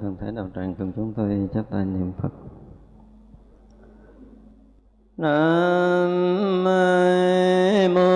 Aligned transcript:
thân 0.00 0.16
thể 0.20 0.30
đạo 0.30 0.50
tràng 0.54 0.74
cùng 0.74 0.92
chúng 0.96 1.14
tôi 1.14 1.48
chắp 1.54 1.70
tay 1.70 1.84
niệm 1.84 2.12
Phật. 2.18 2.32
Nam 5.16 6.64
mô 7.94 8.07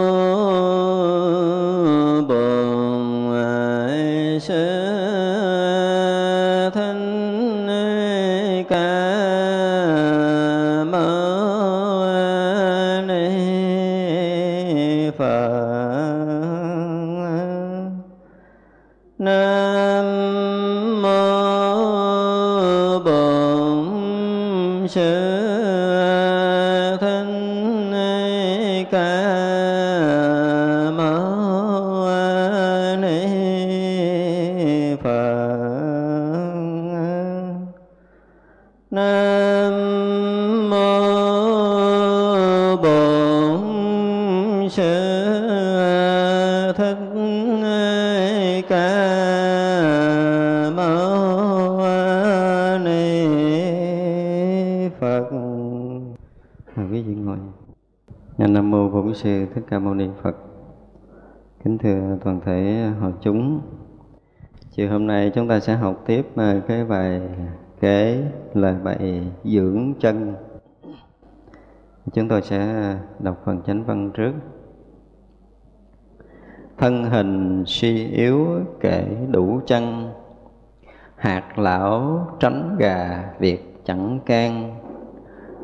Ca 59.73 59.79
Mâu 59.79 59.95
Ni 59.95 60.09
Phật. 60.23 60.37
Kính 61.65 61.79
thưa 61.79 62.19
toàn 62.25 62.41
thể 62.45 62.89
hội 63.01 63.13
chúng. 63.21 63.61
Chiều 64.71 64.91
hôm 64.91 65.07
nay 65.07 65.33
chúng 65.35 65.49
ta 65.49 65.61
sẽ 65.61 65.75
học 65.75 66.03
tiếp 66.07 66.27
à, 66.37 66.61
cái 66.69 66.85
bài 66.85 67.21
kế 67.81 68.25
là 68.55 68.79
bài 68.85 69.33
dưỡng 69.45 69.95
chân. 70.01 70.35
Chúng 72.13 72.29
tôi 72.29 72.43
sẽ 72.43 72.95
đọc 73.19 73.43
phần 73.45 73.63
chánh 73.63 73.85
văn 73.85 74.11
trước. 74.15 74.33
Thân 76.79 77.05
hình 77.05 77.65
suy 77.67 78.07
yếu 78.07 78.47
kể 78.81 79.27
đủ 79.31 79.61
chân, 79.67 80.11
Hạt 81.17 81.59
lão 81.59 82.27
tránh 82.41 82.77
gà 82.79 83.31
việc 83.39 83.85
chẳng 83.85 84.21
can. 84.27 84.75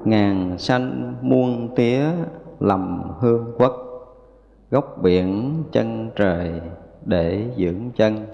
Ngàn 0.04 0.58
sanh 0.58 1.14
muôn 1.22 1.74
tía 1.76 2.04
lầm 2.60 3.12
hương 3.18 3.54
quốc 3.58 3.87
góc 4.70 4.98
biển 5.02 5.54
chân 5.72 6.10
trời 6.16 6.60
để 7.04 7.50
dưỡng 7.56 7.90
chân. 7.96 8.26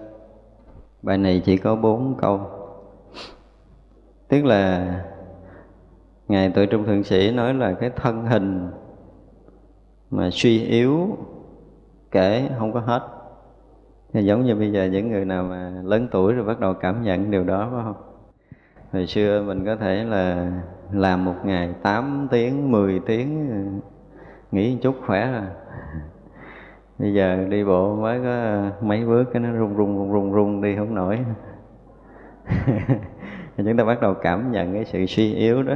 Bài 1.02 1.18
này 1.18 1.42
chỉ 1.44 1.56
có 1.56 1.76
bốn 1.76 2.14
câu. 2.18 2.40
Tức 4.28 4.44
là 4.44 4.94
ngài 6.28 6.50
tự 6.50 6.66
trung 6.66 6.84
thượng 6.84 7.04
sĩ 7.04 7.30
nói 7.30 7.54
là 7.54 7.72
cái 7.72 7.90
thân 7.96 8.26
hình 8.26 8.70
mà 10.10 10.28
suy 10.32 10.64
yếu 10.64 11.16
kể 12.10 12.48
không 12.58 12.72
có 12.72 12.80
hết. 12.80 13.02
Thì 14.12 14.24
giống 14.24 14.44
như 14.44 14.54
bây 14.54 14.72
giờ 14.72 14.84
những 14.84 15.10
người 15.10 15.24
nào 15.24 15.44
mà 15.44 15.72
lớn 15.84 16.08
tuổi 16.10 16.32
rồi 16.32 16.44
bắt 16.44 16.60
đầu 16.60 16.74
cảm 16.74 17.02
nhận 17.02 17.30
điều 17.30 17.44
đó, 17.44 17.68
phải 17.72 17.82
không? 17.84 17.96
Hồi 18.92 19.06
xưa 19.06 19.42
mình 19.42 19.64
có 19.64 19.76
thể 19.76 20.04
là 20.04 20.52
làm 20.92 21.24
một 21.24 21.34
ngày 21.44 21.74
8 21.82 22.28
tiếng 22.30 22.72
10 22.72 23.00
tiếng 23.06 23.50
nghỉ 24.52 24.74
một 24.74 24.78
chút 24.82 24.94
khỏe 25.06 25.32
rồi 25.32 25.42
bây 26.98 27.14
giờ 27.14 27.46
đi 27.48 27.64
bộ 27.64 27.96
mới 27.96 28.20
có 28.24 28.62
mấy 28.80 29.04
bước 29.04 29.24
cái 29.32 29.42
nó 29.42 29.52
run 29.52 29.76
run 29.76 29.96
run 29.96 30.12
run 30.12 30.32
rung 30.32 30.62
đi 30.62 30.76
không 30.76 30.94
nổi. 30.94 31.18
Chúng 33.56 33.76
ta 33.76 33.84
bắt 33.84 34.00
đầu 34.00 34.14
cảm 34.14 34.52
nhận 34.52 34.74
cái 34.74 34.84
sự 34.84 35.06
suy 35.06 35.34
yếu 35.34 35.62
đó. 35.62 35.74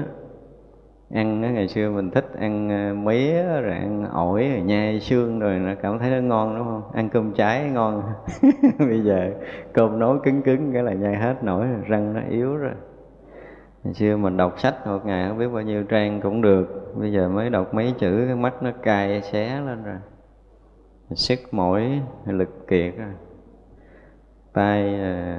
Ăn 1.15 1.43
đó, 1.43 1.49
ngày 1.49 1.69
xưa 1.69 1.91
mình 1.91 2.11
thích 2.11 2.27
ăn 2.39 2.69
ờ, 2.69 2.95
mía 2.95 3.43
rồi 3.43 3.73
ăn 3.73 4.07
ổi 4.13 4.49
rồi 4.49 4.61
nhai 4.61 5.01
xương 5.01 5.39
rồi 5.39 5.59
nó 5.59 5.75
cảm 5.83 5.99
thấy 5.99 6.11
nó 6.11 6.17
ngon 6.17 6.57
đúng 6.57 6.67
không? 6.67 6.83
Ăn 6.95 7.09
cơm 7.09 7.33
cháy 7.33 7.71
ngon. 7.71 8.03
Bây 8.79 9.03
giờ 9.03 9.31
cơm 9.73 9.99
nấu 9.99 10.19
cứng 10.19 10.43
cứng 10.43 10.73
cái 10.73 10.83
là 10.83 10.93
nhai 10.93 11.17
hết 11.17 11.45
nổi 11.45 11.67
răng 11.87 12.13
nó 12.13 12.21
yếu 12.31 12.57
rồi. 12.57 12.73
Ngày 13.85 13.95
xưa 13.95 14.17
mình 14.17 14.37
đọc 14.37 14.61
sách 14.61 14.87
một 14.87 15.07
ngày 15.07 15.29
không 15.29 15.39
biết 15.39 15.49
bao 15.49 15.63
nhiêu 15.63 15.83
trang 15.83 16.21
cũng 16.21 16.43
được. 16.43 16.95
Bây 16.97 17.13
giờ 17.13 17.29
mới 17.29 17.51
đọc 17.51 17.75
mấy 17.75 17.95
chữ 17.99 18.25
cái 18.27 18.37
mắt 18.37 18.63
nó 18.63 18.71
cay 18.83 19.23
xé 19.23 19.61
lên 19.61 19.85
rồi. 19.85 19.97
Sức 21.15 21.39
mỏi, 21.53 22.03
lực 22.27 22.69
kiệt 22.69 22.95
Tay 24.53 25.01
ờ, 25.01 25.37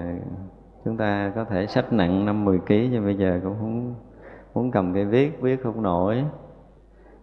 chúng 0.86 0.98
ta 0.98 1.32
có 1.36 1.46
thể 1.46 1.68
sách 1.68 1.94
nặng 1.94 2.26
năm 2.26 2.46
mười 2.46 2.60
kg 2.60 2.92
nhưng 2.92 3.06
bây 3.06 3.16
giờ 3.16 3.40
cũng 3.44 3.56
không 3.60 3.96
muốn 4.54 4.72
cầm 4.72 4.94
cây 4.94 5.06
viết, 5.06 5.42
viết 5.42 5.64
không 5.64 5.84
nổi. 5.84 6.24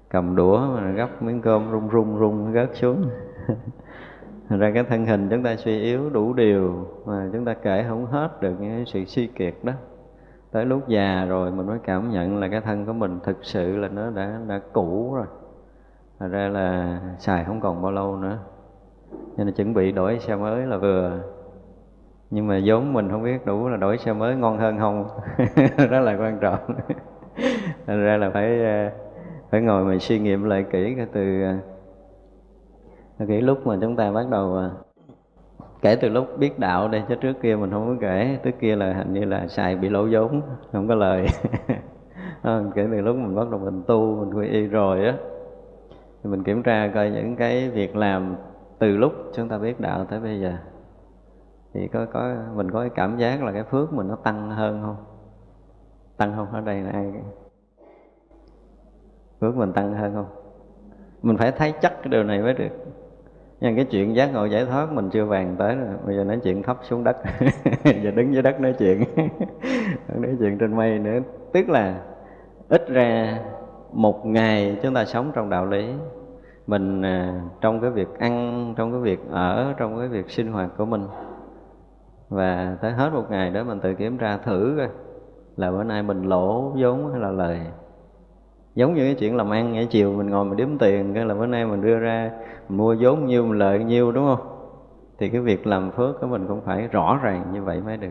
Cầm 0.09 0.37
đũa 0.37 0.59
mà 0.59 0.91
gấp 0.91 1.23
miếng 1.23 1.43
cơm 1.43 1.71
rung 1.71 1.91
rung 1.91 2.19
rung 2.19 2.53
rớt 2.53 2.71
xuống. 2.77 3.05
Thành 4.49 4.59
ra 4.59 4.71
cái 4.75 4.85
thân 4.85 5.07
hình 5.07 5.29
chúng 5.31 5.43
ta 5.43 5.57
suy 5.57 5.81
yếu 5.81 6.11
đủ 6.11 6.33
điều 6.33 6.87
mà 7.07 7.31
chúng 7.33 7.45
ta 7.45 7.55
kể 7.55 7.85
không 7.89 8.07
hết 8.07 8.43
được 8.43 8.55
cái 8.61 8.85
sự 8.87 9.05
suy 9.05 9.27
kiệt 9.27 9.55
đó. 9.63 9.73
Tới 10.51 10.67
lúc 10.67 10.89
già 10.89 11.25
rồi 11.25 11.51
mình 11.51 11.67
mới 11.67 11.79
cảm 11.85 12.11
nhận 12.11 12.37
là 12.37 12.49
cái 12.49 12.61
thân 12.61 12.87
của 12.87 12.93
mình 12.93 13.21
thực 13.25 13.45
sự 13.45 13.77
là 13.77 13.89
nó 13.89 14.11
đã 14.11 14.41
đã 14.49 14.61
cũ 14.73 15.15
rồi. 15.15 15.27
Thật 16.19 16.29
ra 16.31 16.49
là 16.49 16.99
xài 17.19 17.45
không 17.45 17.61
còn 17.61 17.83
bao 17.83 17.93
lâu 17.93 18.17
nữa. 18.17 18.39
Nên 19.37 19.47
là 19.47 19.53
chuẩn 19.57 19.75
bị 19.75 19.93
đổi 19.93 20.19
xe 20.19 20.37
mới 20.37 20.67
là 20.67 20.77
vừa. 20.77 21.21
Nhưng 22.31 22.47
mà 22.47 22.61
vốn 22.65 22.93
mình 22.93 23.11
không 23.11 23.25
biết 23.25 23.47
đủ 23.47 23.69
là 23.69 23.77
đổi 23.77 23.99
xe 23.99 24.13
mới 24.13 24.37
ngon 24.37 24.59
hơn 24.59 24.79
không. 24.79 25.09
Đó 25.91 26.01
là 26.01 26.17
quan 26.19 26.39
trọng. 26.41 26.61
Thật 27.87 27.97
ra 27.97 28.17
là 28.17 28.31
phải 28.31 28.65
ờ, 28.65 28.91
phải 29.51 29.61
ngồi 29.61 29.85
mình 29.85 30.01
suy 30.01 30.19
nghiệm 30.19 30.45
lại 30.45 30.65
kỹ 30.71 30.97
từ 31.13 31.43
ờ, 33.19 33.27
cái 33.29 33.43
lúc 33.43 33.67
mà 33.67 33.79
chúng 33.81 33.97
ta 33.97 34.13
bắt 34.13 34.27
đầu 34.31 34.55
ờ, 34.55 34.71
kể 35.83 35.97
từ 35.97 36.09
lúc 36.09 36.39
biết 36.39 36.59
đạo 36.59 36.89
đây 36.89 37.03
chứ 37.09 37.15
trước 37.15 37.33
kia 37.43 37.57
mình 37.57 37.71
không 37.71 37.89
có 37.89 37.95
kể. 38.01 38.39
Trước 38.43 38.55
kia 38.61 38.77
là 38.77 38.93
hình 38.93 39.13
như 39.13 39.25
là 39.25 39.47
xài 39.49 39.77
bị 39.77 39.89
lỗ 39.89 40.07
vốn, 40.11 40.43
không 40.73 40.89
có 40.89 40.95
lời. 40.95 41.27
Kể 42.75 42.89
từ 42.91 43.01
lúc 43.01 43.17
mình 43.17 43.35
bắt 43.35 43.51
đầu 43.51 43.61
mình 43.61 43.83
tu, 43.87 44.17
mình 44.25 44.39
quy 44.39 44.49
y 44.49 44.67
rồi 44.67 45.07
á 45.07 45.15
thì 46.23 46.31
mình 46.31 46.43
kiểm 46.43 46.63
tra 46.63 46.91
coi 46.95 47.11
những 47.11 47.37
cái 47.37 47.71
việc 47.71 47.97
làm 47.97 48.37
từ 48.79 48.97
lúc 48.97 49.13
chúng 49.35 49.49
ta 49.49 49.59
biết 49.59 49.81
đạo 49.81 50.05
tới 50.05 50.21
bây 50.21 50.41
giờ. 50.41 50.53
Thì 51.75 51.89
có 51.89 52.07
có, 52.13 52.35
mình 52.55 52.71
có 52.71 52.81
cái 52.81 52.91
cảm 52.95 53.17
giác 53.17 53.43
là 53.43 53.53
cái 53.53 53.63
phước 53.63 53.93
mình 53.93 54.09
nó 54.09 54.17
tăng 54.17 54.51
hơn 54.51 54.83
không? 54.83 54.97
Tăng 56.17 56.33
không? 56.37 56.53
Ở 56.53 56.61
đây 56.61 56.81
là 56.81 56.91
ai? 56.91 57.13
Phước 59.41 59.57
mình 59.57 59.73
tăng 59.73 59.95
hơn 59.95 60.15
không? 60.15 60.27
Mình 61.23 61.37
phải 61.37 61.53
thấy 61.53 61.75
chắc 61.83 61.93
cái 62.03 62.09
điều 62.09 62.25
này 62.25 62.43
mới 62.43 62.55
được. 62.55 62.69
Nhưng 63.61 63.77
cái 63.77 63.85
chuyện 63.85 64.17
giác 64.17 64.33
ngộ 64.33 64.45
giải 64.45 64.65
thoát 64.65 64.93
mình 64.93 65.11
chưa 65.11 65.27
bàn 65.27 65.57
tới 65.59 65.75
rồi 65.75 65.89
bây 66.07 66.17
giờ 66.17 66.25
nói 66.25 66.41
chuyện 66.43 66.63
thấp 66.63 66.79
xuống 66.83 67.05
đất. 67.05 67.17
Giờ 67.85 68.11
đứng 68.11 68.33
dưới 68.33 68.43
đất 68.43 68.61
nói 68.61 68.75
chuyện. 68.79 69.05
Nói 70.17 70.37
chuyện 70.39 70.59
trên 70.59 70.77
mây 70.77 70.99
nữa. 70.99 71.19
Tức 71.53 71.69
là 71.69 72.03
ít 72.69 72.89
ra 72.89 73.39
một 73.93 74.27
ngày 74.27 74.79
chúng 74.83 74.95
ta 74.95 75.05
sống 75.05 75.33
trong 75.35 75.51
đạo 75.51 75.67
lý 75.67 75.95
mình 76.67 77.03
à, 77.03 77.41
trong 77.61 77.81
cái 77.81 77.91
việc 77.91 78.19
ăn, 78.19 78.75
trong 78.77 78.93
cái 78.93 79.01
việc 79.01 79.21
ở, 79.31 79.75
trong 79.77 79.99
cái 79.99 80.09
việc 80.09 80.31
sinh 80.31 80.53
hoạt 80.53 80.71
của 80.77 80.85
mình. 80.85 81.07
Và 82.29 82.77
tới 82.81 82.93
hết 82.93 83.11
một 83.13 83.25
ngày 83.31 83.51
đó 83.51 83.65
mình 83.65 83.81
tự 83.81 83.95
kiểm 83.95 84.19
tra 84.19 84.37
thử 84.37 84.75
coi 84.79 84.89
là 85.57 85.71
bữa 85.71 85.83
nay 85.83 86.03
mình 86.03 86.23
lỗ 86.23 86.73
vốn 86.77 87.11
hay 87.13 87.21
là 87.21 87.31
lời. 87.31 87.61
Giống 88.75 88.95
như 88.95 89.05
cái 89.05 89.15
chuyện 89.15 89.37
làm 89.37 89.51
ăn, 89.51 89.73
ngày 89.73 89.87
chiều 89.91 90.13
mình 90.13 90.31
ngồi 90.31 90.45
mình 90.45 90.57
đếm 90.57 90.79
tiền 90.79 91.15
cái 91.15 91.25
là 91.25 91.35
bữa 91.35 91.47
nay 91.47 91.67
mình 91.67 91.83
đưa 91.83 91.99
ra 91.99 92.31
mình 92.69 92.79
mua 92.79 92.97
vốn 93.01 93.27
nhiêu, 93.27 93.47
mình 93.47 93.59
lợi 93.59 93.85
nhiêu, 93.85 94.13
đúng 94.13 94.25
không? 94.25 94.47
Thì 95.19 95.29
cái 95.29 95.41
việc 95.41 95.67
làm 95.67 95.91
phước 95.91 96.21
của 96.21 96.27
mình 96.27 96.47
cũng 96.49 96.61
phải 96.61 96.89
rõ 96.89 97.21
ràng 97.23 97.45
như 97.53 97.63
vậy 97.63 97.81
mới 97.81 97.97
được. 97.97 98.11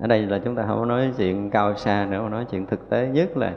Ở 0.00 0.06
đây 0.06 0.22
là 0.22 0.38
chúng 0.44 0.54
ta 0.54 0.64
không 0.66 0.78
có 0.78 0.84
nói 0.84 1.12
chuyện 1.16 1.50
cao 1.50 1.74
xa 1.74 2.06
nữa, 2.10 2.22
mà 2.22 2.28
nói 2.28 2.46
chuyện 2.50 2.66
thực 2.66 2.90
tế 2.90 3.08
nhất 3.08 3.36
là 3.36 3.52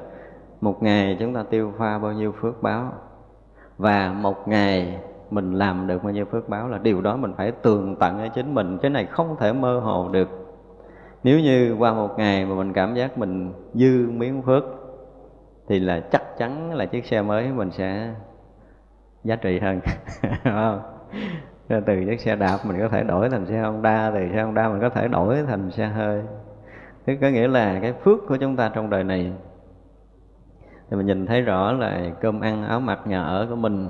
một 0.62 0.84
ngày 0.84 1.18
chúng 1.20 1.34
ta 1.34 1.44
tiêu 1.50 1.74
pha 1.78 1.98
bao 1.98 2.14
nhiêu 2.14 2.32
phước 2.32 2.62
báo 2.62 2.94
và 3.78 4.14
một 4.22 4.48
ngày 4.48 4.98
mình 5.30 5.54
làm 5.54 5.88
được 5.88 6.04
bao 6.04 6.14
nhiêu 6.14 6.26
phước 6.26 6.50
báo 6.50 6.68
là 6.68 6.78
điều 6.78 7.02
đó 7.02 7.18
mình 7.18 7.34
phải 7.38 7.52
tường 7.52 7.96
tận 8.00 8.20
ở 8.20 8.28
chính 8.28 8.54
mình. 8.54 8.78
Cái 8.78 8.92
này 8.92 9.06
không 9.06 9.36
thể 9.40 9.54
mơ 9.54 9.80
hồ 9.80 10.10
được. 10.12 10.30
Nếu 11.24 11.40
như 11.40 11.76
qua 11.80 11.94
một 11.94 12.18
ngày 12.18 12.46
mà 12.46 12.56
mình 12.56 12.74
cảm 12.74 12.96
giác 12.96 13.18
mình 13.18 13.54
dư 13.74 14.10
miếng 14.10 14.42
phước, 14.42 14.64
thì 15.68 15.80
là 15.80 16.00
chắc 16.00 16.38
chắn 16.38 16.74
là 16.74 16.86
chiếc 16.86 17.06
xe 17.06 17.22
mới 17.22 17.48
mình 17.48 17.72
sẽ 17.72 18.14
giá 19.24 19.36
trị 19.36 19.60
hơn. 19.60 19.80
Từ 21.68 22.06
chiếc 22.06 22.20
xe 22.20 22.36
đạp 22.36 22.58
mình 22.66 22.80
có 22.80 22.88
thể 22.90 23.04
đổi 23.04 23.30
thành 23.30 23.46
xe 23.46 23.62
Honda, 23.62 24.12
từ 24.12 24.20
xe 24.34 24.44
Honda 24.44 24.70
mình 24.70 24.82
có 24.82 24.90
thể 24.90 25.08
đổi 25.08 25.44
thành 25.48 25.72
xe 25.72 25.88
hơi. 25.88 26.22
Tức 27.06 27.16
có 27.22 27.28
nghĩa 27.28 27.48
là 27.48 27.80
cái 27.82 27.94
phước 27.94 28.20
của 28.28 28.38
chúng 28.38 28.56
ta 28.56 28.72
trong 28.76 28.90
đời 28.90 29.04
này 29.04 29.32
thì 30.90 30.98
mình 30.98 31.06
nhìn 31.06 31.26
thấy 31.26 31.42
rõ 31.42 31.72
là 31.72 32.02
cơm 32.22 32.42
ăn 32.42 32.68
áo 32.68 32.80
mặc 32.80 33.00
nhà 33.06 33.24
ở 33.24 33.48
của 33.50 33.56
mình 33.56 33.90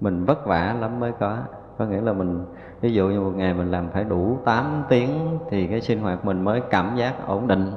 mình 0.00 0.24
vất 0.24 0.46
vả 0.46 0.76
lắm 0.80 1.00
mới 1.00 1.12
có. 1.20 1.38
Có 1.78 1.86
nghĩa 1.86 2.00
là 2.00 2.12
mình, 2.12 2.44
ví 2.80 2.92
dụ 2.92 3.08
như 3.08 3.20
một 3.20 3.32
ngày 3.36 3.54
mình 3.54 3.70
làm 3.70 3.88
phải 3.90 4.04
đủ 4.04 4.38
8 4.44 4.84
tiếng 4.88 5.38
thì 5.50 5.66
cái 5.66 5.80
sinh 5.80 6.00
hoạt 6.00 6.24
mình 6.24 6.44
mới 6.44 6.60
cảm 6.70 6.96
giác 6.96 7.26
ổn 7.26 7.46
định. 7.46 7.72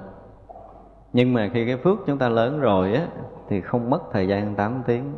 Nhưng 1.14 1.34
mà 1.34 1.50
khi 1.54 1.66
cái 1.66 1.78
phước 1.78 1.98
chúng 2.06 2.18
ta 2.18 2.30
lớn 2.30 2.60
rồi 2.60 2.94
á, 2.94 3.08
thì 3.50 3.62
không 3.62 3.90
mất 3.90 4.02
thời 4.12 4.28
gian 4.28 4.56
8 4.56 4.84
tiếng. 4.86 5.14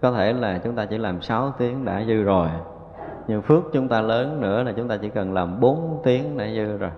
Có 0.00 0.12
thể 0.12 0.32
là 0.32 0.60
chúng 0.64 0.76
ta 0.76 0.86
chỉ 0.86 0.98
làm 0.98 1.22
6 1.22 1.52
tiếng 1.58 1.84
đã 1.84 2.04
dư 2.04 2.22
rồi, 2.22 2.48
nhưng 3.28 3.42
phước 3.42 3.62
chúng 3.72 3.88
ta 3.88 4.00
lớn 4.00 4.40
nữa 4.40 4.62
là 4.62 4.72
chúng 4.76 4.88
ta 4.88 4.96
chỉ 4.96 5.08
cần 5.08 5.32
làm 5.32 5.60
4 5.60 6.00
tiếng 6.04 6.36
đã 6.36 6.46
dư 6.46 6.76
rồi 6.76 6.90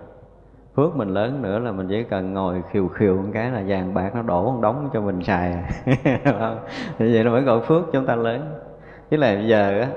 phước 0.75 0.95
mình 0.95 1.09
lớn 1.09 1.41
nữa 1.41 1.59
là 1.59 1.71
mình 1.71 1.87
chỉ 1.89 2.03
cần 2.03 2.33
ngồi 2.33 2.63
khiều 2.71 2.87
khiều 2.87 3.15
một 3.15 3.29
cái 3.33 3.51
là 3.51 3.63
vàng 3.67 3.93
bạc 3.93 4.15
nó 4.15 4.21
đổ 4.21 4.51
một 4.51 4.59
đống 4.61 4.89
cho 4.93 5.01
mình 5.01 5.23
xài. 5.23 5.63
Như 6.99 7.09
vậy 7.13 7.23
nó 7.23 7.31
mới 7.31 7.41
gọi 7.41 7.61
phước 7.61 7.83
chúng 7.93 8.05
ta 8.05 8.15
lớn. 8.15 8.53
Chứ 9.09 9.17
là 9.17 9.35
bây 9.35 9.47
giờ 9.47 9.81
á 9.81 9.87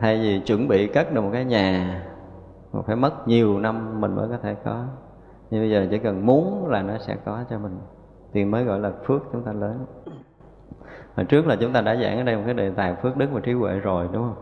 thay 0.00 0.18
vì 0.22 0.40
chuẩn 0.40 0.68
bị 0.68 0.86
cất 0.86 1.14
được 1.14 1.20
một 1.20 1.30
cái 1.32 1.44
nhà, 1.44 2.02
mà 2.72 2.82
phải 2.86 2.96
mất 2.96 3.28
nhiều 3.28 3.58
năm 3.58 4.00
mình 4.00 4.14
mới 4.16 4.28
có 4.28 4.36
thể 4.42 4.54
có. 4.64 4.84
Nhưng 5.50 5.62
bây 5.62 5.70
giờ 5.70 5.86
chỉ 5.90 5.98
cần 5.98 6.26
muốn 6.26 6.68
là 6.68 6.82
nó 6.82 6.98
sẽ 6.98 7.16
có 7.24 7.44
cho 7.50 7.58
mình. 7.58 7.78
Thì 8.32 8.44
mới 8.44 8.64
gọi 8.64 8.80
là 8.80 8.92
phước 9.04 9.22
chúng 9.32 9.42
ta 9.42 9.52
lớn. 9.52 9.86
Hồi 11.16 11.26
trước 11.26 11.46
là 11.46 11.56
chúng 11.56 11.72
ta 11.72 11.80
đã 11.80 11.96
giảng 11.96 12.18
ở 12.18 12.22
đây 12.22 12.36
một 12.36 12.42
cái 12.44 12.54
đề 12.54 12.70
tài 12.70 12.94
phước 12.94 13.16
đức 13.16 13.26
và 13.32 13.40
trí 13.40 13.52
huệ 13.52 13.78
rồi, 13.78 14.08
đúng 14.12 14.22
không? 14.22 14.36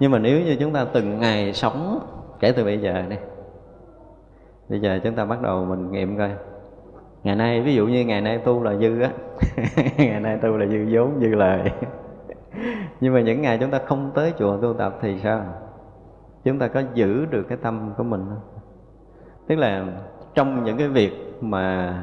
Nhưng 0.00 0.10
mà 0.10 0.18
nếu 0.18 0.40
như 0.40 0.56
chúng 0.60 0.72
ta 0.72 0.84
từng 0.92 1.18
ngày 1.18 1.52
sống, 1.52 2.06
kể 2.40 2.52
từ 2.52 2.64
bây 2.64 2.80
giờ 2.80 3.02
đi 3.08 3.16
bây 4.72 4.80
giờ 4.80 4.98
chúng 5.04 5.14
ta 5.14 5.24
bắt 5.24 5.42
đầu 5.42 5.64
mình 5.64 5.90
nghiệm 5.90 6.18
coi. 6.18 6.30
Ngày 7.22 7.36
nay, 7.36 7.60
ví 7.60 7.74
dụ 7.74 7.86
như 7.86 8.04
ngày 8.04 8.20
nay 8.20 8.38
tu 8.38 8.62
là 8.62 8.76
dư 8.76 9.00
á. 9.00 9.10
Ngày 9.96 10.20
nay 10.20 10.38
tu 10.42 10.56
là 10.56 10.66
dư 10.66 10.86
vốn, 10.90 11.20
dư 11.20 11.28
lời. 11.28 11.72
Nhưng 13.00 13.14
mà 13.14 13.20
những 13.20 13.42
ngày 13.42 13.58
chúng 13.58 13.70
ta 13.70 13.80
không 13.86 14.10
tới 14.14 14.32
chùa 14.38 14.56
tu 14.56 14.74
tập 14.74 14.98
thì 15.00 15.18
sao? 15.18 15.44
Chúng 16.44 16.58
ta 16.58 16.68
có 16.68 16.82
giữ 16.94 17.26
được 17.26 17.42
cái 17.48 17.58
tâm 17.62 17.92
của 17.96 18.04
mình 18.04 18.24
không? 18.28 18.60
Tức 19.46 19.56
là 19.56 19.86
trong 20.34 20.64
những 20.64 20.78
cái 20.78 20.88
việc 20.88 21.12
mà 21.40 21.94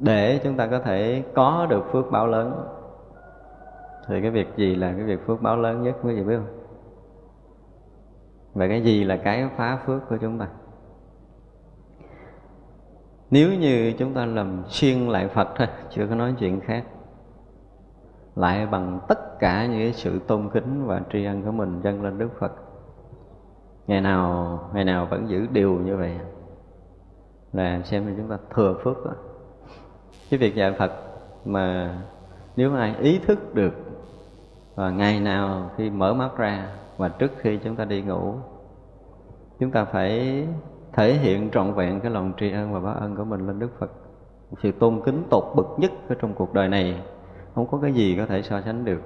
để 0.00 0.40
chúng 0.44 0.56
ta 0.56 0.66
có 0.66 0.78
thể 0.78 1.22
có 1.34 1.66
được 1.70 1.92
phước 1.92 2.10
báo 2.10 2.26
lớn. 2.26 2.66
Thì 4.08 4.20
cái 4.20 4.30
việc 4.30 4.48
gì 4.56 4.74
là 4.74 4.92
cái 4.92 5.04
việc 5.04 5.26
phước 5.26 5.42
báo 5.42 5.56
lớn 5.56 5.82
nhất 5.82 5.96
quý 6.02 6.14
vị 6.14 6.24
biết 6.24 6.36
không? 6.36 6.58
Và 8.54 8.68
cái 8.68 8.82
gì 8.82 9.04
là 9.04 9.16
cái 9.16 9.48
phá 9.56 9.78
phước 9.86 10.08
của 10.08 10.16
chúng 10.16 10.38
ta? 10.38 10.48
Nếu 13.32 13.54
như 13.54 13.92
chúng 13.98 14.14
ta 14.14 14.26
làm 14.26 14.62
xuyên 14.66 15.08
lại 15.08 15.28
phật 15.28 15.48
thôi, 15.56 15.68
chưa 15.90 16.06
có 16.06 16.14
nói 16.14 16.34
chuyện 16.38 16.60
khác. 16.60 16.84
Lại 18.36 18.66
bằng 18.66 19.00
tất 19.08 19.38
cả 19.38 19.66
những 19.66 19.92
sự 19.92 20.18
tôn 20.26 20.50
kính 20.52 20.86
và 20.86 21.00
tri 21.12 21.24
ân 21.24 21.42
của 21.42 21.52
mình 21.52 21.80
dâng 21.84 22.02
lên 22.02 22.18
đức 22.18 22.28
phật. 22.40 22.52
Ngày 23.86 24.00
nào 24.00 24.58
ngày 24.74 24.84
nào 24.84 25.06
vẫn 25.06 25.28
giữ 25.28 25.46
điều 25.52 25.72
như 25.74 25.96
vậy. 25.96 26.18
Là 27.52 27.80
xem 27.84 28.06
như 28.06 28.14
chúng 28.16 28.28
ta 28.28 28.38
thừa 28.54 28.74
phước 28.84 29.04
đó. 29.04 29.12
cái 30.30 30.38
việc 30.38 30.54
dạy 30.54 30.72
phật 30.72 30.92
mà 31.44 31.96
nếu 32.56 32.74
ai 32.74 32.94
ý 33.00 33.18
thức 33.18 33.54
được 33.54 33.74
và 34.74 34.90
ngày 34.90 35.20
nào 35.20 35.70
khi 35.76 35.90
mở 35.90 36.14
mắt 36.14 36.36
ra 36.36 36.68
và 36.96 37.08
trước 37.08 37.30
khi 37.36 37.58
chúng 37.64 37.76
ta 37.76 37.84
đi 37.84 38.02
ngủ, 38.02 38.34
chúng 39.60 39.70
ta 39.70 39.84
phải 39.84 40.46
thể 40.92 41.14
hiện 41.14 41.50
trọn 41.50 41.74
vẹn 41.74 42.00
cái 42.00 42.10
lòng 42.10 42.32
tri 42.36 42.52
ân 42.52 42.72
và 42.72 42.80
báo 42.80 42.94
ân 42.94 43.16
của 43.16 43.24
mình 43.24 43.46
lên 43.46 43.58
Đức 43.58 43.70
Phật. 43.78 43.90
Sự 44.62 44.72
tôn 44.72 45.00
kính 45.04 45.22
tột 45.30 45.44
bậc 45.56 45.66
nhất 45.78 45.92
ở 46.08 46.14
trong 46.20 46.34
cuộc 46.34 46.54
đời 46.54 46.68
này, 46.68 47.02
không 47.54 47.66
có 47.66 47.78
cái 47.82 47.92
gì 47.92 48.16
có 48.18 48.26
thể 48.26 48.42
so 48.42 48.60
sánh 48.60 48.84
được. 48.84 49.00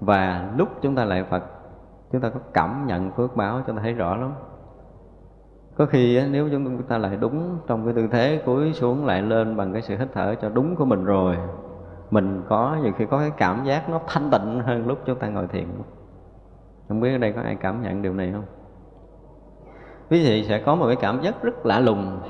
Và 0.00 0.50
lúc 0.56 0.68
chúng 0.82 0.94
ta 0.94 1.04
lại 1.04 1.24
Phật, 1.30 1.42
chúng 2.12 2.20
ta 2.20 2.28
có 2.28 2.40
cảm 2.52 2.86
nhận 2.86 3.10
phước 3.10 3.36
báo, 3.36 3.62
chúng 3.66 3.76
ta 3.76 3.82
thấy 3.82 3.92
rõ 3.92 4.16
lắm. 4.16 4.32
Có 5.76 5.86
khi 5.86 6.20
nếu 6.30 6.48
chúng 6.50 6.82
ta 6.82 6.98
lại 6.98 7.16
đúng 7.20 7.58
trong 7.66 7.84
cái 7.84 7.94
tư 7.94 8.08
thế 8.12 8.42
cúi 8.46 8.72
xuống 8.72 9.06
lại 9.06 9.22
lên 9.22 9.56
bằng 9.56 9.72
cái 9.72 9.82
sự 9.82 9.96
hít 9.96 10.08
thở 10.14 10.34
cho 10.42 10.48
đúng 10.48 10.76
của 10.76 10.84
mình 10.84 11.04
rồi, 11.04 11.36
mình 12.10 12.42
có 12.48 12.76
nhiều 12.82 12.92
khi 12.98 13.06
có 13.06 13.18
cái 13.18 13.30
cảm 13.36 13.64
giác 13.64 13.88
nó 13.90 14.00
thanh 14.06 14.30
tịnh 14.30 14.60
hơn 14.60 14.86
lúc 14.86 14.98
chúng 15.06 15.18
ta 15.18 15.28
ngồi 15.28 15.46
thiền. 15.46 15.66
Không 16.88 17.00
biết 17.00 17.12
ở 17.12 17.18
đây 17.18 17.32
có 17.32 17.40
ai 17.40 17.54
cảm 17.54 17.82
nhận 17.82 18.02
điều 18.02 18.14
này 18.14 18.32
không? 18.32 18.44
Quý 20.10 20.24
vị 20.24 20.44
sẽ 20.48 20.58
có 20.58 20.74
một 20.74 20.86
cái 20.86 20.96
cảm 20.96 21.22
giác 21.22 21.42
rất 21.42 21.66
lạ 21.66 21.80
lùng 21.80 22.20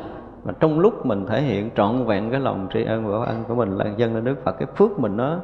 mà 0.44 0.52
trong 0.60 0.80
lúc 0.80 1.06
mình 1.06 1.26
thể 1.26 1.42
hiện 1.42 1.70
trọn 1.76 2.04
vẹn 2.06 2.30
cái 2.30 2.40
lòng 2.40 2.68
tri 2.72 2.84
ân 2.84 3.06
và 3.06 3.26
ân 3.26 3.44
của 3.48 3.54
mình 3.54 3.78
là 3.78 3.84
dân 3.96 4.14
lên 4.14 4.24
Đức 4.24 4.44
Phật, 4.44 4.52
cái 4.58 4.68
phước 4.76 4.98
mình 4.98 5.16
nó 5.16 5.38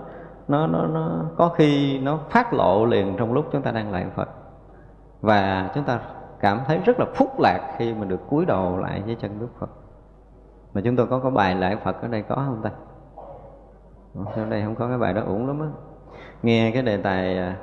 nó 0.48 0.66
nó 0.66 0.86
nó 0.86 1.24
có 1.36 1.48
khi 1.48 1.98
nó 1.98 2.18
phát 2.30 2.54
lộ 2.54 2.84
liền 2.84 3.14
trong 3.18 3.32
lúc 3.32 3.48
chúng 3.52 3.62
ta 3.62 3.70
đang 3.70 3.92
lại 3.92 4.06
Phật. 4.14 4.28
Và 5.20 5.70
chúng 5.74 5.84
ta 5.84 6.00
cảm 6.40 6.60
thấy 6.66 6.78
rất 6.78 7.00
là 7.00 7.06
phúc 7.14 7.40
lạc 7.40 7.74
khi 7.78 7.94
mình 7.94 8.08
được 8.08 8.20
cúi 8.28 8.46
đầu 8.46 8.78
lại 8.78 9.02
với 9.06 9.14
chân 9.14 9.40
Đức 9.40 9.48
Phật. 9.58 9.70
Mà 10.74 10.80
chúng 10.84 10.96
tôi 10.96 11.06
có 11.06 11.18
có 11.18 11.30
bài 11.30 11.54
lại 11.54 11.76
Phật 11.84 12.02
ở 12.02 12.08
đây 12.08 12.22
có 12.22 12.34
không 12.34 12.60
ta? 12.62 12.70
Ở 14.36 14.46
đây 14.50 14.62
không 14.64 14.74
có 14.74 14.88
cái 14.88 14.98
bài 14.98 15.14
đó 15.14 15.22
uổng 15.26 15.46
lắm 15.46 15.60
á. 15.60 15.66
Nghe 16.42 16.70
cái 16.74 16.82
đề 16.82 16.96
tài 16.96 17.38
à, 17.38 17.56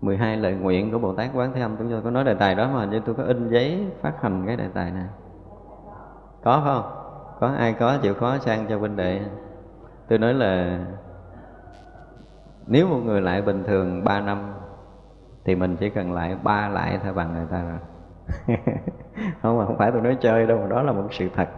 12 0.00 0.36
lời 0.36 0.54
nguyện 0.54 0.92
của 0.92 0.98
Bồ 0.98 1.14
Tát 1.14 1.30
Quán 1.34 1.52
Thế 1.54 1.60
Âm. 1.60 1.76
Chúng 1.76 1.90
tôi 1.90 2.02
có 2.02 2.10
nói 2.10 2.24
đề 2.24 2.34
tài 2.34 2.54
đó 2.54 2.68
mà 2.74 2.84
như 2.84 3.00
tôi 3.06 3.14
có 3.14 3.22
in 3.22 3.48
giấy 3.48 3.86
phát 4.02 4.22
hành 4.22 4.46
cái 4.46 4.56
đề 4.56 4.68
tài 4.74 4.90
này. 4.90 5.06
Có 6.42 6.62
không? 6.64 7.00
Có, 7.40 7.46
ai 7.58 7.72
có 7.72 7.98
chịu 8.02 8.14
khó 8.14 8.38
sang 8.38 8.66
cho 8.68 8.78
huynh 8.78 8.96
đệ. 8.96 9.20
Tôi 10.08 10.18
nói 10.18 10.34
là 10.34 10.78
nếu 12.66 12.88
một 12.88 13.00
người 13.04 13.20
lại 13.20 13.42
bình 13.42 13.64
thường 13.64 14.04
3 14.04 14.20
năm, 14.20 14.52
thì 15.44 15.54
mình 15.54 15.76
chỉ 15.76 15.90
cần 15.90 16.12
lại 16.12 16.36
ba 16.42 16.68
lại 16.68 16.98
thôi 17.04 17.12
bằng 17.12 17.34
người 17.34 17.46
ta 17.50 17.62
rồi. 17.62 17.78
Không, 19.42 19.58
mà 19.58 19.66
không 19.66 19.78
phải 19.78 19.92
tôi 19.92 20.00
nói 20.00 20.16
chơi 20.20 20.46
đâu, 20.46 20.58
mà 20.58 20.66
đó 20.66 20.82
là 20.82 20.92
một 20.92 21.08
sự 21.10 21.28
thật. 21.34 21.48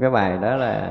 Cái 0.00 0.10
bài 0.10 0.38
đó 0.42 0.56
là 0.56 0.90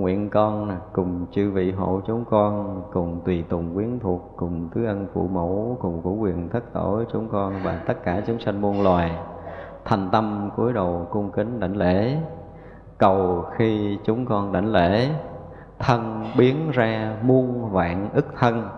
nguyện 0.00 0.30
con 0.30 0.78
cùng 0.92 1.26
chư 1.30 1.50
vị 1.50 1.72
hộ 1.72 2.00
chúng 2.06 2.24
con, 2.30 2.82
cùng 2.92 3.20
tùy 3.24 3.44
tùng 3.48 3.74
quyến 3.74 3.98
thuộc, 3.98 4.32
cùng 4.36 4.68
tứ 4.74 4.84
ân 4.84 5.06
phụ 5.14 5.28
mẫu, 5.28 5.78
cùng 5.80 6.02
của 6.02 6.12
quyền 6.12 6.48
thất 6.48 6.72
tổ 6.72 7.02
chúng 7.12 7.28
con 7.28 7.54
và 7.64 7.82
tất 7.86 8.04
cả 8.04 8.22
chúng 8.26 8.38
sanh 8.38 8.60
muôn 8.60 8.82
loài. 8.82 9.12
Thành 9.84 10.08
tâm 10.12 10.50
cúi 10.56 10.72
đầu 10.72 11.06
cung 11.10 11.30
kính 11.30 11.60
đảnh 11.60 11.76
lễ. 11.76 12.16
Cầu 12.98 13.44
khi 13.56 13.98
chúng 14.04 14.26
con 14.26 14.52
đảnh 14.52 14.72
lễ, 14.72 15.08
thân 15.78 16.24
biến 16.38 16.70
ra 16.70 17.16
muôn 17.22 17.70
vạn 17.72 18.10
ức 18.12 18.26
thân, 18.38 18.68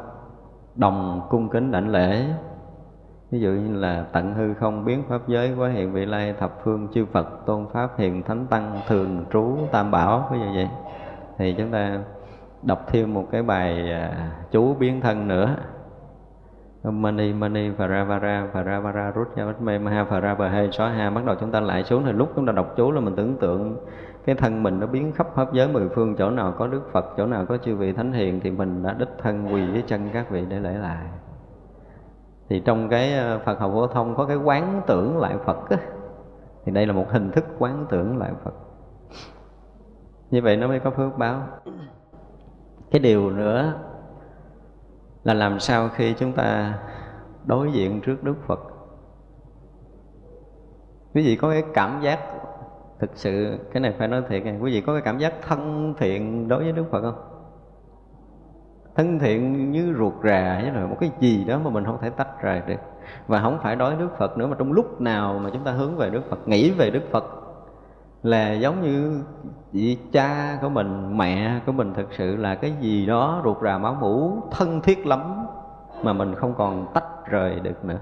đồng 0.75 1.21
cung 1.31 1.49
kính 1.49 1.71
đảnh 1.71 1.89
lễ. 1.89 2.25
Ví 3.31 3.41
dụ 3.41 3.51
như 3.51 3.77
là 3.77 4.07
tận 4.13 4.35
hư 4.35 4.55
không 4.55 4.85
biến 4.85 5.03
pháp 5.09 5.29
giới, 5.29 5.55
quá 5.59 5.69
hiện 5.69 5.93
vị 5.93 6.07
lai 6.07 6.35
thập 6.41 6.59
phương 6.65 6.89
chư 6.95 7.07
phật, 7.13 7.47
tôn 7.47 7.67
pháp 7.73 7.99
hiền 7.99 8.23
thánh 8.23 8.47
tăng, 8.47 8.81
thường 8.89 9.25
trú 9.33 9.57
tam 9.73 9.91
bảo, 9.91 10.29
ví 10.33 10.39
dụ 10.39 10.47
vậy 10.55 10.69
thì 11.41 11.55
chúng 11.59 11.71
ta 11.71 11.99
đọc 12.63 12.85
thêm 12.87 13.15
một 13.15 13.27
cái 13.31 13.43
bài 13.43 13.93
à, 13.93 14.33
chú 14.51 14.75
biến 14.75 15.01
thân 15.01 15.29
nữa. 15.29 15.57
Mani 16.85 17.33
Mani 17.33 17.69
Varavara 17.69 18.47
Varavara 18.53 19.11
Rút 19.11 19.37
Nha 19.37 19.47
Bách 19.47 19.63
Mê 19.63 19.79
Maha 19.79 20.05
Varavahe 20.05 20.71
Xóa 20.71 20.89
Ha. 20.89 21.11
Bắt 21.11 21.25
đầu 21.25 21.37
chúng 21.41 21.51
ta 21.51 21.61
lại 21.61 21.85
xuống. 21.85 22.05
Thì 22.05 22.13
lúc 22.13 22.33
chúng 22.37 22.47
ta 22.47 22.53
đọc 22.53 22.73
chú 22.77 22.93
là 22.93 23.01
mình 23.01 23.17
tưởng 23.17 23.37
tượng 23.37 23.77
cái 24.25 24.35
thân 24.35 24.63
mình 24.63 24.81
nó 24.81 24.87
biến 24.87 25.13
khắp 25.13 25.27
pháp 25.35 25.53
giới 25.53 25.69
mười 25.69 25.89
phương 25.89 26.17
chỗ 26.17 26.31
nào 26.31 26.55
có 26.59 26.67
Đức 26.67 26.93
Phật 26.93 27.07
chỗ 27.17 27.27
nào 27.27 27.47
có 27.47 27.57
chư 27.57 27.77
vị 27.77 27.93
Thánh 27.93 28.13
Hiền 28.13 28.41
thì 28.41 28.51
mình 28.51 28.83
đã 28.83 28.93
đích 28.99 29.11
thân 29.23 29.55
quỳ 29.55 29.67
dưới 29.73 29.83
chân 29.87 30.09
các 30.13 30.31
vị 30.31 30.45
để 30.49 30.61
lễ 30.61 30.73
lại. 30.73 31.07
Thì 32.49 32.61
trong 32.61 32.89
cái 32.89 33.19
à, 33.19 33.39
Phật 33.45 33.61
học 33.61 33.71
phổ 33.75 33.87
thông 33.87 34.15
có 34.15 34.25
cái 34.25 34.37
quán 34.37 34.81
tưởng 34.87 35.19
lại 35.19 35.37
Phật 35.45 35.71
á, 35.71 35.77
thì 36.65 36.73
đây 36.73 36.87
là 36.87 36.93
một 36.93 37.11
hình 37.11 37.31
thức 37.31 37.45
quán 37.59 37.87
tưởng 37.89 38.19
lại 38.19 38.31
Phật 38.45 38.70
như 40.31 40.43
vậy 40.43 40.57
nó 40.57 40.69
mới 40.69 40.81
có 40.81 40.91
phước 40.91 41.19
báo. 41.19 41.43
Cái 42.91 43.01
điều 43.01 43.31
nữa 43.31 43.75
là 45.25 45.35
làm 45.35 45.61
sao 45.61 45.89
khi 45.89 46.15
chúng 46.19 46.33
ta 46.33 46.79
đối 47.45 47.73
diện 47.73 48.01
trước 48.01 48.25
đức 48.25 48.35
phật. 48.47 48.61
Quý 51.15 51.23
vị 51.27 51.37
có 51.37 51.51
cái 51.51 51.65
cảm 51.75 52.01
giác 52.03 52.19
thực 52.99 53.11
sự, 53.15 53.59
cái 53.73 53.81
này 53.81 53.95
phải 53.99 54.09
nói 54.09 54.23
thiệt 54.29 54.45
này 54.45 54.59
quý 54.61 54.73
vị 54.73 54.81
có 54.81 54.93
cái 54.93 55.03
cảm 55.03 55.19
giác 55.19 55.35
thân 55.43 55.95
thiện 55.99 56.49
đối 56.49 56.65
với 56.65 56.73
đức 56.73 56.85
phật 56.91 57.01
không? 57.01 57.27
Thân 58.95 59.19
thiện 59.19 59.71
như 59.71 59.95
ruột 59.99 60.15
rà 60.25 60.61
với 60.63 60.73
là 60.73 60.87
một 60.87 60.97
cái 61.01 61.11
gì 61.21 61.45
đó 61.45 61.61
mà 61.65 61.71
mình 61.71 61.85
không 61.85 61.99
thể 62.01 62.11
tách 62.11 62.43
rời 62.43 62.63
được. 62.67 62.81
Và 63.27 63.41
không 63.41 63.59
phải 63.63 63.77
đối 63.77 63.97
đức 63.97 64.09
phật 64.19 64.39
nữa 64.39 64.47
mà 64.47 64.57
trong 64.59 64.73
lúc 64.73 65.01
nào 65.01 65.39
mà 65.39 65.51
chúng 65.53 65.65
ta 65.65 65.73
hướng 65.73 65.97
về 65.97 66.11
đức 66.11 66.23
phật, 66.31 66.49
nghĩ 66.49 66.71
về 66.71 66.91
đức 66.91 67.03
phật 67.11 67.25
là 68.23 68.53
giống 68.53 68.83
như 68.83 69.23
vị 69.73 69.99
cha 70.13 70.59
của 70.63 70.69
mình, 70.69 71.19
mẹ 71.19 71.61
của 71.67 71.73
mình 71.73 71.95
thực 71.95 72.13
sự 72.13 72.37
là 72.37 72.55
cái 72.55 72.73
gì 72.81 73.07
đó 73.07 73.41
ruột 73.45 73.57
rà 73.63 73.79
máu 73.79 73.95
mủ, 74.01 74.43
thân 74.51 74.81
thiết 74.81 75.07
lắm 75.07 75.47
mà 76.03 76.13
mình 76.13 76.35
không 76.35 76.55
còn 76.55 76.87
tách 76.95 77.27
rời 77.27 77.61
được 77.61 77.85
nữa. 77.85 77.99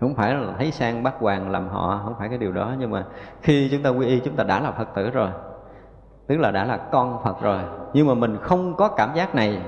Không 0.00 0.14
phải 0.14 0.34
là 0.34 0.54
thấy 0.58 0.70
sang 0.70 1.02
bắt 1.02 1.14
hoàng 1.18 1.50
làm 1.50 1.68
họ, 1.68 2.00
không 2.04 2.14
phải 2.18 2.28
cái 2.28 2.38
điều 2.38 2.52
đó, 2.52 2.74
nhưng 2.78 2.90
mà 2.90 3.06
khi 3.42 3.68
chúng 3.70 3.82
ta 3.82 3.90
quy 3.90 4.06
y, 4.06 4.20
chúng 4.20 4.36
ta 4.36 4.44
đã 4.44 4.60
là 4.60 4.70
phật 4.72 4.88
tử 4.94 5.10
rồi. 5.10 5.30
Tức 6.26 6.36
là 6.36 6.50
đã 6.50 6.64
là 6.64 6.76
con 6.76 7.20
phật 7.24 7.42
rồi. 7.42 7.60
Nhưng 7.92 8.06
mà 8.06 8.14
mình 8.14 8.36
không 8.42 8.74
có 8.76 8.88
cảm 8.88 9.14
giác 9.14 9.34
này, 9.34 9.62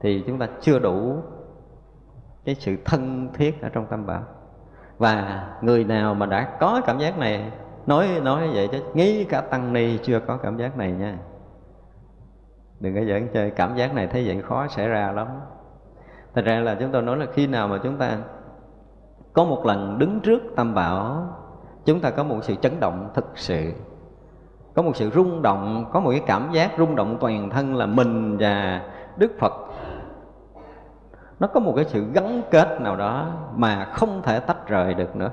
thì 0.00 0.24
chúng 0.26 0.38
ta 0.38 0.48
chưa 0.60 0.78
đủ 0.78 1.16
cái 2.44 2.54
sự 2.54 2.76
thân 2.84 3.28
thiết 3.34 3.62
ở 3.62 3.68
trong 3.68 3.86
tâm 3.86 4.06
bảo. 4.06 4.22
Và 4.98 5.44
người 5.60 5.84
nào 5.84 6.14
mà 6.14 6.26
đã 6.26 6.56
có 6.60 6.80
cảm 6.86 6.98
giác 6.98 7.18
này 7.18 7.52
nói 7.86 8.20
nói 8.22 8.48
vậy 8.54 8.68
chứ. 8.72 8.78
Nghĩ 8.94 9.24
cả 9.24 9.40
tăng 9.40 9.72
ni 9.72 9.98
chưa 9.98 10.20
có 10.20 10.36
cảm 10.36 10.56
giác 10.56 10.76
này 10.76 10.92
nha. 10.92 11.18
Đừng 12.80 12.94
có 12.94 13.00
giỡn 13.04 13.28
chơi, 13.34 13.50
cảm 13.50 13.76
giác 13.76 13.94
này 13.94 14.06
thấy 14.06 14.26
vậy 14.26 14.42
khó 14.42 14.66
xảy 14.66 14.88
ra 14.88 15.12
lắm. 15.12 15.28
Thật 16.34 16.42
ra 16.44 16.60
là 16.60 16.76
chúng 16.80 16.92
tôi 16.92 17.02
nói 17.02 17.16
là 17.16 17.26
khi 17.32 17.46
nào 17.46 17.68
mà 17.68 17.78
chúng 17.82 17.96
ta 17.96 18.18
có 19.32 19.44
một 19.44 19.66
lần 19.66 19.98
đứng 19.98 20.20
trước 20.20 20.42
tam 20.56 20.74
bảo, 20.74 21.26
chúng 21.84 22.00
ta 22.00 22.10
có 22.10 22.24
một 22.24 22.38
sự 22.42 22.54
chấn 22.54 22.80
động 22.80 23.10
thực 23.14 23.38
sự. 23.38 23.72
Có 24.74 24.82
một 24.82 24.96
sự 24.96 25.10
rung 25.10 25.42
động, 25.42 25.90
có 25.92 26.00
một 26.00 26.10
cái 26.10 26.22
cảm 26.26 26.52
giác 26.52 26.70
rung 26.78 26.96
động 26.96 27.16
toàn 27.20 27.50
thân 27.50 27.76
là 27.76 27.86
mình 27.86 28.36
và 28.40 28.82
đức 29.16 29.32
phật. 29.38 29.52
Nó 31.40 31.46
có 31.46 31.60
một 31.60 31.72
cái 31.76 31.84
sự 31.84 32.04
gắn 32.12 32.42
kết 32.50 32.80
nào 32.80 32.96
đó 32.96 33.26
mà 33.56 33.84
không 33.84 34.22
thể 34.22 34.40
tách 34.40 34.68
rời 34.68 34.94
được 34.94 35.16
nữa 35.16 35.30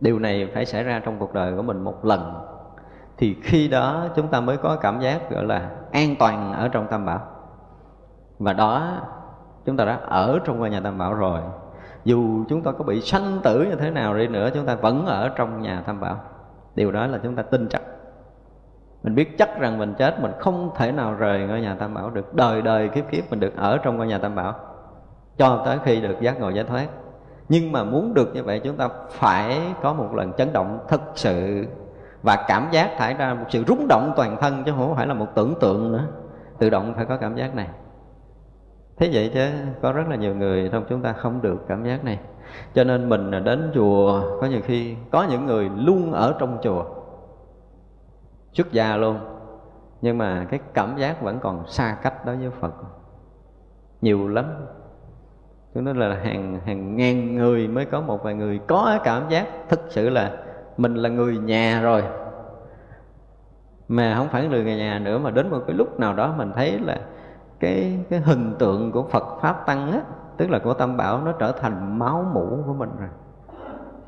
điều 0.00 0.18
này 0.18 0.50
phải 0.54 0.66
xảy 0.66 0.84
ra 0.84 1.00
trong 1.04 1.18
cuộc 1.18 1.34
đời 1.34 1.54
của 1.56 1.62
mình 1.62 1.80
một 1.80 2.04
lần. 2.04 2.44
Thì 3.16 3.36
khi 3.42 3.68
đó 3.68 4.06
chúng 4.16 4.28
ta 4.28 4.40
mới 4.40 4.56
có 4.56 4.76
cảm 4.76 5.00
giác 5.00 5.30
gọi 5.30 5.44
là 5.44 5.70
an 5.92 6.14
toàn 6.18 6.52
ở 6.52 6.68
trong 6.68 6.86
tam 6.86 7.06
bảo. 7.06 7.20
Và 8.38 8.52
đó, 8.52 9.00
chúng 9.64 9.76
ta 9.76 9.84
đã 9.84 9.98
ở 10.08 10.38
trong 10.44 10.58
ngôi 10.58 10.70
nhà 10.70 10.80
tam 10.80 10.98
bảo 10.98 11.14
rồi. 11.14 11.40
Dù 12.04 12.44
chúng 12.48 12.62
ta 12.62 12.72
có 12.72 12.84
bị 12.84 13.00
sanh 13.00 13.38
tử 13.42 13.66
như 13.70 13.76
thế 13.76 13.90
nào 13.90 14.16
đi 14.16 14.28
nữa, 14.28 14.50
chúng 14.54 14.66
ta 14.66 14.74
vẫn 14.74 15.06
ở 15.06 15.28
trong 15.36 15.62
nhà 15.62 15.82
tam 15.86 16.00
bảo. 16.00 16.20
Điều 16.74 16.92
đó 16.92 17.06
là 17.06 17.18
chúng 17.22 17.36
ta 17.36 17.42
tin 17.42 17.68
chắc. 17.68 17.82
Mình 19.02 19.14
biết 19.14 19.38
chắc 19.38 19.58
rằng 19.58 19.78
mình 19.78 19.94
chết, 19.98 20.20
mình 20.20 20.32
không 20.38 20.70
thể 20.76 20.92
nào 20.92 21.14
rời 21.14 21.40
ngôi 21.40 21.60
nhà 21.60 21.76
tam 21.78 21.94
bảo 21.94 22.10
được. 22.10 22.34
Đời 22.34 22.62
đời 22.62 22.88
kiếp 22.88 23.10
kiếp 23.10 23.30
mình 23.30 23.40
được 23.40 23.56
ở 23.56 23.78
trong 23.78 23.96
ngôi 23.96 24.06
nhà 24.06 24.18
tam 24.18 24.34
bảo. 24.34 24.54
Cho 25.38 25.62
tới 25.64 25.78
khi 25.84 26.00
được 26.00 26.20
giác 26.20 26.40
ngộ 26.40 26.48
giải 26.48 26.64
thoát 26.64 26.86
nhưng 27.48 27.72
mà 27.72 27.84
muốn 27.84 28.14
được 28.14 28.34
như 28.34 28.44
vậy, 28.44 28.60
chúng 28.64 28.76
ta 28.76 28.88
phải 29.10 29.60
có 29.82 29.92
một 29.92 30.14
lần 30.14 30.32
chấn 30.32 30.52
động 30.52 30.78
thật 30.88 31.00
sự 31.14 31.66
và 32.22 32.44
cảm 32.48 32.68
giác 32.70 32.90
thải 32.98 33.14
ra 33.14 33.34
một 33.34 33.44
sự 33.48 33.64
rung 33.64 33.88
động 33.88 34.12
toàn 34.16 34.36
thân, 34.40 34.62
chứ 34.66 34.72
không 34.76 34.96
phải 34.96 35.06
là 35.06 35.14
một 35.14 35.26
tưởng 35.34 35.54
tượng 35.60 35.92
nữa. 35.92 36.04
Tự 36.58 36.70
động 36.70 36.92
phải 36.96 37.04
có 37.04 37.16
cảm 37.16 37.36
giác 37.36 37.54
này. 37.54 37.68
Thế 38.96 39.10
vậy 39.12 39.30
chứ, 39.34 39.48
có 39.82 39.92
rất 39.92 40.08
là 40.08 40.16
nhiều 40.16 40.34
người 40.34 40.68
trong 40.72 40.84
chúng 40.88 41.02
ta 41.02 41.12
không 41.12 41.42
được 41.42 41.64
cảm 41.68 41.84
giác 41.84 42.04
này. 42.04 42.18
Cho 42.74 42.84
nên 42.84 43.08
mình 43.08 43.30
đến 43.44 43.70
chùa, 43.74 44.22
có 44.40 44.46
nhiều 44.46 44.60
khi 44.64 44.96
có 45.10 45.26
những 45.30 45.46
người 45.46 45.70
luôn 45.76 46.12
ở 46.12 46.34
trong 46.38 46.58
chùa, 46.62 46.84
xuất 48.52 48.72
gia 48.72 48.96
luôn. 48.96 49.18
Nhưng 50.00 50.18
mà 50.18 50.46
cái 50.50 50.60
cảm 50.74 50.96
giác 50.96 51.22
vẫn 51.22 51.38
còn 51.40 51.66
xa 51.66 51.96
cách 52.02 52.26
đối 52.26 52.36
với 52.36 52.50
phật. 52.50 52.74
Nhiều 54.00 54.28
lắm 54.28 54.46
cho 55.78 55.82
nên 55.82 55.96
là 55.96 56.14
hàng 56.22 56.60
hàng 56.66 56.96
ngàn 56.96 57.36
người 57.36 57.68
mới 57.68 57.84
có 57.84 58.00
một 58.00 58.22
vài 58.22 58.34
người 58.34 58.60
có 58.66 58.98
cảm 59.04 59.28
giác 59.28 59.46
thực 59.68 59.80
sự 59.88 60.10
là 60.10 60.32
mình 60.76 60.94
là 60.94 61.08
người 61.08 61.38
nhà 61.38 61.80
rồi. 61.82 62.02
Mà 63.88 64.14
không 64.16 64.28
phải 64.28 64.48
người 64.48 64.64
nhà 64.64 64.98
nữa, 64.98 65.18
mà 65.18 65.30
đến 65.30 65.50
một 65.50 65.58
cái 65.66 65.76
lúc 65.76 66.00
nào 66.00 66.14
đó 66.14 66.34
mình 66.36 66.52
thấy 66.54 66.78
là 66.78 66.98
cái 67.60 67.98
cái 68.10 68.20
hình 68.20 68.54
tượng 68.58 68.92
của 68.92 69.02
Phật 69.02 69.24
pháp 69.40 69.66
tăng 69.66 69.92
á, 69.92 70.00
tức 70.36 70.50
là 70.50 70.58
của 70.58 70.74
Tam 70.74 70.96
Bảo, 70.96 71.22
nó 71.24 71.32
trở 71.32 71.52
thành 71.52 71.98
máu 71.98 72.30
mũ 72.34 72.58
của 72.66 72.74
mình 72.74 72.90
rồi. 72.98 73.08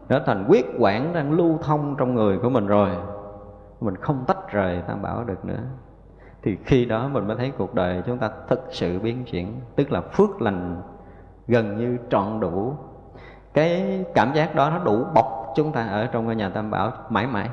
Trở 0.09 0.19
thành 0.27 0.45
huyết 0.45 0.65
quản 0.79 1.13
đang 1.13 1.33
lưu 1.33 1.59
thông 1.63 1.97
trong 1.99 2.15
người 2.15 2.39
của 2.39 2.51
mình 2.51 2.67
rồi. 2.67 2.91
Mình 3.81 3.97
không 3.97 4.25
tách 4.27 4.53
rời 4.53 4.83
Tam 4.87 5.03
Bảo 5.03 5.25
được 5.25 5.45
nữa. 5.45 5.61
Thì 6.43 6.57
khi 6.65 6.85
đó 6.85 7.09
mình 7.13 7.27
mới 7.27 7.37
thấy 7.37 7.53
cuộc 7.59 7.75
đời 7.75 8.03
chúng 8.07 8.19
ta 8.19 8.31
thực 8.49 8.61
sự 8.71 8.99
biến 8.99 9.25
chuyển, 9.25 9.53
tức 9.77 9.93
là 9.93 10.01
phước 10.01 10.43
lành 10.43 10.83
gần 11.51 11.77
như 11.77 11.99
trọn 12.11 12.41
đủ. 12.41 12.75
Cái 13.55 14.05
cảm 14.15 14.35
giác 14.35 14.55
đó 14.55 14.71
nó 14.71 14.79
đủ 14.85 15.05
bọc 15.15 15.53
chúng 15.57 15.73
ta 15.73 15.87
ở 15.87 16.07
trong 16.07 16.25
ngôi 16.25 16.37
nhà 16.37 16.49
tam 16.49 16.71
bảo 16.71 16.93
mãi 17.09 17.27
mãi. 17.27 17.49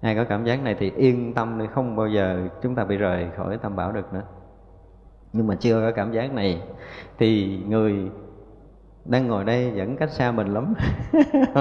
Ai 0.00 0.16
có 0.16 0.24
cảm 0.24 0.44
giác 0.44 0.62
này 0.62 0.76
thì 0.78 0.92
yên 0.96 1.34
tâm 1.34 1.58
đi, 1.58 1.66
không 1.74 1.96
bao 1.96 2.08
giờ 2.08 2.48
chúng 2.62 2.74
ta 2.74 2.84
bị 2.84 2.96
rời 2.96 3.28
khỏi 3.36 3.58
tam 3.58 3.76
bảo 3.76 3.92
được 3.92 4.12
nữa. 4.12 4.22
Nhưng 5.32 5.46
mà 5.46 5.54
chưa 5.54 5.80
có 5.80 5.92
cảm 5.96 6.12
giác 6.12 6.32
này 6.32 6.62
thì 7.18 7.60
người 7.68 8.10
đang 9.04 9.28
ngồi 9.28 9.44
đây 9.44 9.70
vẫn 9.70 9.96
cách 9.96 10.10
xa 10.10 10.32
mình 10.32 10.54
lắm. 10.54 10.74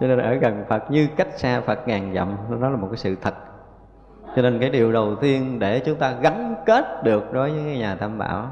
Cho 0.00 0.06
nên 0.06 0.18
ở 0.18 0.34
gần 0.34 0.64
phật 0.68 0.90
như 0.90 1.08
cách 1.16 1.38
xa 1.38 1.60
phật 1.60 1.88
ngàn 1.88 2.14
dặm 2.14 2.36
đó 2.60 2.68
là 2.68 2.76
một 2.76 2.88
cái 2.90 2.96
sự 2.96 3.16
thật. 3.22 3.34
Cho 4.36 4.42
nên 4.42 4.58
cái 4.60 4.70
điều 4.70 4.92
đầu 4.92 5.16
tiên 5.16 5.58
để 5.58 5.80
chúng 5.80 5.98
ta 5.98 6.12
gắn 6.22 6.54
kết 6.66 7.04
được 7.04 7.32
đối 7.32 7.50
với 7.50 7.78
nhà 7.78 7.94
tam 7.94 8.18
bảo 8.18 8.50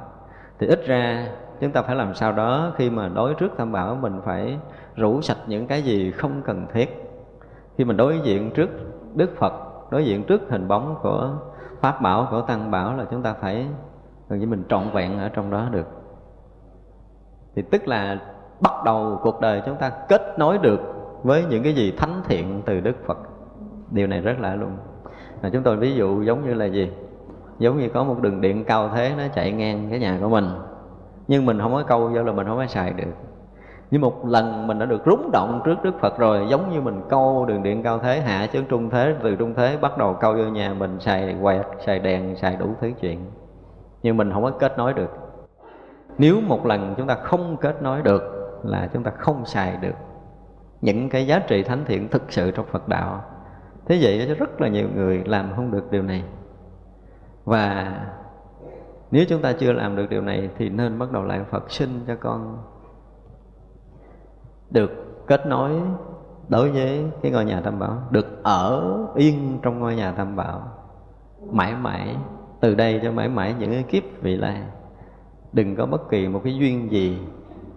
thì 0.59 0.67
ít 0.67 0.87
ra 0.87 1.27
chúng 1.61 1.71
ta 1.71 1.83
phải 1.83 1.97
làm 1.97 2.15
sao 2.15 2.33
đó 2.33 2.73
khi 2.77 2.91
mà 2.91 3.09
đối 3.09 3.35
trước 3.35 3.57
tam 3.57 3.73
bảo, 3.73 3.95
mình 3.95 4.21
phải 4.25 4.59
rủ 4.97 5.21
sạch 5.21 5.39
những 5.47 5.67
cái 5.67 5.83
gì 5.83 6.11
không 6.11 6.43
cần 6.45 6.67
thiết. 6.73 7.05
Khi 7.77 7.85
mình 7.85 7.97
đối 7.97 8.19
diện 8.19 8.51
trước 8.51 8.71
đức 9.15 9.37
phật, 9.37 9.53
đối 9.91 10.05
diện 10.05 10.25
trước 10.25 10.41
hình 10.49 10.69
bóng 10.69 10.97
của 11.03 11.31
pháp 11.81 12.01
bảo, 12.01 12.29
của 12.31 12.41
tăng 12.41 12.71
bảo 12.71 12.97
là 12.97 13.05
chúng 13.11 13.23
ta 13.23 13.35
phải 13.41 13.67
gần 14.29 14.39
như 14.39 14.47
mình 14.47 14.65
trọn 14.69 14.83
vẹn 14.93 15.19
ở 15.19 15.29
trong 15.29 15.51
đó 15.51 15.69
được. 15.71 15.87
Thì 17.55 17.63
tức 17.63 17.89
là 17.89 18.19
bắt 18.61 18.73
đầu 18.85 19.21
cuộc 19.23 19.41
đời 19.41 19.63
chúng 19.67 19.77
ta 19.77 19.91
kết 20.09 20.39
nối 20.39 20.59
được 20.59 20.81
với 21.23 21.45
những 21.45 21.63
cái 21.63 21.75
gì 21.75 21.93
thánh 21.97 22.23
thiện 22.25 22.63
từ 22.67 22.81
đức 22.81 22.97
phật. 23.07 23.19
Điều 23.91 24.07
này 24.07 24.21
rất 24.21 24.41
lạ 24.41 24.55
luôn. 24.55 24.77
Là 25.43 25.51
chúng 25.51 25.63
tôi 25.63 25.77
ví 25.77 25.95
dụ 25.95 26.23
giống 26.23 26.45
như 26.45 26.55
là 26.55 26.65
gì? 26.65 26.91
Giống 27.59 27.79
như 27.79 27.89
có 27.89 28.05
một 28.05 28.21
đường 28.21 28.41
điện 28.41 28.65
cao 28.65 28.91
thế 28.95 29.15
nó 29.19 29.23
chạy 29.35 29.53
ngang 29.53 29.87
cái 29.91 29.99
nhà 29.99 30.19
của 30.23 30.29
mình 30.29 30.49
nhưng 31.29 31.47
mình 31.47 31.59
không 31.61 31.73
có 31.73 31.83
câu 31.83 32.11
do 32.15 32.23
là 32.23 32.33
mình 32.33 32.47
không 32.47 32.57
có 32.57 32.67
xài 32.67 32.93
được. 32.93 33.13
Nhưng 33.91 34.01
một 34.01 34.27
lần 34.27 34.67
mình 34.67 34.79
đã 34.79 34.87
được 34.87 35.03
rúng 35.07 35.31
động 35.33 35.63
trước 35.65 35.77
Đức 35.83 35.95
Phật 36.01 36.19
rồi, 36.19 36.47
giống 36.49 36.73
như 36.73 36.81
mình 36.81 37.03
câu 37.09 37.47
đường 37.47 37.63
điện 37.63 37.83
cao 37.83 37.99
thế, 37.99 38.21
hạ 38.21 38.47
chấn 38.47 38.67
trung 38.67 38.91
thế, 38.91 39.15
từ 39.23 39.37
trung 39.37 39.55
thế 39.55 39.79
bắt 39.81 39.99
đầu 39.99 40.15
câu 40.21 40.35
vô 40.35 40.45
nhà 40.45 40.75
mình, 40.75 41.01
xài 41.01 41.37
quẹt, 41.43 41.67
xài 41.87 41.99
đèn, 41.99 42.37
xài 42.37 42.57
đủ 42.57 42.75
thứ 42.81 42.91
chuyện. 43.01 43.31
Nhưng 44.03 44.17
mình 44.17 44.33
không 44.33 44.43
có 44.43 44.51
kết 44.51 44.79
nối 44.79 44.93
được. 44.93 45.11
Nếu 46.19 46.41
một 46.41 46.67
lần 46.67 46.95
chúng 46.97 47.07
ta 47.07 47.15
không 47.15 47.57
kết 47.61 47.83
nối 47.83 48.03
được 48.03 48.23
là 48.65 48.89
chúng 48.93 49.03
ta 49.03 49.11
không 49.11 49.45
xài 49.45 49.77
được 49.77 49.95
những 50.81 51.09
cái 51.09 51.27
giá 51.27 51.39
trị 51.39 51.63
thánh 51.63 51.85
thiện 51.85 52.09
thực 52.09 52.33
sự 52.33 52.51
trong 52.51 52.67
Phật 52.67 52.89
đạo. 52.89 53.23
Thế 53.87 53.99
vậy 54.03 54.35
rất 54.39 54.61
là 54.61 54.69
nhiều 54.69 54.89
người 54.95 55.23
làm 55.27 55.53
không 55.57 55.71
được 55.71 55.91
điều 55.91 56.03
này. 56.03 56.25
Và 57.45 57.93
nếu 59.11 59.25
chúng 59.29 59.43
ta 59.43 59.53
chưa 59.53 59.73
làm 59.73 59.97
được 59.97 60.07
điều 60.11 60.23
này 60.23 60.51
thì 60.57 60.69
nên 60.69 60.99
bắt 60.99 61.13
đầu 61.13 61.23
lại 61.25 61.45
Phật 61.51 61.71
sinh 61.71 62.01
cho 62.07 62.17
con 62.21 62.59
được 64.71 64.91
kết 65.27 65.47
nối 65.47 65.81
đối 66.49 66.71
với 66.71 67.11
cái 67.23 67.33
ngôi 67.33 67.45
nhà 67.45 67.61
tam 67.61 67.79
bảo, 67.79 68.03
được 68.11 68.43
ở 68.43 68.97
yên 69.15 69.59
trong 69.63 69.81
ngôi 69.81 69.97
nhà 69.97 70.13
tam 70.13 70.37
bảo. 70.37 70.63
Mãi 71.51 71.75
mãi, 71.75 72.17
từ 72.61 72.75
đây 72.75 73.01
cho 73.03 73.13
mãi 73.13 73.29
mãi 73.29 73.55
những 73.59 73.71
cái 73.71 73.83
kiếp 73.83 74.03
vị 74.23 74.37
lai. 74.37 74.63
Đừng 75.53 75.77
có 75.77 75.87
bất 75.87 76.11
kỳ 76.11 76.29
một 76.29 76.41
cái 76.45 76.57
duyên 76.57 76.91
gì, 76.91 77.19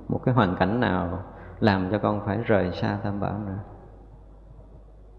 một 0.07 0.19
cái 0.25 0.35
hoàn 0.35 0.55
cảnh 0.55 0.79
nào 0.79 1.19
làm 1.59 1.91
cho 1.91 1.97
con 1.97 2.21
phải 2.25 2.37
rời 2.37 2.71
xa 2.71 2.97
tam 3.03 3.19
bảo 3.19 3.39
nữa. 3.45 3.59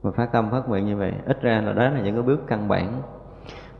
Mà 0.02 0.10
phát 0.10 0.32
tâm 0.32 0.50
phát 0.50 0.68
nguyện 0.68 0.86
như 0.86 0.96
vậy, 0.96 1.12
ít 1.26 1.42
ra 1.42 1.60
là 1.60 1.72
đó 1.72 1.88
là 1.88 2.00
những 2.00 2.14
cái 2.14 2.22
bước 2.22 2.40
căn 2.46 2.68
bản 2.68 3.02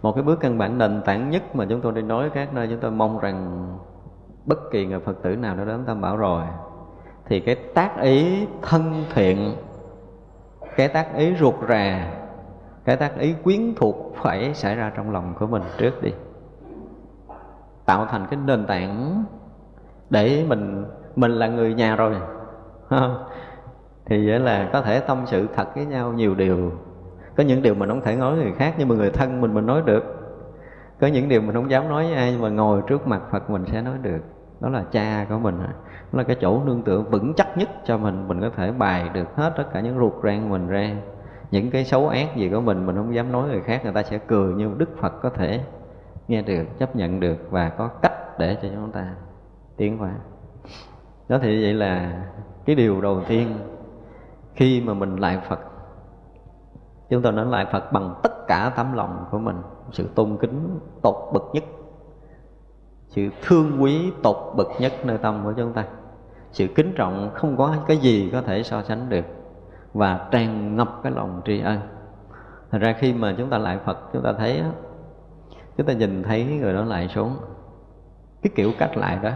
một 0.02 0.12
cái 0.12 0.22
bước 0.22 0.40
căn 0.40 0.58
bản 0.58 0.78
nền 0.78 1.02
tảng 1.04 1.30
nhất 1.30 1.56
mà 1.56 1.66
chúng 1.68 1.80
tôi 1.80 1.92
đi 1.92 2.02
nói 2.02 2.30
các 2.34 2.54
nơi 2.54 2.68
chúng 2.68 2.80
tôi 2.80 2.90
mong 2.90 3.18
rằng 3.18 3.68
bất 4.46 4.58
kỳ 4.70 4.86
người 4.86 5.00
phật 5.00 5.22
tử 5.22 5.36
nào 5.36 5.56
đã 5.56 5.64
đến 5.64 5.84
tam 5.86 6.00
bảo 6.00 6.16
rồi, 6.16 6.42
thì 7.26 7.40
cái 7.40 7.54
tác 7.54 8.00
ý 8.00 8.46
thân 8.62 9.04
thiện, 9.14 9.54
cái 10.76 10.88
tác 10.88 11.14
ý 11.14 11.34
ruột 11.36 11.54
rà, 11.68 12.12
cái 12.84 12.96
tác 12.96 13.18
ý 13.18 13.34
quyến 13.44 13.74
thuộc 13.76 13.96
phải 14.16 14.54
xảy 14.54 14.76
ra 14.76 14.92
trong 14.96 15.10
lòng 15.10 15.34
của 15.38 15.46
mình 15.46 15.62
trước 15.78 16.02
đi. 16.02 16.12
Tạo 17.84 18.06
thành 18.06 18.26
cái 18.30 18.38
nền 18.44 18.66
tảng 18.66 19.24
để 20.10 20.44
mình 20.48 20.84
mình 21.16 21.32
là 21.32 21.46
người 21.48 21.74
nhà 21.74 21.96
rồi 21.96 22.16
thì 24.04 24.28
vậy 24.28 24.40
là 24.40 24.70
có 24.72 24.82
thể 24.82 25.00
tâm 25.00 25.22
sự 25.26 25.48
thật 25.54 25.74
với 25.74 25.86
nhau 25.86 26.12
nhiều 26.12 26.34
điều 26.34 26.72
có 27.36 27.42
những 27.42 27.62
điều 27.62 27.74
mình 27.74 27.88
không 27.88 28.00
thể 28.00 28.16
nói 28.16 28.36
người 28.36 28.52
khác, 28.52 28.74
nhưng 28.78 28.88
mà 28.88 28.94
người 28.94 29.10
thân 29.10 29.40
mình 29.40 29.54
mình 29.54 29.66
nói 29.66 29.82
được. 29.86 30.04
Có 31.00 31.06
những 31.06 31.28
điều 31.28 31.40
mình 31.42 31.54
không 31.54 31.70
dám 31.70 31.88
nói 31.88 32.04
với 32.04 32.14
ai, 32.14 32.32
nhưng 32.32 32.42
mà 32.42 32.48
ngồi 32.48 32.82
trước 32.86 33.06
mặt 33.06 33.22
phật 33.30 33.50
mình 33.50 33.64
sẽ 33.66 33.82
nói 33.82 33.94
được. 34.02 34.20
Đó 34.60 34.68
là 34.68 34.84
cha 34.92 35.26
của 35.28 35.38
mình 35.38 35.58
à. 35.58 35.72
đó 36.12 36.18
là 36.18 36.22
cái 36.22 36.36
chỗ 36.40 36.60
nương 36.64 36.82
tựa 36.82 37.00
vững 37.00 37.34
chắc 37.34 37.58
nhất 37.58 37.68
cho 37.84 37.98
mình. 37.98 38.28
Mình 38.28 38.40
có 38.40 38.50
thể 38.56 38.72
bài 38.72 39.10
được 39.14 39.36
hết 39.36 39.52
tất 39.56 39.64
cả 39.72 39.80
những 39.80 39.98
ruột 39.98 40.12
rang 40.22 40.50
mình 40.50 40.68
ra. 40.68 40.90
Những 41.50 41.70
cái 41.70 41.84
xấu 41.84 42.08
ác 42.08 42.36
gì 42.36 42.48
của 42.48 42.60
mình 42.60 42.86
mình 42.86 42.96
không 42.96 43.14
dám 43.14 43.32
nói 43.32 43.48
người 43.48 43.60
khác. 43.60 43.80
Người 43.84 43.92
ta 43.92 44.02
sẽ 44.02 44.18
cười 44.18 44.54
nhưng 44.56 44.78
đức 44.78 44.98
phật 45.00 45.22
có 45.22 45.30
thể 45.30 45.60
nghe 46.28 46.42
được, 46.42 46.64
chấp 46.78 46.96
nhận 46.96 47.20
được 47.20 47.50
và 47.50 47.68
có 47.68 47.88
cách 47.88 48.38
để 48.38 48.56
cho 48.62 48.68
chúng 48.74 48.92
ta 48.92 49.06
tiến 49.76 49.98
hóa. 49.98 50.10
Đó 51.28 51.38
thì 51.42 51.62
vậy 51.62 51.74
là 51.74 52.22
cái 52.64 52.76
điều 52.76 53.00
đầu 53.00 53.20
tiên 53.28 53.48
khi 54.54 54.80
mà 54.80 54.94
mình 54.94 55.16
lại 55.16 55.38
phật 55.48 55.60
chúng 57.12 57.22
tôi 57.22 57.32
nói 57.32 57.46
lại 57.46 57.66
phật 57.72 57.92
bằng 57.92 58.14
tất 58.22 58.46
cả 58.46 58.72
tấm 58.76 58.92
lòng 58.92 59.24
của 59.30 59.38
mình. 59.38 59.56
Sự 59.90 60.08
tôn 60.14 60.36
kính 60.40 60.78
tột 61.02 61.16
bậc 61.32 61.42
nhất. 61.52 61.64
Sự 63.08 63.28
thương 63.42 63.82
quý 63.82 64.12
tột 64.22 64.36
bậc 64.56 64.66
nhất 64.78 64.92
nơi 65.04 65.18
tâm 65.18 65.40
của 65.44 65.52
chúng 65.56 65.72
ta. 65.72 65.84
Sự 66.50 66.66
kính 66.74 66.92
trọng 66.96 67.30
không 67.34 67.56
có 67.56 67.74
cái 67.86 67.96
gì 67.96 68.30
có 68.32 68.42
thể 68.42 68.62
so 68.62 68.82
sánh 68.82 69.08
được. 69.08 69.24
Và 69.94 70.28
tràn 70.30 70.76
ngập 70.76 71.00
cái 71.02 71.12
lòng 71.12 71.40
tri 71.44 71.60
ân. 71.60 71.78
Thật 72.70 72.78
ra 72.78 72.94
khi 72.98 73.12
mà 73.12 73.34
chúng 73.38 73.50
ta 73.50 73.58
lại 73.58 73.78
Phật, 73.84 73.98
chúng 74.12 74.22
ta 74.22 74.32
thấy 74.32 74.62
chúng 75.76 75.86
ta 75.86 75.92
nhìn 75.92 76.22
thấy 76.22 76.44
người 76.44 76.74
đó 76.74 76.84
lại 76.84 77.08
xuống. 77.08 77.36
Cái 78.42 78.50
kiểu 78.54 78.70
cách 78.78 78.96
lại 78.96 79.18
đó 79.22 79.30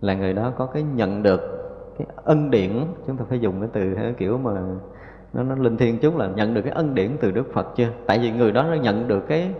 là 0.00 0.14
người 0.14 0.32
đó 0.32 0.52
có 0.58 0.66
cái 0.66 0.82
nhận 0.82 1.22
được 1.22 1.40
cái 1.98 2.06
ân 2.24 2.50
điển. 2.50 2.84
Chúng 3.06 3.16
ta 3.16 3.24
phải 3.28 3.40
dùng 3.40 3.60
cái 3.60 3.68
từ 3.72 3.94
theo 3.94 4.12
kiểu 4.12 4.38
mà 4.38 4.52
nó 5.32 5.42
nó 5.42 5.54
linh 5.54 5.76
thiêng 5.76 5.98
chúng 5.98 6.16
là 6.16 6.26
nhận 6.26 6.54
được 6.54 6.62
cái 6.62 6.72
ân 6.72 6.94
điển 6.94 7.16
từ 7.20 7.30
Đức 7.30 7.54
Phật 7.54 7.66
chưa? 7.76 7.88
Tại 8.06 8.18
vì 8.18 8.30
người 8.30 8.52
đó 8.52 8.62
nó 8.62 8.74
nhận 8.74 9.08
được 9.08 9.28
cái 9.28 9.50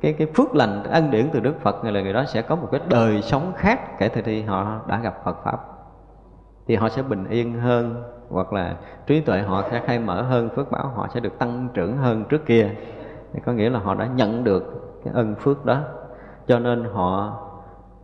cái 0.00 0.12
cái 0.12 0.26
phước 0.34 0.54
lành, 0.54 0.80
cái 0.84 0.92
ân 0.92 1.10
điển 1.10 1.28
từ 1.32 1.40
Đức 1.40 1.60
Phật 1.60 1.82
người 1.82 1.92
là 1.92 2.00
người 2.00 2.12
đó 2.12 2.24
sẽ 2.24 2.42
có 2.42 2.56
một 2.56 2.68
cái 2.72 2.80
đời 2.88 3.22
sống 3.22 3.52
khác 3.56 3.98
kể 3.98 4.08
từ 4.08 4.22
khi 4.24 4.42
họ 4.42 4.80
đã 4.86 5.00
gặp 5.00 5.24
Phật 5.24 5.36
pháp. 5.44 5.60
Thì 6.66 6.76
họ 6.76 6.88
sẽ 6.88 7.02
bình 7.02 7.28
yên 7.28 7.60
hơn, 7.60 8.02
hoặc 8.28 8.52
là 8.52 8.76
trí 9.06 9.20
tuệ 9.20 9.40
họ 9.40 9.64
sẽ 9.70 9.82
khai 9.86 9.98
mở 9.98 10.22
hơn, 10.22 10.48
phước 10.56 10.70
báo 10.70 10.92
họ 10.94 11.08
sẽ 11.14 11.20
được 11.20 11.38
tăng 11.38 11.68
trưởng 11.74 11.96
hơn 11.96 12.24
trước 12.28 12.46
kia. 12.46 12.70
Thì 13.32 13.40
có 13.46 13.52
nghĩa 13.52 13.70
là 13.70 13.78
họ 13.78 13.94
đã 13.94 14.06
nhận 14.06 14.44
được 14.44 14.64
cái 15.04 15.14
ân 15.14 15.34
phước 15.34 15.64
đó. 15.64 15.80
Cho 16.46 16.58
nên 16.58 16.84
họ 16.84 17.38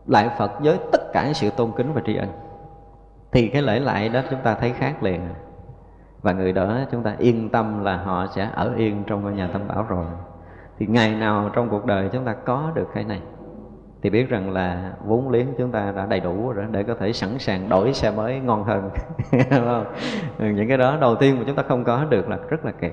lại 0.07 0.31
Phật 0.39 0.53
với 0.61 0.79
tất 0.93 1.13
cả 1.13 1.33
sự 1.35 1.51
tôn 1.51 1.73
kính 1.77 1.93
và 1.93 2.01
tri 2.07 2.17
ân. 2.17 2.29
Thì 3.33 3.49
cái 3.49 3.63
lễ 3.63 3.81
lại 3.81 4.09
đó 4.09 4.21
chúng 4.31 4.41
ta 4.41 4.55
thấy 4.55 4.71
khác 4.71 5.03
liền 5.03 5.21
và 6.23 6.33
người 6.33 6.53
đó 6.53 6.79
chúng 6.93 7.03
ta 7.03 7.15
yên 7.19 7.49
tâm 7.49 7.85
là 7.85 7.97
họ 7.97 8.27
sẽ 8.35 8.51
ở 8.55 8.75
yên 8.77 9.05
trong 9.07 9.23
ngôi 9.23 9.33
nhà 9.33 9.49
tâm 9.53 9.69
bảo 9.69 9.87
rồi. 9.89 10.07
Thì 10.79 10.87
ngày 10.87 11.15
nào 11.15 11.51
trong 11.55 11.69
cuộc 11.69 11.87
đời 11.87 12.09
chúng 12.13 12.25
ta 12.25 12.35
có 12.45 12.73
được 12.75 12.89
cái 12.95 13.05
này? 13.05 13.21
Thì 14.03 14.11
biết 14.11 14.29
rằng 14.29 14.53
là 14.53 14.93
vốn 15.05 15.31
liếng 15.31 15.47
chúng 15.59 15.71
ta 15.73 15.93
đã 15.97 16.07
đầy 16.07 16.21
đủ 16.21 16.53
rồi 16.53 16.67
để 16.71 16.83
có 16.83 16.95
thể 16.95 17.13
sẵn 17.13 17.39
sàng 17.39 17.69
đổi 17.69 17.93
xe 17.93 18.11
mới 18.11 18.41
ngon 18.41 18.65
hơn. 18.65 18.91
Không? 19.51 19.85
những 20.39 20.69
cái 20.69 20.79
đó 20.79 20.97
đầu 21.01 21.17
tiên 21.17 21.39
mà 21.39 21.45
chúng 21.47 21.57
ta 21.57 21.63
không 21.63 21.85
có 21.85 22.05
được 22.05 22.29
là 22.29 22.39
rất 22.49 22.65
là 22.65 22.73
kẹt. 22.73 22.93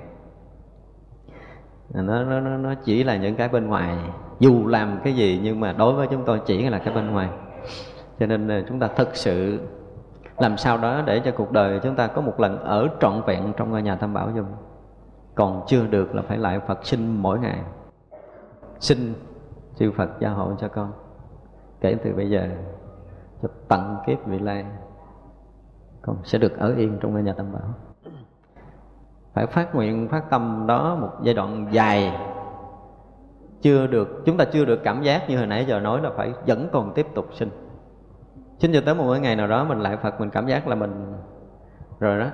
Nó, 1.93 2.23
nó, 2.23 2.39
nó 2.39 2.73
chỉ 2.83 3.03
là 3.03 3.15
những 3.15 3.35
cái 3.35 3.49
bên 3.49 3.67
ngoài. 3.67 3.97
Dù 4.39 4.67
làm 4.67 4.99
cái 5.03 5.13
gì 5.13 5.39
nhưng 5.43 5.59
mà 5.59 5.73
đối 5.77 5.93
với 5.93 6.07
chúng 6.07 6.23
tôi 6.25 6.41
chỉ 6.45 6.69
là 6.69 6.77
cái 6.77 6.93
bên 6.93 7.11
ngoài. 7.11 7.29
Cho 8.19 8.25
nên 8.25 8.65
chúng 8.69 8.79
ta 8.79 8.87
thực 8.87 9.15
sự 9.15 9.59
làm 10.37 10.57
sao 10.57 10.77
đó 10.77 11.01
để 11.05 11.21
cho 11.25 11.31
cuộc 11.31 11.51
đời 11.51 11.79
chúng 11.83 11.95
ta 11.95 12.07
có 12.07 12.21
một 12.21 12.39
lần 12.39 12.59
ở 12.63 12.87
trọn 12.99 13.21
vẹn 13.25 13.53
trong 13.57 13.71
ngôi 13.71 13.81
nhà 13.81 13.95
tam 13.95 14.13
bảo 14.13 14.31
dùm 14.35 14.45
còn 15.35 15.63
chưa 15.67 15.87
được 15.87 16.15
là 16.15 16.21
phải 16.21 16.37
lại 16.37 16.59
phật 16.59 16.85
sinh 16.85 17.21
mỗi 17.21 17.39
ngày. 17.39 17.59
Xin 18.79 19.13
chư 19.75 19.91
phật 19.91 20.09
gia 20.19 20.29
hộ 20.29 20.51
cho 20.59 20.67
con. 20.67 20.91
Kể 21.81 21.95
từ 22.03 22.13
bây 22.13 22.29
giờ, 22.29 22.49
cho 23.41 23.49
tận 23.67 23.97
kiếp 24.05 24.25
vị 24.25 24.39
lai, 24.39 24.65
con 26.01 26.17
sẽ 26.23 26.37
được 26.37 26.57
ở 26.57 26.73
yên 26.77 26.97
trong 27.01 27.13
ngôi 27.13 27.23
nhà 27.23 27.33
tam 27.33 27.53
bảo. 27.53 27.73
Phải 29.33 29.45
phát 29.45 29.75
nguyện, 29.75 30.07
phát 30.07 30.29
tâm 30.29 30.65
đó 30.67 30.95
một 30.95 31.09
giai 31.23 31.33
đoạn 31.33 31.67
dài. 31.71 32.19
Chưa 33.61 33.87
được, 33.87 34.21
chúng 34.25 34.37
ta 34.37 34.45
chưa 34.45 34.65
được 34.65 34.79
cảm 34.83 35.01
giác 35.03 35.29
như 35.29 35.37
hồi 35.37 35.47
nãy 35.47 35.65
giờ 35.65 35.79
nói 35.79 36.01
là 36.01 36.09
phải 36.17 36.33
vẫn 36.47 36.69
còn 36.71 36.93
tiếp 36.93 37.07
tục 37.15 37.25
sinh 37.33 37.49
chính 38.63 38.73
cho 38.73 38.81
tới 38.85 38.95
một 38.95 39.15
ngày 39.21 39.35
nào 39.35 39.47
đó 39.47 39.63
mình 39.63 39.79
lại 39.79 39.97
phật, 39.97 40.19
mình 40.19 40.29
cảm 40.29 40.47
giác 40.47 40.67
là 40.67 40.75
mình 40.75 41.13
rồi 41.99 42.19
đó. 42.19 42.25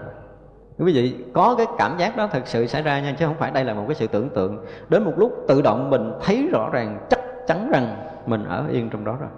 Quý 0.78 0.94
vị, 0.94 1.26
có 1.34 1.56
cái 1.58 1.68
cảm 1.78 1.98
giác 1.98 2.18
đó 2.18 2.28
thực 2.28 2.48
sự 2.48 2.68
xảy 2.68 2.82
ra 2.82 3.00
nha, 3.00 3.16
chứ 3.20 3.26
không 3.26 3.36
phải 3.36 3.52
đây 3.52 3.66
là 3.66 3.74
một 3.74 3.84
cái 3.88 3.96
sự 3.96 4.08
tưởng 4.08 4.30
tượng. 4.30 4.66
Đến 4.90 5.04
một 5.04 5.12
lúc 5.18 5.46
tự 5.48 5.62
động 5.62 5.90
mình 5.90 6.12
thấy 6.22 6.50
rõ 6.52 6.70
ràng, 6.72 7.08
chắc 7.10 7.20
chắn 7.48 7.70
rằng 7.74 8.10
mình 8.26 8.46
ở 8.46 8.68
yên 8.72 8.90
trong 8.90 9.06
đó 9.06 9.18
rồi. 9.20 9.30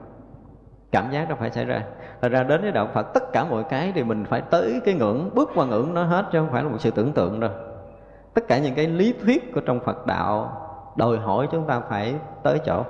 Cảm 0.92 1.12
giác 1.12 1.30
đó 1.30 1.36
phải 1.40 1.52
xảy 1.52 1.66
ra. 1.66 1.84
Thật 2.22 2.30
ra 2.30 2.44
đến 2.44 2.62
với 2.62 2.72
đạo 2.72 2.88
Phật, 2.94 3.14
tất 3.14 3.24
cả 3.34 3.46
mọi 3.50 3.64
cái 3.64 3.92
thì 3.96 4.04
mình 4.04 4.26
phải 4.26 4.42
tới 4.42 4.82
cái 4.86 4.94
ngưỡng, 4.94 5.30
bước 5.34 5.50
qua 5.56 5.66
ngưỡng 5.66 5.94
nó 5.94 6.04
hết, 6.04 6.26
chứ 6.32 6.40
không 6.40 6.50
phải 6.52 6.64
là 6.64 6.70
một 6.70 6.78
sự 6.80 6.92
tưởng 6.92 7.14
tượng 7.14 7.40
đâu. 7.40 7.52
Tất 8.34 8.48
cả 8.48 8.58
những 8.58 8.76
cái 8.76 8.88
lý 8.88 9.14
thuyết 9.24 9.54
của 9.54 9.62
trong 9.62 9.80
Phật 9.80 10.08
đạo 10.08 10.62
đòi 10.96 11.18
hỏi 11.18 11.48
chúng 11.52 11.68
ta 11.68 11.82
phải 11.90 12.16
tới 12.44 12.60
chỗ 12.66 12.84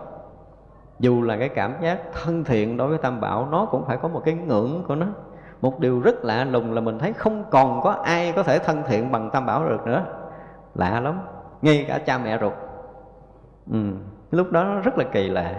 dù 1.02 1.22
là 1.22 1.38
cái 1.38 1.50
cảm 1.50 1.74
giác 1.82 2.00
thân 2.14 2.44
thiện 2.44 2.78
đối 2.78 2.88
với 2.88 2.98
tam 2.98 3.22
bảo, 3.22 3.48
nó 3.52 3.66
cũng 3.66 3.86
phải 3.86 3.98
có 3.98 4.08
một 4.08 4.22
cái 4.26 4.34
ngưỡng 4.34 4.84
của 4.88 4.96
nó. 4.96 5.06
Một 5.62 5.80
điều 5.80 6.00
rất 6.00 6.26
lạ 6.26 6.44
lùng 6.46 6.74
là 6.74 6.82
mình 6.82 7.00
thấy 7.00 7.14
không 7.14 7.44
còn 7.50 7.82
có 7.82 7.92
ai 7.92 8.34
có 8.36 8.44
thể 8.44 8.60
thân 8.60 8.84
thiện 8.88 9.12
bằng 9.12 9.30
tam 9.30 9.46
bảo 9.46 9.70
được 9.70 9.88
nữa. 9.88 10.06
Lạ 10.76 11.00
lắm, 11.00 11.20
ngay 11.62 11.86
cả 11.88 12.00
cha 12.06 12.18
mẹ 12.18 12.38
ruột. 12.42 12.54
Ừ. 13.72 13.78
lúc 14.32 14.52
đó 14.52 14.64
nó 14.64 14.80
rất 14.80 14.98
là 14.98 15.04
kỳ 15.04 15.30
lạ. 15.30 15.56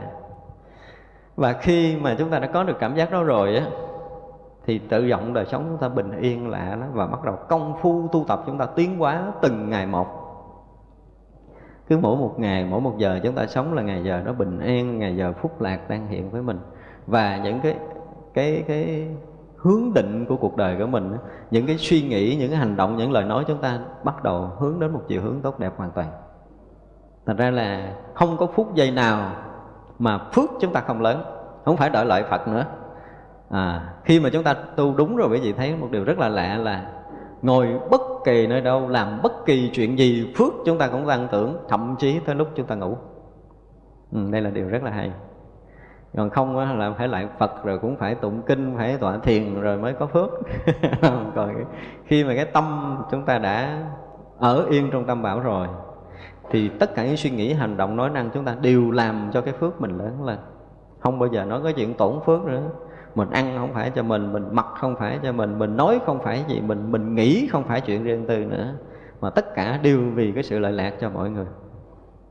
Và 1.37 1.53
khi 1.53 1.97
mà 1.97 2.15
chúng 2.19 2.31
ta 2.31 2.39
đã 2.39 2.47
có 2.47 2.63
được 2.63 2.77
cảm 2.81 2.95
giác 2.95 3.11
đó 3.11 3.23
rồi 3.23 3.57
á, 3.57 3.67
thì 4.67 4.79
tự 4.79 5.09
động 5.09 5.33
đời 5.33 5.47
sống 5.47 5.65
chúng 5.69 5.79
ta 5.79 5.89
bình 5.89 6.21
yên 6.21 6.49
lạ 6.49 6.77
đó 6.81 6.87
và 6.93 7.07
bắt 7.07 7.25
đầu 7.25 7.39
công 7.49 7.75
phu 7.81 8.09
tu 8.13 8.25
tập 8.29 8.43
chúng 8.47 8.59
ta 8.59 8.67
tiến 8.67 8.99
hóa 8.99 9.23
từng 9.41 9.71
ngày 9.71 9.87
một 9.87 10.22
cứ 11.89 11.99
mỗi 11.99 12.17
một 12.17 12.35
ngày 12.39 12.65
mỗi 12.65 12.81
một 12.81 12.95
giờ 12.99 13.21
chúng 13.23 13.35
ta 13.35 13.47
sống 13.47 13.75
là 13.75 13.83
ngày 13.83 14.05
giờ 14.05 14.23
đó 14.25 14.33
bình 14.33 14.61
an 14.61 14.99
ngày 14.99 15.17
giờ 15.17 15.33
phúc 15.33 15.61
lạc 15.61 15.89
đang 15.89 16.07
hiện 16.07 16.31
với 16.31 16.43
mình. 16.43 16.59
Và 17.07 17.37
những 17.37 17.61
cái 17.61 17.77
cái 18.35 18.65
cái 18.69 19.09
hướng 19.57 19.95
định 19.95 20.27
của 20.27 20.37
cuộc 20.37 20.57
đời 20.57 20.77
của 20.79 20.87
mình 20.87 21.17
những 21.51 21.67
cái 21.67 21.77
suy 21.79 22.03
nghĩ 22.03 22.37
những 22.37 22.51
cái 22.51 22.59
hành 22.59 22.77
động 22.77 22.97
những 22.97 23.13
lời 23.13 23.25
nói 23.25 23.45
chúng 23.49 23.59
ta 23.59 23.79
bắt 24.05 24.23
đầu 24.23 24.51
hướng 24.59 24.81
đến 24.81 24.93
một 24.93 25.01
chiều 25.09 25.23
hướng 25.23 25.41
tốt 25.43 25.59
đẹp 25.59 25.73
hoàn 25.77 25.91
toàn. 25.91 26.09
Thành 27.27 27.37
ra 27.37 27.51
là 27.51 27.95
không 28.15 28.37
có 28.37 28.47
phút 28.47 28.75
giây 28.75 28.91
nào 28.91 29.33
mà 29.99 30.19
phước 30.19 30.51
chúng 30.61 30.73
ta 30.73 30.81
không 30.81 31.03
lớn. 31.03 31.25
Không 31.65 31.77
phải 31.77 31.91
đợi 31.91 32.05
lợi 32.05 32.25
phật 32.31 32.49
nữa. 32.49 32.65
À, 33.51 33.95
khi 34.05 34.21
mà 34.21 34.29
chúng 34.33 34.45
ta 34.45 34.55
tu 34.55 34.95
đúng 34.97 35.17
rồi 35.17 35.29
quý 35.33 35.41
vị 35.41 35.53
thấy 35.53 35.77
một 35.77 35.89
điều 35.91 36.05
rất 36.05 36.19
là 36.19 36.29
lạ 36.29 36.57
là 36.57 36.87
ngồi 37.43 37.81
bất 37.91 38.01
kỳ 38.25 38.47
nơi 38.47 38.61
đâu 38.61 38.89
làm 38.89 39.23
bất 39.23 39.33
kỳ 39.47 39.71
chuyện 39.75 39.99
gì 39.99 40.33
phước 40.37 40.53
chúng 40.67 40.79
ta 40.79 40.89
cũng 40.89 41.07
tăng 41.07 41.29
tưởng 41.33 41.57
thậm 41.69 41.97
chí 41.99 42.21
tới 42.27 42.35
lúc 42.35 42.49
chúng 42.55 42.67
ta 42.67 42.75
ngủ. 42.75 42.97
Ừ, 44.13 44.31
đây 44.31 44.41
là 44.41 44.51
điều 44.51 44.69
rất 44.69 44.83
là 44.83 44.91
hay. 44.91 45.11
Còn 46.17 46.31
không 46.31 46.79
là 46.79 46.93
phải 46.99 47.09
lại 47.09 47.29
phật 47.39 47.65
rồi 47.65 47.79
cũng 47.79 47.97
phải 47.97 48.15
tụng 48.15 48.43
kinh 48.43 48.75
phải 48.77 48.97
tọa 48.97 49.19
thiền 49.19 49.61
rồi 49.61 49.77
mới 49.79 49.93
có 49.93 50.07
phước. 50.07 50.31
Còn 51.35 51.65
khi 52.05 52.25
mà 52.25 52.35
cái 52.35 52.45
tâm 52.45 52.97
chúng 53.11 53.25
ta 53.25 53.39
đã 53.39 53.83
ở 54.39 54.67
yên 54.71 54.91
trong 54.93 55.05
tâm 55.07 55.23
bảo 55.23 55.41
rồi 55.41 55.69
thì 56.51 56.69
tất 56.69 56.95
cả 56.95 57.07
những 57.07 57.17
suy 57.17 57.31
nghĩ 57.31 57.53
hành 57.53 57.77
động 57.77 57.97
nói 57.97 58.11
năng 58.11 58.31
chúng 58.31 58.45
ta 58.45 58.57
đều 58.61 58.91
làm 58.91 59.31
cho 59.33 59.41
cái 59.41 59.55
phước 59.55 59.81
mình 59.81 59.99
lớn 59.99 60.25
lên. 60.25 60.39
Không 60.99 61.19
bao 61.19 61.29
giờ 61.33 61.45
nói 61.45 61.61
cái 61.65 61.73
chuyện 61.73 61.95
tổn 61.95 62.21
phước 62.27 62.45
nữa 62.45 62.63
mình 63.15 63.31
ăn 63.31 63.57
không 63.59 63.75
phải 63.75 63.91
cho 63.91 64.03
mình 64.03 64.33
mình 64.33 64.49
mặc 64.53 64.67
không 64.75 64.97
phải 64.97 65.19
cho 65.23 65.33
mình 65.33 65.59
mình 65.59 65.77
nói 65.77 66.01
không 66.07 66.23
phải 66.23 66.45
gì, 66.49 66.61
mình 66.61 66.93
mình 66.93 67.15
nghĩ 67.15 67.49
không 67.53 67.65
phải 67.65 67.81
chuyện 67.81 68.05
riêng 68.05 68.27
tư 68.27 68.45
nữa. 68.45 68.75
Mà 69.21 69.31
tất 69.31 69.55
cả 69.55 69.79
đều 69.83 70.01
vì 70.15 70.33
cái 70.33 70.43
sự 70.43 70.59
lợi 70.59 70.73
lạc 70.73 70.93
cho 71.01 71.11
mọi 71.11 71.31
người. 71.31 71.47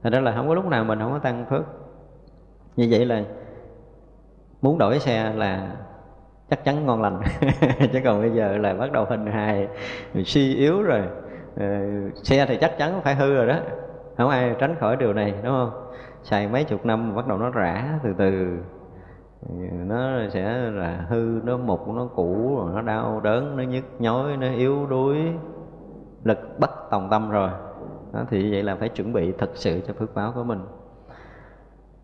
Thành 0.04 0.14
ra 0.14 0.20
là 0.20 0.34
không 0.36 0.48
có 0.48 0.54
lúc 0.56 0.66
nào 0.66 0.84
mình 0.84 1.00
không 1.00 1.12
có 1.12 1.20
tăng 1.20 1.46
phước. 1.50 1.64
Như 2.76 2.88
vậy 2.92 3.06
là 3.06 3.24
muốn 4.62 4.78
đổi 4.78 5.00
xe 5.00 5.34
là 5.34 5.72
chắc 6.50 6.64
chắn 6.64 6.86
ngon 6.86 7.02
lành. 7.02 7.22
Chứ 7.94 8.00
còn 8.04 8.22
bây 8.22 8.32
giờ 8.32 8.58
là 8.58 8.74
bắt 8.74 8.92
đầu 8.92 9.06
hình 9.06 9.26
hài 9.26 9.68
suy 10.26 10.56
yếu 10.56 10.84
rồi. 10.84 11.02
Ờ, 11.58 11.66
xe 12.24 12.46
thì 12.46 12.58
chắc 12.62 12.78
chắn 12.78 13.02
phải 13.04 13.16
hư 13.16 13.34
rồi 13.34 13.48
đó. 13.48 13.60
Không 14.18 14.30
ai 14.30 14.56
tránh 14.60 14.76
khỏi 14.80 14.96
điều 14.96 15.14
này, 15.14 15.34
đúng 15.44 15.54
không? 15.54 15.72
Xài 16.24 16.48
mấy 16.48 16.64
chục 16.64 16.86
năm 16.86 17.16
bắt 17.16 17.28
đầu 17.28 17.38
nó 17.38 17.50
rã 17.50 18.00
từ 18.04 18.14
từ 18.18 18.58
nó 19.86 20.30
sẽ 20.30 20.58
là 20.58 21.06
hư 21.10 21.40
nó 21.44 21.58
mục 21.58 21.88
nó 21.88 22.08
cũ 22.16 22.56
rồi 22.58 22.72
nó 22.74 22.82
đau 22.82 23.20
đớn 23.20 23.58
nó 23.58 23.64
nhức 23.64 23.84
nhói 24.00 24.38
nó 24.38 24.48
yếu 24.48 24.86
đuối 24.86 25.18
lực 26.24 26.60
bất 26.60 26.90
tòng 26.90 27.10
tâm 27.10 27.30
rồi. 27.30 27.50
Đó, 28.14 28.20
thì 28.30 28.52
vậy 28.52 28.64
là 28.64 28.76
phải 28.76 28.90
chuẩn 28.90 29.14
bị 29.14 29.32
thật 29.32 29.50
sự 29.54 29.82
cho 29.88 29.94
phước 29.94 30.16
báo 30.16 30.32
của 30.36 30.44
mình. 30.44 30.60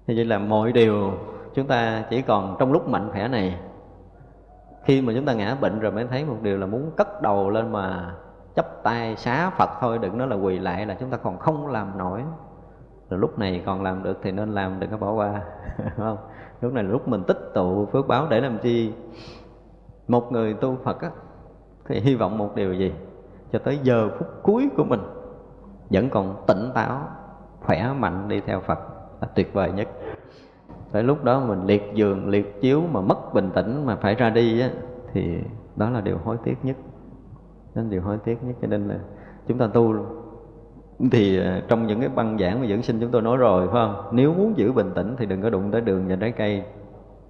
Thì 0.08 0.16
vậy 0.16 0.26
là 0.26 0.38
mọi 0.38 0.72
điều 0.72 1.12
chúng 1.54 1.68
ta 1.68 2.04
chỉ 2.10 2.22
còn 2.22 2.56
trong 2.60 2.72
lúc 2.72 2.90
mạnh 2.90 3.10
khỏe 3.12 3.28
này. 3.28 3.60
Khi 4.84 5.02
mà 5.02 5.14
chúng 5.16 5.26
ta 5.26 5.34
ngã 5.34 5.56
bệnh 5.62 5.80
rồi 5.80 5.92
mới 5.92 6.06
thấy 6.06 6.26
một 6.26 6.38
điều 6.42 6.58
là 6.58 6.66
muốn 6.66 6.92
cất 6.98 7.22
đầu 7.22 7.50
lên 7.50 7.72
mà 7.72 8.16
chấp 8.56 8.84
tay 8.84 9.16
xá 9.16 9.50
Phật 9.50 9.70
thôi 9.80 9.98
đừng 9.98 10.18
nói 10.18 10.28
là 10.28 10.36
quỳ 10.36 10.60
lại 10.60 10.86
là 10.86 10.96
chúng 11.00 11.10
ta 11.10 11.18
còn 11.18 11.38
không 11.38 11.68
làm 11.68 11.98
nổi. 11.98 12.24
Rồi 13.10 13.20
lúc 13.20 13.40
này 13.40 13.64
còn 13.66 13.84
làm 13.84 14.04
được 14.04 14.20
thì 14.24 14.32
nên 14.32 14.52
làm 14.52 14.80
đừng 14.80 14.92
có 14.92 14.98
bỏ 14.98 15.12
qua. 15.12 15.42
Không? 15.98 16.18
Lúc 16.62 16.74
này 16.74 16.84
là 16.84 16.90
lúc 16.90 17.08
mình 17.08 17.24
tích 17.24 17.52
tụ 17.54 17.86
phước 17.86 18.08
báo 18.08 18.28
để 18.30 18.42
làm 18.42 18.58
chi? 18.58 18.94
Một 20.08 20.32
người 20.32 20.54
tu 20.54 20.78
Phật 20.84 21.02
á, 21.02 21.12
thì 21.86 22.00
hy 22.00 22.16
vọng 22.16 22.38
một 22.38 22.56
điều 22.56 22.74
gì? 22.74 22.94
Cho 23.52 23.60
tới 23.60 23.80
giờ 23.84 24.10
phút 24.20 24.28
cuối 24.44 24.70
của 24.78 24.84
mình 24.84 25.02
vẫn 25.90 26.10
còn 26.10 26.44
tỉnh 26.48 26.72
táo 26.74 27.02
khỏe 27.60 27.94
mạnh 28.00 28.28
đi 28.28 28.40
theo 28.40 28.60
Phật. 28.60 28.80
Là 29.22 29.28
tuyệt 29.36 29.54
vời 29.54 29.72
nhất. 29.72 29.88
Tới 30.92 31.04
lúc 31.04 31.24
đó 31.24 31.40
mình 31.40 31.66
liệt 31.66 31.92
giường 31.94 32.30
liệt 32.30 32.62
chiếu 32.62 32.82
mà 32.92 33.02
mất 33.02 33.34
bình 33.34 33.50
tĩnh 33.54 33.86
mà 33.86 33.96
phải 33.96 34.16
ra 34.16 34.30
đi 34.30 34.62
á 34.62 34.70
thì 35.14 35.40
đó 35.76 35.90
là 35.90 36.02
điều 36.02 36.18
hối 36.18 36.38
tiếc 36.44 36.56
nhất. 36.64 36.78
Nên 37.76 37.90
điều 37.90 38.02
hối 38.02 38.18
tiếc 38.18 38.44
nhất 38.44 38.56
cho 38.62 38.68
nên 38.68 38.88
là 38.88 38.96
chúng 39.48 39.58
ta 39.58 39.68
tu 39.74 39.94
luôn 39.94 40.06
thì 41.12 41.38
ờ, 41.38 41.62
trong 41.68 41.88
những 41.88 42.00
cái 42.00 42.10
băng 42.10 42.38
giảng 42.38 42.62
mà 42.62 42.68
dưỡng 42.68 42.84
sinh 42.84 43.00
chúng 43.00 43.12
tôi 43.12 43.22
nói 43.22 43.38
rồi, 43.38 43.68
phải 43.68 43.74
không? 43.74 44.10
Nếu 44.12 44.34
muốn 44.34 44.58
giữ 44.58 44.72
bình 44.72 44.92
tĩnh 44.96 45.16
thì 45.18 45.26
đừng 45.26 45.42
có 45.42 45.50
đụng 45.50 45.72
tới 45.72 45.82
đường 45.82 46.08
và 46.08 46.16
trái 46.16 46.32
cây 46.32 46.64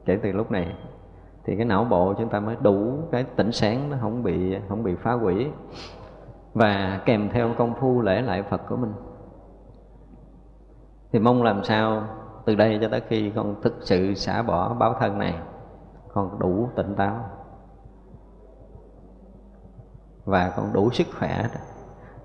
kể 0.05 0.19
từ 0.23 0.31
lúc 0.31 0.51
này. 0.51 0.75
Thì 1.43 1.55
cái 1.55 1.65
não 1.65 1.83
bộ 1.83 2.13
chúng 2.13 2.29
ta 2.29 2.39
mới 2.39 2.55
đủ 2.61 2.97
cái 3.11 3.23
tỉnh 3.23 3.51
sáng, 3.51 3.89
nó 3.89 3.97
không 4.01 4.23
bị 4.23 4.57
không 4.69 4.83
bị 4.83 4.95
phá 4.95 5.11
hủy. 5.11 5.47
Và 6.53 7.01
kèm 7.05 7.29
theo 7.29 7.53
công 7.57 7.73
phu 7.79 8.01
lễ 8.01 8.21
lại 8.21 8.43
Phật 8.43 8.61
của 8.69 8.75
mình. 8.75 8.93
Thì 11.11 11.19
mong 11.19 11.43
làm 11.43 11.63
sao 11.63 12.03
từ 12.45 12.55
đây 12.55 12.77
cho 12.81 12.87
tới 12.87 13.01
khi 13.07 13.31
con 13.35 13.61
thực 13.61 13.75
sự 13.79 14.13
xả 14.13 14.41
bỏ 14.41 14.73
báo 14.73 14.95
thân 14.99 15.17
này, 15.17 15.35
con 16.13 16.39
đủ 16.39 16.69
tỉnh 16.75 16.95
táo. 16.95 17.19
Và 20.25 20.53
con 20.57 20.73
đủ 20.73 20.89
sức 20.89 21.07
khỏe 21.19 21.43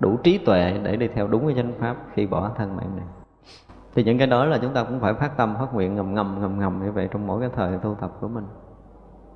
đủ 0.03 0.17
trí 0.23 0.37
tuệ 0.37 0.79
để 0.83 0.95
đi 0.95 1.07
theo 1.07 1.27
đúng 1.27 1.45
cái 1.45 1.55
chánh 1.55 1.71
pháp 1.79 1.95
khi 2.13 2.27
bỏ 2.27 2.51
thân 2.55 2.75
mạng 2.75 2.89
này. 2.95 3.05
Thì 3.95 4.03
những 4.03 4.17
cái 4.17 4.27
đó 4.27 4.45
là 4.45 4.57
chúng 4.61 4.73
ta 4.73 4.83
cũng 4.83 4.99
phải 4.99 5.13
phát 5.13 5.37
tâm, 5.37 5.55
phát 5.59 5.73
nguyện 5.73 5.95
ngầm 5.95 6.13
ngầm 6.13 6.41
ngầm 6.41 6.59
ngầm 6.59 6.85
như 6.85 6.91
vậy 6.91 7.09
trong 7.11 7.27
mỗi 7.27 7.41
cái 7.41 7.49
thời 7.55 7.77
tu 7.77 7.95
tập 8.01 8.11
của 8.21 8.27
mình. 8.27 8.45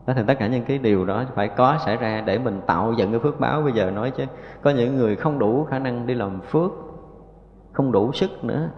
Đó 0.05 0.13
thì 0.17 0.21
tất 0.27 0.33
cả 0.39 0.47
những 0.47 0.65
cái 0.65 0.77
điều 0.77 1.05
đó 1.05 1.23
phải 1.35 1.47
có 1.47 1.77
xảy 1.85 1.97
ra 1.97 2.21
để 2.21 2.39
mình 2.39 2.61
tạo 2.67 2.93
dựng 2.93 3.11
cái 3.11 3.19
phước 3.19 3.39
báo. 3.39 3.61
Bây 3.61 3.71
giờ 3.71 3.91
nói 3.91 4.11
chứ, 4.11 4.23
có 4.61 4.69
những 4.69 4.95
người 4.95 5.15
không 5.15 5.39
đủ 5.39 5.63
khả 5.63 5.79
năng 5.79 6.07
đi 6.07 6.13
làm 6.13 6.41
phước, 6.41 6.71
không 7.71 7.91
đủ 7.91 8.11
sức 8.11 8.43
nữa. 8.43 8.69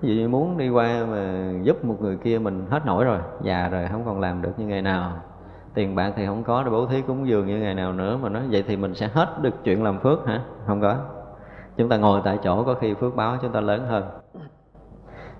Ví 0.00 0.16
dụ 0.16 0.28
muốn 0.28 0.58
đi 0.58 0.68
qua 0.68 1.06
mà 1.10 1.52
giúp 1.62 1.84
một 1.84 1.96
người 2.00 2.16
kia 2.16 2.38
mình 2.38 2.66
hết 2.70 2.86
nổi 2.86 3.04
rồi, 3.04 3.18
già 3.42 3.68
rồi, 3.68 3.86
không 3.90 4.04
còn 4.04 4.20
làm 4.20 4.42
được 4.42 4.58
như 4.58 4.66
ngày 4.66 4.82
nào 4.82 5.12
tiền 5.78 5.94
bạc 5.94 6.12
thì 6.16 6.26
không 6.26 6.44
có 6.44 6.62
để 6.62 6.70
bố 6.70 6.86
thí 6.86 7.02
cúng 7.02 7.28
dường 7.28 7.46
như 7.46 7.58
ngày 7.58 7.74
nào 7.74 7.92
nữa 7.92 8.18
mà 8.22 8.28
nói, 8.28 8.42
vậy 8.50 8.64
thì 8.66 8.76
mình 8.76 8.94
sẽ 8.94 9.08
hết 9.12 9.42
được 9.42 9.64
chuyện 9.64 9.84
làm 9.84 10.00
phước 10.00 10.26
hả? 10.26 10.44
Không 10.66 10.80
có. 10.80 10.96
Chúng 11.76 11.88
ta 11.88 11.96
ngồi 11.96 12.20
tại 12.24 12.38
chỗ 12.44 12.64
có 12.64 12.74
khi 12.74 12.94
phước 12.94 13.16
báo 13.16 13.36
chúng 13.42 13.52
ta 13.52 13.60
lớn 13.60 13.86
hơn. 13.86 14.04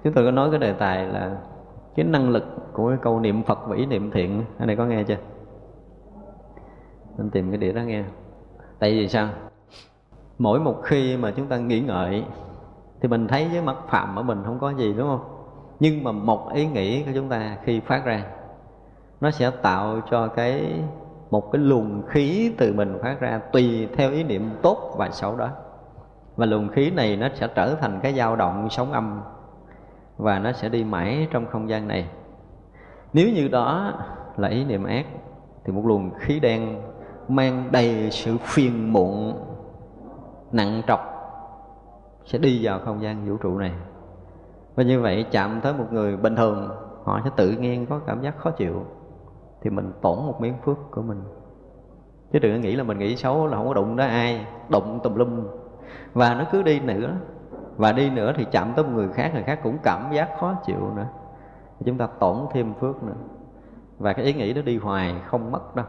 Chúng 0.05 0.13
tôi 0.13 0.25
có 0.25 0.31
nói 0.31 0.51
cái 0.51 0.59
đề 0.59 0.73
tài 0.73 1.07
là 1.07 1.37
cái 1.97 2.07
năng 2.07 2.31
lực 2.31 2.45
của 2.73 2.89
cái 2.89 2.99
câu 3.03 3.21
niệm 3.21 3.43
phật 3.43 3.59
và 3.69 3.77
ý 3.77 3.87
niệm 3.87 4.11
thiện, 4.11 4.45
anh 4.59 4.67
này 4.67 4.77
có 4.77 4.85
nghe 4.85 5.03
chưa? 5.03 5.17
Nên 7.19 7.31
tìm 7.31 7.51
cái 7.51 7.59
đĩa 7.59 7.73
đó 7.73 7.81
nghe. 7.81 8.05
Tại 8.79 8.91
vì 8.93 9.09
sao? 9.09 9.29
Mỗi 10.39 10.61
một 10.61 10.81
khi 10.83 11.17
mà 11.17 11.31
chúng 11.31 11.47
ta 11.47 11.57
nghĩ 11.57 11.81
ngợi 11.81 12.25
thì 13.01 13.09
mình 13.09 13.29
thấy 13.29 13.49
với 13.53 13.63
mắt 13.63 13.77
phạm 13.89 14.17
ở 14.17 14.23
mình 14.23 14.43
không 14.45 14.59
có 14.59 14.71
gì, 14.71 14.95
đúng 14.99 15.09
không? 15.09 15.25
Nhưng 15.81 16.05
mà 16.05 16.13
một 16.13 16.53
ý 16.53 16.67
nghĩ 16.67 17.03
của 17.03 17.11
chúng 17.15 17.29
ta 17.29 17.57
khi 17.65 17.81
phát 17.81 18.05
ra 18.05 18.25
nó 19.21 19.31
sẽ 19.31 19.51
tạo 19.51 20.01
cho 20.11 20.29
cái, 20.29 20.83
một 21.31 21.53
cái 21.53 21.63
luồng 21.63 22.03
khí 22.07 22.55
từ 22.59 22.73
mình 22.73 22.99
phát 23.03 23.21
ra 23.21 23.41
tùy 23.53 23.89
theo 23.97 24.11
ý 24.11 24.25
niệm 24.25 24.51
tốt 24.63 24.95
và 24.97 25.11
xấu 25.11 25.37
đó. 25.37 25.49
Và 26.37 26.47
luồng 26.47 26.69
khí 26.69 26.91
này 26.91 27.17
nó 27.17 27.29
sẽ 27.35 27.49
trở 27.55 27.75
thành 27.75 28.01
cái 28.03 28.15
dao 28.15 28.37
động 28.37 28.69
sóng 28.71 28.93
âm 28.93 29.21
và 30.17 30.39
nó 30.39 30.53
sẽ 30.53 30.69
đi 30.69 30.85
mãi 30.85 31.29
trong 31.31 31.47
không 31.47 31.69
gian 31.69 31.89
này. 31.89 32.09
Nếu 33.13 33.29
như 33.35 33.49
đó 33.49 33.93
là 34.37 34.49
ý 34.49 34.65
niệm 34.65 34.85
ác, 34.85 35.07
thì 35.65 35.73
một 35.73 35.83
luồng 35.87 36.11
khí 36.19 36.41
đen 36.41 36.83
mang 37.29 37.69
đầy 37.71 38.11
sự 38.11 38.37
phiền 38.43 38.93
muộn, 38.93 39.35
nặng 40.53 40.83
trọc 40.87 41.01
sẽ 42.25 42.39
đi 42.39 42.61
vào 42.63 42.81
không 42.85 43.03
gian 43.03 43.29
vũ 43.29 43.37
trụ 43.37 43.59
này. 43.59 43.73
Và 44.75 44.83
như 44.83 45.01
vậy 45.01 45.27
chạm 45.31 45.61
tới 45.61 45.73
một 45.73 45.87
người 45.91 46.17
bình 46.17 46.37
thường, 46.37 46.71
họ 47.05 47.21
sẽ 47.25 47.31
tự 47.37 47.51
nhiên 47.51 47.87
có 47.87 48.01
cảm 48.07 48.23
giác 48.23 48.39
khó 48.39 48.51
chịu 48.51 48.85
thì 49.61 49.71
mình 49.71 49.93
tổn 50.03 50.17
một 50.17 50.41
miếng 50.41 50.55
phước 50.65 50.77
của 50.91 51.03
mình. 51.03 51.23
Chứ 52.33 52.39
đừng 52.39 52.53
có 52.57 52.59
nghĩ 52.63 52.77
là 52.77 52.83
mình 52.85 52.99
nghĩ 52.99 53.17
xấu 53.17 53.47
là 53.47 53.57
không 53.57 53.69
có 53.69 53.75
đụng 53.75 53.97
tới 53.97 54.09
ai, 54.09 54.47
đụng 54.69 55.01
tùm 55.03 55.15
lum. 55.15 55.47
Và 56.13 56.35
nó 56.35 56.45
cứ 56.53 56.63
đi 56.63 56.81
nữa. 56.81 57.11
Và 57.77 57.93
đi 57.93 58.11
nữa 58.11 58.33
thì 58.37 58.47
chạm 58.51 58.73
tới 58.77 58.85
một 58.85 58.91
người 58.95 59.09
khác 59.09 59.31
người 59.35 59.43
khác 59.43 59.61
cũng 59.63 59.79
cảm 59.83 60.13
giác 60.13 60.29
khó 60.41 60.55
chịu 60.67 60.91
nữa. 60.97 61.07
Chúng 61.85 61.99
ta 61.99 62.07
tổn 62.07 62.37
thêm 62.53 62.75
phước 62.81 63.03
nữa. 63.03 63.15
Và 63.99 64.13
cái 64.13 64.25
ý 64.25 64.33
nghĩ 64.33 64.53
đó 64.53 64.63
đi 64.63 64.79
hoài, 64.79 65.15
không 65.27 65.53
mất 65.53 65.77
đâu. 65.77 65.87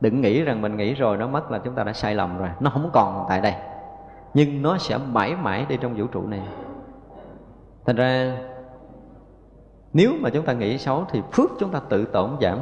Đừng 0.00 0.20
nghĩ 0.20 0.42
rằng 0.42 0.62
mình 0.62 0.76
nghĩ 0.76 0.94
rồi 0.94 1.16
nó 1.16 1.26
mất 1.26 1.50
là 1.50 1.58
chúng 1.58 1.74
ta 1.74 1.84
đã 1.84 1.92
sai 1.92 2.14
lầm 2.14 2.38
rồi. 2.38 2.48
Nó 2.60 2.70
không 2.70 2.90
còn 2.92 3.26
tại 3.28 3.40
đây. 3.40 3.54
Nhưng 4.34 4.62
nó 4.62 4.78
sẽ 4.78 4.98
mãi 4.98 5.36
mãi 5.36 5.66
đi 5.68 5.76
trong 5.76 5.94
vũ 5.94 6.06
trụ 6.06 6.26
này. 6.26 6.42
Thành 7.86 7.96
ra, 7.96 8.38
nếu 9.92 10.12
mà 10.20 10.30
chúng 10.30 10.44
ta 10.44 10.52
nghĩ 10.52 10.78
xấu 10.78 11.04
thì 11.10 11.22
phước 11.32 11.50
chúng 11.58 11.70
ta 11.70 11.80
tự 11.88 12.04
tổn 12.04 12.30
giảm 12.40 12.58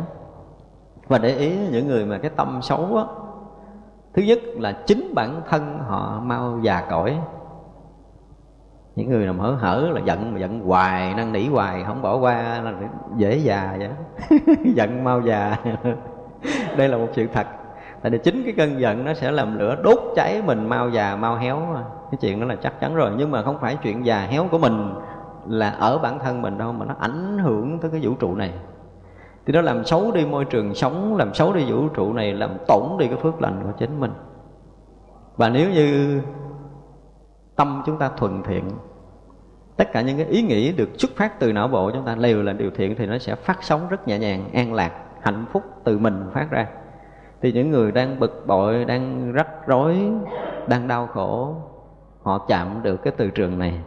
và 1.09 1.19
để 1.19 1.37
ý 1.37 1.57
những 1.73 1.87
người 1.87 2.07
mà 2.07 2.19
cái 2.19 2.31
tâm 2.37 2.59
xấu 2.62 2.97
á, 2.97 3.05
thứ 4.14 4.23
nhất 4.23 4.38
là 4.55 4.73
chính 4.73 5.14
bản 5.14 5.42
thân 5.49 5.79
họ 5.79 6.21
mau 6.25 6.59
già 6.62 6.87
cõi 6.90 7.19
những 8.97 9.11
người 9.11 9.25
nào 9.25 9.35
hở 9.38 9.51
hở 9.51 9.90
là 9.95 10.01
giận, 10.01 10.33
mà 10.33 10.40
giận 10.40 10.61
hoài, 10.61 11.14
năn 11.14 11.33
nỉ 11.33 11.49
hoài, 11.49 11.85
không 11.85 12.03
bỏ 12.03 12.16
qua 12.16 12.61
là 12.61 12.73
dễ 13.16 13.37
già 13.37 13.77
vậy. 13.79 13.90
Giận 14.75 15.05
mau 15.05 15.21
già. 15.21 15.57
Đây 16.77 16.88
là 16.88 16.97
một 16.97 17.09
sự 17.12 17.27
thật. 17.33 17.47
Tại 18.03 18.11
vì 18.11 18.19
chính 18.19 18.42
cái 18.45 18.55
cơn 18.57 18.81
giận 18.81 19.05
nó 19.05 19.14
sẽ 19.14 19.31
làm 19.31 19.59
lửa 19.59 19.77
đốt 19.83 19.99
cháy 20.16 20.42
mình, 20.47 20.69
mau 20.69 20.90
già, 20.90 21.16
mau 21.16 21.37
héo. 21.37 21.62
Cái 22.11 22.19
chuyện 22.21 22.40
đó 22.40 22.47
là 22.47 22.57
chắc 22.57 22.81
chắn 22.81 22.95
rồi. 22.95 23.11
Nhưng 23.16 23.31
mà 23.31 23.42
không 23.42 23.59
phải 23.61 23.77
chuyện 23.83 24.07
già 24.07 24.21
héo 24.21 24.47
của 24.51 24.59
mình 24.59 24.95
là 25.47 25.71
ở 25.71 25.99
bản 25.99 26.19
thân 26.19 26.42
mình 26.42 26.59
đâu, 26.59 26.73
mà 26.73 26.85
nó 26.85 26.95
ảnh 26.99 27.38
hưởng 27.38 27.79
tới 27.79 27.90
cái 27.90 28.01
vũ 28.03 28.14
trụ 28.14 28.35
này 28.35 28.53
thì 29.46 29.52
nó 29.52 29.61
làm 29.61 29.85
xấu 29.85 30.12
đi 30.12 30.26
môi 30.26 30.44
trường 30.44 30.74
sống, 30.74 31.16
làm 31.16 31.35
xấu 31.35 31.52
đi 31.52 31.72
vũ 31.72 31.88
trụ 31.88 32.12
này, 32.12 32.35
làm 32.35 32.50
tổn 32.68 32.82
đi 32.98 33.09
cái 33.09 33.16
phước 33.16 33.42
lành 33.42 33.61
của 33.64 33.72
chính 33.78 34.00
mình. 34.00 34.12
Và 35.37 35.48
nếu 35.48 35.70
như 35.70 36.20
tâm 37.56 37.82
chúng 37.87 37.98
ta 37.98 38.11
thuần 38.16 38.42
thiện, 38.42 38.64
tất 39.76 39.92
cả 39.92 40.00
những 40.00 40.16
cái 40.16 40.26
ý 40.26 40.42
nghĩ 40.42 40.72
được 40.72 40.88
xuất 40.98 41.11
phát 41.16 41.40
từ 41.40 41.52
não 41.52 41.68
bộ 41.68 41.90
chúng 41.90 42.04
ta 42.04 42.14
đều 42.14 42.42
là 42.42 42.52
điều 42.52 42.70
thiện 42.70 42.94
thì 42.98 43.06
nó 43.06 43.18
sẽ 43.18 43.35
phát 43.35 43.62
sóng 43.62 43.88
rất 43.88 44.09
nhẹ 44.09 44.18
nhàng, 44.18 44.50
an 44.52 44.74
lạc, 44.74 44.92
hạnh 45.20 45.44
phúc 45.52 45.62
từ 45.85 45.98
mình 45.98 46.24
phát 46.32 46.50
ra. 46.50 46.66
Thì 47.42 47.52
những 47.52 47.70
người 47.70 47.92
đang 47.92 48.20
bực 48.20 48.44
bội, 48.46 48.85
đang 48.85 49.32
rắc 49.32 49.66
rối, 49.66 49.96
đang 50.66 50.88
đau 50.88 51.06
khổ, 51.06 51.54
họ 52.22 52.38
chạm 52.48 52.82
được 52.82 52.96
cái 52.96 53.12
từ 53.16 53.30
trường 53.30 53.59
này, 53.59 53.80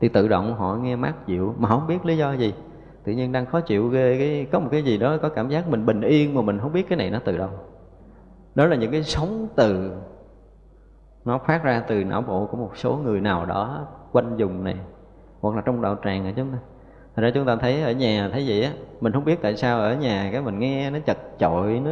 thì 0.00 0.08
tự 0.08 0.28
động 0.28 0.56
họ 0.58 0.74
nghe 0.74 0.96
mát 0.96 1.26
dịu, 1.26 1.54
mà 1.58 1.68
không 1.68 1.86
biết 1.86 2.06
lý 2.06 2.16
do 2.16 2.32
gì 2.32 2.54
tự 3.04 3.12
nhiên 3.12 3.32
đang 3.32 3.46
khó 3.46 3.60
chịu 3.60 3.88
ghê, 3.88 4.16
cái 4.18 4.46
có 4.52 4.60
một 4.60 4.68
cái 4.70 4.82
gì 4.82 4.98
đó, 4.98 5.16
có 5.22 5.28
cảm 5.28 5.48
giác 5.48 5.68
mình 5.68 5.86
bình 5.86 6.00
yên 6.00 6.34
mà 6.34 6.42
mình 6.42 6.58
không 6.58 6.72
biết 6.72 6.88
cái 6.88 6.98
này 6.98 7.10
nó 7.10 7.18
từ 7.24 7.38
đâu. 7.38 7.50
Đó 8.54 8.66
là 8.66 8.76
những 8.76 8.90
cái 8.90 9.02
sóng 9.02 9.48
từ, 9.56 9.90
nó 11.24 11.38
phát 11.38 11.64
ra 11.64 11.84
từ 11.88 12.04
não 12.04 12.22
bộ 12.22 12.46
của 12.46 12.56
một 12.56 12.76
số 12.76 12.96
người 12.96 13.20
nào 13.20 13.46
đó 13.46 13.86
quanh 14.12 14.36
vùng 14.36 14.64
này, 14.64 14.76
hoặc 15.40 15.56
là 15.56 15.62
trong 15.64 15.82
đạo 15.82 15.96
tràng 16.04 16.24
ở 16.24 16.32
chúng 16.36 16.52
ta. 16.52 16.58
Thật 17.16 17.22
ra 17.22 17.30
chúng 17.34 17.46
ta 17.46 17.56
thấy 17.56 17.82
ở 17.82 17.92
nhà 17.92 18.28
thấy 18.32 18.44
vậy 18.48 18.64
á, 18.64 18.72
Mình 19.00 19.12
không 19.12 19.24
biết 19.24 19.42
tại 19.42 19.56
sao 19.56 19.80
ở 19.80 19.96
nhà 19.96 20.28
cái 20.32 20.42
mình 20.42 20.58
nghe 20.58 20.90
nó 20.90 20.98
chật 20.98 21.18
chội, 21.38 21.80
Nó 21.84 21.90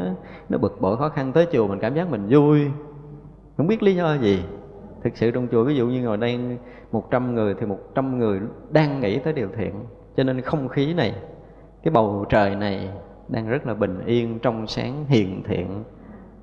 nó 0.49 0.59
bực 0.59 0.81
bội 0.81 0.97
khó 0.97 1.09
khăn 1.09 1.33
tới 1.33 1.47
chùa, 1.53 1.67
mình 1.67 1.79
cảm 1.79 1.95
giác 1.95 2.11
mình 2.11 2.27
vui. 2.31 2.71
Không 3.57 3.67
biết 3.67 3.83
lý 3.83 3.97
do 3.97 4.15
gì. 4.15 4.45
Thực 5.05 5.17
sự 5.17 5.31
trong 5.31 5.49
chùa 5.49 5.65
ví 5.65 5.77
dụ 5.77 5.87
như 5.87 6.03
ngồi 6.03 6.17
đây 6.17 6.41
100 6.93 7.35
người 7.35 7.55
thì 7.55 7.67
100 7.67 8.19
người 8.19 8.41
đang 8.71 9.01
nghĩ 9.01 9.19
tới 9.19 9.33
điều 9.33 9.49
thiện. 9.57 9.75
Cho 10.21 10.25
nên 10.25 10.41
không 10.41 10.69
khí 10.69 10.95
này 10.95 11.15
Cái 11.83 11.93
bầu 11.93 12.25
trời 12.29 12.57
này 12.57 12.89
đang 13.29 13.49
rất 13.49 13.67
là 13.67 13.75
bình 13.75 14.03
yên, 14.07 14.39
trong 14.39 14.67
sáng, 14.67 15.05
hiền 15.09 15.43
thiện. 15.43 15.85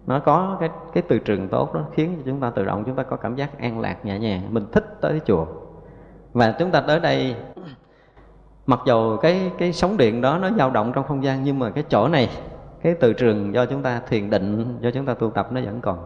Nó 0.07 0.19
có 0.19 0.57
cái 0.59 0.69
cái 0.93 1.03
từ 1.07 1.19
trường 1.19 1.47
tốt 1.47 1.73
đó 1.73 1.85
khiến 1.93 2.13
cho 2.17 2.21
chúng 2.25 2.39
ta 2.39 2.49
tự 2.49 2.65
động 2.65 2.83
chúng 2.85 2.95
ta 2.95 3.03
có 3.03 3.17
cảm 3.17 3.35
giác 3.35 3.59
an 3.59 3.79
lạc 3.79 4.05
nhẹ 4.05 4.19
nhàng. 4.19 4.41
Mình 4.49 4.65
thích 4.71 4.97
tới 5.01 5.21
chùa. 5.25 5.45
Và 6.33 6.55
chúng 6.59 6.71
ta 6.71 6.81
tới 6.81 6.99
đây 6.99 7.35
mặc 8.65 8.79
dù 8.85 9.17
cái 9.17 9.51
cái 9.57 9.73
sóng 9.73 9.97
điện 9.97 10.21
đó 10.21 10.37
nó 10.37 10.49
dao 10.57 10.69
động 10.69 10.91
trong 10.95 11.03
không 11.07 11.23
gian 11.23 11.43
nhưng 11.43 11.59
mà 11.59 11.69
cái 11.69 11.83
chỗ 11.89 12.07
này 12.07 12.29
cái 12.81 12.95
từ 12.99 13.13
trường 13.13 13.53
do 13.53 13.65
chúng 13.65 13.83
ta 13.83 14.01
thiền 14.07 14.29
định 14.29 14.77
do 14.81 14.91
chúng 14.91 15.05
ta 15.05 15.13
tu 15.13 15.29
tập 15.29 15.47
nó 15.51 15.61
vẫn 15.61 15.81
còn. 15.81 15.97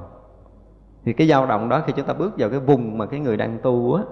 Thì 1.06 1.14
cái 1.14 1.28
dao 1.28 1.46
động 1.46 1.70
đó 1.70 1.82
khi 1.86 1.94
chúng 1.96 2.06
ta 2.06 2.14
bước 2.14 2.34
vào 2.38 2.50
cái 2.50 2.60
vùng 2.60 2.98
mà 2.98 3.06
cái 3.06 3.20
người 3.20 3.38
đang 3.38 3.60
tu 3.64 3.94
á 3.94 4.04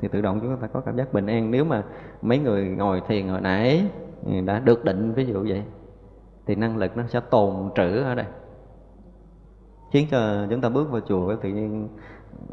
thì 0.00 0.08
tự 0.08 0.20
động 0.20 0.40
chúng 0.40 0.56
ta 0.60 0.66
có 0.66 0.80
cảm 0.80 0.96
giác 0.96 1.12
bình 1.12 1.26
an. 1.26 1.50
Nếu 1.50 1.64
mà 1.64 1.82
mấy 2.22 2.38
người 2.38 2.64
ngồi 2.68 3.02
thiền 3.08 3.28
hồi 3.28 3.40
nãy 3.40 3.86
đã 4.44 4.58
được 4.58 4.84
định, 4.84 5.12
ví 5.12 5.26
dụ 5.26 5.44
vậy, 5.48 5.62
thì 6.46 6.54
năng 6.54 6.76
lực 6.76 6.96
nó 6.96 7.02
sẽ 7.06 7.20
tồn 7.30 7.54
trữ 7.74 8.02
ở 8.02 8.14
đây. 8.14 8.26
Khiến 9.92 10.06
cho 10.10 10.46
chúng 10.50 10.60
ta 10.60 10.68
bước 10.68 10.90
vào 10.90 11.00
chùa 11.00 11.36
tự 11.36 11.48
nhiên, 11.48 11.88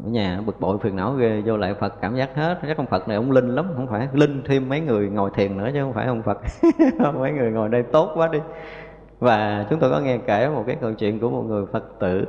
ở 0.04 0.10
nhà 0.10 0.40
bực 0.46 0.60
bội 0.60 0.78
phiền 0.78 0.96
não 0.96 1.12
ghê, 1.12 1.42
vô 1.46 1.56
lại 1.56 1.74
phật, 1.74 2.00
cảm 2.00 2.16
giác 2.16 2.34
hết. 2.34 2.58
Chắc 2.62 2.76
ông 2.76 2.86
phật 2.86 3.08
này 3.08 3.16
ông 3.16 3.30
linh 3.30 3.48
lắm, 3.48 3.70
không 3.76 3.86
phải 3.86 4.08
linh 4.12 4.42
thêm 4.44 4.68
mấy 4.68 4.80
người 4.80 5.08
ngồi 5.08 5.30
thiền 5.34 5.56
nữa 5.56 5.70
chứ 5.72 5.82
không 5.82 5.92
phải 5.92 6.06
ông 6.06 6.22
phật. 6.22 6.38
Mấy 7.14 7.32
người 7.32 7.50
ngồi 7.50 7.68
đây 7.68 7.82
tốt 7.82 8.10
quá 8.14 8.28
đi. 8.28 8.38
Và 9.18 9.66
chúng 9.70 9.80
tôi 9.80 9.90
có 9.90 10.00
nghe 10.00 10.18
kể 10.18 10.48
một 10.48 10.64
cái 10.66 10.76
câu 10.80 10.92
chuyện 10.92 11.20
của 11.20 11.30
một 11.30 11.42
người 11.42 11.66
phật 11.66 11.84
tử. 12.00 12.24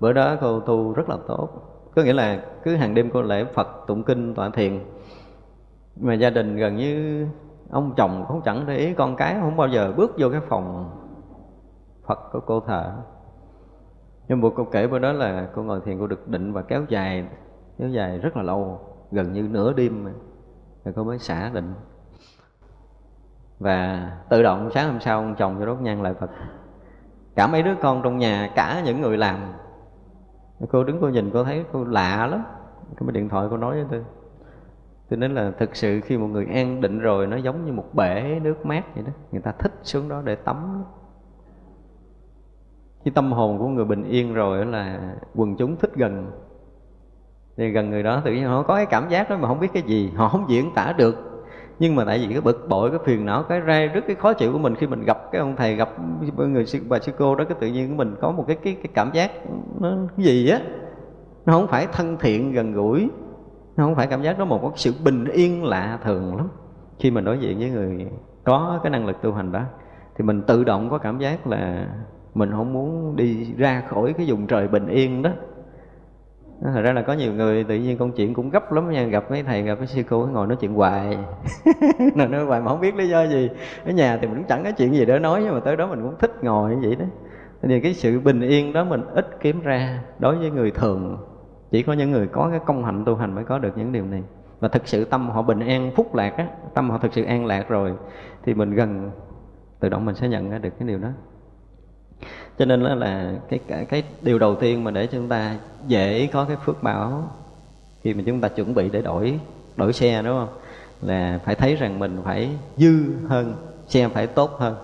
Bữa 0.00 0.12
đó 0.12 0.36
cô 0.40 0.60
tu 0.60 0.92
rất 0.92 1.08
là 1.08 1.16
tốt 1.28 1.71
có 1.94 2.02
nghĩa 2.02 2.12
là 2.12 2.42
cứ 2.62 2.76
hàng 2.76 2.94
đêm 2.94 3.10
cô 3.12 3.22
lễ 3.22 3.44
phật 3.44 3.68
tụng 3.86 4.02
kinh, 4.02 4.34
tọa 4.34 4.50
thiền. 4.50 4.80
Mà 5.96 6.14
gia 6.14 6.30
đình 6.30 6.56
gần 6.56 6.76
như 6.76 7.26
ông 7.70 7.94
chồng 7.96 8.24
cũng 8.28 8.40
chẳng 8.44 8.64
để 8.66 8.76
ý 8.76 8.94
con 8.94 9.16
cái, 9.16 9.36
không 9.40 9.56
bao 9.56 9.68
giờ 9.68 9.92
bước 9.96 10.14
vô 10.18 10.28
cái 10.30 10.40
phòng 10.48 10.90
phật 12.06 12.18
của 12.32 12.40
cô 12.40 12.60
thờ. 12.60 12.92
Nhưng 14.28 14.40
mà 14.40 14.48
cô 14.56 14.64
kể 14.64 14.86
bữa 14.86 14.98
đó 14.98 15.12
là 15.12 15.48
cô 15.54 15.62
ngồi 15.62 15.80
thiền, 15.84 15.98
cô 15.98 16.06
được 16.06 16.28
định 16.28 16.52
và 16.52 16.62
kéo 16.62 16.84
dài 16.88 17.26
kéo 17.78 17.88
dài 17.88 18.18
rất 18.18 18.36
là 18.36 18.42
lâu, 18.42 18.80
gần 19.10 19.32
như 19.32 19.42
nửa 19.42 19.72
đêm 19.72 20.04
rồi 20.84 20.94
cô 20.96 21.04
mới 21.04 21.18
xả 21.18 21.50
định. 21.54 21.74
Và 23.58 24.10
tự 24.28 24.42
động 24.42 24.70
sáng 24.74 24.92
hôm 24.92 25.00
sau, 25.00 25.18
ông 25.18 25.34
chồng 25.38 25.56
cho 25.58 25.66
đốt 25.66 25.80
nhang 25.80 26.02
lại 26.02 26.14
phật. 26.14 26.30
Cả 27.34 27.46
mấy 27.46 27.62
đứa 27.62 27.74
con 27.82 28.02
trong 28.02 28.18
nhà, 28.18 28.52
cả 28.54 28.82
những 28.84 29.00
người 29.00 29.18
làm 29.18 29.38
cô 30.70 30.84
đứng 30.84 30.98
cô 31.00 31.08
nhìn, 31.08 31.30
cô 31.30 31.44
thấy 31.44 31.64
cô 31.72 31.84
lạ 31.84 32.26
lắm. 32.26 32.44
Cái 32.96 33.08
điện 33.12 33.28
thoại 33.28 33.46
cô 33.50 33.56
nói 33.56 33.74
với 33.74 33.86
tôi. 33.90 34.04
Cho 35.10 35.16
nên 35.16 35.34
là 35.34 35.52
thực 35.58 35.76
sự 35.76 36.00
khi 36.00 36.18
một 36.18 36.26
người 36.26 36.46
an 36.46 36.80
định 36.80 36.98
rồi, 36.98 37.26
nó 37.26 37.36
giống 37.36 37.66
như 37.66 37.72
một 37.72 37.94
bể 37.94 38.40
nước 38.42 38.66
mát 38.66 38.94
vậy 38.94 39.04
đó. 39.06 39.12
Người 39.32 39.42
ta 39.42 39.52
thích 39.52 39.72
xuống 39.82 40.08
đó 40.08 40.22
để 40.24 40.34
tắm. 40.34 40.84
Cái 43.04 43.12
tâm 43.14 43.32
hồn 43.32 43.58
của 43.58 43.68
người 43.68 43.84
bình 43.84 44.04
yên 44.04 44.34
rồi 44.34 44.66
là 44.66 45.14
quần 45.34 45.56
chúng 45.56 45.76
thích 45.76 45.94
gần. 45.94 46.30
Thì 47.56 47.70
gần 47.70 47.90
người 47.90 48.02
đó 48.02 48.22
tự 48.24 48.32
nhiên 48.32 48.44
họ 48.44 48.62
có 48.62 48.74
cái 48.74 48.86
cảm 48.86 49.08
giác 49.08 49.30
đó 49.30 49.36
mà 49.36 49.48
không 49.48 49.60
biết 49.60 49.72
cái 49.72 49.82
gì, 49.82 50.12
họ 50.16 50.28
không 50.28 50.44
diễn 50.48 50.74
tả 50.74 50.94
được 50.98 51.31
nhưng 51.82 51.96
mà 51.96 52.04
tại 52.04 52.18
vì 52.18 52.26
cái 52.26 52.40
bực 52.40 52.66
bội 52.68 52.90
cái 52.90 52.98
phiền 53.04 53.24
não 53.26 53.42
cái 53.42 53.60
rai 53.66 53.88
rất 53.88 54.04
cái 54.06 54.16
khó 54.16 54.32
chịu 54.32 54.52
của 54.52 54.58
mình 54.58 54.74
khi 54.74 54.86
mình 54.86 55.04
gặp 55.04 55.32
cái 55.32 55.40
ông 55.40 55.56
thầy 55.56 55.76
gặp 55.76 55.88
người 56.36 56.66
sư 56.66 56.78
bà 56.88 56.98
sư 56.98 57.12
cô 57.18 57.34
đó 57.34 57.44
cái 57.44 57.56
tự 57.60 57.66
nhiên 57.66 57.88
của 57.88 57.94
mình 57.94 58.14
có 58.20 58.30
một 58.30 58.44
cái 58.46 58.56
cái, 58.56 58.74
cái 58.74 58.90
cảm 58.94 59.10
giác 59.12 59.30
nó 59.80 59.96
cái 60.16 60.26
gì 60.26 60.48
á? 60.48 60.60
Nó 61.46 61.52
không 61.52 61.66
phải 61.66 61.86
thân 61.92 62.16
thiện 62.20 62.52
gần 62.52 62.72
gũi. 62.72 63.10
Nó 63.76 63.84
không 63.84 63.94
phải 63.94 64.06
cảm 64.06 64.22
giác 64.22 64.38
đó 64.38 64.44
một 64.44 64.60
cái 64.62 64.70
sự 64.74 64.92
bình 65.04 65.24
yên 65.24 65.64
lạ 65.64 65.98
thường 66.04 66.36
lắm. 66.36 66.48
Khi 66.98 67.10
mình 67.10 67.24
đối 67.24 67.38
diện 67.38 67.58
với 67.58 67.70
người 67.70 68.06
có 68.44 68.80
cái 68.82 68.90
năng 68.90 69.06
lực 69.06 69.22
tu 69.22 69.32
hành 69.32 69.52
đó 69.52 69.62
thì 70.16 70.24
mình 70.24 70.42
tự 70.42 70.64
động 70.64 70.90
có 70.90 70.98
cảm 70.98 71.18
giác 71.18 71.46
là 71.46 71.88
mình 72.34 72.50
không 72.50 72.72
muốn 72.72 73.16
đi 73.16 73.54
ra 73.56 73.82
khỏi 73.88 74.12
cái 74.12 74.26
vùng 74.28 74.46
trời 74.46 74.68
bình 74.68 74.86
yên 74.86 75.22
đó. 75.22 75.30
Ờ, 76.64 76.70
thật 76.72 76.80
ra 76.82 76.92
là 76.92 77.02
có 77.02 77.12
nhiều 77.12 77.32
người 77.32 77.64
tự 77.64 77.74
nhiên 77.74 77.98
công 77.98 78.12
chuyện 78.12 78.34
cũng 78.34 78.50
gấp 78.50 78.72
lắm 78.72 78.90
nha. 78.90 79.04
Gặp 79.04 79.30
mấy 79.30 79.42
thầy 79.42 79.62
gặp 79.62 79.78
mấy 79.78 79.86
sư 79.86 80.02
cô 80.08 80.26
ngồi 80.26 80.46
nói 80.46 80.56
chuyện 80.60 80.74
hoài. 80.74 81.18
Nói, 82.14 82.28
nói 82.28 82.44
hoài 82.44 82.60
mà 82.60 82.68
không 82.70 82.80
biết 82.80 82.94
lý 82.94 83.08
do 83.08 83.26
gì. 83.26 83.50
Ở 83.84 83.92
nhà 83.92 84.16
thì 84.16 84.26
mình 84.26 84.36
cũng 84.36 84.46
chẳng 84.48 84.64
có 84.64 84.70
chuyện 84.70 84.94
gì 84.94 85.04
để 85.04 85.18
nói 85.18 85.40
nhưng 85.44 85.54
mà 85.54 85.60
tới 85.60 85.76
đó 85.76 85.86
mình 85.86 86.02
cũng 86.02 86.14
thích 86.18 86.44
ngồi 86.44 86.70
như 86.70 86.88
vậy 86.88 86.96
đó. 86.96 87.04
Thì 87.62 87.80
cái 87.80 87.94
sự 87.94 88.20
bình 88.20 88.40
yên 88.40 88.72
đó 88.72 88.84
mình 88.84 89.02
ít 89.14 89.36
kiếm 89.40 89.60
ra 89.62 90.02
đối 90.18 90.36
với 90.36 90.50
người 90.50 90.70
thường. 90.70 91.18
Chỉ 91.70 91.82
có 91.82 91.92
những 91.92 92.10
người 92.10 92.26
có 92.26 92.48
cái 92.50 92.60
công 92.66 92.84
hạnh 92.84 93.04
tu 93.04 93.14
hành 93.14 93.34
mới 93.34 93.44
có 93.44 93.58
được 93.58 93.78
những 93.78 93.92
điều 93.92 94.04
này. 94.04 94.22
Và 94.60 94.68
thực 94.68 94.88
sự 94.88 95.04
tâm 95.04 95.30
họ 95.30 95.42
bình 95.42 95.60
an 95.60 95.90
phúc 95.96 96.14
lạc 96.14 96.36
á 96.36 96.46
tâm 96.74 96.90
họ 96.90 96.98
thực 96.98 97.12
sự 97.12 97.24
an 97.24 97.46
lạc 97.46 97.68
rồi 97.68 97.92
thì 98.44 98.54
mình 98.54 98.74
gần 98.74 99.10
tự 99.80 99.88
động 99.88 100.04
mình 100.04 100.14
sẽ 100.14 100.28
nhận 100.28 100.50
ra 100.50 100.58
được 100.58 100.70
cái 100.78 100.88
điều 100.88 100.98
đó 100.98 101.08
cho 102.58 102.64
nên 102.64 102.82
là, 102.82 102.94
là 102.94 103.32
cái, 103.48 103.60
cái 103.68 103.84
cái 103.84 104.02
điều 104.22 104.38
đầu 104.38 104.54
tiên 104.54 104.84
mà 104.84 104.90
để 104.90 105.06
chúng 105.06 105.28
ta 105.28 105.54
dễ 105.86 106.28
có 106.32 106.44
cái 106.44 106.56
phước 106.64 106.82
báo 106.82 107.30
khi 108.02 108.14
mà 108.14 108.22
chúng 108.26 108.40
ta 108.40 108.48
chuẩn 108.48 108.74
bị 108.74 108.90
để 108.90 109.02
đổi 109.02 109.40
đổi 109.76 109.92
xe 109.92 110.22
đúng 110.22 110.38
không? 110.38 110.58
Là 111.02 111.40
phải 111.44 111.54
thấy 111.54 111.76
rằng 111.76 111.98
mình 111.98 112.18
phải 112.24 112.50
dư 112.76 113.04
hơn 113.28 113.54
xe 113.88 114.08
phải 114.08 114.26
tốt 114.26 114.56
hơn. 114.58 114.76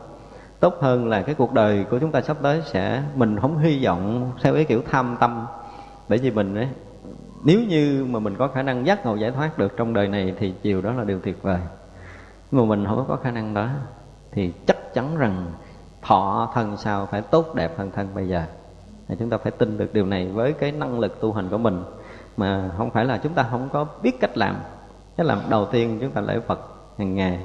Tốt 0.60 0.74
hơn 0.80 1.08
là 1.08 1.22
cái 1.22 1.34
cuộc 1.34 1.52
đời 1.52 1.84
của 1.90 1.98
chúng 1.98 2.12
ta 2.12 2.20
sắp 2.20 2.36
tới 2.42 2.62
sẽ 2.64 3.02
mình 3.14 3.40
không 3.40 3.58
hy 3.58 3.84
vọng 3.84 4.32
theo 4.42 4.54
cái 4.54 4.64
kiểu 4.64 4.82
tham 4.90 5.16
tâm. 5.20 5.46
Bởi 6.08 6.18
vì 6.18 6.30
mình 6.30 6.54
ấy 6.54 6.68
nếu 7.44 7.60
như 7.60 8.06
mà 8.10 8.18
mình 8.18 8.34
có 8.38 8.48
khả 8.48 8.62
năng 8.62 8.86
giác 8.86 9.06
ngộ 9.06 9.14
giải 9.14 9.30
thoát 9.30 9.58
được 9.58 9.76
trong 9.76 9.94
đời 9.94 10.08
này 10.08 10.34
thì 10.38 10.54
chiều 10.62 10.82
đó 10.82 10.92
là 10.92 11.04
điều 11.04 11.20
tuyệt 11.20 11.42
vời. 11.42 11.60
Nhưng 12.50 12.68
mà 12.68 12.76
mình 12.76 12.86
không 12.86 13.04
có 13.08 13.16
khả 13.16 13.30
năng 13.30 13.54
đó 13.54 13.68
thì 14.32 14.52
chắc 14.66 14.94
chắn 14.94 15.16
rằng 15.16 15.46
thọ 16.08 16.50
thân 16.54 16.76
sau 16.76 17.06
phải 17.06 17.22
tốt 17.22 17.54
đẹp 17.54 17.78
hơn 17.78 17.90
thân 17.90 18.08
bây 18.14 18.28
giờ. 18.28 18.42
Thì 19.08 19.16
chúng 19.18 19.30
ta 19.30 19.38
phải 19.38 19.52
tin 19.52 19.78
được 19.78 19.94
điều 19.94 20.06
này 20.06 20.28
với 20.28 20.52
cái 20.52 20.72
năng 20.72 21.00
lực 21.00 21.20
tu 21.20 21.32
hành 21.32 21.48
của 21.48 21.58
mình. 21.58 21.84
Mà 22.36 22.70
không 22.76 22.90
phải 22.90 23.04
là 23.04 23.18
chúng 23.18 23.32
ta 23.32 23.46
không 23.50 23.68
có 23.72 23.86
biết 24.02 24.20
cách 24.20 24.36
làm. 24.36 24.56
Cái 25.16 25.26
làm 25.26 25.38
đầu 25.48 25.66
tiên 25.66 25.98
chúng 26.00 26.10
ta 26.10 26.20
lễ 26.20 26.40
phật 26.46 26.60
hàng 26.98 27.14
ngày. 27.14 27.38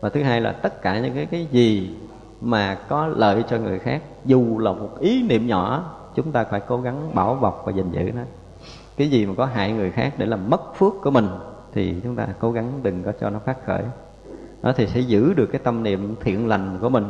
Và 0.00 0.08
thứ 0.08 0.22
hai 0.22 0.40
là 0.40 0.52
tất 0.52 0.82
cả 0.82 1.00
những 1.00 1.14
cái 1.14 1.26
cái 1.26 1.46
gì 1.50 1.96
mà 2.40 2.74
có 2.88 3.06
lợi 3.06 3.44
cho 3.48 3.58
người 3.58 3.78
khác, 3.78 4.02
dù 4.24 4.58
là 4.58 4.72
một 4.72 4.90
ý 5.00 5.22
niệm 5.22 5.46
nhỏ, 5.46 5.94
chúng 6.14 6.32
ta 6.32 6.44
phải 6.44 6.60
cố 6.60 6.80
gắng 6.80 7.14
bảo 7.14 7.34
bọc 7.34 7.62
và 7.66 7.72
gìn 7.72 7.90
giữ 7.90 8.10
nó. 8.14 8.22
Cái 8.96 9.08
gì 9.08 9.26
mà 9.26 9.34
có 9.36 9.44
hại 9.44 9.72
người 9.72 9.90
khác 9.90 10.14
để 10.18 10.26
làm 10.26 10.50
mất 10.50 10.74
phước 10.76 10.92
của 11.02 11.10
mình, 11.10 11.28
thì 11.72 11.94
chúng 12.02 12.16
ta 12.16 12.26
cố 12.40 12.52
gắng 12.52 12.80
đừng 12.82 13.02
có 13.02 13.12
cho 13.20 13.30
nó 13.30 13.38
phát 13.38 13.56
khởi. 13.66 13.82
Đó 14.62 14.72
thì 14.76 14.86
sẽ 14.86 15.00
giữ 15.00 15.34
được 15.34 15.46
cái 15.46 15.60
tâm 15.64 15.82
niệm 15.82 16.14
thiện 16.20 16.48
lành 16.48 16.78
của 16.80 16.88
mình 16.88 17.04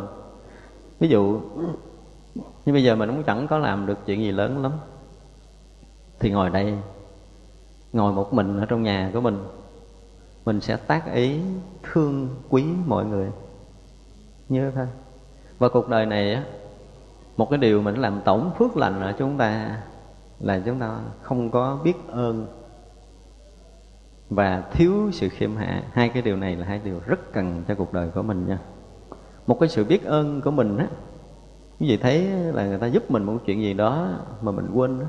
ví 1.00 1.08
dụ, 1.08 1.40
như 2.34 2.72
bây 2.72 2.84
giờ 2.84 2.96
mình 2.96 3.08
cũng 3.08 3.22
chẳng 3.22 3.46
có 3.46 3.58
làm 3.58 3.86
được 3.86 3.98
chuyện 4.06 4.20
gì 4.20 4.32
lớn 4.32 4.62
lắm. 4.62 4.72
Thì 6.18 6.30
ngồi 6.30 6.50
đây, 6.50 6.74
ngồi 7.92 8.12
một 8.12 8.32
mình 8.32 8.60
ở 8.60 8.66
trong 8.66 8.82
nhà 8.82 9.10
của 9.14 9.20
mình 9.20 9.44
mình 10.44 10.60
sẽ 10.60 10.76
tác 10.76 11.12
ý 11.12 11.40
thương 11.82 12.28
quý 12.48 12.64
mọi 12.86 13.04
người. 13.04 13.30
Như 14.48 14.70
thôi. 14.70 14.86
Và 15.58 15.68
cuộc 15.68 15.88
đời 15.88 16.06
này 16.06 16.34
á, 16.34 16.44
một 17.36 17.50
cái 17.50 17.58
điều 17.58 17.82
mình 17.82 17.94
làm 17.94 18.20
tổng 18.24 18.50
phước 18.58 18.76
lành 18.76 19.00
ở 19.00 19.14
chúng 19.18 19.38
ta 19.38 19.82
là 20.40 20.62
chúng 20.66 20.78
ta 20.78 20.98
không 21.22 21.50
có 21.50 21.78
biết 21.84 21.96
ơn 22.08 22.46
và 24.30 24.62
thiếu 24.72 25.10
sự 25.12 25.28
khiêm 25.28 25.56
hạ. 25.56 25.82
Hai 25.92 26.08
cái 26.08 26.22
điều 26.22 26.36
này 26.36 26.56
là 26.56 26.66
hai 26.66 26.80
điều 26.84 27.00
rất 27.06 27.32
cần 27.32 27.64
cho 27.68 27.74
cuộc 27.74 27.92
đời 27.92 28.08
của 28.14 28.22
mình 28.22 28.46
nha 28.48 28.58
một 29.46 29.60
cái 29.60 29.68
sự 29.68 29.84
biết 29.84 30.04
ơn 30.04 30.40
của 30.40 30.50
mình 30.50 30.78
á. 30.78 30.86
Quý 31.80 31.88
vị 31.88 31.96
thấy 31.96 32.22
là 32.28 32.66
người 32.66 32.78
ta 32.78 32.86
giúp 32.86 33.10
mình 33.10 33.22
một 33.22 33.38
chuyện 33.46 33.62
gì 33.62 33.74
đó 33.74 34.08
mà 34.42 34.52
mình 34.52 34.70
quên 34.74 35.00
đó 35.00 35.06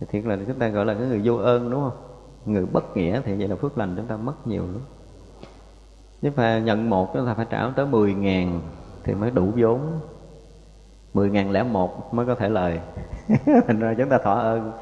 thì 0.00 0.06
thiệt 0.10 0.24
là 0.24 0.38
chúng 0.46 0.58
ta 0.58 0.68
gọi 0.68 0.86
là 0.86 0.94
cái 0.94 1.06
người 1.06 1.20
vô 1.24 1.36
ơn, 1.36 1.70
đúng 1.70 1.80
không? 1.80 1.98
Người 2.46 2.66
bất 2.66 2.96
nghĩa 2.96 3.20
thì 3.24 3.34
vậy 3.34 3.48
là 3.48 3.56
phước 3.56 3.78
lành 3.78 3.94
chúng 3.96 4.06
ta 4.06 4.16
mất 4.16 4.46
nhiều 4.46 4.62
lắm. 4.62 4.80
Nếu 6.22 6.32
mà 6.36 6.58
nhận 6.58 6.90
một 6.90 7.14
chúng 7.14 7.26
ta 7.26 7.34
phải 7.34 7.46
trả 7.50 7.70
tới 7.76 7.86
10 7.86 8.14
ngàn 8.14 8.60
thì 9.04 9.14
mới 9.14 9.30
đủ 9.30 9.52
vốn. 9.56 9.80
10 11.14 11.30
ngàn 11.30 11.50
lẻ 11.50 11.62
một 11.62 12.14
mới 12.14 12.26
có 12.26 12.34
thể 12.34 12.48
lời. 12.48 12.80
Thành 13.66 13.80
ra 13.80 13.94
chúng 13.98 14.08
ta 14.08 14.18
thỏa 14.18 14.34
ơn. 14.34 14.72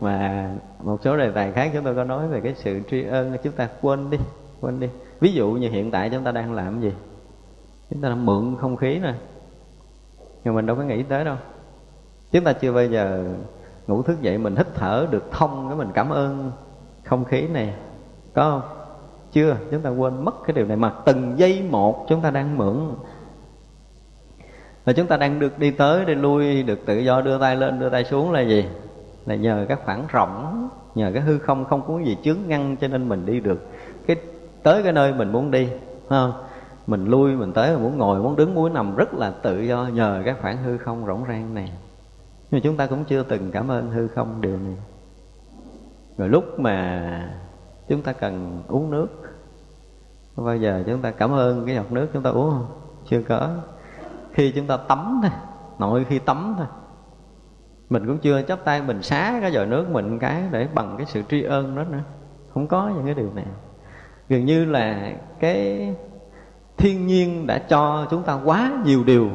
Mà 0.00 0.50
một 0.82 0.98
số 1.04 1.16
đề 1.16 1.30
tài 1.30 1.52
khác 1.52 1.70
chúng 1.74 1.84
tôi 1.84 1.94
có 1.94 2.04
nói 2.04 2.28
về 2.28 2.40
cái 2.40 2.54
sự 2.56 2.80
tri 2.90 3.04
ân, 3.04 3.36
chúng 3.42 3.52
ta 3.52 3.68
quên 3.82 4.10
đi 4.10 4.18
quên 4.60 4.80
đi. 4.80 4.88
Ví 5.20 5.32
dụ 5.32 5.50
như 5.50 5.70
hiện 5.70 5.90
tại 5.90 6.10
chúng 6.10 6.24
ta 6.24 6.32
đang 6.32 6.52
làm 6.52 6.80
gì? 6.80 6.92
Chúng 7.90 8.00
ta 8.00 8.08
đang 8.08 8.26
mượn 8.26 8.56
không 8.60 8.76
khí 8.76 8.98
nè 8.98 9.14
nhưng 10.44 10.54
mình 10.54 10.66
đâu 10.66 10.76
có 10.76 10.82
nghĩ 10.82 11.02
tới 11.02 11.24
đâu. 11.24 11.36
Chúng 12.32 12.44
ta 12.44 12.52
chưa 12.52 12.72
bao 12.72 12.84
giờ 12.84 13.24
ngủ 13.86 14.02
thức 14.02 14.22
dậy 14.22 14.38
mình 14.38 14.56
hít 14.56 14.66
thở 14.74 15.06
được 15.10 15.24
thông 15.30 15.68
cái 15.68 15.78
mình 15.78 15.88
cảm 15.94 16.10
ơn 16.10 16.52
không 17.04 17.24
khí 17.24 17.48
này. 17.48 17.74
Có 18.34 18.50
không? 18.50 18.76
Chưa. 19.32 19.56
Chúng 19.70 19.80
ta 19.80 19.90
quên 19.90 20.24
mất 20.24 20.34
cái 20.46 20.54
điều 20.54 20.66
này 20.66 20.76
mà 20.76 20.92
từng 21.04 21.38
giây 21.38 21.62
một 21.70 22.06
chúng 22.08 22.20
ta 22.20 22.30
đang 22.30 22.58
mượn. 22.58 22.94
Và 24.84 24.92
chúng 24.92 25.06
ta 25.06 25.16
đang 25.16 25.38
được 25.38 25.58
đi 25.58 25.70
tới, 25.70 26.04
đi 26.04 26.14
lui, 26.14 26.62
được 26.62 26.78
tự 26.86 26.98
do 26.98 27.20
đưa 27.20 27.38
tay 27.38 27.56
lên, 27.56 27.80
đưa 27.80 27.90
tay 27.90 28.04
xuống 28.04 28.32
là 28.32 28.40
gì? 28.40 28.64
Là 29.26 29.34
nhờ 29.34 29.66
các 29.68 29.80
khoảng 29.84 30.06
rộng 30.08 30.68
nhờ 30.94 31.10
cái 31.14 31.22
hư 31.22 31.38
không 31.38 31.64
không 31.64 31.82
có 31.86 32.00
gì 32.04 32.16
chướng 32.22 32.38
ngăn 32.46 32.76
cho 32.76 32.88
nên 32.88 33.08
mình 33.08 33.26
đi 33.26 33.40
được. 33.40 33.68
Cái 34.06 34.16
tới 34.62 34.82
cái 34.82 34.92
nơi 34.92 35.14
mình 35.14 35.32
muốn 35.32 35.50
đi 35.50 35.68
không? 36.08 36.32
Mình 36.86 37.04
lui, 37.04 37.36
mình 37.36 37.52
tới, 37.52 37.72
mình 37.72 37.82
muốn 37.82 37.98
ngồi, 37.98 38.22
muốn 38.22 38.36
đứng, 38.36 38.54
muốn 38.54 38.74
nằm 38.74 38.96
rất 38.96 39.14
là 39.14 39.30
tự 39.42 39.60
do, 39.60 39.88
nhờ 39.92 40.22
cái 40.24 40.34
khoảng 40.40 40.62
hư 40.62 40.78
không 40.78 41.06
rỗng 41.06 41.24
rang 41.28 41.54
này. 41.54 41.72
Nhưng 42.50 42.60
chúng 42.60 42.76
ta 42.76 42.86
cũng 42.86 43.04
chưa 43.04 43.22
từng 43.22 43.50
cảm 43.50 43.70
ơn 43.70 43.90
hư 43.90 44.08
không 44.08 44.40
điều 44.40 44.56
này. 44.56 44.76
Rồi 46.18 46.28
lúc 46.28 46.60
mà 46.60 47.38
chúng 47.88 48.02
ta 48.02 48.12
cần 48.12 48.62
uống 48.68 48.90
nước, 48.90 49.06
bao 50.36 50.56
giờ 50.56 50.82
chúng 50.86 51.02
ta 51.02 51.10
cảm 51.10 51.32
ơn 51.32 51.66
cái 51.66 51.74
giọt 51.74 51.92
nước 51.92 52.08
chúng 52.12 52.22
ta 52.22 52.30
uống 52.30 52.50
không? 52.50 52.66
Chưa 53.08 53.22
có. 53.22 53.50
Khi 54.32 54.52
chúng 54.52 54.66
ta 54.66 54.76
tắm 54.76 55.20
thôi, 55.22 55.30
nội 55.78 56.04
khi 56.08 56.18
tắm 56.18 56.54
thôi, 56.58 56.66
mình 57.90 58.06
cũng 58.06 58.18
chưa 58.18 58.42
chấp 58.42 58.64
tay 58.64 58.82
mình 58.82 59.02
xá 59.02 59.38
cái 59.40 59.52
giọt 59.52 59.64
nước 59.64 59.90
mình 59.90 60.18
cái 60.18 60.42
để 60.50 60.68
bằng 60.74 60.94
cái 60.96 61.06
sự 61.06 61.22
tri 61.28 61.42
ân 61.42 61.76
đó 61.76 61.84
nữa. 61.84 62.02
Không 62.54 62.66
có 62.66 62.90
những 62.94 63.04
cái 63.04 63.14
điều 63.14 63.32
này. 63.34 63.46
Gần 64.28 64.44
như 64.44 64.64
là 64.64 65.12
cái 65.40 65.94
thiên 66.76 67.06
nhiên 67.06 67.46
đã 67.46 67.58
cho 67.58 68.06
chúng 68.10 68.22
ta 68.22 68.38
quá 68.44 68.72
nhiều 68.84 69.04
điều 69.04 69.30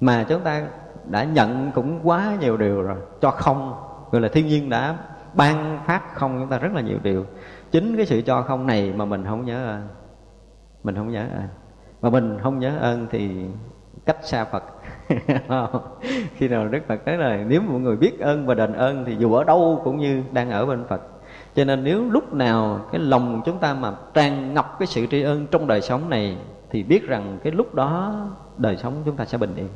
mà 0.00 0.24
chúng 0.28 0.40
ta 0.40 0.62
đã 1.06 1.24
nhận 1.24 1.70
cũng 1.74 2.00
quá 2.02 2.36
nhiều 2.40 2.56
điều 2.56 2.82
rồi, 2.82 2.96
cho 3.20 3.30
không. 3.30 3.74
Gọi 4.10 4.22
là 4.22 4.28
thiên 4.28 4.46
nhiên 4.46 4.70
đã 4.70 4.96
ban 5.34 5.78
phát 5.86 6.14
không 6.14 6.40
chúng 6.40 6.48
ta 6.48 6.58
rất 6.58 6.72
là 6.74 6.80
nhiều 6.80 6.98
điều. 7.02 7.26
Chính 7.70 7.96
cái 7.96 8.06
sự 8.06 8.22
cho 8.22 8.42
không 8.42 8.66
này 8.66 8.92
mà 8.96 9.04
mình 9.04 9.24
không 9.24 9.44
nhớ 9.44 9.64
ơn. 9.64 9.88
Mình 10.84 10.94
không 10.94 11.10
nhớ 11.10 11.20
ơn. 11.20 11.48
Mà 12.02 12.10
mình 12.10 12.38
không 12.42 12.58
nhớ 12.58 12.78
ơn 12.80 13.06
thì 13.10 13.46
cách 14.04 14.16
xa 14.22 14.44
phật. 14.44 14.64
Khi 16.34 16.48
nào 16.48 16.68
đức 16.68 16.80
phật 16.88 17.06
nói 17.06 17.16
là 17.16 17.36
nếu 17.46 17.60
mọi 17.60 17.80
người 17.80 17.96
biết 17.96 18.20
ơn 18.20 18.46
và 18.46 18.54
đền 18.54 18.72
ơn 18.72 19.04
thì 19.04 19.16
dù 19.16 19.34
ở 19.34 19.44
đâu 19.44 19.80
cũng 19.84 19.96
như 19.96 20.22
đang 20.32 20.50
ở 20.50 20.66
bên 20.66 20.84
phật 20.88 21.00
cho 21.56 21.64
nên 21.64 21.84
nếu 21.84 22.10
lúc 22.10 22.34
nào 22.34 22.80
cái 22.92 23.00
lòng 23.00 23.42
chúng 23.44 23.58
ta 23.58 23.74
mà 23.74 23.92
tràn 24.14 24.54
ngập 24.54 24.76
cái 24.78 24.86
sự 24.86 25.06
tri 25.06 25.22
ân 25.22 25.46
trong 25.46 25.66
đời 25.66 25.80
sống 25.80 26.10
này, 26.10 26.36
thì 26.70 26.82
biết 26.82 27.08
rằng 27.08 27.38
cái 27.44 27.52
lúc 27.52 27.74
đó 27.74 28.14
đời 28.58 28.76
sống 28.76 29.02
chúng 29.04 29.16
ta 29.16 29.24
sẽ 29.24 29.38
bình 29.38 29.54
yên. 29.56 29.68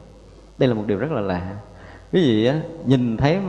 Đây 0.58 0.68
là 0.68 0.74
một 0.74 0.84
điều 0.86 0.98
rất 0.98 1.12
là 1.12 1.20
lạ. 1.20 1.56
Cái 2.12 2.22
gì 2.22 2.46
á, 2.46 2.60
nhìn 2.84 3.16
thấy 3.16 3.40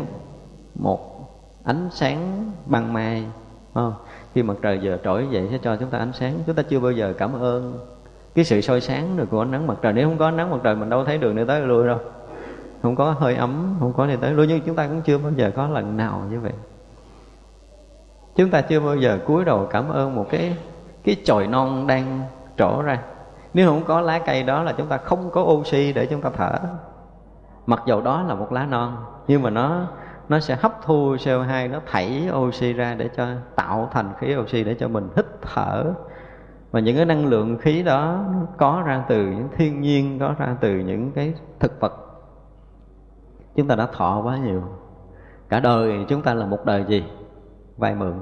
một 0.75 1.29
ánh 1.63 1.89
sáng 1.91 2.51
ban 2.65 2.93
mai 2.93 3.25
không? 3.73 3.93
khi 4.33 4.43
mặt 4.43 4.57
trời 4.61 4.79
giờ 4.83 4.97
trỗi 5.03 5.27
dậy 5.31 5.47
sẽ 5.51 5.57
cho 5.63 5.75
chúng 5.75 5.89
ta 5.89 5.97
ánh 5.97 6.13
sáng. 6.13 6.39
Chúng 6.45 6.55
ta 6.55 6.63
chưa 6.63 6.79
bao 6.79 6.91
giờ 6.91 7.13
cảm 7.17 7.33
ơn 7.33 7.79
cái 8.35 8.45
sự 8.45 8.61
soi 8.61 8.81
sáng 8.81 9.17
được 9.17 9.25
của 9.29 9.41
ánh 9.41 9.51
nắng 9.51 9.67
mặt 9.67 9.77
trời. 9.81 9.93
Nếu 9.93 10.09
không 10.09 10.17
có 10.17 10.25
ánh 10.25 10.37
nắng 10.37 10.51
mặt 10.51 10.57
trời, 10.63 10.75
mình 10.75 10.89
đâu 10.89 11.05
thấy 11.05 11.17
đường 11.17 11.35
đi 11.35 11.43
tới 11.47 11.61
lui 11.61 11.87
đâu. 11.87 11.99
Không 12.81 12.95
có 12.95 13.11
hơi 13.11 13.35
ấm, 13.35 13.75
không 13.79 13.93
có 13.93 14.07
đi 14.07 14.13
tới. 14.21 14.31
Lui 14.31 14.47
nhưng 14.47 14.61
chúng 14.61 14.75
ta 14.75 14.87
cũng 14.87 15.01
chưa 15.01 15.17
bao 15.17 15.31
giờ 15.35 15.51
có 15.55 15.67
lần 15.67 15.97
nào 15.97 16.23
như 16.31 16.39
vậy 16.39 16.53
chúng 18.37 18.49
ta 18.49 18.61
chưa 18.61 18.79
bao 18.79 18.95
giờ 18.95 19.19
cúi 19.25 19.45
đầu 19.45 19.67
cảm 19.69 19.89
ơn 19.89 20.15
một 20.15 20.25
cái 20.29 20.57
cái 21.03 21.15
chồi 21.25 21.47
non 21.47 21.87
đang 21.87 22.21
trổ 22.57 22.81
ra. 22.81 22.99
Nếu 23.53 23.69
không 23.69 23.83
có 23.83 24.01
lá 24.01 24.19
cây 24.19 24.43
đó 24.43 24.63
là 24.63 24.73
chúng 24.77 24.87
ta 24.87 24.97
không 24.97 25.29
có 25.31 25.41
oxy 25.41 25.93
để 25.93 26.05
chúng 26.05 26.21
ta 26.21 26.29
thở. 26.37 26.59
Mặc 27.65 27.83
dầu 27.85 28.01
đó 28.01 28.23
là 28.27 28.35
một 28.35 28.51
lá 28.51 28.65
non, 28.65 28.97
nhưng 29.27 29.41
mà 29.41 29.49
nó 29.49 29.87
nó 30.29 30.39
sẽ 30.39 30.55
hấp 30.55 30.81
thu 30.83 31.15
CO2 31.15 31.71
nó 31.71 31.79
thảy 31.85 32.29
oxy 32.33 32.73
ra 32.73 32.95
để 32.95 33.09
cho, 33.17 33.27
tạo 33.55 33.89
thành 33.91 34.13
khí 34.19 34.35
oxy 34.35 34.63
để 34.63 34.75
cho 34.79 34.87
mình 34.87 35.09
hít 35.15 35.25
thở. 35.41 35.83
Và 36.71 36.79
những 36.79 36.95
cái 36.95 37.05
năng 37.05 37.25
lượng 37.25 37.57
khí 37.57 37.83
đó 37.83 38.23
có 38.57 38.83
ra 38.85 39.03
từ 39.07 39.25
những 39.25 39.49
thiên 39.55 39.81
nhiên, 39.81 40.19
có 40.19 40.35
ra 40.37 40.55
từ 40.59 40.75
những 40.75 41.11
cái 41.11 41.33
thực 41.59 41.79
vật. 41.79 41.93
Chúng 43.55 43.67
ta 43.67 43.75
đã 43.75 43.85
thọ 43.85 44.21
quá 44.23 44.37
nhiều. 44.37 44.63
Cả 45.49 45.59
đời 45.59 46.05
chúng 46.07 46.21
ta 46.21 46.33
là 46.33 46.45
một 46.45 46.65
đời 46.65 46.85
gì? 46.87 47.03
Vay 47.77 47.95
mượn. 47.95 48.13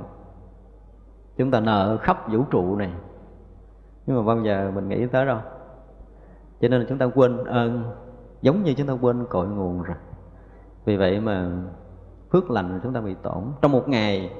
Chúng 1.37 1.51
ta 1.51 1.59
nợ 1.59 1.97
khắp 2.01 2.31
vũ 2.31 2.43
trụ 2.51 2.75
này. 2.75 2.91
Nhưng 4.05 4.17
mà 4.17 4.23
bao 4.23 4.43
giờ 4.43 4.71
mình 4.75 4.89
nghĩ 4.89 5.07
tới 5.07 5.25
đâu? 5.25 5.37
Cho 6.61 6.67
nên 6.67 6.81
là 6.81 6.85
chúng 6.89 6.97
ta 6.97 7.05
quên 7.15 7.43
ơn 7.43 7.83
giống 8.41 8.63
như 8.63 8.73
chúng 8.73 8.87
ta 8.87 8.93
quên 8.93 9.25
cội 9.29 9.47
nguồn 9.47 9.81
rồi. 9.81 9.97
Vì 10.85 10.97
vậy 10.97 11.19
mà 11.19 11.51
phước 12.31 12.51
lành 12.51 12.79
chúng 12.83 12.93
ta 12.93 13.01
bị 13.01 13.15
tổn. 13.21 13.43
Trong 13.61 13.71
một 13.71 13.89
ngày 13.89 14.31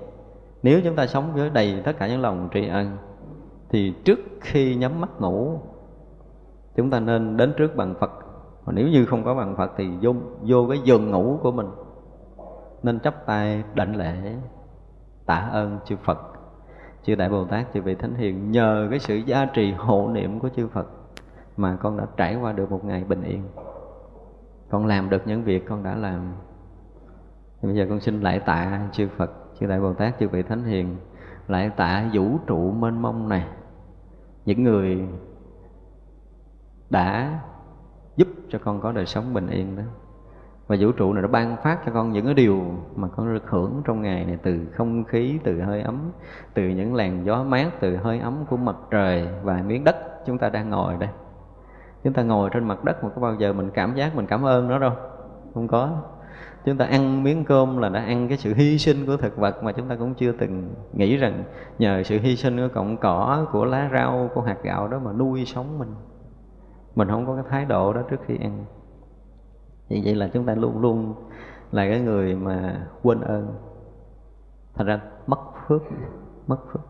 nếu 0.63 0.82
chúng 0.84 0.95
ta 0.95 1.08
sống 1.08 1.34
với 1.34 1.49
đầy 1.49 1.82
tất 1.86 1.91
cả 1.97 2.08
những 2.08 2.21
lòng 2.21 2.49
tri 2.54 2.67
ân 2.67 2.97
thì 3.69 3.93
trước 4.06 4.19
khi 4.41 4.75
nhắm 4.75 5.01
mắt 5.01 5.10
ngủ 5.19 5.60
chúng 6.75 6.89
ta 6.89 6.99
nên 6.99 7.38
đến 7.38 7.54
trước 7.58 7.75
bằng 7.75 7.95
Phật. 7.99 8.12
Và 8.65 8.73
nếu 8.73 8.88
như 8.88 9.06
không 9.06 9.23
có 9.23 9.36
bằng 9.36 9.56
Phật 9.56 9.71
thì 9.78 9.89
vô, 10.01 10.13
vô 10.41 10.65
cái 10.69 10.80
giường 10.84 11.12
ngủ 11.12 11.39
của 11.41 11.51
mình 11.51 11.67
nên 12.84 12.99
chắp 12.99 13.25
tay 13.25 13.63
đảnh 13.73 13.95
lễ 13.95 14.36
tạ 15.25 15.49
ơn 15.51 15.79
chư 15.85 15.95
Phật. 15.95 16.17
Chư 17.03 17.15
Đại 17.15 17.29
Bồ 17.29 17.45
Tát, 17.45 17.73
chư 17.73 17.81
vị 17.81 17.95
Thánh 17.95 18.15
Hiền, 18.15 18.51
nhờ 18.51 18.88
cái 18.89 18.99
sự 18.99 19.15
gia 19.15 19.45
trì 19.45 19.71
hộ 19.71 20.09
niệm 20.13 20.39
của 20.39 20.49
chư 20.49 20.67
Phật 20.67 20.88
mà 21.57 21.75
con 21.75 21.97
đã 21.97 22.05
trải 22.17 22.35
qua 22.35 22.51
được 22.51 22.71
một 22.71 22.85
ngày 22.85 23.03
bình 23.03 23.23
yên. 23.23 23.43
Con 24.69 24.85
làm 24.85 25.09
được 25.09 25.27
những 25.27 25.43
việc 25.43 25.65
con 25.69 25.83
đã 25.83 25.95
làm. 25.95 26.33
Thì 27.61 27.67
bây 27.67 27.75
giờ 27.75 27.85
con 27.89 27.99
xin 27.99 28.21
lại 28.21 28.39
tạ 28.39 28.89
chư 28.91 29.07
Phật, 29.17 29.31
chư 29.59 29.67
Đại 29.67 29.79
Bồ 29.79 29.93
Tát, 29.93 30.19
chư 30.19 30.27
vị 30.29 30.43
Thánh 30.43 30.63
Hiền, 30.63 30.97
lại 31.47 31.69
tạ 31.69 32.09
vũ 32.13 32.38
trụ 32.47 32.71
mênh 32.71 33.01
mông 33.01 33.29
này. 33.29 33.47
Những 34.45 34.63
người 34.63 35.07
đã 36.89 37.39
giúp 38.15 38.27
cho 38.49 38.59
con 38.63 38.81
có 38.81 38.91
đời 38.91 39.05
sống 39.05 39.33
bình 39.33 39.47
yên 39.47 39.75
đó 39.75 39.83
và 40.67 40.75
vũ 40.80 40.91
trụ 40.91 41.13
này 41.13 41.21
nó 41.21 41.28
ban 41.28 41.56
phát 41.63 41.80
cho 41.86 41.91
con 41.91 42.12
những 42.12 42.25
cái 42.25 42.34
điều 42.34 42.62
mà 42.95 43.08
con 43.08 43.34
được 43.34 43.49
hưởng 43.49 43.82
trong 43.86 44.01
ngày 44.01 44.25
này, 44.25 44.38
từ 44.43 44.60
không 44.73 45.04
khí, 45.04 45.39
từ 45.43 45.62
hơi 45.62 45.82
ấm, 45.82 46.12
từ 46.54 46.63
những 46.67 46.95
làn 46.95 47.25
gió 47.25 47.43
mát, 47.43 47.69
từ 47.80 47.95
hơi 47.95 48.19
ấm 48.19 48.45
của 48.49 48.58
mặt 48.58 48.75
trời 48.91 49.28
và 49.43 49.63
miếng 49.67 49.84
đất 49.84 49.95
chúng 50.25 50.38
ta 50.38 50.49
đang 50.49 50.69
ngồi 50.69 50.97
đây. 50.99 51.10
Chúng 52.04 52.13
ta 52.13 52.23
ngồi 52.23 52.49
trên 52.54 52.63
mặt 52.67 52.84
đất 52.84 53.04
mà 53.04 53.10
có 53.15 53.21
bao 53.21 53.36
giờ 53.36 53.54
mình 53.54 53.69
cảm 53.73 53.95
giác, 53.95 54.15
mình 54.15 54.25
cảm 54.25 54.45
ơn 54.45 54.67
nó 54.67 54.80
đâu? 54.80 54.91
Không 55.54 55.67
có. 55.67 55.89
Chúng 56.65 56.78
ta 56.78 56.86
ăn 56.86 57.23
miếng 57.23 57.45
cơm 57.45 57.78
là 57.78 57.89
đã 57.89 57.99
ăn 57.99 58.28
cái 58.28 58.38
sự 58.38 58.54
hy 58.54 58.78
sinh 58.78 59.06
của 59.06 59.17
thực 59.17 59.38
vật 59.38 59.63
mà 59.63 59.71
chúng 59.71 59.89
ta 59.89 59.95
cũng 59.95 60.13
chưa 60.13 60.32
từng 60.32 60.73
nghĩ 60.93 61.17
rằng 61.17 61.43
nhờ 61.80 62.04
sự 62.04 62.19
hy 62.19 62.36
sinh 62.36 62.58
của 62.58 62.73
cọng 62.73 62.97
cỏ, 62.97 63.47
của 63.51 63.65
lá 63.65 63.89
rau, 63.93 64.30
của 64.34 64.41
hạt 64.41 64.58
gạo 64.63 64.88
đó 64.88 64.99
mà 64.99 65.12
nuôi 65.12 65.45
sống 65.45 65.80
mình. 65.80 65.93
Mình 66.95 67.08
không 67.08 67.25
có 67.25 67.36
cái 67.36 67.43
thái 67.49 67.65
độ 67.65 67.93
đó 67.93 68.01
trước 68.10 68.19
khi 68.25 68.38
ăn 68.38 68.65
vì 69.89 70.01
vậy 70.05 70.15
là 70.15 70.27
chúng 70.27 70.45
ta 70.45 70.55
luôn 70.55 70.81
luôn 70.81 71.13
là 71.71 71.89
cái 71.89 71.99
người 71.99 72.35
mà 72.35 72.87
quên 73.03 73.21
ơn. 73.21 73.55
Thành 74.75 74.87
ra 74.87 74.99
mất 75.27 75.39
phước 75.67 75.81
mất 76.47 76.57
phước. 76.71 76.81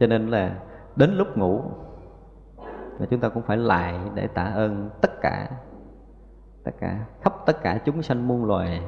Cho 0.00 0.06
nên 0.06 0.28
là 0.28 0.58
đến 0.96 1.14
lúc 1.14 1.36
ngủ 1.36 1.62
là 2.98 3.06
chúng 3.10 3.20
ta 3.20 3.28
cũng 3.28 3.42
phải 3.42 3.56
lại 3.56 4.00
để 4.14 4.26
tạ 4.26 4.42
ơn 4.42 4.90
tất 5.00 5.20
cả 5.20 5.50
tất 6.64 6.72
cả 6.80 7.06
khắp 7.20 7.34
tất 7.46 7.62
cả 7.62 7.78
chúng 7.84 8.02
sanh 8.02 8.28
muôn 8.28 8.44
loài. 8.44 8.82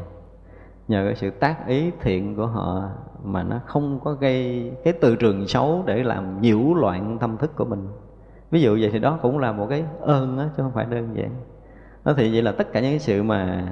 Nhờ 0.89 1.05
cái 1.07 1.15
sự 1.15 1.31
tác 1.31 1.67
ý 1.67 1.91
thiện 2.01 2.37
của 2.37 2.47
họ 2.47 2.91
mà 3.23 3.43
nó 3.43 3.61
không 3.67 4.01
có 4.05 4.13
gây 4.13 4.73
cái 4.85 4.93
từ 5.01 5.17
trường 5.17 5.47
xấu 5.49 5.83
để 5.87 6.03
làm 6.03 6.41
nhiễu 6.41 6.75
loạn 6.75 7.19
tâm 7.21 7.37
thức 7.37 7.57
của 7.57 7.65
mình. 7.65 7.89
Ví 8.51 8.63
dụ 8.63 8.79
vậy 8.81 8.91
thì 8.93 8.99
đó 8.99 9.19
cũng 9.23 9.39
là 9.39 9.53
một 9.53 9.67
cái 9.71 9.85
ơn 10.01 10.37
đó, 10.37 10.45
chứ 10.57 10.63
không 10.63 10.73
phải 10.73 10.87
đơn 10.87 11.17
giản 11.17 11.31
nó 12.05 12.13
thì 12.17 12.33
vậy 12.33 12.43
là 12.43 12.53
tất 12.53 12.73
cả 12.73 12.81
những 12.81 12.93
cái 12.93 12.99
sự 12.99 13.23
mà 13.23 13.69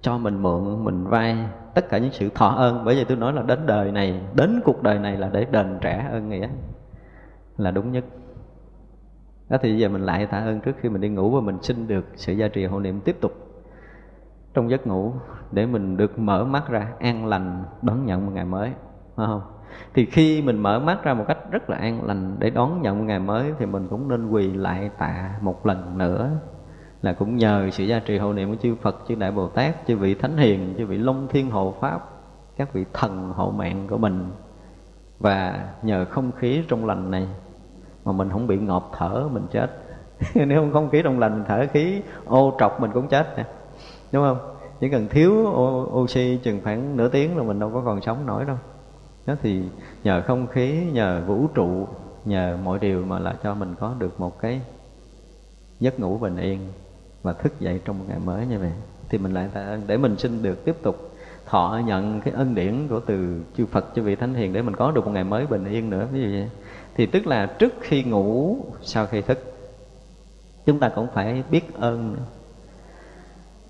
cho 0.00 0.18
mình 0.18 0.42
mượn, 0.42 0.84
mình 0.84 1.06
vay, 1.06 1.36
tất 1.74 1.88
cả 1.88 1.98
những 1.98 2.12
sự 2.12 2.28
thọ 2.34 2.48
ơn. 2.48 2.84
Bởi 2.84 2.94
vì 2.94 3.04
tôi 3.04 3.16
nói 3.16 3.32
là 3.32 3.42
đến 3.42 3.66
đời 3.66 3.92
này, 3.92 4.20
đến 4.34 4.60
cuộc 4.64 4.82
đời 4.82 4.98
này 4.98 5.16
là 5.16 5.28
để 5.32 5.44
đền 5.44 5.78
trả 5.80 6.08
ơn 6.08 6.28
nghĩa, 6.28 6.48
là 7.56 7.70
đúng 7.70 7.92
nhất. 7.92 8.04
Đó 9.48 9.58
thì 9.62 9.78
giờ 9.78 9.88
mình 9.88 10.02
lại 10.02 10.26
tạ 10.26 10.38
ơn 10.38 10.60
trước 10.60 10.72
khi 10.80 10.88
mình 10.88 11.00
đi 11.00 11.08
ngủ 11.08 11.30
và 11.30 11.40
mình 11.40 11.58
xin 11.62 11.88
được 11.88 12.04
sự 12.14 12.32
gia 12.32 12.48
trì 12.48 12.64
hộ 12.64 12.80
niệm 12.80 13.00
tiếp 13.00 13.16
tục 13.20 13.32
trong 14.54 14.70
giấc 14.70 14.86
ngủ 14.86 15.12
để 15.52 15.66
mình 15.66 15.96
được 15.96 16.18
mở 16.18 16.44
mắt 16.44 16.68
ra 16.68 16.92
an 17.00 17.26
lành, 17.26 17.64
đón 17.82 18.06
nhận 18.06 18.26
một 18.26 18.32
ngày 18.34 18.44
mới. 18.44 18.70
Phải 19.16 19.26
không? 19.26 19.42
Thì 19.94 20.06
khi 20.06 20.42
mình 20.42 20.58
mở 20.58 20.78
mắt 20.78 21.04
ra 21.04 21.14
một 21.14 21.24
cách 21.28 21.38
rất 21.50 21.70
là 21.70 21.76
an 21.76 22.04
lành 22.04 22.36
để 22.38 22.50
đón 22.50 22.82
nhận 22.82 22.98
một 22.98 23.04
ngày 23.04 23.18
mới 23.18 23.52
thì 23.58 23.66
mình 23.66 23.86
cũng 23.90 24.08
nên 24.08 24.30
quỳ 24.30 24.52
lại 24.52 24.90
tạ 24.98 25.30
một 25.40 25.66
lần 25.66 25.98
nữa 25.98 26.30
là 27.02 27.12
cũng 27.12 27.36
nhờ 27.36 27.68
sự 27.72 27.84
gia 27.84 27.98
trì 27.98 28.18
hộ 28.18 28.32
niệm 28.32 28.50
của 28.50 28.56
chư 28.62 28.74
Phật, 28.74 28.96
chư 29.08 29.14
Đại 29.14 29.32
Bồ 29.32 29.48
Tát, 29.48 29.86
chư 29.86 29.96
vị 29.96 30.14
Thánh 30.14 30.36
Hiền, 30.36 30.74
chư 30.78 30.86
vị 30.86 30.98
Long 30.98 31.28
Thiên 31.28 31.50
Hộ 31.50 31.74
Pháp, 31.80 32.08
các 32.56 32.72
vị 32.72 32.84
thần 32.92 33.32
hộ 33.36 33.50
mạng 33.50 33.86
của 33.90 33.98
mình. 33.98 34.30
Và 35.18 35.68
nhờ 35.82 36.04
không 36.04 36.32
khí 36.32 36.62
trong 36.68 36.86
lành 36.86 37.10
này 37.10 37.28
mà 38.04 38.12
mình 38.12 38.30
không 38.30 38.46
bị 38.46 38.58
ngọt 38.58 38.92
thở 38.96 39.28
mình 39.32 39.46
chết. 39.50 39.70
Nếu 40.34 40.60
không 40.60 40.72
không 40.72 40.90
khí 40.90 41.00
trong 41.04 41.18
lành 41.18 41.32
mình 41.32 41.44
thở 41.48 41.66
khí 41.72 42.02
ô 42.24 42.56
trọc 42.58 42.80
mình 42.80 42.90
cũng 42.94 43.08
chết 43.08 43.36
nè. 43.36 43.44
Đúng 44.12 44.24
không? 44.24 44.38
Chỉ 44.80 44.88
cần 44.88 45.08
thiếu 45.08 45.32
oxy 45.92 46.36
chừng 46.42 46.60
khoảng 46.64 46.96
nửa 46.96 47.08
tiếng 47.08 47.36
là 47.36 47.42
mình 47.42 47.58
đâu 47.58 47.70
có 47.74 47.82
còn 47.84 48.00
sống 48.00 48.26
nổi 48.26 48.44
đâu. 48.44 48.56
Đó 49.26 49.34
thì 49.42 49.62
nhờ 50.04 50.22
không 50.26 50.46
khí 50.46 50.84
nhờ 50.92 51.22
vũ 51.26 51.46
trụ 51.54 51.86
nhờ 52.24 52.58
mọi 52.64 52.78
điều 52.78 53.04
mà 53.04 53.18
là 53.18 53.34
cho 53.42 53.54
mình 53.54 53.74
có 53.80 53.94
được 53.98 54.20
một 54.20 54.40
cái 54.40 54.60
giấc 55.80 56.00
ngủ 56.00 56.18
bình 56.18 56.36
yên 56.36 56.58
và 57.22 57.32
thức 57.32 57.60
dậy 57.60 57.80
trong 57.84 57.98
một 57.98 58.04
ngày 58.08 58.18
mới 58.18 58.46
như 58.46 58.58
vậy 58.58 58.72
thì 59.08 59.18
mình 59.18 59.34
lại 59.34 59.48
tạ 59.54 59.60
ơn 59.60 59.82
để 59.86 59.96
mình 59.96 60.16
xin 60.18 60.42
được 60.42 60.64
tiếp 60.64 60.76
tục 60.82 61.10
thọ 61.46 61.80
nhận 61.86 62.20
cái 62.20 62.34
ân 62.34 62.54
điển 62.54 62.88
của 62.88 63.00
từ 63.00 63.40
chư 63.56 63.66
Phật, 63.66 63.84
chư 63.94 64.02
vị 64.02 64.16
thánh 64.16 64.34
hiền 64.34 64.52
để 64.52 64.62
mình 64.62 64.76
có 64.76 64.90
được 64.90 65.04
một 65.04 65.10
ngày 65.10 65.24
mới 65.24 65.46
bình 65.46 65.64
yên 65.64 65.90
nữa, 65.90 66.08
ví 66.12 66.22
dụ 66.22 66.28
vậy. 66.28 66.50
Thì 66.94 67.06
tức 67.06 67.26
là 67.26 67.46
trước 67.46 67.74
khi 67.80 68.02
ngủ, 68.02 68.56
sau 68.82 69.06
khi 69.06 69.20
thức, 69.20 69.38
chúng 70.66 70.78
ta 70.78 70.88
cũng 70.88 71.06
phải 71.14 71.42
biết 71.50 71.74
ơn. 71.74 72.12
Nữa. 72.12 72.18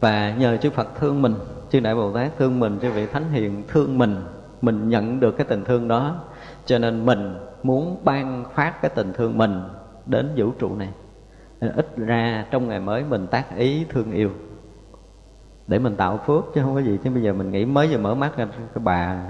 và 0.00 0.34
nhờ 0.38 0.56
chư 0.56 0.70
Phật 0.70 0.88
thương 0.98 1.22
mình, 1.22 1.34
chư 1.70 1.80
Đại 1.80 1.94
Bồ 1.94 2.12
Tát 2.12 2.38
thương 2.38 2.60
mình, 2.60 2.78
chư 2.82 2.90
vị 2.90 3.06
Thánh 3.06 3.32
Hiền 3.32 3.62
thương 3.68 3.98
mình 3.98 4.16
mình 4.62 4.88
nhận 4.88 5.20
được 5.20 5.36
cái 5.36 5.46
tình 5.46 5.64
thương 5.64 5.88
đó. 5.88 6.20
Cho 6.66 6.78
nên 6.78 7.06
mình 7.06 7.34
muốn 7.62 8.00
ban 8.04 8.44
phát 8.54 8.82
cái 8.82 8.90
tình 8.94 9.12
thương 9.12 9.38
mình 9.38 9.62
đến 10.06 10.28
vũ 10.36 10.50
trụ 10.58 10.76
này 10.76 10.88
ít 11.68 11.96
ra 11.96 12.46
trong 12.50 12.68
ngày 12.68 12.80
mới 12.80 13.04
mình 13.04 13.26
tác 13.26 13.56
ý 13.56 13.86
thương 13.88 14.12
yêu 14.12 14.30
để 15.66 15.78
mình 15.78 15.96
tạo 15.96 16.20
phước 16.26 16.44
chứ 16.54 16.62
không 16.62 16.74
có 16.74 16.80
gì. 16.80 16.98
Chứ 17.04 17.10
bây 17.10 17.22
giờ 17.22 17.32
mình 17.32 17.50
nghĩ 17.50 17.64
mới 17.64 17.88
vừa 17.88 17.98
mở 17.98 18.14
mắt 18.14 18.36
ra 18.36 18.46
cái 18.56 18.84
bà 18.84 19.24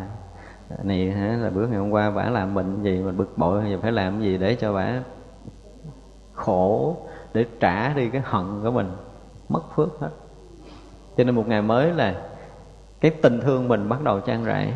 này 0.83 1.11
hả, 1.11 1.37
là 1.41 1.51
bữa 1.51 1.67
ngày 1.67 1.79
hôm 1.79 1.91
qua 1.91 2.11
bả 2.11 2.25
làm 2.31 2.55
bệnh 2.55 2.83
gì 2.83 3.03
mình 3.03 3.17
bực 3.17 3.39
bội 3.39 3.63
giờ 3.71 3.79
phải 3.83 3.93
làm 3.93 4.21
gì 4.21 4.39
để 4.39 4.55
cho 4.55 4.73
bả 4.73 5.03
khổ 6.33 6.97
để 7.35 7.47
trả 7.61 7.95
đi 7.95 8.11
cái 8.11 8.23
hận 8.25 8.45
của 8.63 8.71
mình. 8.71 8.91
Mất 9.49 9.63
phước 9.75 10.01
hết. 10.01 10.11
Cho 11.17 11.25
nên 11.25 11.35
một 11.35 11.49
ngày 11.49 11.63
mới 11.63 11.93
là 11.93 12.23
cái 13.01 13.11
tình 13.11 13.41
thương 13.41 13.69
mình 13.69 13.89
bắt 13.89 14.03
đầu 14.03 14.21
trang 14.21 14.45
rải 14.45 14.75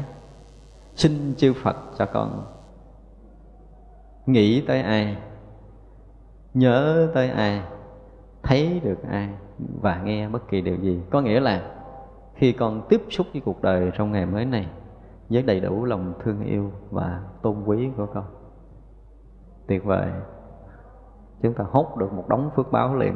xin 0.97 1.35
chư 1.37 1.53
phật 1.53 1.77
cho 1.99 2.07
con 2.07 2.45
nghĩ 4.27 4.61
tới 4.61 4.83
ai 4.83 5.17
nhớ 6.55 7.11
tới 7.15 7.31
ai, 7.31 7.63
thấy 8.43 8.81
được 8.85 8.99
ai 9.11 9.29
và 9.81 10.03
nghe 10.05 10.29
bất 10.29 10.49
kỳ 10.49 10.61
điều 10.61 10.77
gì. 10.77 11.01
Có 11.11 11.21
nghĩa 11.21 11.41
là 11.41 11.63
khi 12.35 12.53
con 12.53 12.83
tiếp 12.89 13.01
xúc 13.11 13.27
với 13.33 13.43
cuộc 13.45 13.63
đời 13.63 13.91
trong 13.95 14.13
ngày 14.13 14.27
mới 14.27 14.45
này 14.45 14.67
với 15.29 15.43
đầy 15.43 15.61
đủ 15.61 15.85
lòng 15.85 16.15
thương 16.25 16.45
yêu 16.45 16.73
và 16.91 17.21
tôn 17.43 17.63
quý 17.65 17.89
của 17.97 18.07
con, 18.15 18.25
tuyệt 19.67 19.85
vời. 19.85 20.09
Chúng 21.43 21.55
ta 21.55 21.65
hốt 21.71 21.97
được 21.97 22.13
một 22.13 22.29
đống 22.29 22.51
phước 22.57 22.73
báo 22.73 22.97
liền. 22.97 23.15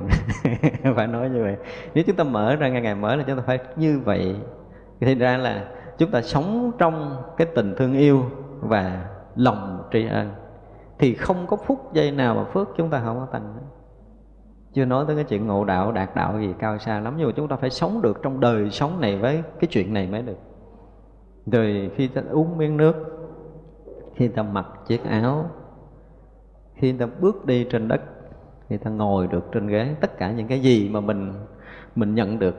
Phải 0.97 1.07
nói 1.07 1.31
như 1.31 1.43
vậy. 1.43 1.57
Nếu 1.95 2.05
chúng 2.07 2.17
ta 2.17 2.25
mở 2.25 2.57
ra 2.57 2.69
ngày 2.69 2.81
ngày 2.81 2.95
mới 2.95 3.17
là 3.17 3.25
chúng 3.27 3.37
ta 3.37 3.43
phải 3.47 3.59
như 3.77 4.01
vậy. 4.05 4.37
Thì 5.01 5.15
ra 5.15 5.37
là 5.37 5.69
chúng 5.99 6.11
ta 6.11 6.23
sống 6.23 6.73
trong 6.79 7.23
cái 7.37 7.47
tình 7.55 7.75
thương 7.77 7.95
yêu 7.95 8.25
và 8.61 9.05
lòng 9.37 9.89
tri 9.93 10.07
ân 10.09 10.31
thì 10.99 11.15
không 11.15 11.47
có 11.47 11.57
phút 11.57 11.93
giây 11.93 12.11
nào 12.11 12.35
mà 12.35 12.45
phước 12.45 12.69
chúng 12.77 12.91
ta 12.91 13.01
không 13.05 13.17
có 13.19 13.27
thành. 13.33 13.55
chưa 14.73 14.85
nói 14.85 15.05
tới 15.07 15.17
cái 15.17 15.25
chuyện 15.25 15.47
ngộ 15.47 15.65
đạo, 15.65 15.93
đạt 15.93 16.15
đạo 16.15 16.41
gì 16.41 16.55
cao 16.59 16.79
xa 16.79 17.01
lắm, 17.01 17.15
nhưng 17.17 17.27
mà 17.27 17.33
chúng 17.37 17.49
ta 17.49 17.57
phải 17.57 17.71
sống 17.71 18.03
được 18.03 18.23
trong 18.23 18.41
đời 18.41 18.71
sống 18.71 19.01
này 19.01 19.19
với 19.19 19.43
cái 19.61 19.69
chuyện 19.71 19.95
này 19.95 20.07
mới 20.07 20.23
được 20.23 20.39
rồi 21.53 21.91
khi 21.95 22.09
ta 22.09 22.23
uống 22.31 22.59
miếng 22.59 22.77
nước, 22.77 22.95
khi 24.15 24.29
ta 24.29 24.43
mặc 24.43 24.67
chiếc 24.87 25.05
áo, 25.05 25.51
khi 26.75 26.93
ta 26.93 27.07
bước 27.21 27.47
đi 27.47 27.67
trên 27.71 27.89
đất, 27.89 28.01
khi 28.69 28.77
ta 28.77 28.91
ngồi 28.91 29.27
được 29.27 29.45
trên 29.53 29.67
ghế, 29.67 29.95
tất 30.01 30.19
cả 30.19 30.33
những 30.33 30.49
cái 30.49 30.61
gì 30.61 30.89
mà 30.89 31.01
mình 31.01 31.33
mình 31.95 32.15
nhận 32.15 32.39
được 32.39 32.57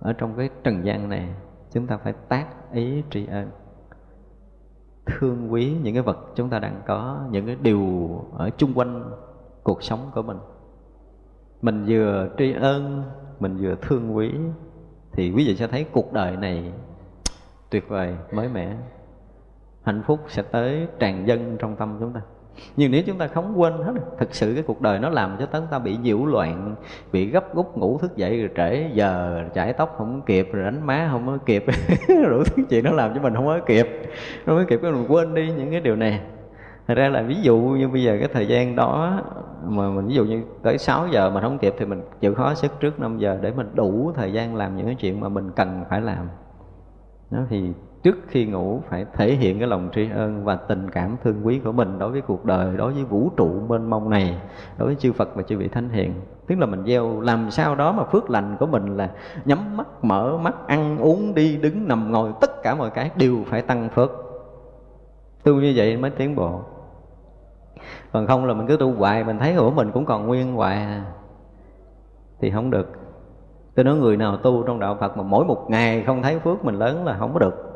ở 0.00 0.12
trong 0.12 0.34
cái 0.36 0.50
trần 0.64 0.84
gian 0.84 1.08
này, 1.08 1.28
chúng 1.72 1.86
ta 1.86 1.96
phải 1.96 2.12
tác 2.28 2.46
ý 2.72 3.02
tri 3.10 3.26
ân 3.26 3.50
thương 5.06 5.52
quý 5.52 5.76
những 5.82 5.94
cái 5.94 6.02
vật 6.02 6.18
chúng 6.34 6.50
ta 6.50 6.58
đang 6.58 6.82
có, 6.86 7.20
những 7.30 7.46
cái 7.46 7.56
điều 7.62 8.08
ở 8.32 8.50
chung 8.56 8.72
quanh 8.74 9.10
cuộc 9.62 9.82
sống 9.82 10.10
của 10.14 10.22
mình. 10.22 10.38
Mình 11.62 11.84
vừa 11.88 12.28
tri 12.38 12.52
ân, 12.52 13.02
mình 13.40 13.56
vừa 13.56 13.74
thương 13.82 14.16
quý, 14.16 14.32
thì 15.12 15.32
quý 15.36 15.46
vị 15.46 15.56
sẽ 15.56 15.66
thấy 15.66 15.84
cuộc 15.92 16.12
đời 16.12 16.36
này 16.36 16.72
tuyệt 17.70 17.88
vời, 17.88 18.16
mới 18.32 18.48
mẻ. 18.48 18.76
Hạnh 19.82 20.02
phúc 20.06 20.20
sẽ 20.28 20.42
tới 20.42 20.86
tràn 20.98 21.26
dân 21.26 21.56
trong 21.58 21.76
tâm 21.76 21.96
chúng 22.00 22.12
ta 22.12 22.20
nhưng 22.76 22.92
nếu 22.92 23.02
chúng 23.06 23.18
ta 23.18 23.26
không 23.26 23.60
quên 23.60 23.72
hết, 23.72 23.92
thực 24.18 24.34
sự 24.34 24.54
cái 24.54 24.62
cuộc 24.62 24.80
đời 24.80 24.98
nó 24.98 25.08
làm 25.08 25.36
cho 25.38 25.46
chúng 25.46 25.66
ta 25.70 25.78
bị 25.78 25.96
nhiễu 25.96 26.26
loạn, 26.26 26.74
bị 27.12 27.26
gấp 27.26 27.54
gúc 27.54 27.78
ngủ 27.78 27.98
thức 27.98 28.16
dậy 28.16 28.40
rồi 28.40 28.50
trễ 28.56 28.88
giờ, 28.94 29.42
chải 29.54 29.72
tóc 29.72 29.94
không 29.98 30.22
kịp, 30.22 30.48
rồi 30.52 30.64
đánh 30.64 30.86
má 30.86 31.08
không 31.10 31.26
có 31.26 31.38
kịp 31.46 31.64
đủ 32.08 32.42
thứ 32.44 32.62
chuyện 32.70 32.84
nó 32.84 32.90
làm 32.90 33.14
cho 33.14 33.20
mình 33.20 33.34
không 33.34 33.46
có 33.46 33.60
kịp, 33.66 33.88
không 34.46 34.56
có 34.56 34.64
kịp 34.68 34.78
cái 34.82 34.92
mình 34.92 35.06
quên 35.08 35.34
đi 35.34 35.52
những 35.56 35.70
cái 35.70 35.80
điều 35.80 35.96
này 35.96 36.20
Thật 36.86 36.94
ra 36.94 37.08
là 37.08 37.22
ví 37.22 37.36
dụ 37.42 37.56
như 37.56 37.88
bây 37.88 38.02
giờ 38.02 38.16
cái 38.20 38.28
thời 38.32 38.46
gian 38.46 38.76
đó, 38.76 39.22
mà 39.66 39.90
mình 39.90 40.06
ví 40.06 40.14
dụ 40.14 40.24
như 40.24 40.42
tới 40.62 40.78
6 40.78 41.08
giờ 41.08 41.30
mà 41.30 41.40
không 41.40 41.58
kịp 41.58 41.74
thì 41.78 41.86
mình 41.86 42.02
chịu 42.20 42.34
khó 42.34 42.54
sức 42.54 42.72
trước 42.80 43.00
5 43.00 43.18
giờ 43.18 43.38
để 43.42 43.52
mình 43.52 43.70
đủ 43.74 44.12
thời 44.14 44.32
gian 44.32 44.56
làm 44.56 44.76
những 44.76 44.86
cái 44.86 44.94
chuyện 44.94 45.20
mà 45.20 45.28
mình 45.28 45.50
cần 45.56 45.84
phải 45.90 46.00
làm. 46.00 46.28
Đó, 47.30 47.38
thì 47.48 47.72
trước 48.04 48.16
khi 48.28 48.46
ngủ 48.46 48.80
phải 48.88 49.06
thể 49.12 49.34
hiện 49.34 49.58
cái 49.58 49.68
lòng 49.68 49.88
tri 49.94 50.10
ân 50.10 50.44
và 50.44 50.56
tình 50.56 50.90
cảm 50.90 51.16
thương 51.24 51.46
quý 51.46 51.60
của 51.64 51.72
mình 51.72 51.98
đối 51.98 52.10
với 52.10 52.20
cuộc 52.20 52.44
đời, 52.44 52.76
đối 52.76 52.92
với 52.92 53.04
vũ 53.04 53.30
trụ 53.36 53.60
mênh 53.68 53.90
mông 53.90 54.10
này, 54.10 54.38
đối 54.78 54.86
với 54.86 54.96
chư 54.96 55.12
Phật 55.12 55.34
và 55.34 55.42
chư 55.42 55.58
vị 55.58 55.68
thánh 55.68 55.88
hiền. 55.88 56.14
Tức 56.46 56.58
là 56.58 56.66
mình 56.66 56.84
gieo 56.86 57.20
làm 57.20 57.50
sao 57.50 57.74
đó 57.74 57.92
mà 57.92 58.04
phước 58.04 58.30
lành 58.30 58.56
của 58.60 58.66
mình 58.66 58.96
là 58.96 59.10
nhắm 59.44 59.76
mắt, 59.76 60.04
mở 60.04 60.38
mắt, 60.42 60.66
ăn 60.66 60.98
uống, 60.98 61.34
đi, 61.34 61.56
đứng, 61.56 61.88
nằm, 61.88 62.12
ngồi, 62.12 62.32
tất 62.40 62.62
cả 62.62 62.74
mọi 62.74 62.90
cái 62.90 63.10
đều 63.16 63.38
phải 63.46 63.62
tăng 63.62 63.88
phước. 63.88 64.10
Tu 65.44 65.54
như 65.54 65.72
vậy 65.76 65.96
mới 65.96 66.10
tiến 66.10 66.36
bộ 66.36 66.60
còn 68.12 68.26
không 68.26 68.44
là 68.44 68.54
mình 68.54 68.66
cứ 68.66 68.76
tu 68.76 68.92
hoài 68.92 69.24
mình 69.24 69.38
thấy 69.38 69.54
của 69.58 69.70
mình 69.70 69.90
cũng 69.94 70.04
còn 70.04 70.26
nguyên 70.26 70.54
hoài 70.54 70.76
à. 70.76 71.04
thì 72.40 72.50
không 72.50 72.70
được 72.70 72.92
tôi 73.74 73.84
nói 73.84 73.96
người 73.96 74.16
nào 74.16 74.36
tu 74.36 74.62
trong 74.62 74.80
đạo 74.80 74.96
phật 75.00 75.16
mà 75.16 75.22
mỗi 75.22 75.44
một 75.44 75.70
ngày 75.70 76.02
không 76.02 76.22
thấy 76.22 76.38
phước 76.38 76.64
mình 76.64 76.74
lớn 76.74 77.04
là 77.04 77.16
không 77.18 77.32
có 77.32 77.38
được 77.38 77.73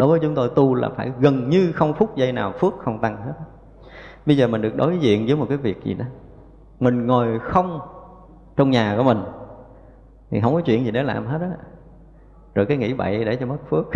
đối 0.00 0.08
với 0.08 0.20
chúng 0.22 0.34
tôi, 0.34 0.50
tu 0.56 0.74
là 0.74 0.88
phải 0.96 1.12
gần 1.20 1.48
như 1.48 1.72
không 1.72 1.94
phút 1.94 2.16
giây 2.16 2.32
nào 2.32 2.52
phước 2.52 2.74
không 2.78 2.98
tăng 2.98 3.16
hết. 3.16 3.32
Bây 4.26 4.36
giờ 4.36 4.48
mình 4.48 4.62
được 4.62 4.76
đối 4.76 4.98
diện 4.98 5.26
với 5.26 5.36
một 5.36 5.46
cái 5.48 5.58
việc 5.58 5.84
gì 5.84 5.94
đó. 5.94 6.04
Mình 6.80 7.06
ngồi 7.06 7.38
không 7.38 7.80
trong 8.56 8.70
nhà 8.70 8.94
của 8.96 9.02
mình, 9.02 9.18
thì 10.30 10.40
không 10.40 10.54
có 10.54 10.60
chuyện 10.60 10.84
gì 10.84 10.90
để 10.90 11.02
làm 11.02 11.26
hết 11.26 11.38
á. 11.40 11.50
Rồi 12.54 12.66
cái 12.66 12.76
nghĩ 12.76 12.94
bậy 12.94 13.24
để 13.24 13.36
cho 13.36 13.46
mất 13.46 13.56
phước. 13.68 13.86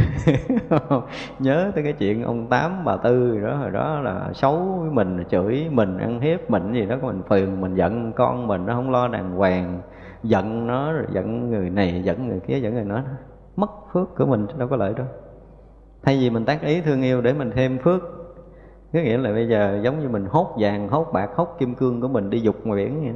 Nhớ 1.38 1.72
tới 1.74 1.84
cái 1.84 1.92
chuyện 1.92 2.22
ông 2.22 2.46
tám, 2.46 2.84
bà 2.84 2.96
tư 2.96 3.40
đó, 3.40 3.56
hồi 3.56 3.70
đó 3.70 4.00
là 4.00 4.30
xấu 4.32 4.78
với 4.80 4.90
mình, 4.90 5.24
chửi 5.30 5.68
mình, 5.70 5.98
ăn 5.98 6.20
hiếp 6.20 6.50
mình 6.50 6.72
gì 6.72 6.86
đó 6.86 6.96
mình 7.02 7.22
phiền 7.28 7.60
mình 7.60 7.74
giận 7.74 8.12
con 8.12 8.46
mình, 8.46 8.66
nó 8.66 8.74
không 8.74 8.90
lo 8.90 9.08
đàng 9.08 9.36
hoàng, 9.36 9.80
giận 10.22 10.66
nó, 10.66 10.92
rồi 10.92 11.04
giận 11.12 11.50
người 11.50 11.70
này, 11.70 12.02
giận 12.04 12.28
người 12.28 12.40
kia, 12.40 12.58
giận 12.58 12.74
người 12.74 12.84
nó 12.84 13.00
mất 13.56 13.70
phước 13.92 14.16
của 14.16 14.26
mình 14.26 14.46
đâu 14.58 14.68
có 14.68 14.76
lợi 14.76 14.94
đâu 14.96 15.06
thay 16.04 16.18
vì 16.20 16.30
mình 16.30 16.44
tác 16.44 16.62
ý 16.62 16.80
thương 16.80 17.02
yêu 17.02 17.20
để 17.20 17.32
mình 17.32 17.50
thêm 17.54 17.78
phước, 17.78 18.02
có 18.92 19.00
nghĩa 19.00 19.18
là 19.18 19.32
bây 19.32 19.48
giờ 19.48 19.80
giống 19.82 20.00
như 20.00 20.08
mình 20.08 20.26
hốt 20.30 20.56
vàng, 20.58 20.88
hốt 20.88 21.12
bạc, 21.12 21.30
hốt 21.36 21.56
kim 21.58 21.74
cương 21.74 22.00
của 22.00 22.08
mình 22.08 22.30
đi 22.30 22.40
dục 22.40 22.56
ngoài 22.64 22.84
biển 22.84 23.02
vậy 23.04 23.14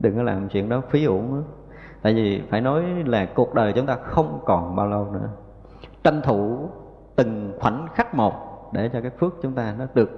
đừng 0.00 0.16
có 0.16 0.22
làm 0.22 0.48
chuyện 0.48 0.68
đó 0.68 0.82
phí 0.90 1.04
uổng 1.04 1.34
nữa 1.34 1.42
tại 2.02 2.14
vì 2.14 2.42
phải 2.50 2.60
nói 2.60 2.84
là 3.06 3.24
cuộc 3.24 3.54
đời 3.54 3.72
chúng 3.72 3.86
ta 3.86 3.96
không 4.02 4.40
còn 4.44 4.76
bao 4.76 4.86
lâu 4.86 5.10
nữa. 5.12 5.28
Tranh 6.04 6.20
thủ 6.24 6.68
từng 7.16 7.52
khoảnh 7.60 7.86
khắc 7.94 8.14
một 8.14 8.32
để 8.72 8.90
cho 8.92 9.00
cái 9.00 9.10
phước 9.10 9.34
chúng 9.42 9.52
ta 9.52 9.74
nó 9.78 9.86
được 9.94 10.10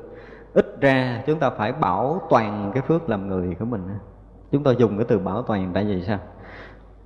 ít 0.54 0.80
ra 0.80 1.22
chúng 1.26 1.38
ta 1.38 1.50
phải 1.50 1.72
bảo 1.72 2.20
toàn 2.30 2.70
cái 2.74 2.82
phước 2.82 3.08
làm 3.08 3.28
người 3.28 3.56
của 3.58 3.64
mình 3.64 3.88
chúng 4.50 4.64
ta 4.64 4.70
dùng 4.70 4.96
cái 4.96 5.06
từ 5.08 5.18
bảo 5.18 5.42
toàn 5.42 5.70
tại 5.74 5.84
vì 5.84 6.02
sao? 6.02 6.18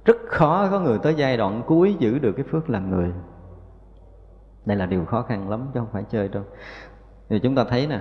Rất 0.04 0.16
khó 0.26 0.68
có 0.70 0.80
người 0.80 0.98
tới 0.98 1.14
giai 1.14 1.36
đoạn 1.36 1.62
cuối 1.66 1.96
giữ 1.98 2.18
được 2.18 2.32
cái 2.32 2.44
phước 2.50 2.70
làm 2.70 2.90
người 2.90 3.12
đây 4.66 4.76
là 4.76 4.86
điều 4.86 5.04
khó 5.04 5.22
khăn 5.22 5.50
lắm 5.50 5.70
chứ 5.74 5.80
không 5.80 5.88
phải 5.92 6.04
chơi 6.10 6.28
đâu. 6.28 6.42
Thì 7.28 7.38
chúng 7.38 7.54
ta 7.54 7.64
thấy 7.64 7.86
nè 7.86 8.00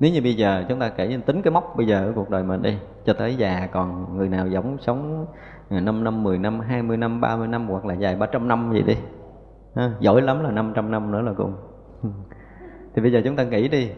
nếu 0.00 0.12
như 0.12 0.22
bây 0.22 0.34
giờ 0.34 0.64
chúng 0.68 0.80
ta 0.80 0.88
kể 0.88 1.18
tính 1.26 1.42
cái 1.42 1.52
mốc 1.52 1.74
bây 1.76 1.86
giờ 1.86 2.04
ở 2.04 2.12
cuộc 2.14 2.30
đời 2.30 2.42
mình 2.42 2.62
đi 2.62 2.78
cho 3.04 3.12
tới 3.12 3.36
già 3.36 3.68
còn 3.72 4.16
người 4.16 4.28
nào 4.28 4.48
giống 4.48 4.78
sống 4.80 5.26
5 5.70 6.04
năm, 6.04 6.22
10 6.22 6.38
năm, 6.38 6.60
20 6.60 6.96
năm, 6.96 7.20
30 7.20 7.48
năm 7.48 7.68
hoặc 7.68 7.84
là 7.84 7.94
dài 7.94 8.16
300 8.16 8.48
năm 8.48 8.72
gì 8.72 8.82
đi 8.82 8.96
ha, 9.74 9.90
Giỏi 10.00 10.22
lắm 10.22 10.44
là 10.44 10.50
500 10.50 10.90
năm 10.90 11.12
nữa 11.12 11.20
là 11.20 11.32
cùng. 11.32 11.56
Thì 12.94 13.02
bây 13.02 13.12
giờ 13.12 13.20
chúng 13.24 13.36
ta 13.36 13.44
nghĩ 13.44 13.68
đi 13.68 13.90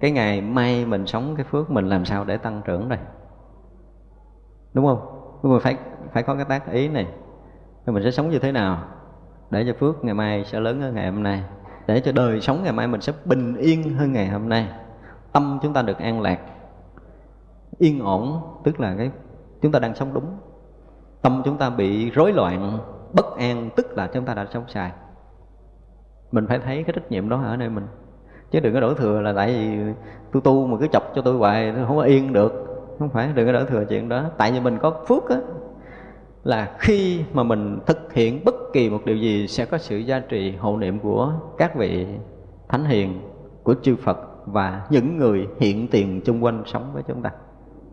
Cái 0.00 0.10
ngày 0.10 0.40
mai 0.40 0.86
mình 0.86 1.06
sống 1.06 1.34
cái 1.36 1.46
phước 1.50 1.70
mình 1.70 1.88
làm 1.88 2.04
sao 2.04 2.24
để 2.24 2.36
tăng 2.36 2.62
trưởng 2.64 2.88
đây? 2.88 2.98
Đúng 4.74 4.86
không? 4.86 5.00
Nhưng 5.42 5.52
mà 5.52 5.58
phải 5.58 5.76
phải 6.12 6.22
có 6.22 6.34
cái 6.34 6.44
tác 6.44 6.72
ý 6.72 6.88
này. 6.88 7.06
Thì 7.86 7.92
mình 7.92 8.02
sẽ 8.04 8.10
sống 8.10 8.30
như 8.30 8.38
thế 8.38 8.52
nào? 8.52 8.78
Để 9.50 9.64
cho 9.66 9.72
phước 9.78 10.04
ngày 10.04 10.14
mai 10.14 10.44
sẽ 10.44 10.60
lớn 10.60 10.80
hơn 10.80 10.94
ngày 10.94 11.10
hôm 11.10 11.22
nay. 11.22 11.42
Để 11.86 12.00
cho 12.00 12.12
đời 12.12 12.40
sống 12.40 12.62
ngày 12.62 12.72
mai 12.72 12.86
mình 12.88 13.00
sẽ 13.00 13.12
bình 13.24 13.56
yên 13.56 13.94
hơn 13.96 14.12
ngày 14.12 14.28
hôm 14.28 14.48
nay. 14.48 14.68
Tâm 15.32 15.58
chúng 15.62 15.72
ta 15.72 15.82
được 15.82 15.98
an 15.98 16.20
lạc. 16.20 16.38
Yên 17.78 18.00
ổn, 18.00 18.40
Tức 18.64 18.80
là 18.80 18.94
cái 18.98 19.10
chúng 19.62 19.72
ta 19.72 19.78
đang 19.78 19.94
sống 19.94 20.14
đúng. 20.14 20.36
Tâm 21.22 21.42
chúng 21.44 21.58
ta 21.58 21.70
bị 21.70 22.10
rối 22.10 22.32
loạn, 22.32 22.78
bất 23.12 23.36
an, 23.36 23.70
tức 23.76 23.96
là 23.96 24.06
chúng 24.06 24.24
ta 24.24 24.34
đã 24.34 24.46
sống 24.52 24.64
sai. 24.68 24.92
Mình 26.32 26.46
phải 26.46 26.58
thấy 26.58 26.82
cái 26.82 26.92
trách 26.92 27.10
nhiệm 27.10 27.28
đó 27.28 27.42
ở 27.44 27.56
nơi 27.56 27.68
mình. 27.68 27.86
Chứ 28.50 28.60
đừng 28.60 28.74
có 28.74 28.80
đổ 28.80 28.94
thừa 28.94 29.20
là 29.20 29.32
tại 29.32 29.48
vì 29.48 29.92
tôi 30.32 30.42
tu 30.42 30.66
mà 30.66 30.76
cứ 30.80 30.86
chọc 30.92 31.02
cho 31.14 31.22
tôi 31.22 31.36
hoài, 31.36 31.72
tôi 31.76 31.86
không 31.86 31.96
có 31.96 32.02
yên 32.02 32.32
được. 32.32 32.52
Không 32.98 33.08
phải, 33.08 33.32
đừng 33.34 33.46
có 33.46 33.52
đổ 33.52 33.64
thừa 33.64 33.84
chuyện 33.84 34.08
đó. 34.08 34.24
Tại 34.36 34.52
vì 34.52 34.60
mình 34.60 34.78
có 34.78 35.04
phước 35.08 35.28
á 35.28 35.36
là 36.46 36.76
khi 36.78 37.24
mà 37.32 37.42
mình 37.42 37.78
thực 37.86 38.12
hiện 38.12 38.44
bất 38.44 38.54
kỳ 38.72 38.90
một 38.90 39.00
điều 39.04 39.16
gì 39.16 39.48
sẽ 39.48 39.64
có 39.64 39.78
sự 39.78 39.96
gia 39.96 40.20
trì 40.20 40.56
hộ 40.56 40.76
niệm 40.76 40.98
của 40.98 41.32
các 41.58 41.76
vị 41.76 42.06
thánh 42.68 42.84
hiền, 42.84 43.20
của 43.62 43.74
chư 43.82 43.96
Phật 43.96 44.18
và 44.46 44.86
những 44.90 45.18
người 45.18 45.48
hiện 45.58 45.88
tiền 45.88 46.20
chung 46.24 46.44
quanh 46.44 46.62
sống 46.66 46.90
với 46.94 47.02
chúng 47.08 47.22
ta. 47.22 47.30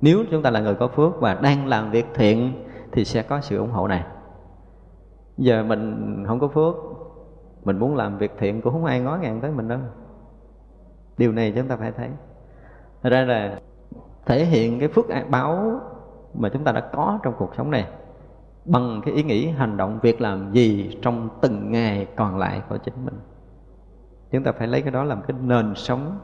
Nếu 0.01 0.23
chúng 0.31 0.43
ta 0.43 0.49
là 0.49 0.59
người 0.59 0.75
có 0.75 0.87
phước 0.87 1.21
và 1.21 1.33
đang 1.33 1.67
làm 1.67 1.91
việc 1.91 2.05
thiện 2.13 2.65
thì 2.91 3.05
sẽ 3.05 3.23
có 3.23 3.41
sự 3.41 3.57
ủng 3.57 3.71
hộ 3.71 3.87
này. 3.87 4.03
Giờ 5.37 5.63
mình 5.63 6.23
không 6.27 6.39
có 6.39 6.47
phước, 6.47 6.75
mình 7.63 7.79
muốn 7.79 7.95
làm 7.95 8.17
việc 8.17 8.31
thiện 8.39 8.61
cũng 8.61 8.73
không 8.73 8.85
ai 8.85 8.99
ngó 8.99 9.17
ngàng 9.17 9.41
tới 9.41 9.51
mình 9.51 9.67
đâu. 9.67 9.79
Điều 11.17 11.31
này 11.31 11.53
chúng 11.55 11.67
ta 11.67 11.75
phải 11.75 11.91
thấy. 11.91 12.09
Thật 13.03 13.09
ra 13.09 13.21
là 13.21 13.59
thể 14.25 14.45
hiện 14.45 14.79
cái 14.79 14.87
phước 14.87 15.05
báo 15.29 15.81
mà 16.33 16.49
chúng 16.49 16.63
ta 16.63 16.71
đã 16.71 16.81
có 16.93 17.19
trong 17.23 17.33
cuộc 17.37 17.55
sống 17.57 17.71
này 17.71 17.85
bằng 18.65 19.01
cái 19.05 19.13
ý 19.13 19.23
nghĩ 19.23 19.47
hành 19.47 19.77
động 19.77 19.99
việc 20.01 20.21
làm 20.21 20.51
gì 20.51 20.97
trong 21.01 21.29
từng 21.41 21.71
ngày 21.71 22.07
còn 22.15 22.37
lại 22.37 22.61
của 22.69 22.77
chính 22.77 23.05
mình. 23.05 23.19
Chúng 24.31 24.43
ta 24.43 24.51
phải 24.51 24.67
lấy 24.67 24.81
cái 24.81 24.91
đó 24.91 25.03
làm 25.03 25.21
cái 25.21 25.37
nền 25.41 25.75
sống. 25.75 26.19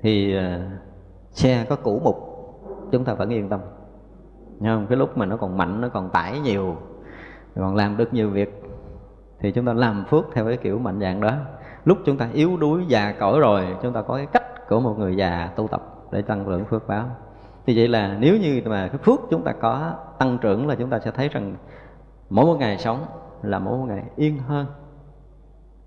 Thì 0.00 0.36
uh, 0.38 0.42
xe 1.30 1.66
có 1.68 1.76
cũ 1.76 2.00
mục 2.04 2.16
chúng 2.92 3.04
ta 3.04 3.14
vẫn 3.14 3.28
yên 3.28 3.48
tâm. 3.48 3.60
Nghe 4.58 4.74
không? 4.74 4.86
Cái 4.86 4.98
lúc 4.98 5.18
mà 5.18 5.26
nó 5.26 5.36
còn 5.36 5.56
mạnh, 5.56 5.80
nó 5.80 5.88
còn 5.88 6.10
tải 6.10 6.40
nhiều 6.40 6.76
Còn 7.54 7.76
làm 7.76 7.96
được 7.96 8.14
nhiều 8.14 8.30
việc 8.30 8.62
Thì 9.40 9.52
chúng 9.52 9.66
ta 9.66 9.72
làm 9.72 10.04
phước 10.04 10.24
theo 10.32 10.46
cái 10.46 10.56
kiểu 10.56 10.78
mạnh 10.78 11.00
dạng 11.00 11.20
đó. 11.20 11.32
Lúc 11.84 11.98
chúng 12.04 12.16
ta 12.16 12.28
yếu 12.32 12.56
đuối, 12.56 12.84
già 12.88 13.12
cõi 13.12 13.40
rồi 13.40 13.76
Chúng 13.82 13.92
ta 13.92 14.02
có 14.02 14.16
cái 14.16 14.26
cách 14.26 14.68
của 14.68 14.80
một 14.80 14.98
người 14.98 15.16
già 15.16 15.52
tu 15.56 15.68
tập 15.68 15.82
Để 16.12 16.22
tăng 16.22 16.48
lượng 16.48 16.64
phước 16.64 16.88
báo. 16.88 17.10
Thì 17.68 17.76
vậy 17.76 17.88
là 17.88 18.16
nếu 18.20 18.36
như 18.36 18.62
mà 18.64 18.88
cái 18.88 18.98
phước 18.98 19.20
chúng 19.30 19.44
ta 19.44 19.52
có 19.52 19.94
tăng 20.18 20.38
trưởng 20.38 20.68
Là 20.68 20.74
chúng 20.74 20.90
ta 20.90 20.98
sẽ 20.98 21.10
thấy 21.10 21.28
rằng 21.28 21.56
Mỗi 22.30 22.46
một 22.46 22.56
ngày 22.58 22.78
sống 22.78 23.06
là 23.42 23.58
mỗi 23.58 23.78
một 23.78 23.84
ngày 23.88 24.02
yên 24.16 24.38
hơn 24.38 24.66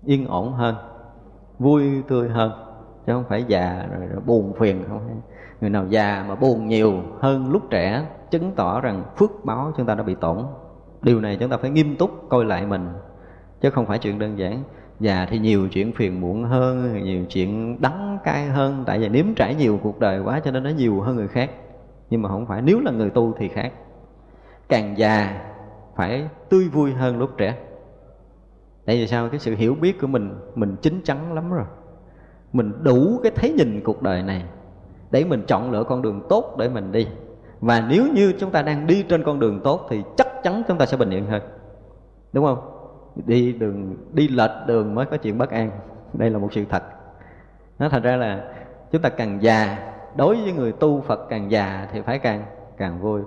yên 0.04 0.26
ổn 0.26 0.52
hơn 0.52 0.74
vui 1.58 2.02
tươi 2.08 2.28
hơn. 2.28 2.52
Chứ 3.06 3.12
không 3.12 3.24
phải 3.28 3.44
già 3.48 3.86
rồi, 3.90 4.06
rồi 4.06 4.20
buồn 4.26 4.52
phiền 4.58 4.84
không 4.88 5.20
người 5.60 5.70
nào 5.70 5.86
già 5.88 6.24
mà 6.28 6.34
buồn 6.34 6.68
nhiều 6.68 6.92
hơn 7.20 7.52
lúc 7.52 7.62
trẻ 7.70 8.06
chứng 8.30 8.52
tỏ 8.56 8.80
rằng 8.80 9.04
phước 9.16 9.30
báo 9.44 9.72
chúng 9.76 9.86
ta 9.86 9.94
đã 9.94 10.02
bị 10.02 10.14
tổn. 10.14 10.38
Điều 11.02 11.20
này 11.20 11.36
chúng 11.40 11.50
ta 11.50 11.56
phải 11.56 11.70
nghiêm 11.70 11.96
túc 11.96 12.10
coi 12.28 12.44
lại 12.44 12.66
mình 12.66 12.88
chứ 13.60 13.70
không 13.70 13.86
phải 13.86 13.98
chuyện 13.98 14.18
đơn 14.18 14.38
giản. 14.38 14.62
Già 15.00 15.26
thì 15.30 15.38
nhiều 15.38 15.68
chuyện 15.68 15.92
phiền 15.92 16.20
muộn 16.20 16.44
hơn 16.44 17.04
nhiều 17.04 17.24
chuyện 17.28 17.80
đắng 17.80 18.18
cay 18.24 18.46
hơn. 18.46 18.84
Tại 18.86 18.98
vì 18.98 19.08
nếm 19.08 19.34
trải 19.34 19.54
nhiều 19.54 19.80
cuộc 19.82 20.00
đời 20.00 20.20
quá 20.20 20.40
cho 20.44 20.50
nên 20.50 20.62
nó 20.62 20.70
nhiều 20.70 21.00
hơn 21.00 21.16
người 21.16 21.28
khác 21.28 21.50
nhưng 22.12 22.22
mà 22.22 22.28
không 22.28 22.46
phải, 22.46 22.62
nếu 22.62 22.80
là 22.80 22.90
người 22.90 23.10
tu 23.10 23.32
thì 23.38 23.48
khác. 23.48 23.72
Càng 24.68 24.98
già, 24.98 25.44
phải 25.96 26.28
tươi 26.48 26.68
vui 26.68 26.92
hơn 26.92 27.18
lúc 27.18 27.30
trẻ. 27.38 27.58
Tại 28.84 28.96
vì 28.96 29.06
sao? 29.06 29.28
Cái 29.28 29.40
sự 29.40 29.54
hiểu 29.54 29.74
biết 29.74 30.00
của 30.00 30.06
mình 30.06 30.34
mình 30.54 30.76
chín 30.82 31.00
chắn 31.04 31.32
lắm 31.32 31.52
rồi. 31.52 31.64
Mình 32.52 32.72
đủ 32.82 33.20
cái 33.22 33.32
thấy 33.34 33.52
nhìn 33.52 33.80
cuộc 33.84 34.02
đời 34.02 34.22
này 34.22 34.44
để 35.10 35.24
mình 35.24 35.42
chọn 35.46 35.70
lựa 35.70 35.84
con 35.84 36.02
đường 36.02 36.22
tốt 36.28 36.56
để 36.58 36.68
mình 36.68 36.92
đi. 36.92 37.08
Và 37.60 37.86
nếu 37.88 38.04
như 38.14 38.32
chúng 38.38 38.50
ta 38.50 38.62
đang 38.62 38.86
đi 38.86 39.02
trên 39.02 39.22
con 39.22 39.40
đường 39.40 39.60
tốt 39.64 39.86
thì 39.90 40.02
chắc 40.16 40.28
chắn 40.42 40.62
chúng 40.68 40.78
ta 40.78 40.86
sẽ 40.86 40.96
bình 40.96 41.10
yên 41.10 41.26
hơn. 41.26 41.42
Đúng 42.32 42.44
không? 42.44 42.58
Đi 43.26 43.52
đường, 43.52 43.96
đi 44.12 44.28
lệch 44.28 44.66
đường 44.66 44.94
mới 44.94 45.06
có 45.06 45.16
chuyện 45.16 45.38
bất 45.38 45.50
an. 45.50 45.70
Đây 46.12 46.30
là 46.30 46.38
một 46.38 46.52
sự 46.52 46.64
thật. 46.68 46.82
Nó 47.78 47.88
thật 47.88 48.02
ra 48.02 48.16
là 48.16 48.44
chúng 48.90 49.02
ta 49.02 49.08
càng 49.08 49.42
già 49.42 49.91
đối 50.16 50.42
với 50.42 50.52
người 50.52 50.72
tu 50.72 51.00
phật 51.00 51.26
càng 51.28 51.50
già 51.50 51.88
thì 51.92 52.00
phải 52.00 52.18
càng 52.18 52.44
càng 52.76 53.00
vui, 53.00 53.22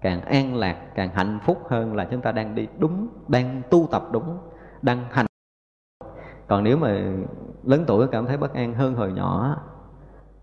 càng 0.00 0.20
an 0.20 0.56
lạc, 0.56 0.76
càng 0.94 1.10
hạnh 1.14 1.38
phúc 1.44 1.58
hơn 1.68 1.96
là 1.96 2.04
chúng 2.10 2.20
ta 2.20 2.32
đang 2.32 2.54
đi 2.54 2.68
đúng, 2.78 3.08
đang 3.28 3.62
tu 3.70 3.88
tập 3.90 4.02
đúng, 4.12 4.38
đang 4.82 5.04
hành. 5.10 5.26
Còn 6.46 6.64
nếu 6.64 6.76
mà 6.76 7.00
lớn 7.64 7.84
tuổi 7.86 8.06
cảm 8.08 8.26
thấy 8.26 8.36
bất 8.36 8.54
an 8.54 8.74
hơn 8.74 8.94
hồi 8.94 9.12
nhỏ, 9.12 9.56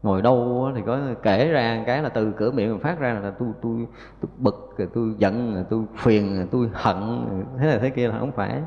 ngồi 0.04 0.22
đâu 0.22 0.72
thì 0.76 0.82
có 0.86 1.00
kể 1.24 1.52
ra 1.52 1.84
cái 1.86 2.04
là 2.04 2.10
từ 2.10 2.34
cửa 2.38 2.52
miệng 2.52 2.80
phát 2.80 3.00
ra 3.00 3.14
là 3.14 3.32
tôi 3.40 3.50
tôi 3.62 3.88
tôi 4.22 4.32
bực, 4.38 4.74
rồi 4.78 4.88
tôi 4.94 5.16
giận, 5.18 5.54
rồi 5.56 5.66
tôi 5.70 5.84
phiền, 5.98 6.38
rồi 6.38 6.48
tôi 6.52 6.70
hận, 6.74 7.28
thế 7.60 7.68
này 7.68 7.80
thế 7.80 7.90
kia 7.90 8.08
là 8.08 8.20
không 8.20 8.32
phải 8.32 8.62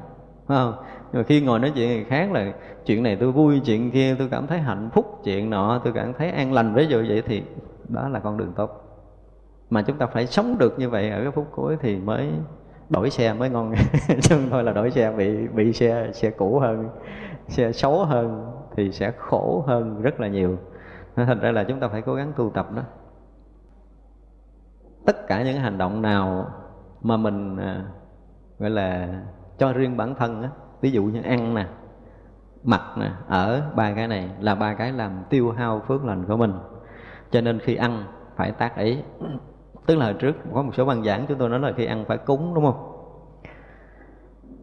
phải 0.47 0.59
không? 0.59 0.75
Nhưng 1.15 1.21
mà 1.23 1.27
khi 1.27 1.41
ngồi 1.41 1.59
nói 1.59 1.73
chuyện 1.75 1.89
người 1.89 2.05
khác 2.05 2.33
là 2.33 2.53
chuyện 2.87 3.03
này 3.03 3.17
tôi 3.21 3.33
vui, 3.33 3.61
chuyện 3.65 3.91
kia 3.91 4.15
tôi 4.19 4.29
cảm 4.31 4.47
thấy 4.47 4.59
hạnh 4.59 4.91
phúc, 4.93 5.21
chuyện 5.25 5.51
nọ 5.51 5.81
tôi 5.85 5.93
cảm 5.93 6.13
thấy 6.15 6.31
an 6.31 6.53
lành. 6.53 6.75
Ví 6.75 6.87
dụ 6.87 7.05
vậy 7.09 7.23
thì 7.27 7.43
đó 7.89 8.09
là 8.09 8.19
con 8.19 8.37
đường 8.37 8.53
tốt. 8.57 8.71
Mà 9.71 9.83
chúng 9.83 9.99
ta 9.99 10.07
phải 10.07 10.27
sống 10.27 10.59
được 10.59 10.79
như 10.79 10.91
vậy 10.91 11.11
ở 11.11 11.23
cái 11.23 11.31
phút 11.31 11.47
cuối 11.55 11.77
thì 11.81 11.97
mới 11.97 12.31
đổi 12.89 13.11
xe, 13.11 13.33
mới 13.33 13.51
ngon. 13.51 13.75
Chứ 14.23 14.37
thôi 14.51 14.65
là 14.65 14.73
đổi 14.73 14.91
xe, 14.91 15.13
bị 15.13 15.49
bị 15.49 15.73
xe 15.73 16.11
xe 16.13 16.31
cũ 16.31 16.59
hơn, 16.59 16.89
xe 17.49 17.73
xấu 17.73 18.05
hơn 18.05 18.53
thì 18.77 18.93
sẽ 18.93 19.13
khổ 19.19 19.65
hơn 19.67 20.03
rất 20.03 20.21
là 20.21 20.29
nhiều. 20.29 20.59
Thành 21.17 21.41
ra 21.41 21.53
là 21.53 21.65
chúng 21.65 21.81
ta 21.81 21.89
phải 21.89 22.03
cố 22.03 22.15
gắng 22.15 22.33
tu 22.37 22.51
tập 22.51 22.67
đó. 22.77 22.83
Tất 25.07 25.27
cả 25.27 25.43
những 25.43 25.57
hành 25.57 25.79
động 25.79 26.03
nào 26.03 26.47
mà 27.03 27.17
mình 27.17 27.57
à, 27.57 27.85
gọi 28.59 28.71
là 28.71 29.09
cho 29.59 29.73
riêng 29.73 29.97
bản 29.97 30.15
thân 30.15 30.43
á 30.43 30.51
ví 30.85 30.91
dụ 30.91 31.05
như 31.05 31.23
ăn 31.23 31.55
nè, 31.55 31.67
mặc 32.65 32.83
nè, 32.99 33.11
ở 33.29 33.63
ba 33.75 33.95
cái 33.95 34.09
này 34.09 34.31
là 34.41 34.55
ba 34.55 34.75
cái 34.75 34.93
làm 34.93 35.23
tiêu 35.31 35.51
hao 35.51 35.83
phước 35.89 36.05
lành 36.05 36.25
của 36.25 36.37
mình. 36.37 36.53
Cho 37.31 37.41
nên 37.41 37.59
khi 37.59 37.75
ăn 37.75 38.05
phải 38.37 38.53
tác 38.53 38.77
ý. 38.77 38.99
Tức 39.87 39.99
là 39.99 40.13
trước 40.13 40.37
có 40.55 40.63
một 40.63 40.75
số 40.75 40.85
văn 40.85 41.05
giảng 41.05 41.27
chúng 41.29 41.39
tôi 41.39 41.49
nói 41.49 41.61
là 41.61 41.73
khi 41.77 41.85
ăn 41.85 42.05
phải 42.09 42.19
cúng, 42.19 42.55
đúng 42.55 42.65
không? 42.65 42.93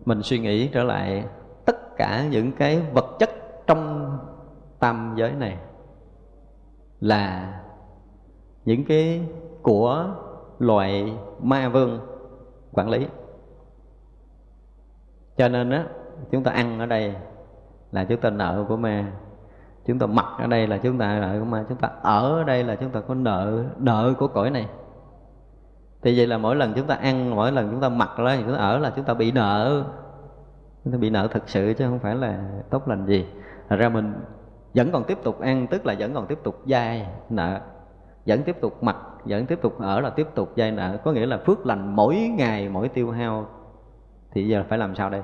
Mình 0.05 0.21
suy 0.23 0.39
nghĩ 0.39 0.67
trở 0.67 0.83
lại 0.83 1.25
tất 1.65 1.97
cả 1.97 2.27
những 2.31 2.51
cái 2.51 2.81
vật 2.93 3.15
chất 3.19 3.29
trong 3.67 4.17
tam 4.79 5.13
giới 5.17 5.31
này 5.31 5.57
là 6.99 7.53
những 8.65 8.85
cái 8.85 9.27
của 9.61 10.15
loại 10.59 11.13
ma 11.39 11.69
vương 11.69 11.99
quản 12.71 12.89
lý. 12.89 13.07
Cho 15.37 15.47
nên 15.47 15.69
á 15.69 15.85
chúng 16.31 16.43
ta 16.43 16.51
ăn 16.51 16.79
ở 16.79 16.85
đây 16.85 17.15
là 17.91 18.03
chúng 18.03 18.21
ta 18.21 18.29
nợ 18.29 18.65
của 18.67 18.77
ma. 18.77 19.11
Chúng 19.85 19.99
ta 19.99 20.05
mặc 20.05 20.25
ở 20.39 20.47
đây 20.47 20.67
là 20.67 20.77
chúng 20.77 20.97
ta 20.97 21.19
nợ 21.19 21.39
của 21.39 21.45
ma. 21.45 21.65
Chúng 21.69 21.77
ta 21.77 21.89
ở 22.01 22.37
ở 22.37 22.43
đây 22.43 22.63
là 22.63 22.75
chúng 22.75 22.89
ta 22.89 22.99
có 22.99 23.13
nợ 23.13 23.63
nợ 23.77 24.13
của 24.17 24.27
cõi 24.27 24.49
này. 24.49 24.67
Thì 26.01 26.17
vậy 26.17 26.27
là 26.27 26.37
mỗi 26.37 26.55
lần 26.55 26.73
chúng 26.73 26.87
ta 26.87 26.95
ăn, 26.95 27.35
mỗi 27.35 27.51
lần 27.51 27.71
chúng 27.71 27.81
ta 27.81 27.89
mặc 27.89 28.09
ra, 28.17 28.37
chúng 28.39 28.53
ta 28.53 28.57
ở 28.57 28.77
là 28.77 28.93
chúng 28.95 29.05
ta 29.05 29.13
bị 29.13 29.31
nợ. 29.31 29.83
Chúng 30.83 30.93
ta 30.93 30.99
bị 30.99 31.09
nợ 31.09 31.27
thực 31.27 31.49
sự 31.49 31.73
chứ 31.77 31.85
không 31.87 31.99
phải 31.99 32.15
là 32.15 32.43
tốt 32.69 32.87
lành 32.87 33.05
gì. 33.05 33.25
Thật 33.69 33.75
ra 33.75 33.89
mình 33.89 34.13
vẫn 34.73 34.91
còn 34.91 35.03
tiếp 35.03 35.17
tục 35.23 35.39
ăn, 35.39 35.67
tức 35.67 35.85
là 35.85 35.95
vẫn 35.99 36.13
còn 36.13 36.27
tiếp 36.27 36.39
tục 36.43 36.61
dai 36.65 37.07
nợ. 37.29 37.61
Vẫn 38.25 38.43
tiếp 38.43 38.57
tục 38.61 38.83
mặc, 38.83 38.97
vẫn 39.25 39.45
tiếp 39.45 39.59
tục 39.61 39.79
ở 39.79 39.99
là 39.99 40.09
tiếp 40.09 40.27
tục 40.35 40.53
dai 40.57 40.71
nợ. 40.71 40.97
Có 41.03 41.11
nghĩa 41.11 41.25
là 41.25 41.37
phước 41.37 41.65
lành 41.65 41.95
mỗi 41.95 42.15
ngày, 42.15 42.69
mỗi 42.69 42.89
tiêu 42.89 43.11
hao. 43.11 43.45
Thì 44.31 44.47
giờ 44.47 44.63
phải 44.69 44.77
làm 44.77 44.95
sao 44.95 45.09
đây? 45.09 45.21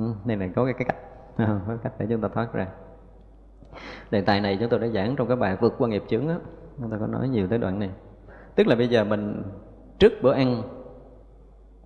Ừ, 0.00 0.14
đây 0.24 0.36
là 0.36 0.48
có 0.56 0.64
cái, 0.64 0.74
cái 0.74 0.84
cách. 0.84 0.96
Có 1.66 1.76
cách 1.82 1.92
để 1.98 2.06
chúng 2.10 2.20
ta 2.20 2.28
thoát 2.28 2.52
ra. 2.52 2.66
Đề 4.10 4.20
tài 4.20 4.40
này 4.40 4.56
chúng 4.60 4.68
tôi 4.68 4.80
đã 4.80 4.88
giảng 4.88 5.16
trong 5.16 5.28
cái 5.28 5.36
bài 5.36 5.56
vượt 5.60 5.74
qua 5.78 5.88
nghiệp 5.88 6.02
chướng 6.08 6.28
á. 6.28 6.36
Chúng 6.78 6.90
ta 6.90 6.96
có 7.00 7.06
nói 7.06 7.28
nhiều 7.28 7.48
tới 7.48 7.58
đoạn 7.58 7.78
này. 7.78 7.90
Tức 8.54 8.66
là 8.66 8.76
bây 8.76 8.88
giờ 8.88 9.04
mình 9.04 9.42
trước 9.98 10.12
bữa 10.22 10.32
ăn 10.32 10.62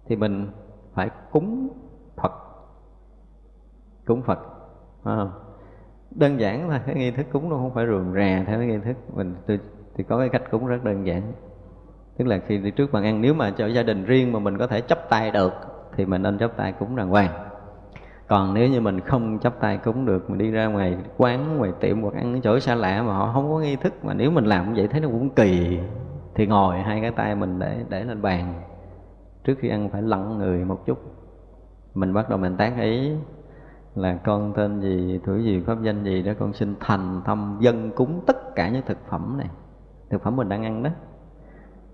thì 0.06 0.16
mình 0.16 0.48
phải 0.94 1.10
cúng 1.30 1.68
phật. 2.16 2.32
Cúng 4.06 4.22
phật 4.22 4.38
phải 5.02 5.16
không? 5.16 5.32
Đơn 6.10 6.40
giản 6.40 6.68
thôi 6.68 6.80
cái 6.86 6.94
nghi 6.94 7.10
thức 7.10 7.26
cúng 7.32 7.48
nó 7.48 7.56
không 7.56 7.74
phải 7.74 7.86
rườm 7.86 8.14
rà 8.14 8.44
theo 8.46 8.58
cái 8.58 8.66
nghi 8.66 8.78
thức. 8.84 8.96
Mình 9.14 9.34
tôi 9.46 9.60
thì 9.94 10.04
có 10.04 10.18
cái 10.18 10.28
cách 10.28 10.50
cúng 10.50 10.66
rất 10.66 10.84
đơn 10.84 11.06
giản. 11.06 11.32
Tức 12.18 12.24
là 12.24 12.38
khi 12.46 12.58
đi 12.58 12.70
trước 12.70 12.92
bàn 12.92 13.04
ăn 13.04 13.20
nếu 13.20 13.34
mà 13.34 13.50
cho 13.50 13.66
gia 13.66 13.82
đình 13.82 14.04
riêng 14.04 14.32
mà 14.32 14.38
mình 14.38 14.58
có 14.58 14.66
thể 14.66 14.80
chấp 14.80 14.98
tay 15.08 15.30
được 15.30 15.52
thì 15.96 16.06
mình 16.06 16.22
nên 16.22 16.38
chấp 16.38 16.56
tay 16.56 16.72
cúng 16.72 16.96
đàng 16.96 17.08
hoàng 17.08 17.53
còn 18.28 18.54
nếu 18.54 18.68
như 18.68 18.80
mình 18.80 19.00
không 19.00 19.38
chấp 19.38 19.60
tay 19.60 19.78
cúng 19.78 20.06
được, 20.06 20.30
mình 20.30 20.38
đi 20.38 20.50
ra 20.50 20.66
ngoài 20.66 20.98
quán, 21.16 21.58
ngoài 21.58 21.72
tiệm 21.80 22.02
hoặc 22.02 22.14
ăn 22.14 22.40
chỗ 22.42 22.60
xa 22.60 22.74
lạ 22.74 23.02
mà 23.02 23.14
họ 23.14 23.32
không 23.32 23.52
có 23.52 23.58
nghi 23.58 23.76
thức, 23.76 24.04
mà 24.04 24.14
nếu 24.14 24.30
mình 24.30 24.44
làm 24.44 24.66
như 24.66 24.72
vậy 24.76 24.88
thấy 24.88 25.00
nó 25.00 25.08
cũng 25.08 25.30
kỳ, 25.30 25.78
thì 26.34 26.46
ngồi 26.46 26.78
hai 26.78 27.00
cái 27.00 27.10
tay 27.10 27.34
mình 27.34 27.58
để 27.58 27.84
để 27.88 28.04
lên 28.04 28.22
bàn. 28.22 28.62
Trước 29.44 29.54
khi 29.58 29.68
ăn 29.68 29.88
phải 29.88 30.02
lặng 30.02 30.38
người 30.38 30.64
một 30.64 30.86
chút. 30.86 30.98
Mình 31.94 32.14
bắt 32.14 32.28
đầu 32.28 32.38
mình 32.38 32.56
tán 32.56 32.80
ý 32.80 33.12
là 33.94 34.14
con 34.24 34.52
tên 34.56 34.80
gì 34.80 35.20
tuổi 35.26 35.44
gì, 35.44 35.62
pháp 35.66 35.82
danh 35.82 36.04
gì 36.04 36.22
đó, 36.22 36.32
con 36.38 36.52
xin 36.52 36.74
thành 36.80 37.20
tâm 37.24 37.56
dân 37.60 37.90
cúng 37.90 38.20
tất 38.26 38.54
cả 38.54 38.68
những 38.68 38.82
thực 38.86 38.98
phẩm 39.08 39.34
này. 39.38 39.48
Thực 40.10 40.22
phẩm 40.22 40.36
mình 40.36 40.48
đang 40.48 40.64
ăn 40.64 40.82
đó. 40.82 40.90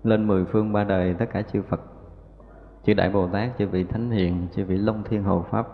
Lên 0.03 0.27
mười 0.27 0.45
phương 0.45 0.73
ba 0.73 0.83
đời 0.83 1.13
tất 1.13 1.25
cả 1.33 1.41
chư 1.41 1.61
Phật. 1.61 1.81
Chư 2.83 2.93
Đại 2.93 3.09
Bồ 3.09 3.27
Tát, 3.27 3.49
chư 3.57 3.67
vị 3.67 3.83
Thánh 3.83 4.11
Hiền, 4.11 4.47
chư 4.55 4.65
vị 4.65 4.77
Long 4.77 5.03
Thiên 5.03 5.23
Hộ 5.23 5.45
Pháp 5.51 5.67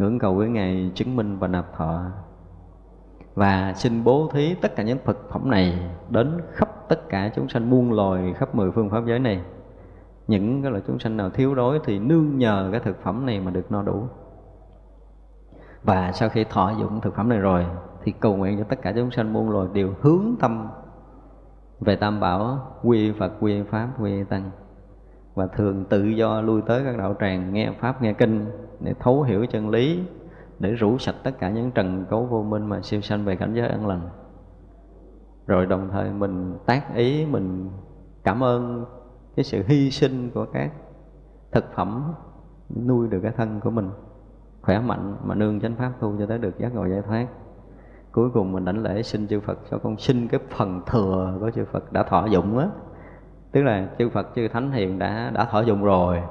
ngưỡng 0.00 0.18
cầu 0.18 0.34
với 0.34 0.48
Ngài, 0.48 0.90
chứng 0.94 1.16
minh 1.16 1.38
và 1.38 1.48
nạp 1.48 1.72
thọ. 1.76 2.00
Và 3.34 3.72
xin 3.76 4.04
bố 4.04 4.30
thí 4.32 4.54
tất 4.54 4.76
cả 4.76 4.82
những 4.82 4.98
thực 5.04 5.30
phẩm 5.30 5.50
này 5.50 5.90
đến 6.10 6.40
khắp 6.52 6.68
tất 6.88 7.08
cả 7.08 7.30
chúng 7.36 7.48
sanh 7.48 7.70
muôn 7.70 7.92
loài, 7.92 8.34
khắp 8.36 8.54
mười 8.54 8.70
phương 8.70 8.90
pháp 8.90 9.04
giới 9.06 9.18
này. 9.18 9.42
Những 10.26 10.62
cái 10.62 10.70
loại 10.70 10.82
chúng 10.86 10.98
sanh 10.98 11.16
nào 11.16 11.30
thiếu 11.30 11.54
đói 11.54 11.80
thì 11.84 11.98
nương 11.98 12.38
nhờ 12.38 12.68
cái 12.72 12.80
thực 12.80 13.02
phẩm 13.02 13.26
này 13.26 13.40
mà 13.40 13.50
được 13.50 13.72
no 13.72 13.82
đủ. 13.82 14.04
Và 15.82 16.12
sau 16.12 16.28
khi 16.28 16.44
thọ 16.44 16.70
dụng 16.70 17.00
thực 17.00 17.14
phẩm 17.14 17.28
này 17.28 17.38
rồi, 17.38 17.66
thì 18.02 18.12
cầu 18.12 18.36
nguyện 18.36 18.58
cho 18.58 18.64
tất 18.64 18.82
cả 18.82 18.92
chúng 18.96 19.10
sanh 19.10 19.32
muôn 19.32 19.50
loài 19.50 19.68
đều 19.72 19.94
hướng 20.00 20.34
tâm 20.40 20.68
về 21.80 21.96
tam 21.96 22.20
bảo, 22.20 22.58
quy 22.82 23.12
phật, 23.12 23.32
quy 23.40 23.62
pháp, 23.62 23.88
quy 23.98 24.24
tăng 24.24 24.50
và 25.40 25.46
thường 25.46 25.84
tự 25.84 26.04
do 26.04 26.40
lui 26.40 26.62
tới 26.62 26.84
các 26.84 26.98
đạo 26.98 27.14
tràng, 27.20 27.52
nghe 27.52 27.72
pháp, 27.80 28.02
nghe 28.02 28.12
kinh, 28.12 28.46
để 28.80 28.94
thấu 29.00 29.22
hiểu 29.22 29.46
chân 29.46 29.70
lý, 29.70 30.00
để 30.58 30.70
rủ 30.70 30.98
sạch 30.98 31.14
tất 31.24 31.30
cả 31.38 31.50
những 31.50 31.70
trần 31.70 32.04
cấu 32.10 32.26
vô 32.26 32.42
minh 32.42 32.66
mà 32.66 32.80
siêu 32.82 33.00
sanh 33.00 33.24
về 33.24 33.36
cảnh 33.36 33.54
giới 33.54 33.68
an 33.68 33.86
lành. 33.86 34.00
Rồi 35.46 35.66
đồng 35.66 35.88
thời 35.92 36.10
mình 36.10 36.54
tác 36.66 36.94
ý, 36.94 37.26
mình 37.26 37.70
cảm 38.24 38.42
ơn 38.42 38.84
cái 39.36 39.44
sự 39.44 39.62
hy 39.66 39.90
sinh 39.90 40.30
của 40.30 40.46
các 40.52 40.72
thực 41.52 41.64
phẩm 41.74 42.12
nuôi 42.86 43.08
được 43.08 43.20
cái 43.22 43.32
thân 43.36 43.60
của 43.60 43.70
mình, 43.70 43.90
khỏe 44.62 44.80
mạnh 44.80 45.16
mà 45.24 45.34
nương 45.34 45.60
chánh 45.60 45.76
pháp 45.76 45.92
tu 46.00 46.14
cho 46.18 46.26
tới 46.26 46.38
được 46.38 46.58
giác 46.58 46.74
ngộ 46.74 46.86
giải 46.86 47.02
thoát. 47.06 47.26
Cuối 48.12 48.30
cùng 48.30 48.52
mình 48.52 48.64
đảnh 48.64 48.82
lễ 48.82 49.02
xin 49.02 49.28
chư 49.28 49.40
Phật 49.40 49.58
cho 49.70 49.78
con 49.78 49.96
xin 49.98 50.28
cái 50.28 50.40
phần 50.56 50.80
thừa 50.86 51.36
của 51.40 51.50
chư 51.50 51.64
Phật 51.64 51.92
đã 51.92 52.02
thọ 52.02 52.26
dụng 52.26 52.58
á 52.58 52.68
tức 53.52 53.62
là 53.62 53.88
chư 53.98 54.08
Phật, 54.08 54.26
chư 54.34 54.48
Thánh 54.48 54.72
Hiền 54.72 54.98
đã 54.98 55.30
đã 55.34 55.44
thọ 55.44 55.60
dụng 55.60 55.84
rồi. 55.84 56.22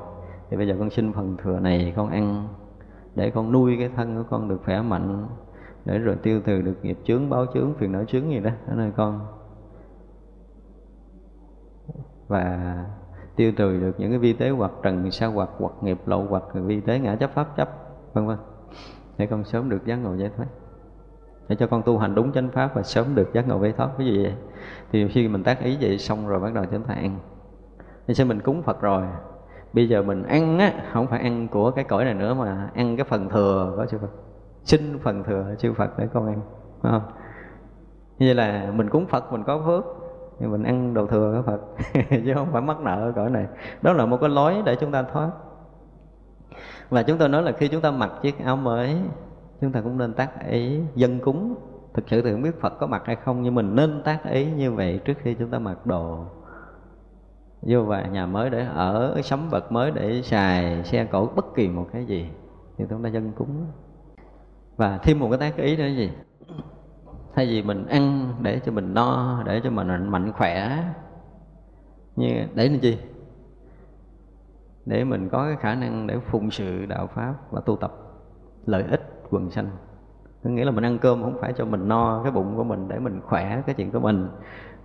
Thì 0.50 0.58
bây 0.58 0.68
giờ 0.68 0.76
con 0.80 0.90
xin 0.90 1.14
phần 1.14 1.38
thừa 1.44 1.60
này 1.60 1.94
con 1.96 2.10
ăn 2.10 2.48
để 3.16 3.30
con 3.30 3.52
nuôi 3.52 3.76
cái 3.80 3.90
thân 3.96 4.16
của 4.18 4.24
con 4.30 4.50
được 4.50 4.62
khỏe 4.66 4.82
mạnh, 4.82 5.28
để 5.86 5.98
rồi 5.98 6.16
tiêu 6.16 6.42
trừ 6.46 6.62
được 6.62 6.76
nghiệp 6.82 6.98
chướng, 7.04 7.30
báo 7.30 7.46
chướng, 7.54 7.74
phiền 7.74 7.92
não 7.92 8.06
chướng 8.06 8.32
gì 8.32 8.40
đó. 8.40 8.50
Ở 8.68 8.76
nơi 8.76 8.92
con. 8.96 9.28
Và 12.28 12.76
tiêu 13.36 13.52
trừ 13.52 13.80
được 13.80 14.00
những 14.00 14.10
cái 14.10 14.20
vi 14.20 14.34
tế 14.34 14.50
hoặc 14.50 14.72
trần 14.84 15.12
sa 15.12 15.28
hoặc 15.28 15.50
hoặc 15.58 15.74
nghiệp 15.82 15.98
lộ 16.06 16.26
hoặc 16.30 16.44
vi 16.54 16.82
tế 16.82 17.00
ngã 17.00 17.16
chấp 17.16 17.32
pháp 17.34 17.58
chấp, 17.58 17.70
vân 18.14 18.28
vân. 18.28 18.38
Để 19.18 19.26
con 19.26 19.44
sớm 19.44 19.70
được 19.70 19.86
giác 19.86 19.96
ngộ 19.96 20.14
giải 20.14 20.32
thoát. 20.38 20.48
Để 21.48 21.56
cho 21.56 21.68
con 21.68 21.84
tu 21.84 21.98
hành 21.98 22.16
đúng 22.16 22.32
chánh 22.32 22.50
pháp 22.50 22.76
và 22.76 22.84
sớm 22.84 23.16
được 23.16 23.34
giác 23.34 23.48
ngộ 23.48 23.64
giải 23.64 23.74
thoát. 23.78 23.90
Cái 23.98 24.08
gì 24.08 24.24
vậy 24.24 24.34
thì 24.92 25.08
khi 25.08 25.28
mình 25.28 25.44
tác 25.44 25.60
ý 25.64 25.78
vậy 25.82 25.98
xong 25.98 26.28
rồi 26.28 26.40
bắt 26.40 26.54
đầu 26.54 26.66
chánh 26.66 26.84
ta 26.84 26.96
thì 28.08 28.16
sao 28.16 28.26
mình 28.26 28.42
cúng 28.42 28.64
phật 28.64 28.82
rồi. 28.82 29.04
Bây 29.74 29.90
giờ 29.90 30.02
mình 30.02 30.24
ăn 30.24 30.60
á, 30.60 30.74
không 30.94 31.08
phải 31.08 31.20
ăn 31.20 31.48
của 31.48 31.72
cái 31.72 31.84
cõi 31.84 32.06
này 32.06 32.14
nữa 32.14 32.34
mà 32.34 32.70
ăn 32.76 32.98
cái 32.98 33.06
phần 33.10 33.30
thừa 33.30 33.74
của 33.76 33.86
chư 33.86 33.98
phật? 33.98 34.10
Xin 34.64 35.00
phần 35.00 35.24
thừa, 35.24 35.56
chư 35.60 35.74
phật 35.74 36.00
để 36.00 36.08
con 36.14 36.28
ăn, 36.28 36.42
phải 36.82 36.92
không? 36.92 37.12
Như 38.20 38.28
vậy 38.28 38.36
là 38.36 38.72
mình 38.76 38.90
cúng 38.90 39.06
phật 39.06 39.32
mình 39.32 39.44
có 39.44 39.62
phước, 39.66 39.86
thì 40.40 40.48
mình 40.48 40.64
ăn 40.64 40.94
đồ 40.94 41.08
thừa 41.08 41.34
của 41.36 41.52
phật, 41.52 41.62
chứ 42.26 42.34
không 42.36 42.52
phải 42.52 42.62
mắc 42.62 42.80
nợ 42.80 43.10
ở 43.10 43.12
cõi 43.16 43.30
này. 43.30 43.46
Đó 43.82 43.94
là 43.94 44.06
một 44.06 44.18
cái 44.22 44.30
lối 44.30 44.56
để 44.66 44.76
chúng 44.76 44.92
ta 44.92 45.04
thoát. 45.04 45.30
Và 46.90 47.04
chúng 47.04 47.18
tôi 47.18 47.30
nói 47.30 47.44
là 47.44 47.52
khi 47.52 47.68
chúng 47.68 47.82
ta 47.82 47.92
mặc 47.92 48.12
chiếc 48.22 48.40
áo 48.40 48.56
mới, 48.56 48.98
chúng 49.62 49.72
ta 49.72 49.82
cũng 49.82 49.98
nên 49.98 50.14
tác 50.14 50.50
ý 50.50 50.82
dân 50.96 51.20
cúng 51.20 51.56
thực 52.00 52.10
sự 52.10 52.22
thì 52.22 52.32
không 52.32 52.42
biết 52.42 52.62
phật 52.62 52.80
có 52.80 52.88
mặt 52.88 53.02
hay 53.06 53.16
không, 53.16 53.42
nhưng 53.42 53.56
mình 53.56 53.76
nên 53.76 54.02
tác 54.04 54.24
ý 54.24 54.52
như 54.52 54.72
vậy 54.72 55.00
trước 55.06 55.14
khi 55.18 55.34
chúng 55.34 55.50
ta 55.50 55.60
mặc 55.60 55.86
đồ. 55.86 56.26
Vô 57.62 57.84
vào 57.84 58.08
nhà 58.08 58.26
mới 58.26 58.50
để 58.50 58.66
ở 58.66 59.22
sắm 59.24 59.50
vật 59.50 59.72
mới 59.72 59.92
để 59.92 60.22
xài, 60.22 60.84
xe 60.84 61.06
cổ 61.06 61.30
bất 61.36 61.46
kỳ 61.56 61.68
một 61.68 61.88
cái 61.94 62.06
gì, 62.06 62.30
thì 62.78 62.86
chúng 62.90 63.04
ta 63.04 63.10
dân 63.10 63.32
cúng. 63.32 63.66
Và 64.78 64.98
thêm 64.98 65.20
một 65.20 65.30
cái 65.30 65.40
tác 65.40 65.58
ý 65.58 65.78
nữa 65.78 65.88
gì? 65.88 66.12
Thay 67.36 67.46
vì 67.46 67.64
mình 67.64 67.86
ăn 67.86 68.34
để 68.42 68.60
cho 68.66 68.72
mình 68.72 68.94
no, 68.94 69.44
để 69.46 69.62
cho 69.64 69.70
mình 69.70 70.08
mạnh 70.08 70.32
khỏe, 70.34 70.84
như 72.16 72.30
để 72.54 72.70
làm 72.70 72.80
gì 72.80 73.00
để 74.86 75.04
mình 75.04 75.30
có 75.30 75.46
cái 75.46 75.56
khả 75.56 75.76
năng 75.76 76.08
để 76.08 76.20
phụng 76.20 76.52
sự 76.52 76.86
đạo 76.86 77.08
pháp 77.08 77.36
và 77.52 77.62
tu 77.66 77.76
tập 77.76 77.92
lợi 78.66 78.84
ích 78.84 79.02
quần 79.30 79.52
sanh 79.52 79.70
có 80.44 80.50
nghĩa 80.50 80.66
là 80.66 80.72
mình 80.72 80.86
ăn 80.86 80.98
cơm 80.98 81.24
không 81.24 81.38
phải 81.42 81.54
cho 81.54 81.66
mình 81.66 81.88
no 81.88 82.22
cái 82.24 82.32
bụng 82.32 82.56
của 82.56 82.64
mình 82.64 82.88
để 82.88 83.00
mình 83.00 83.22
khỏe 83.26 83.62
cái 83.66 83.76
chuyện 83.76 83.92
của 83.92 84.00
mình. 84.00 84.30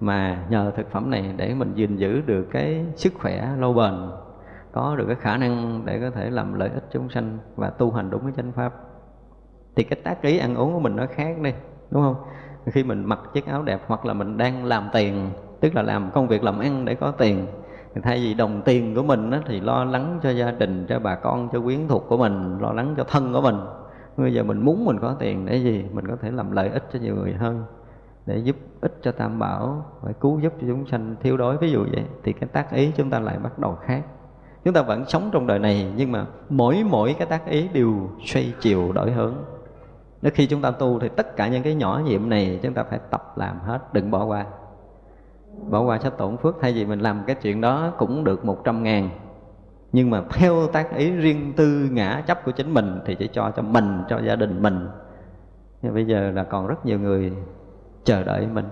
Mà 0.01 0.47
nhờ 0.51 0.73
thực 0.77 0.91
phẩm 0.91 1.11
này 1.11 1.35
để 1.37 1.55
mình 1.55 1.75
gìn 1.75 1.97
giữ 1.97 2.21
được 2.21 2.47
cái 2.51 2.85
sức 2.97 3.13
khỏe 3.21 3.49
lâu 3.59 3.73
bền 3.73 3.95
có 4.73 4.97
được 4.97 5.05
cái 5.07 5.17
khả 5.17 5.37
năng 5.37 5.83
để 5.85 6.01
có 6.01 6.11
thể 6.11 6.31
làm 6.31 6.55
lợi 6.55 6.71
ích 6.75 6.85
chúng 6.93 7.09
sanh 7.09 7.39
và 7.57 7.71
tu 7.71 7.91
hành 7.91 8.11
đúng 8.11 8.23
cái 8.23 8.33
chánh 8.37 8.53
pháp. 8.53 8.73
Thì 9.77 9.85
cái 9.85 10.01
tác 10.05 10.23
ý 10.23 10.39
ăn 10.39 10.55
uống 10.55 10.73
của 10.73 10.81
mình 10.81 10.97
nó 10.97 11.07
khác 11.11 11.39
đi 11.43 11.53
đúng 11.91 12.03
không? 12.03 12.17
Khi 12.67 12.85
mình 12.85 13.05
mặc 13.05 13.21
chiếc 13.33 13.47
áo 13.47 13.63
đẹp 13.63 13.81
hoặc 13.87 14.07
là 14.07 14.15
mình 14.15 14.37
đang 14.37 14.65
làm 14.65 14.89
tiền 14.93 15.31
tức 15.61 15.75
là 15.75 15.83
làm 15.83 16.11
công 16.11 16.29
việc 16.29 16.45
làm 16.45 16.59
ăn 16.59 16.85
để 16.85 16.95
có 16.95 17.11
tiền 17.11 17.47
thì 17.95 18.01
thay 18.05 18.17
vì 18.17 18.35
đồng 18.35 18.63
tiền 18.65 18.95
của 18.95 19.03
mình 19.03 19.31
đó, 19.31 19.39
thì 19.47 19.61
lo 19.61 19.85
lắng 19.85 20.19
cho 20.23 20.31
gia 20.31 20.51
đình 20.51 20.87
cho 20.89 20.99
bà 20.99 21.15
con 21.15 21.49
cho 21.53 21.61
quyến 21.61 21.89
thuộc 21.89 22.05
của 22.09 22.17
mình 22.17 22.59
lo 22.59 22.73
lắng 22.73 22.95
cho 22.97 23.05
thân 23.05 23.33
của 23.33 23.41
mình 23.41 23.57
bây 24.17 24.35
giờ 24.35 24.43
mình 24.43 24.61
muốn 24.65 24.85
mình 24.85 24.99
có 25.01 25.17
tiền 25.19 25.47
để 25.47 25.57
gì? 25.57 25.85
Mình 25.93 26.07
có 26.07 26.17
thể 26.23 26.31
làm 26.31 26.51
lợi 26.51 26.69
ích 26.69 26.85
cho 26.93 26.99
nhiều 26.99 27.15
người 27.17 27.33
hơn, 27.33 27.65
để 28.27 28.39
giúp 28.39 28.57
ích 28.81 28.99
cho 29.03 29.13
tam 29.13 29.39
bảo, 29.39 29.87
phải 30.03 30.13
cứu 30.21 30.41
giúp 30.41 30.53
cho 30.61 30.67
chúng 30.67 30.87
sanh 30.87 31.17
thiếu 31.23 31.37
đói. 31.37 31.57
Ví 31.59 31.71
dụ 31.71 31.85
vậy, 31.93 32.05
thì 32.23 32.33
cái 32.33 32.49
tác 32.53 32.73
ý 32.73 32.93
chúng 32.97 33.11
ta 33.11 33.19
lại 33.19 33.39
bắt 33.39 33.59
đầu 33.59 33.75
khác. 33.75 34.03
Chúng 34.65 34.75
ta 34.75 34.83
vẫn 34.83 35.05
sống 35.09 35.31
trong 35.33 35.47
đời 35.47 35.59
này, 35.59 35.93
nhưng 35.97 36.13
mà 36.13 36.27
mỗi 36.49 36.85
mỗi 36.91 37.15
cái 37.19 37.27
tác 37.27 37.47
ý 37.47 37.69
đều 37.69 38.11
xoay 38.25 38.55
chiều 38.61 38.93
đổi 38.93 39.13
hướng. 39.13 39.35
Nếu 40.23 40.33
khi 40.35 40.47
chúng 40.47 40.63
ta 40.63 40.71
tu 40.71 40.99
thì 40.99 41.09
tất 41.09 41.37
cả 41.37 41.49
những 41.49 41.63
cái 41.63 41.75
nhỏ 41.75 42.03
nhiệm 42.05 42.29
này 42.29 42.61
chúng 42.63 42.75
ta 42.75 42.85
phải 42.85 42.99
tập 43.11 43.33
làm 43.37 43.61
hết, 43.61 43.79
đừng 43.93 44.11
bỏ 44.11 44.25
qua. 44.25 44.47
Bỏ 45.71 45.81
qua 45.81 45.99
sẽ 45.99 46.11
tổn 46.11 46.37
phước, 46.37 46.57
thay 46.61 46.73
vì 46.73 46.87
mình 46.87 47.01
làm 47.01 47.23
cái 47.27 47.37
chuyện 47.43 47.61
đó 47.61 47.93
cũng 47.99 48.25
được 48.25 48.45
một 48.45 48.65
trăm 48.65 48.83
ngàn 48.83 49.11
nhưng 49.95 50.11
mà 50.11 50.23
theo 50.31 50.67
tác 50.67 50.97
ý 50.97 51.11
riêng 51.11 51.53
tư 51.57 51.89
ngã 51.93 52.23
chấp 52.27 52.45
của 52.45 52.51
chính 52.51 52.75
mình 52.75 53.01
thì 53.05 53.15
chỉ 53.15 53.29
cho 53.33 53.51
cho 53.57 53.63
mình, 53.63 54.03
cho 54.09 54.21
gia 54.21 54.37
đình 54.37 54.63
mình. 54.63 54.89
Nhưng 55.83 55.95
bây 55.95 56.07
giờ 56.07 56.31
là 56.31 56.45
còn 56.45 56.67
rất 56.67 56.87
nhiều 56.87 57.01
người 57.01 57.33
chờ 58.05 58.25
đợi 58.25 58.47
mình. 58.47 58.69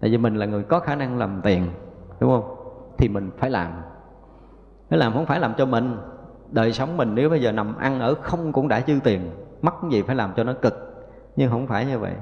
Tại 0.00 0.10
vì 0.10 0.18
mình 0.18 0.34
là 0.34 0.46
người 0.46 0.62
có 0.62 0.80
khả 0.80 0.94
năng 0.94 1.18
làm 1.18 1.40
tiền, 1.44 1.66
đúng 2.20 2.30
không? 2.30 2.56
Thì 2.98 3.08
mình 3.08 3.30
phải 3.38 3.50
làm. 3.50 3.72
Phải 4.90 4.98
làm 4.98 5.12
không 5.12 5.26
phải 5.26 5.40
làm 5.40 5.54
cho 5.58 5.66
mình. 5.66 5.96
Đời 6.50 6.72
sống 6.72 6.96
mình 6.96 7.14
nếu 7.14 7.30
bây 7.30 7.42
giờ 7.42 7.52
nằm 7.52 7.76
ăn 7.76 8.00
ở 8.00 8.14
không 8.14 8.52
cũng 8.52 8.68
đã 8.68 8.82
dư 8.86 8.94
tiền, 9.04 9.30
mắc 9.62 9.74
gì 9.90 10.02
phải 10.02 10.16
làm 10.16 10.32
cho 10.36 10.44
nó 10.44 10.52
cực. 10.52 11.06
Nhưng 11.36 11.50
không 11.50 11.66
phải 11.66 11.86
như 11.86 11.98
vậy. 11.98 12.12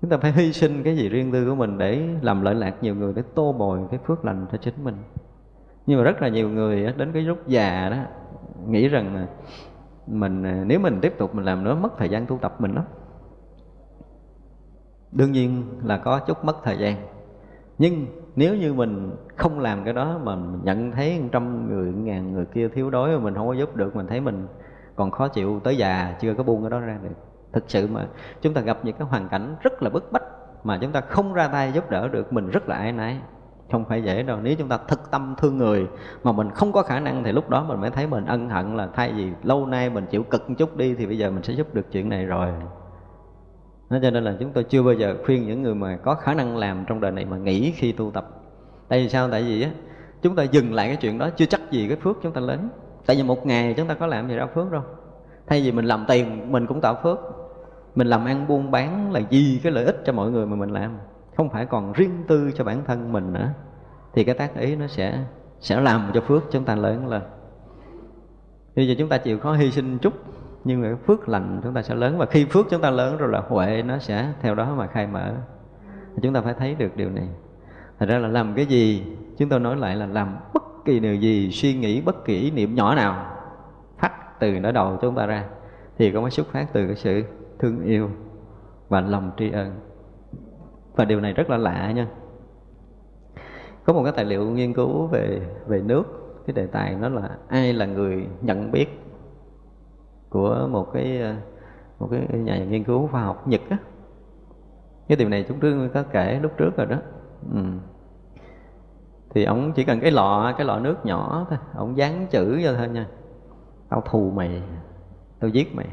Chúng 0.00 0.10
ta 0.10 0.16
phải 0.16 0.32
hy 0.32 0.52
sinh 0.52 0.82
cái 0.82 0.96
gì 0.96 1.08
riêng 1.08 1.32
tư 1.32 1.48
của 1.48 1.54
mình 1.54 1.78
để 1.78 2.08
làm 2.22 2.42
lợi 2.42 2.54
lạc 2.54 2.74
nhiều 2.80 2.94
người, 2.94 3.12
để 3.12 3.22
tô 3.34 3.52
bồi 3.52 3.80
cái 3.90 4.00
phước 4.06 4.24
lành 4.24 4.46
cho 4.52 4.58
chính 4.58 4.84
mình 4.84 4.96
nhưng 5.88 5.98
mà 5.98 6.04
rất 6.04 6.22
là 6.22 6.28
nhiều 6.28 6.48
người 6.48 6.92
đến 6.96 7.12
cái 7.12 7.22
lúc 7.22 7.46
già 7.46 7.88
đó, 7.88 7.96
nghĩ 8.66 8.88
rằng 8.88 9.26
mình 10.06 10.42
à, 10.46 10.64
nếu 10.66 10.80
mình 10.80 10.98
tiếp 11.00 11.14
tục 11.18 11.34
mình 11.34 11.44
làm 11.44 11.64
nữa, 11.64 11.74
mất 11.74 11.98
thời 11.98 12.08
gian 12.08 12.26
tu 12.26 12.38
tập 12.42 12.54
mình 12.58 12.74
lắm. 12.74 12.84
Đương 15.12 15.32
nhiên 15.32 15.64
là 15.84 15.98
có 15.98 16.18
chút 16.26 16.44
mất 16.44 16.56
thời 16.64 16.78
gian. 16.78 16.96
Nhưng 17.78 18.06
nếu 18.36 18.56
như 18.56 18.74
mình 18.74 19.10
không 19.36 19.60
làm 19.60 19.84
cái 19.84 19.94
đó 19.94 20.20
mà 20.24 20.36
mình 20.36 20.60
nhận 20.64 20.92
thấy 20.92 21.22
trăm 21.32 21.68
người 21.68 21.92
ngàn 21.92 22.32
người 22.32 22.46
kia 22.46 22.68
thiếu 22.68 22.90
đói 22.90 23.10
mà 23.10 23.18
mình 23.18 23.34
không 23.34 23.46
có 23.46 23.52
giúp 23.52 23.76
được, 23.76 23.96
mình 23.96 24.06
thấy 24.06 24.20
mình 24.20 24.46
còn 24.96 25.10
khó 25.10 25.28
chịu 25.28 25.60
tới 25.64 25.76
già, 25.76 26.16
chưa 26.20 26.34
có 26.34 26.42
buông 26.42 26.62
cái 26.62 26.70
đó 26.70 26.80
ra 26.80 26.98
được. 27.02 27.14
Thực 27.52 27.64
sự 27.68 27.86
mà 27.86 28.06
chúng 28.40 28.54
ta 28.54 28.60
gặp 28.60 28.78
những 28.82 28.96
cái 28.98 29.08
hoàn 29.08 29.28
cảnh 29.28 29.56
rất 29.60 29.82
là 29.82 29.90
bức 29.90 30.12
bách 30.12 30.24
mà 30.64 30.78
chúng 30.80 30.92
ta 30.92 31.00
không 31.00 31.32
ra 31.32 31.48
tay 31.48 31.72
giúp 31.72 31.90
đỡ 31.90 32.08
được, 32.08 32.32
mình 32.32 32.50
rất 32.50 32.68
là 32.68 32.76
ai 32.76 32.92
nấy 32.92 33.16
không 33.72 33.84
phải 33.84 34.02
dễ 34.02 34.22
đâu. 34.22 34.38
Nếu 34.42 34.54
chúng 34.58 34.68
ta 34.68 34.78
thực 34.88 35.10
tâm 35.10 35.34
thương 35.38 35.56
người 35.56 35.86
mà 36.24 36.32
mình 36.32 36.50
không 36.50 36.72
có 36.72 36.82
khả 36.82 37.00
năng 37.00 37.24
thì 37.24 37.32
lúc 37.32 37.50
đó 37.50 37.64
mình 37.64 37.80
mới 37.80 37.90
thấy 37.90 38.06
mình 38.06 38.24
ân 38.24 38.48
hận 38.48 38.76
là 38.76 38.88
thay 38.94 39.12
vì 39.12 39.30
lâu 39.42 39.66
nay 39.66 39.90
mình 39.90 40.06
chịu 40.06 40.22
cực 40.22 40.50
một 40.50 40.54
chút 40.58 40.76
đi 40.76 40.94
thì 40.94 41.06
bây 41.06 41.18
giờ 41.18 41.30
mình 41.30 41.42
sẽ 41.42 41.52
giúp 41.52 41.74
được 41.74 41.92
chuyện 41.92 42.08
này 42.08 42.26
rồi. 42.26 42.48
Nó 43.90 43.98
cho 44.02 44.10
nên 44.10 44.24
là 44.24 44.36
chúng 44.40 44.52
tôi 44.52 44.64
chưa 44.64 44.82
bao 44.82 44.94
giờ 44.94 45.16
khuyên 45.24 45.46
những 45.46 45.62
người 45.62 45.74
mà 45.74 45.96
có 45.96 46.14
khả 46.14 46.34
năng 46.34 46.56
làm 46.56 46.84
trong 46.88 47.00
đời 47.00 47.12
này 47.12 47.24
mà 47.24 47.36
nghỉ 47.36 47.72
khi 47.76 47.92
tu 47.92 48.10
tập. 48.10 48.28
Tại 48.88 49.02
vì 49.02 49.08
sao? 49.08 49.30
Tại 49.30 49.42
vì 49.42 49.62
á, 49.62 49.70
chúng 50.22 50.36
ta 50.36 50.42
dừng 50.42 50.74
lại 50.74 50.86
cái 50.88 50.96
chuyện 50.96 51.18
đó, 51.18 51.30
chưa 51.36 51.46
chắc 51.46 51.60
gì 51.70 51.88
cái 51.88 51.96
phước 51.96 52.16
chúng 52.22 52.32
ta 52.32 52.40
lớn. 52.40 52.68
Tại 53.06 53.16
vì 53.16 53.22
một 53.22 53.46
ngày 53.46 53.74
chúng 53.76 53.88
ta 53.88 53.94
có 53.94 54.06
làm 54.06 54.28
gì 54.28 54.34
ra 54.34 54.46
phước 54.46 54.72
đâu. 54.72 54.82
Thay 55.46 55.62
vì 55.62 55.72
mình 55.72 55.84
làm 55.84 56.04
tiền, 56.08 56.52
mình 56.52 56.66
cũng 56.66 56.80
tạo 56.80 56.98
phước. 57.02 57.18
Mình 57.94 58.06
làm 58.06 58.24
ăn 58.24 58.46
buôn 58.48 58.70
bán 58.70 59.12
là 59.12 59.20
gì 59.30 59.60
cái 59.62 59.72
lợi 59.72 59.84
ích 59.84 60.02
cho 60.04 60.12
mọi 60.12 60.30
người 60.30 60.46
mà 60.46 60.56
mình 60.56 60.70
làm 60.70 60.98
không 61.38 61.50
phải 61.50 61.66
còn 61.66 61.92
riêng 61.92 62.24
tư 62.28 62.50
cho 62.54 62.64
bản 62.64 62.84
thân 62.84 63.12
mình 63.12 63.32
nữa. 63.32 63.48
Thì 64.14 64.24
cái 64.24 64.34
tác 64.34 64.56
ý 64.56 64.76
nó 64.76 64.86
sẽ 64.86 65.24
sẽ 65.60 65.80
làm 65.80 66.10
cho 66.14 66.20
phước 66.20 66.42
chúng 66.50 66.64
ta 66.64 66.74
lớn 66.74 67.06
lên. 67.06 67.22
Bây 68.76 68.88
giờ 68.88 68.94
chúng 68.98 69.08
ta 69.08 69.18
chịu 69.18 69.38
khó 69.38 69.52
hy 69.52 69.70
sinh 69.70 69.98
chút, 69.98 70.12
nhưng 70.64 70.82
mà 70.82 70.96
phước 71.06 71.28
lành 71.28 71.60
chúng 71.64 71.74
ta 71.74 71.82
sẽ 71.82 71.94
lớn. 71.94 72.18
Và 72.18 72.26
khi 72.26 72.44
phước 72.44 72.66
chúng 72.70 72.80
ta 72.80 72.90
lớn 72.90 73.16
rồi 73.16 73.28
là 73.32 73.42
huệ 73.48 73.82
nó 73.82 73.98
sẽ 73.98 74.32
theo 74.40 74.54
đó 74.54 74.74
mà 74.74 74.86
khai 74.86 75.06
mở. 75.06 75.34
Chúng 76.22 76.34
ta 76.34 76.40
phải 76.40 76.54
thấy 76.54 76.74
được 76.74 76.96
điều 76.96 77.10
này. 77.10 77.28
Thật 77.98 78.06
ra 78.08 78.18
là 78.18 78.28
làm 78.28 78.54
cái 78.54 78.66
gì, 78.66 79.02
chúng 79.38 79.48
tôi 79.48 79.60
nói 79.60 79.76
lại 79.76 79.96
là 79.96 80.06
làm 80.06 80.36
bất 80.54 80.62
kỳ 80.84 81.00
điều 81.00 81.14
gì, 81.14 81.50
suy 81.50 81.74
nghĩ 81.74 82.00
bất 82.00 82.24
kỳ 82.24 82.40
ý 82.40 82.50
niệm 82.50 82.74
nhỏ 82.74 82.94
nào, 82.94 83.36
phát 83.98 84.40
từ 84.40 84.60
nó 84.60 84.72
đầu 84.72 84.98
chúng 85.00 85.14
ta 85.14 85.26
ra, 85.26 85.44
thì 85.98 86.12
có 86.12 86.20
mới 86.20 86.30
xuất 86.30 86.46
phát 86.46 86.66
từ 86.72 86.86
cái 86.86 86.96
sự 86.96 87.22
thương 87.58 87.82
yêu 87.82 88.10
và 88.88 89.00
lòng 89.00 89.30
tri 89.36 89.50
ân 89.50 89.87
và 90.98 91.04
điều 91.04 91.20
này 91.20 91.32
rất 91.32 91.50
là 91.50 91.56
lạ 91.56 91.92
nha. 91.92 92.06
Có 93.84 93.92
một 93.92 94.02
cái 94.04 94.12
tài 94.16 94.24
liệu 94.24 94.50
nghiên 94.50 94.74
cứu 94.74 95.06
về 95.06 95.40
về 95.66 95.80
nước. 95.80 96.04
Cái 96.46 96.54
đề 96.54 96.66
tài 96.66 96.94
nó 96.94 97.08
là 97.08 97.30
ai 97.48 97.72
là 97.72 97.86
người 97.86 98.26
nhận 98.40 98.70
biết 98.70 98.86
của 100.28 100.68
một 100.70 100.92
cái 100.92 101.22
một 101.98 102.08
cái 102.10 102.38
nhà 102.38 102.64
nghiên 102.64 102.84
cứu 102.84 103.06
khoa 103.06 103.22
học 103.22 103.48
Nhật 103.48 103.60
á. 103.70 103.76
Cái 105.08 105.16
điều 105.16 105.28
này 105.28 105.44
chúng 105.48 105.60
tôi 105.60 105.90
có 105.94 106.02
kể 106.02 106.38
lúc 106.42 106.52
trước 106.56 106.76
rồi 106.76 106.86
đó. 106.86 106.96
Ừ. 107.52 107.60
thì 109.30 109.44
ông 109.44 109.72
chỉ 109.72 109.84
cần 109.84 110.00
cái 110.00 110.10
lọ 110.10 110.52
cái 110.56 110.66
lọ 110.66 110.78
nước 110.78 111.06
nhỏ 111.06 111.46
thôi. 111.50 111.58
Ông 111.74 111.96
dán 111.96 112.26
chữ 112.30 112.60
vô 112.62 112.70
thôi 112.76 112.88
nha. 112.88 113.06
Tao 113.88 114.00
thù 114.00 114.30
mày, 114.30 114.62
tao 115.40 115.50
giết 115.50 115.74
mày 115.74 115.86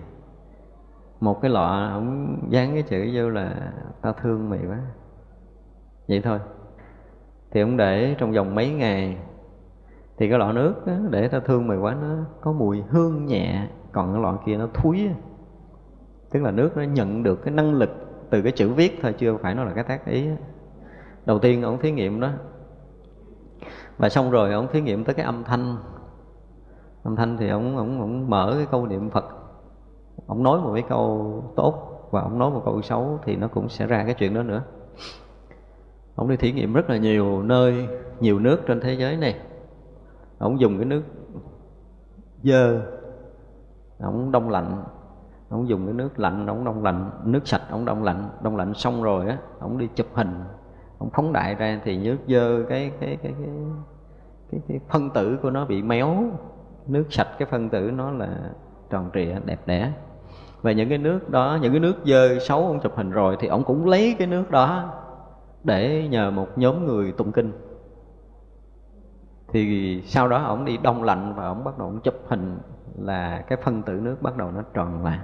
một 1.19 1.41
cái 1.41 1.51
lọ 1.51 1.89
ông 1.91 2.37
dán 2.49 2.73
cái 2.73 2.83
chữ 2.83 3.09
vô 3.13 3.29
là 3.29 3.71
tao 4.01 4.13
thương 4.13 4.49
mày 4.49 4.59
quá. 4.67 4.79
Vậy 6.07 6.21
thôi. 6.21 6.39
Thì 7.51 7.61
ông 7.61 7.77
để 7.77 8.15
trong 8.17 8.31
vòng 8.31 8.55
mấy 8.55 8.69
ngày. 8.69 9.17
Thì 10.17 10.29
cái 10.29 10.39
lọ 10.39 10.51
nước 10.51 10.87
đó, 10.87 10.93
để 11.09 11.27
tao 11.27 11.41
thương 11.41 11.67
mày 11.67 11.77
quá 11.77 11.95
nó 12.01 12.15
có 12.41 12.51
mùi 12.51 12.81
hương 12.81 13.25
nhẹ 13.25 13.67
còn 13.91 14.13
cái 14.13 14.21
lọ 14.21 14.37
kia 14.45 14.57
nó 14.57 14.67
thúi 14.73 15.09
tức 16.31 16.43
là 16.43 16.51
nước 16.51 16.77
nó 16.77 16.83
nhận 16.83 17.23
được 17.23 17.43
cái 17.43 17.53
năng 17.53 17.73
lực 17.73 17.89
từ 18.29 18.41
cái 18.41 18.51
chữ 18.51 18.73
viết 18.73 18.99
thôi 19.01 19.15
chưa 19.17 19.37
phải 19.37 19.55
nó 19.55 19.63
là 19.63 19.73
cái 19.73 19.83
tác 19.83 20.05
ý 20.05 20.27
đầu 21.25 21.39
tiên 21.39 21.61
ông 21.61 21.79
thí 21.79 21.91
nghiệm 21.91 22.19
đó. 22.19 22.29
Và 23.97 24.09
xong 24.09 24.31
rồi 24.31 24.53
ông 24.53 24.67
thí 24.71 24.81
nghiệm 24.81 25.03
tới 25.03 25.15
cái 25.15 25.25
âm 25.25 25.43
thanh. 25.43 25.77
Âm 27.03 27.15
thanh 27.15 27.37
thì 27.37 27.49
ông 27.49 27.77
ông 27.77 28.01
ông 28.01 28.29
mở 28.29 28.53
cái 28.57 28.67
câu 28.71 28.85
niệm 28.85 29.09
phật 29.09 29.25
ông 30.27 30.43
nói 30.43 30.61
một 30.61 30.71
cái 30.73 30.83
câu 30.89 31.43
tốt 31.55 32.07
và 32.11 32.21
ông 32.21 32.39
nói 32.39 32.51
một 32.51 32.61
câu 32.65 32.81
xấu 32.81 33.19
thì 33.23 33.35
nó 33.35 33.47
cũng 33.47 33.69
sẽ 33.69 33.87
ra 33.87 34.03
cái 34.03 34.13
chuyện 34.13 34.33
đó 34.33 34.43
nữa. 34.43 34.61
Ông 36.15 36.29
đi 36.29 36.37
thí 36.37 36.51
nghiệm 36.51 36.73
rất 36.73 36.89
là 36.89 36.97
nhiều 36.97 37.43
nơi 37.43 37.87
nhiều 38.19 38.39
nước 38.39 38.61
trên 38.67 38.79
thế 38.79 38.93
giới 38.93 39.17
này. 39.17 39.35
Ông 40.37 40.59
dùng 40.59 40.77
cái 40.77 40.85
nước 40.85 41.03
dơ 42.43 42.81
ông 43.99 44.31
đông 44.31 44.49
lạnh. 44.49 44.83
Ông 45.49 45.67
dùng 45.67 45.85
cái 45.85 45.93
nước 45.93 46.19
lạnh 46.19 46.47
ông 46.47 46.65
đông 46.65 46.83
lạnh. 46.83 47.09
Nước 47.23 47.47
sạch 47.47 47.61
ông 47.69 47.85
đông 47.85 48.03
lạnh. 48.03 48.29
Đông 48.41 48.55
lạnh 48.55 48.73
xong 48.73 49.03
rồi 49.03 49.27
á 49.27 49.37
ông 49.59 49.77
đi 49.77 49.89
chụp 49.95 50.07
hình. 50.13 50.43
Ông 50.97 51.09
phóng 51.13 51.33
đại 51.33 51.55
ra 51.55 51.81
thì 51.83 51.97
nước 51.97 52.17
dơ 52.27 52.63
cái 52.69 52.91
cái 52.99 53.17
cái 53.23 53.33
cái 53.39 53.49
cái, 54.51 54.61
cái 54.67 54.79
phân 54.89 55.09
tử 55.09 55.37
của 55.41 55.49
nó 55.49 55.65
bị 55.65 55.81
méo. 55.81 56.23
Nước 56.87 57.05
sạch 57.09 57.27
cái 57.39 57.47
phân 57.51 57.69
tử 57.69 57.91
nó 57.91 58.11
là 58.11 58.51
tròn 58.89 59.09
trịa 59.13 59.35
đẹp 59.45 59.59
đẽ 59.65 59.91
và 60.65 60.71
những 60.71 60.89
cái 60.89 60.97
nước 60.97 61.29
đó, 61.29 61.57
những 61.61 61.71
cái 61.71 61.79
nước 61.79 61.95
dơ 62.05 62.39
xấu 62.39 62.67
ông 62.67 62.79
chụp 62.79 62.95
hình 62.95 63.11
rồi 63.11 63.37
thì 63.39 63.47
ông 63.47 63.63
cũng 63.63 63.85
lấy 63.85 64.15
cái 64.19 64.27
nước 64.27 64.51
đó 64.51 64.93
để 65.63 66.07
nhờ 66.07 66.31
một 66.31 66.47
nhóm 66.57 66.85
người 66.85 67.11
tụng 67.11 67.31
kinh. 67.31 67.51
Thì 69.51 70.01
sau 70.05 70.27
đó 70.27 70.43
ông 70.43 70.65
đi 70.65 70.77
đông 70.77 71.03
lạnh 71.03 71.33
và 71.35 71.45
ông 71.45 71.63
bắt 71.63 71.77
đầu 71.77 71.87
ông 71.87 71.99
chụp 71.99 72.13
hình 72.27 72.57
là 72.97 73.43
cái 73.47 73.57
phân 73.63 73.81
tử 73.81 73.93
nước 73.93 74.21
bắt 74.21 74.37
đầu 74.37 74.51
nó 74.51 74.61
tròn 74.73 75.03
lại. 75.03 75.19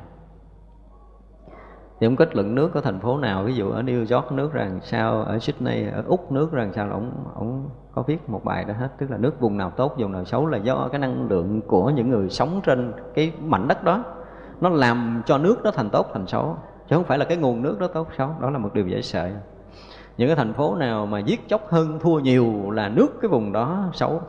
Thì 2.00 2.08
ông 2.08 2.16
kết 2.16 2.36
luận 2.36 2.56
nước 2.56 2.74
ở 2.74 2.82
thành 2.82 3.00
phố 3.00 3.18
nào, 3.18 3.44
ví 3.44 3.54
dụ 3.54 3.72
ở 3.72 3.82
New 3.82 4.16
York 4.16 4.32
nước 4.32 4.54
rằng 4.54 4.80
sao, 4.84 5.24
ở 5.24 5.40
Sydney, 5.40 5.88
ở 5.88 6.04
Úc 6.08 6.32
nước 6.32 6.52
rằng 6.52 6.74
sao 6.74 6.88
là 6.88 6.94
ông 6.94 7.12
ông 7.36 7.70
có 7.92 8.02
viết 8.02 8.30
một 8.30 8.44
bài 8.44 8.66
đó 8.66 8.74
hết. 8.74 8.90
Tức 8.98 9.12
là 9.12 9.18
nước 9.18 9.40
vùng 9.40 9.58
nào 9.58 9.70
tốt, 9.70 9.96
vùng 9.98 10.12
nào 10.12 10.26
xấu 10.26 10.48
là 10.48 10.58
do 10.58 10.90
cái 10.92 11.00
năng 11.00 11.28
lượng 11.28 11.62
của 11.62 11.90
những 11.90 12.10
người 12.10 12.30
sống 12.30 12.62
trên 12.64 12.94
cái 13.14 13.34
mảnh 13.40 13.68
đất 13.68 13.84
đó 13.84 14.04
nó 14.62 14.70
làm 14.70 15.22
cho 15.26 15.38
nước 15.38 15.64
đó 15.64 15.72
thành 15.72 15.90
tốt, 15.90 16.08
thành 16.14 16.28
xấu. 16.28 16.58
Chứ 16.90 16.96
không 16.96 17.06
phải 17.06 17.18
là 17.18 17.26
cái 17.26 17.38
nguồn 17.38 17.62
nước 17.62 17.80
đó 17.80 17.88
tốt, 17.88 18.08
xấu. 18.18 18.30
Đó 18.42 18.50
là 18.50 18.58
một 18.58 18.74
điều 18.74 18.88
dễ 18.88 19.02
sợ. 19.02 19.30
Những 20.18 20.30
cái 20.30 20.36
thành 20.36 20.54
phố 20.54 20.76
nào 20.76 21.06
mà 21.06 21.20
giết 21.20 21.48
chóc 21.48 21.68
hơn, 21.70 22.00
thua 22.00 22.20
nhiều 22.20 22.72
là 22.72 22.90
nước 22.90 23.08
cái 23.22 23.30
vùng 23.30 23.52
đó 23.52 23.90
xấu. 23.94 24.22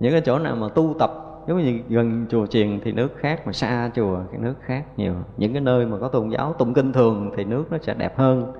Những 0.00 0.12
cái 0.12 0.20
chỗ 0.20 0.38
nào 0.38 0.56
mà 0.56 0.68
tu 0.74 0.94
tập, 0.98 1.10
giống 1.48 1.58
như 1.58 1.80
gần 1.88 2.26
chùa 2.28 2.46
chiền 2.46 2.80
thì 2.84 2.92
nước 2.92 3.08
khác, 3.16 3.42
mà 3.46 3.52
xa 3.52 3.90
chùa 3.94 4.18
cái 4.30 4.40
nước 4.40 4.54
khác 4.60 4.84
nhiều. 4.96 5.14
Những 5.36 5.52
cái 5.52 5.60
nơi 5.60 5.86
mà 5.86 5.98
có 5.98 6.08
tôn 6.08 6.28
giáo, 6.28 6.52
tụng 6.52 6.74
kinh 6.74 6.92
thường 6.92 7.30
thì 7.36 7.44
nước 7.44 7.64
nó 7.70 7.78
sẽ 7.82 7.94
đẹp 7.94 8.18
hơn. 8.18 8.52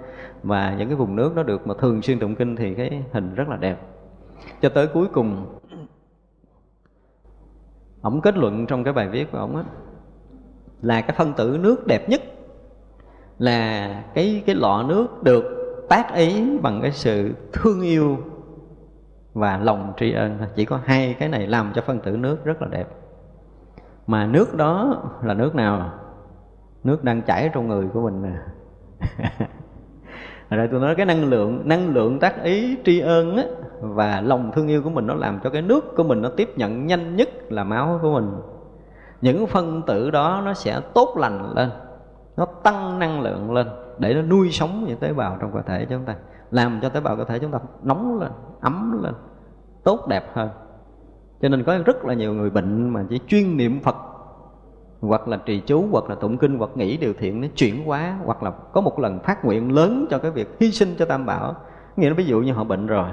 Và 0.42 0.74
những 0.78 0.88
cái 0.88 0.96
vùng 0.96 1.16
nước 1.16 1.36
nó 1.36 1.42
được 1.42 1.66
mà 1.66 1.74
thường 1.78 2.02
xuyên 2.02 2.18
tụng 2.18 2.34
kinh 2.34 2.56
thì 2.56 2.74
cái 2.74 3.04
hình 3.12 3.34
rất 3.34 3.48
là 3.48 3.56
đẹp. 3.56 3.76
Cho 4.62 4.68
tới 4.68 4.86
cuối 4.86 5.06
cùng, 5.12 5.46
ổng 8.02 8.20
kết 8.20 8.36
luận 8.36 8.66
trong 8.66 8.84
cái 8.84 8.92
bài 8.92 9.08
viết 9.08 9.32
của 9.32 9.38
ổng 9.38 9.56
á 9.56 9.62
là 10.82 11.00
cái 11.00 11.16
phân 11.16 11.32
tử 11.32 11.58
nước 11.60 11.86
đẹp 11.86 12.08
nhất 12.08 12.22
là 13.38 13.94
cái 14.14 14.42
cái 14.46 14.54
lọ 14.54 14.84
nước 14.88 15.22
được 15.22 15.44
tác 15.88 16.14
ý 16.14 16.58
bằng 16.58 16.80
cái 16.82 16.92
sự 16.92 17.34
thương 17.52 17.80
yêu 17.80 18.18
và 19.34 19.58
lòng 19.58 19.92
tri 19.96 20.12
ân. 20.12 20.38
Chỉ 20.54 20.64
có 20.64 20.80
hai 20.84 21.16
cái 21.18 21.28
này 21.28 21.46
làm 21.46 21.72
cho 21.74 21.82
phân 21.82 22.00
tử 22.00 22.16
nước 22.16 22.44
rất 22.44 22.62
là 22.62 22.68
đẹp. 22.68 22.88
Mà 24.06 24.26
nước 24.26 24.54
đó 24.56 25.02
là 25.22 25.34
nước 25.34 25.54
nào? 25.54 25.92
Nước 26.84 27.04
đang 27.04 27.22
chảy 27.22 27.50
trong 27.54 27.68
người 27.68 27.86
của 27.92 28.00
mình 28.00 28.22
nè. 28.22 28.32
Rồi 30.50 30.68
tôi 30.70 30.80
nói 30.80 30.94
cái 30.94 31.06
năng 31.06 31.24
lượng 31.24 31.62
năng 31.64 31.94
lượng 31.94 32.18
tác 32.18 32.42
ý 32.42 32.76
tri 32.84 33.00
ân 33.00 33.36
á, 33.36 33.44
và 33.80 34.20
lòng 34.20 34.50
thương 34.54 34.68
yêu 34.68 34.82
của 34.82 34.90
mình 34.90 35.06
nó 35.06 35.14
làm 35.14 35.40
cho 35.44 35.50
cái 35.50 35.62
nước 35.62 35.96
của 35.96 36.02
mình 36.02 36.22
nó 36.22 36.28
tiếp 36.36 36.48
nhận 36.56 36.86
nhanh 36.86 37.16
nhất 37.16 37.28
là 37.48 37.64
máu 37.64 37.98
của 38.02 38.12
mình 38.12 38.30
những 39.20 39.46
phân 39.46 39.82
tử 39.82 40.10
đó 40.10 40.42
nó 40.44 40.54
sẽ 40.54 40.80
tốt 40.94 41.14
lành 41.16 41.52
lên, 41.54 41.70
nó 42.36 42.46
tăng 42.62 42.98
năng 42.98 43.20
lượng 43.20 43.52
lên 43.52 43.66
để 43.98 44.14
nó 44.14 44.22
nuôi 44.22 44.50
sống 44.50 44.84
những 44.86 44.98
tế 44.98 45.12
bào 45.12 45.36
trong 45.40 45.52
cơ 45.52 45.62
thể 45.66 45.86
chúng 45.90 46.04
ta, 46.04 46.14
làm 46.50 46.78
cho 46.82 46.88
tế 46.88 47.00
bào 47.00 47.16
cơ 47.16 47.24
thể 47.24 47.38
chúng 47.38 47.50
ta 47.50 47.58
nóng 47.82 48.20
lên, 48.20 48.30
ấm 48.60 49.02
lên, 49.02 49.14
tốt 49.84 50.06
đẹp 50.08 50.24
hơn. 50.32 50.48
Cho 51.42 51.48
nên 51.48 51.64
có 51.64 51.78
rất 51.86 52.04
là 52.04 52.14
nhiều 52.14 52.34
người 52.34 52.50
bệnh 52.50 52.88
mà 52.88 53.04
chỉ 53.10 53.20
chuyên 53.28 53.56
niệm 53.56 53.80
phật, 53.80 53.96
hoặc 55.00 55.28
là 55.28 55.36
trì 55.36 55.60
chú, 55.60 55.84
hoặc 55.90 56.04
là 56.08 56.14
tụng 56.14 56.38
kinh, 56.38 56.58
hoặc 56.58 56.70
nghĩ 56.74 56.96
điều 56.96 57.12
thiện 57.18 57.40
nó 57.40 57.48
chuyển 57.56 57.84
hóa, 57.84 58.18
hoặc 58.24 58.42
là 58.42 58.50
có 58.50 58.80
một 58.80 58.98
lần 58.98 59.18
phát 59.18 59.44
nguyện 59.44 59.72
lớn 59.72 60.06
cho 60.10 60.18
cái 60.18 60.30
việc 60.30 60.56
hy 60.60 60.70
sinh 60.70 60.94
cho 60.98 61.04
tam 61.04 61.26
bảo. 61.26 61.54
Nghĩa 61.96 62.08
là 62.08 62.14
ví 62.14 62.24
dụ 62.24 62.40
như 62.40 62.52
họ 62.52 62.64
bệnh 62.64 62.86
rồi, 62.86 63.08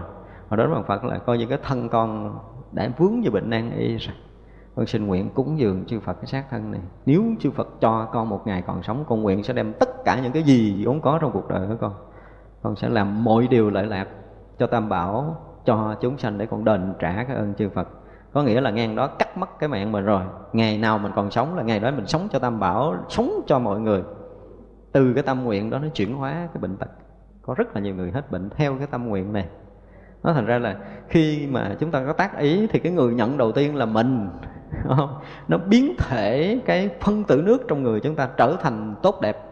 họ 0.47 0.55
đến 0.55 0.71
bằng 0.73 0.83
phật 0.83 1.03
là 1.03 1.17
coi 1.17 1.37
như 1.37 1.45
cái 1.45 1.57
thân 1.63 1.89
con 1.89 2.39
đã 2.71 2.89
vướng 2.97 3.21
về 3.23 3.29
bệnh 3.29 3.49
nan 3.49 3.71
y 3.71 3.97
rồi 3.97 4.15
con 4.77 4.85
xin 4.85 5.07
nguyện 5.07 5.29
cúng 5.29 5.59
dường 5.59 5.85
chư 5.85 5.99
Phật 5.99 6.13
cái 6.13 6.25
xác 6.25 6.43
thân 6.49 6.71
này. 6.71 6.81
Nếu 7.05 7.23
chư 7.39 7.51
Phật 7.51 7.67
cho 7.81 8.05
con 8.13 8.29
một 8.29 8.47
ngày 8.47 8.63
còn 8.67 8.83
sống, 8.83 9.03
Con 9.07 9.21
nguyện 9.21 9.43
sẽ 9.43 9.53
đem 9.53 9.73
tất 9.73 9.89
cả 10.05 10.19
những 10.23 10.31
cái 10.31 10.43
gì 10.43 10.85
vốn 10.85 11.01
có 11.01 11.17
trong 11.21 11.31
cuộc 11.31 11.47
đời 11.47 11.67
của 11.67 11.75
con. 11.79 11.93
Con 12.61 12.75
sẽ 12.75 12.89
làm 12.89 13.23
mọi 13.23 13.47
điều 13.47 13.69
lợi 13.69 13.85
lạc 13.85 14.07
cho 14.59 14.67
Tam 14.67 14.89
Bảo, 14.89 15.35
Cho 15.65 15.95
chúng 16.01 16.17
sanh 16.17 16.37
để 16.37 16.45
con 16.45 16.65
đền 16.65 16.93
trả 16.99 17.23
cái 17.23 17.35
ơn 17.35 17.53
chư 17.53 17.69
Phật. 17.69 17.87
Có 18.33 18.43
nghĩa 18.43 18.61
là 18.61 18.71
ngang 18.71 18.95
đó 18.95 19.07
cắt 19.07 19.37
mất 19.37 19.59
cái 19.59 19.69
mạng 19.69 19.91
mình 19.91 20.05
rồi. 20.05 20.21
Ngày 20.53 20.77
nào 20.77 20.97
mình 20.97 21.11
còn 21.15 21.31
sống 21.31 21.55
là 21.55 21.63
ngày 21.63 21.79
đó 21.79 21.91
mình 21.91 22.07
sống 22.07 22.27
cho 22.31 22.39
Tam 22.39 22.59
Bảo, 22.59 22.95
Sống 23.09 23.31
cho 23.47 23.59
mọi 23.59 23.79
người. 23.79 24.03
Từ 24.91 25.13
cái 25.13 25.23
tâm 25.23 25.43
nguyện 25.43 25.69
đó 25.69 25.79
nó 25.79 25.87
chuyển 25.87 26.15
hóa 26.15 26.31
cái 26.31 26.61
bệnh 26.61 26.77
tật. 26.77 26.89
Có 27.41 27.53
rất 27.57 27.75
là 27.75 27.81
nhiều 27.81 27.95
người 27.95 28.11
hết 28.11 28.31
bệnh 28.31 28.49
theo 28.49 28.75
cái 28.77 28.87
tâm 28.87 29.07
nguyện 29.07 29.33
này. 29.33 29.47
Nó 30.23 30.33
thành 30.33 30.45
ra 30.45 30.59
là 30.59 30.75
khi 31.07 31.47
mà 31.51 31.75
chúng 31.79 31.91
ta 31.91 32.05
có 32.05 32.13
tác 32.13 32.37
ý 32.37 32.67
thì 32.67 32.79
cái 32.79 32.91
người 32.91 33.13
nhận 33.13 33.37
đầu 33.37 33.51
tiên 33.51 33.75
là 33.75 33.85
mình 33.85 34.29
nó 35.47 35.57
biến 35.57 35.95
thể 35.97 36.59
cái 36.65 36.89
phân 37.01 37.23
tử 37.23 37.41
nước 37.45 37.57
trong 37.67 37.83
người 37.83 37.99
chúng 37.99 38.15
ta 38.15 38.29
trở 38.37 38.55
thành 38.61 38.95
tốt 39.03 39.21
đẹp 39.21 39.43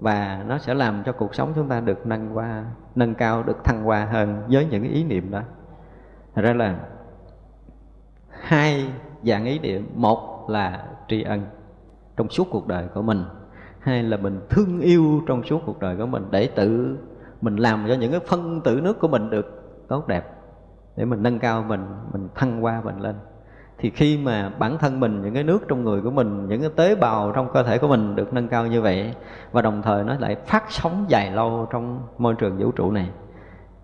và 0.00 0.44
nó 0.46 0.58
sẽ 0.58 0.74
làm 0.74 1.02
cho 1.06 1.12
cuộc 1.12 1.34
sống 1.34 1.52
chúng 1.56 1.68
ta 1.68 1.80
được 1.80 2.06
nâng 2.06 2.36
qua, 2.36 2.64
nâng 2.94 3.14
cao, 3.14 3.42
được 3.42 3.64
thăng 3.64 3.84
hoa 3.84 4.04
hơn 4.04 4.42
với 4.48 4.66
những 4.70 4.82
ý 4.82 5.04
niệm 5.04 5.30
đó. 5.30 5.40
Thật 6.34 6.42
ra 6.42 6.52
là 6.52 6.78
hai 8.30 8.86
dạng 9.22 9.44
ý 9.44 9.58
niệm, 9.58 9.88
một 9.94 10.50
là 10.50 10.86
tri 11.08 11.22
ân 11.22 11.46
trong 12.16 12.28
suốt 12.28 12.48
cuộc 12.50 12.66
đời 12.66 12.86
của 12.94 13.02
mình, 13.02 13.24
hai 13.78 14.02
là 14.02 14.16
mình 14.16 14.40
thương 14.50 14.80
yêu 14.80 15.22
trong 15.26 15.42
suốt 15.42 15.62
cuộc 15.66 15.80
đời 15.80 15.96
của 15.96 16.06
mình 16.06 16.26
để 16.30 16.48
tự 16.54 16.98
mình 17.40 17.56
làm 17.56 17.84
cho 17.88 17.94
những 17.94 18.10
cái 18.10 18.20
phân 18.20 18.60
tử 18.60 18.80
nước 18.80 19.00
của 19.00 19.08
mình 19.08 19.30
được 19.30 19.62
tốt 19.88 20.08
đẹp, 20.08 20.30
để 20.96 21.04
mình 21.04 21.22
nâng 21.22 21.38
cao 21.38 21.62
mình 21.62 21.86
mình 22.12 22.28
thăng 22.34 22.60
hoa, 22.60 22.80
mình 22.84 23.00
lên 23.00 23.14
thì 23.78 23.90
khi 23.90 24.18
mà 24.18 24.52
bản 24.58 24.78
thân 24.78 25.00
mình, 25.00 25.22
những 25.22 25.34
cái 25.34 25.44
nước 25.44 25.58
trong 25.68 25.84
người 25.84 26.00
của 26.00 26.10
mình, 26.10 26.48
những 26.48 26.60
cái 26.60 26.70
tế 26.76 26.94
bào 26.94 27.32
trong 27.32 27.48
cơ 27.52 27.62
thể 27.62 27.78
của 27.78 27.88
mình 27.88 28.16
được 28.16 28.32
nâng 28.32 28.48
cao 28.48 28.66
như 28.66 28.82
vậy, 28.82 29.14
và 29.52 29.62
đồng 29.62 29.82
thời 29.82 30.04
nó 30.04 30.14
lại 30.18 30.36
phát 30.46 30.64
sóng 30.68 31.04
dài 31.08 31.30
lâu 31.30 31.68
trong 31.70 32.00
môi 32.18 32.34
trường 32.34 32.58
vũ 32.58 32.70
trụ 32.70 32.90
này, 32.90 33.10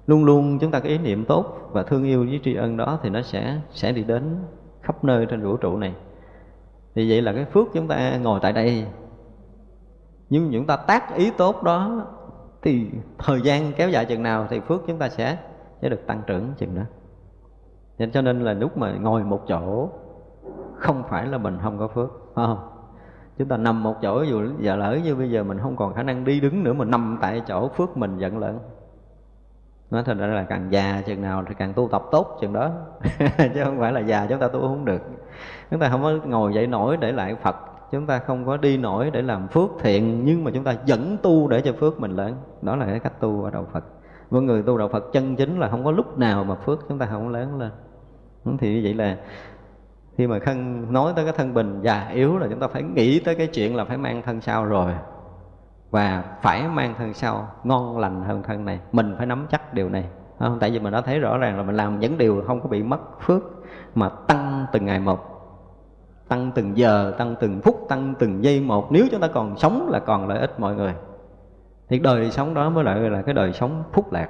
luôn 0.07 0.25
luôn 0.25 0.59
chúng 0.59 0.71
ta 0.71 0.81
có 0.81 0.89
ý 0.89 0.99
niệm 0.99 1.25
tốt 1.25 1.71
và 1.73 1.83
thương 1.83 2.05
yêu 2.05 2.27
với 2.29 2.41
tri 2.45 2.55
ân 2.55 2.77
đó, 2.77 2.99
thì 3.03 3.11
nó 3.11 3.23
sẽ 3.23 3.59
sẽ 3.71 3.93
đi 3.93 4.05
đến 4.05 4.37
khắp 4.83 5.05
nơi 5.05 5.27
trên 5.27 5.43
vũ 5.43 5.57
trụ 5.57 5.77
này. 5.77 5.95
Thì 6.95 7.11
vậy 7.11 7.23
là 7.23 7.33
cái 7.33 7.45
phước 7.45 7.67
chúng 7.75 7.89
ta 7.89 8.17
ngồi 8.17 8.41
tại 8.43 8.53
đây. 8.53 8.87
Nhưng 10.31 10.51
chúng 10.53 10.67
ta 10.67 10.77
tác 10.77 11.15
ý 11.15 11.31
tốt 11.31 11.63
đó, 11.63 12.07
thì 12.63 12.87
thời 13.19 13.41
gian 13.43 13.73
kéo 13.73 13.89
dài 13.89 14.05
chừng 14.05 14.23
nào 14.23 14.47
thì 14.51 14.61
phước 14.61 14.83
chúng 14.87 14.99
ta 14.99 15.09
sẽ 15.09 15.39
sẽ 15.83 15.89
được 15.89 16.07
tăng 16.07 16.23
trưởng 16.27 16.53
chừng 16.59 16.75
đó 16.75 16.83
nên 18.01 18.11
cho 18.11 18.23
nên 18.23 18.41
là 18.41 18.53
lúc 18.53 18.79
mà 18.79 18.93
ngồi 18.93 19.25
một 19.25 19.41
chỗ, 19.49 19.89
không 20.77 21.03
phải 21.09 21.27
là 21.27 21.39
mình 21.39 21.59
không 21.63 21.79
có 21.79 21.89
phước 21.89 22.11
không? 22.35 22.59
Chúng 23.39 23.49
ta 23.49 23.57
nằm 23.57 23.83
một 23.83 23.95
chỗ, 24.03 24.23
dù 24.23 24.43
giờ 24.59 24.77
lỡ 24.77 24.99
như 25.05 25.17
bây 25.17 25.31
giờ 25.31 25.45
mình 25.45 25.59
không 25.59 25.77
còn 25.77 25.95
khả 25.95 26.03
năng 26.03 26.25
đi 26.25 26.41
đứng 26.41 26.65
nữa, 26.65 26.73
mà 26.73 26.85
nằm 26.85 27.19
tại 27.21 27.43
chỗ 27.47 27.69
phước 27.69 27.97
mình 27.97 28.19
giận 28.19 28.39
lớn 28.39 28.59
nó 29.91 30.03
thành 30.03 30.19
ra 30.19 30.27
là 30.27 30.43
càng 30.43 30.67
già 30.71 31.03
chừng 31.07 31.23
nào 31.23 31.45
thì 31.49 31.55
càng 31.55 31.73
tu 31.73 31.89
tập 31.89 32.03
tốt 32.11 32.39
chừng 32.41 32.53
đó, 32.53 32.71
chứ 33.55 33.65
không 33.65 33.79
phải 33.79 33.93
là 33.93 34.01
già 34.01 34.27
chúng 34.27 34.39
ta 34.39 34.49
tu 34.49 34.61
không 34.61 34.85
được. 34.85 35.03
Chúng 35.71 35.81
ta 35.81 35.89
không 35.89 36.03
có 36.03 36.13
ngồi 36.25 36.55
dậy 36.55 36.67
nổi 36.67 36.97
để 36.97 37.13
lại 37.13 37.37
phật, 37.43 37.57
chúng 37.93 38.07
ta 38.07 38.19
không 38.19 38.47
có 38.47 38.57
đi 38.57 38.77
nổi 38.77 39.11
để 39.11 39.23
làm 39.23 39.49
phước 39.49 39.71
thiện, 39.81 40.25
nhưng 40.25 40.45
mà 40.45 40.51
chúng 40.55 40.65
ta 40.65 40.75
vẫn 40.87 41.17
tu 41.23 41.49
để 41.49 41.61
cho 41.61 41.73
phước 41.73 42.01
mình 42.01 42.11
lớn 42.11 42.37
đó 42.63 42.77
là 42.77 42.87
cái 42.87 42.99
cách 42.99 43.21
tu 43.21 43.45
ở 43.45 43.51
đạo 43.51 43.67
phật. 43.73 43.85
Với 44.31 44.43
người 44.43 44.63
tu 44.63 44.79
đạo 44.79 44.89
phật 44.89 45.13
chân 45.13 45.37
chính 45.37 45.59
là 45.59 45.69
không 45.69 45.85
có 45.85 45.91
lúc 45.91 46.19
nào 46.19 46.45
mà 46.45 46.55
phước 46.55 46.89
chúng 46.89 46.99
ta 46.99 47.07
không 47.07 47.29
lớn 47.29 47.59
lên 47.59 47.71
thì 48.45 48.75
như 48.75 48.81
vậy 48.85 48.95
là 48.95 49.17
khi 50.17 50.27
mà 50.27 50.39
thân 50.39 50.87
nói 50.93 51.13
tới 51.17 51.25
cái 51.25 51.35
thân 51.37 51.55
bình 51.55 51.81
già 51.83 52.09
yếu 52.09 52.39
là 52.39 52.47
chúng 52.51 52.61
ta 52.61 52.69
phải 52.69 52.83
nghĩ 52.83 53.21
tới 53.21 53.35
cái 53.35 53.47
chuyện 53.47 53.77
là 53.77 53.85
phải 53.85 53.97
mang 53.97 54.23
thân 54.23 54.41
sau 54.41 54.65
rồi. 54.65 54.93
Và 55.91 56.25
phải 56.43 56.69
mang 56.69 56.95
thân 56.99 57.15
sau, 57.15 57.49
ngon 57.65 57.99
lành 57.99 58.25
hơn 58.25 58.43
thân 58.43 58.65
này. 58.65 58.81
Mình 58.93 59.15
phải 59.17 59.27
nắm 59.27 59.47
chắc 59.51 59.75
điều 59.75 59.89
này. 59.89 60.05
Không? 60.39 60.59
tại 60.61 60.71
vì 60.71 60.79
mình 60.79 60.93
đã 60.93 61.01
thấy 61.01 61.19
rõ 61.19 61.39
ràng 61.39 61.57
là 61.57 61.63
mình 61.63 61.77
làm 61.77 62.01
những 62.01 62.19
điều 62.19 62.43
không 62.47 62.61
có 62.61 62.69
bị 62.69 62.83
mất 62.83 63.01
phước 63.21 63.43
mà 63.95 64.09
tăng 64.09 64.67
từng 64.73 64.85
ngày 64.85 65.01
một, 65.01 65.19
tăng 66.29 66.53
từng 66.55 66.77
giờ, 66.77 67.15
tăng 67.19 67.35
từng 67.41 67.61
phút, 67.61 67.87
tăng 67.89 68.15
từng 68.19 68.45
giây 68.45 68.61
một. 68.61 68.93
Nếu 68.93 69.07
chúng 69.11 69.21
ta 69.21 69.29
còn 69.29 69.57
sống 69.57 69.89
là 69.91 69.99
còn 69.99 70.29
lợi 70.29 70.39
ích 70.39 70.61
mọi 70.61 70.75
người. 70.75 70.95
Thì 71.89 71.99
đời 71.99 72.31
sống 72.31 72.55
đó 72.55 72.71
mới 72.71 72.85
lại 72.85 73.01
là 73.01 73.23
cái 73.23 73.35
đời 73.35 73.53
sống 73.53 73.83
phúc 73.93 74.13
lạc, 74.13 74.29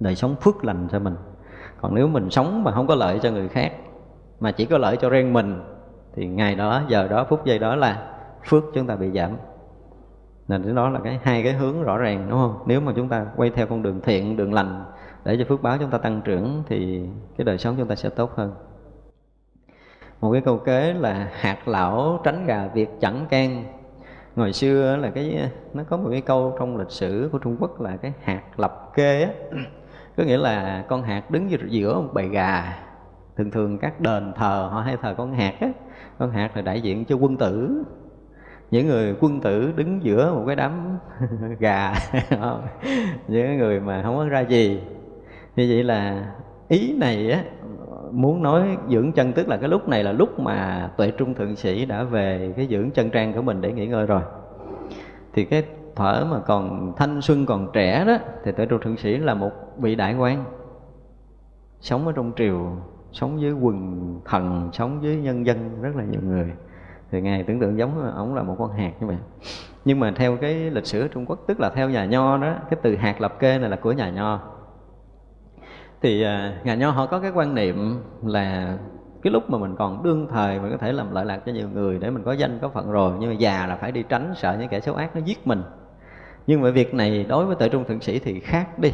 đời 0.00 0.14
sống 0.16 0.36
phước 0.40 0.64
lành 0.64 0.88
cho 0.90 0.98
mình 0.98 1.14
còn 1.86 1.94
nếu 1.94 2.08
mình 2.08 2.30
sống 2.30 2.64
mà 2.64 2.72
không 2.72 2.86
có 2.86 2.94
lợi 2.94 3.18
cho 3.22 3.30
người 3.30 3.48
khác, 3.48 3.72
mà 4.40 4.52
chỉ 4.52 4.64
có 4.64 4.78
lợi 4.78 4.96
cho 4.96 5.10
riêng 5.10 5.32
mình, 5.32 5.60
thì 6.14 6.26
ngày 6.26 6.54
đó, 6.54 6.82
giờ 6.88 7.08
đó, 7.08 7.26
phút 7.28 7.44
giây 7.44 7.58
đó 7.58 7.76
là 7.76 8.12
phước 8.48 8.64
chúng 8.74 8.86
ta 8.86 8.96
bị 8.96 9.10
giảm. 9.10 9.30
Nên 10.48 10.74
đó 10.74 10.88
là 10.88 11.00
cái 11.04 11.20
hai 11.22 11.42
cái 11.42 11.52
hướng 11.52 11.82
rõ 11.82 11.98
ràng, 11.98 12.26
đúng 12.30 12.38
không? 12.38 12.62
Nếu 12.66 12.80
mà 12.80 12.92
chúng 12.96 13.08
ta 13.08 13.26
quay 13.36 13.50
theo 13.50 13.66
con 13.66 13.82
đường 13.82 14.00
thiện, 14.00 14.36
đường 14.36 14.54
lành 14.54 14.84
để 15.24 15.36
cho 15.38 15.44
phước 15.48 15.62
báo 15.62 15.76
chúng 15.80 15.90
ta 15.90 15.98
tăng 15.98 16.20
trưởng, 16.24 16.62
thì 16.68 17.06
cái 17.36 17.44
đời 17.44 17.58
sống 17.58 17.74
chúng 17.78 17.88
ta 17.88 17.94
sẽ 17.94 18.08
tốt 18.08 18.36
hơn. 18.36 18.54
Một 20.20 20.32
cái 20.32 20.40
câu 20.40 20.58
kế 20.58 20.92
là 20.92 21.28
hạt 21.32 21.68
lão 21.68 22.20
tránh 22.24 22.46
gà 22.46 22.68
việc 22.74 22.88
chẳng 23.00 23.26
can. 23.30 23.64
Ngày 24.36 24.52
xưa 24.52 24.96
là 24.96 25.10
cái, 25.10 25.50
nó 25.74 25.82
có 25.90 25.96
một 25.96 26.08
cái 26.10 26.20
câu 26.20 26.56
trong 26.58 26.76
lịch 26.76 26.90
sử 26.90 27.28
của 27.32 27.38
Trung 27.38 27.56
Quốc 27.60 27.80
là 27.80 27.96
cái 27.96 28.12
hạt 28.22 28.42
lập 28.56 28.90
kê 28.94 29.22
á 29.22 29.30
có 30.16 30.24
nghĩa 30.24 30.38
là 30.38 30.84
con 30.88 31.02
hạt 31.02 31.30
đứng 31.30 31.50
giữa 31.68 32.00
một 32.00 32.08
bầy 32.12 32.28
gà. 32.28 32.78
Thường 33.36 33.50
thường 33.50 33.78
các 33.78 34.00
đền 34.00 34.32
thờ 34.36 34.68
họ 34.72 34.80
hay 34.80 34.96
thờ 35.02 35.14
con 35.18 35.32
hạt 35.32 35.54
á. 35.60 35.68
Con 36.18 36.30
hạt 36.30 36.56
là 36.56 36.62
đại 36.62 36.80
diện 36.80 37.04
cho 37.04 37.16
quân 37.16 37.36
tử. 37.36 37.82
Những 38.70 38.86
người 38.86 39.14
quân 39.20 39.40
tử 39.40 39.72
đứng 39.76 40.04
giữa 40.04 40.34
một 40.34 40.44
cái 40.46 40.56
đám 40.56 40.98
gà, 41.58 41.92
những 43.28 43.58
người 43.58 43.80
mà 43.80 44.02
không 44.02 44.16
có 44.16 44.24
ra 44.24 44.40
gì. 44.40 44.80
Như 45.56 45.66
vậy 45.70 45.84
là 45.84 46.26
ý 46.68 46.96
này 46.98 47.30
á, 47.30 47.42
muốn 48.10 48.42
nói 48.42 48.76
dưỡng 48.88 49.12
chân, 49.12 49.32
tức 49.32 49.48
là 49.48 49.56
cái 49.56 49.68
lúc 49.68 49.88
này 49.88 50.04
là 50.04 50.12
lúc 50.12 50.40
mà 50.40 50.90
tuệ 50.96 51.10
trung 51.10 51.34
thượng 51.34 51.56
sĩ 51.56 51.84
đã 51.84 52.02
về 52.02 52.52
cái 52.56 52.66
dưỡng 52.70 52.90
chân 52.90 53.10
trang 53.10 53.32
của 53.32 53.42
mình 53.42 53.60
để 53.60 53.72
nghỉ 53.72 53.86
ngơi 53.86 54.06
rồi. 54.06 54.22
Thì 55.32 55.44
cái 55.44 55.64
thở 55.96 56.26
mà 56.30 56.40
còn 56.40 56.92
thanh 56.96 57.20
xuân 57.20 57.46
còn 57.46 57.70
trẻ 57.72 58.04
đó 58.04 58.16
thì 58.44 58.52
tới 58.52 58.66
trụ 58.66 58.78
thượng 58.78 58.96
sĩ 58.96 59.16
là 59.16 59.34
một 59.34 59.50
vị 59.78 59.94
đại 59.94 60.14
quan 60.14 60.44
sống 61.80 62.06
ở 62.06 62.12
trong 62.12 62.32
triều 62.36 62.76
sống 63.12 63.36
với 63.40 63.52
quần 63.52 64.20
thần 64.24 64.70
sống 64.72 65.00
với 65.00 65.16
nhân 65.16 65.46
dân 65.46 65.82
rất 65.82 65.96
là 65.96 66.04
nhiều 66.04 66.20
người. 66.22 66.52
Thì 67.10 67.20
ngài 67.20 67.42
tưởng 67.42 67.60
tượng 67.60 67.78
giống 67.78 68.12
ổng 68.16 68.34
là 68.34 68.42
một 68.42 68.56
con 68.58 68.72
hạt 68.72 68.92
như 69.00 69.06
vậy. 69.06 69.16
Nhưng 69.84 70.00
mà 70.00 70.12
theo 70.16 70.36
cái 70.36 70.54
lịch 70.54 70.86
sử 70.86 71.08
Trung 71.08 71.26
Quốc 71.26 71.38
tức 71.46 71.60
là 71.60 71.70
theo 71.70 71.90
nhà 71.90 72.04
nho 72.04 72.36
đó 72.36 72.54
cái 72.70 72.80
từ 72.82 72.96
hạt 72.96 73.20
lập 73.20 73.38
kê 73.38 73.58
này 73.58 73.70
là 73.70 73.76
của 73.76 73.92
nhà 73.92 74.10
nho. 74.10 74.40
Thì 76.02 76.22
à, 76.22 76.60
nhà 76.64 76.74
nho 76.74 76.90
họ 76.90 77.06
có 77.06 77.20
cái 77.20 77.30
quan 77.34 77.54
niệm 77.54 78.00
là 78.22 78.78
cái 79.22 79.32
lúc 79.32 79.50
mà 79.50 79.58
mình 79.58 79.76
còn 79.76 80.02
đương 80.02 80.28
thời 80.30 80.60
mình 80.60 80.72
có 80.72 80.78
thể 80.78 80.92
làm 80.92 81.14
lợi 81.14 81.24
lạc 81.24 81.40
cho 81.46 81.52
nhiều 81.52 81.68
người 81.68 81.98
để 81.98 82.10
mình 82.10 82.22
có 82.24 82.32
danh 82.32 82.58
có 82.62 82.68
phận 82.68 82.90
rồi 82.90 83.12
nhưng 83.20 83.30
mà 83.30 83.36
già 83.36 83.66
là 83.66 83.76
phải 83.76 83.92
đi 83.92 84.04
tránh 84.08 84.32
sợ 84.36 84.56
những 84.58 84.68
kẻ 84.68 84.80
xấu 84.80 84.94
ác 84.94 85.16
nó 85.16 85.20
giết 85.24 85.46
mình 85.46 85.62
nhưng 86.46 86.62
mà 86.62 86.70
việc 86.70 86.94
này 86.94 87.26
đối 87.28 87.46
với 87.46 87.56
tại 87.58 87.68
trung 87.68 87.84
thượng 87.84 88.00
sĩ 88.00 88.18
thì 88.18 88.40
khác 88.40 88.78
đi. 88.78 88.92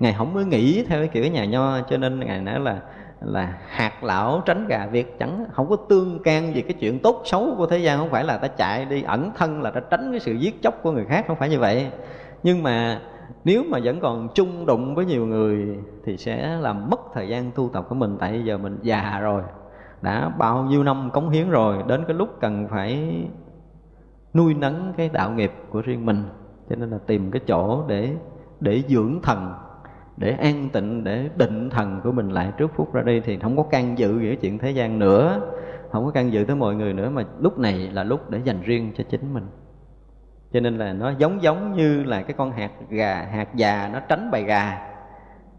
Ngài 0.00 0.12
không 0.12 0.34
mới 0.34 0.44
nghĩ 0.44 0.84
theo 0.88 0.98
cái 0.98 1.08
kiểu 1.08 1.26
nhà 1.26 1.44
nho, 1.44 1.80
cho 1.80 1.96
nên 1.96 2.20
ngài 2.20 2.40
nói 2.40 2.60
là 2.60 2.80
là 3.20 3.58
hạt 3.66 4.04
lão 4.04 4.42
tránh 4.46 4.66
gà 4.68 4.86
việc 4.86 5.18
chẳng 5.18 5.44
không 5.52 5.68
có 5.68 5.76
tương 5.76 6.22
can 6.22 6.54
gì 6.54 6.62
cái 6.62 6.72
chuyện 6.80 6.98
tốt 6.98 7.22
xấu 7.24 7.54
của 7.56 7.66
thế 7.66 7.78
gian. 7.78 7.98
Không 7.98 8.10
phải 8.10 8.24
là 8.24 8.36
ta 8.36 8.48
chạy 8.48 8.84
đi 8.84 9.02
ẩn 9.02 9.30
thân 9.36 9.62
là 9.62 9.70
ta 9.70 9.80
tránh 9.80 10.10
cái 10.10 10.20
sự 10.20 10.32
giết 10.32 10.62
chóc 10.62 10.82
của 10.82 10.92
người 10.92 11.04
khác, 11.04 11.24
không 11.26 11.36
phải 11.36 11.48
như 11.48 11.58
vậy. 11.58 11.90
Nhưng 12.42 12.62
mà 12.62 13.00
nếu 13.44 13.64
mà 13.68 13.78
vẫn 13.84 14.00
còn 14.00 14.28
chung 14.34 14.66
đụng 14.66 14.94
với 14.94 15.04
nhiều 15.04 15.26
người 15.26 15.78
thì 16.04 16.16
sẽ 16.16 16.56
làm 16.60 16.90
mất 16.90 17.00
thời 17.14 17.28
gian 17.28 17.50
tu 17.54 17.70
tập 17.72 17.86
của 17.88 17.94
mình. 17.94 18.16
Tại 18.20 18.42
giờ 18.44 18.58
mình 18.58 18.78
già 18.82 19.18
rồi, 19.22 19.42
đã 20.02 20.28
bao 20.28 20.62
nhiêu 20.62 20.84
năm 20.84 21.10
cống 21.10 21.30
hiến 21.30 21.50
rồi, 21.50 21.76
đến 21.86 22.04
cái 22.06 22.16
lúc 22.16 22.28
cần 22.40 22.68
phải 22.70 23.14
nuôi 24.34 24.54
nấng 24.54 24.92
cái 24.96 25.10
đạo 25.12 25.30
nghiệp 25.30 25.52
của 25.70 25.82
riêng 25.82 26.06
mình 26.06 26.24
cho 26.70 26.76
nên 26.76 26.90
là 26.90 26.98
tìm 27.06 27.30
cái 27.30 27.40
chỗ 27.46 27.84
để 27.88 28.16
để 28.60 28.82
dưỡng 28.88 29.20
thần 29.22 29.54
để 30.16 30.30
an 30.30 30.68
tịnh 30.72 31.04
để 31.04 31.28
định 31.36 31.70
thần 31.70 32.00
của 32.04 32.12
mình 32.12 32.28
lại 32.28 32.52
trước 32.56 32.70
phút 32.76 32.94
ra 32.94 33.02
đi 33.02 33.20
thì 33.20 33.38
không 33.38 33.56
có 33.56 33.62
can 33.62 33.98
dự 33.98 34.18
về 34.18 34.36
chuyện 34.36 34.58
thế 34.58 34.70
gian 34.70 34.98
nữa. 34.98 35.40
Không 35.90 36.04
có 36.04 36.10
can 36.10 36.32
dự 36.32 36.44
tới 36.44 36.56
mọi 36.56 36.74
người 36.74 36.92
nữa 36.92 37.10
mà 37.10 37.24
lúc 37.38 37.58
này 37.58 37.74
là 37.74 38.04
lúc 38.04 38.30
để 38.30 38.40
dành 38.44 38.62
riêng 38.62 38.92
cho 38.96 39.04
chính 39.10 39.34
mình. 39.34 39.46
Cho 40.52 40.60
nên 40.60 40.78
là 40.78 40.92
nó 40.92 41.12
giống 41.18 41.42
giống 41.42 41.76
như 41.76 42.02
là 42.02 42.22
cái 42.22 42.32
con 42.32 42.52
hạt 42.52 42.70
gà 42.88 43.28
hạt 43.32 43.54
già 43.54 43.90
nó 43.92 44.00
tránh 44.00 44.30
bầy 44.30 44.42
gà 44.42 44.86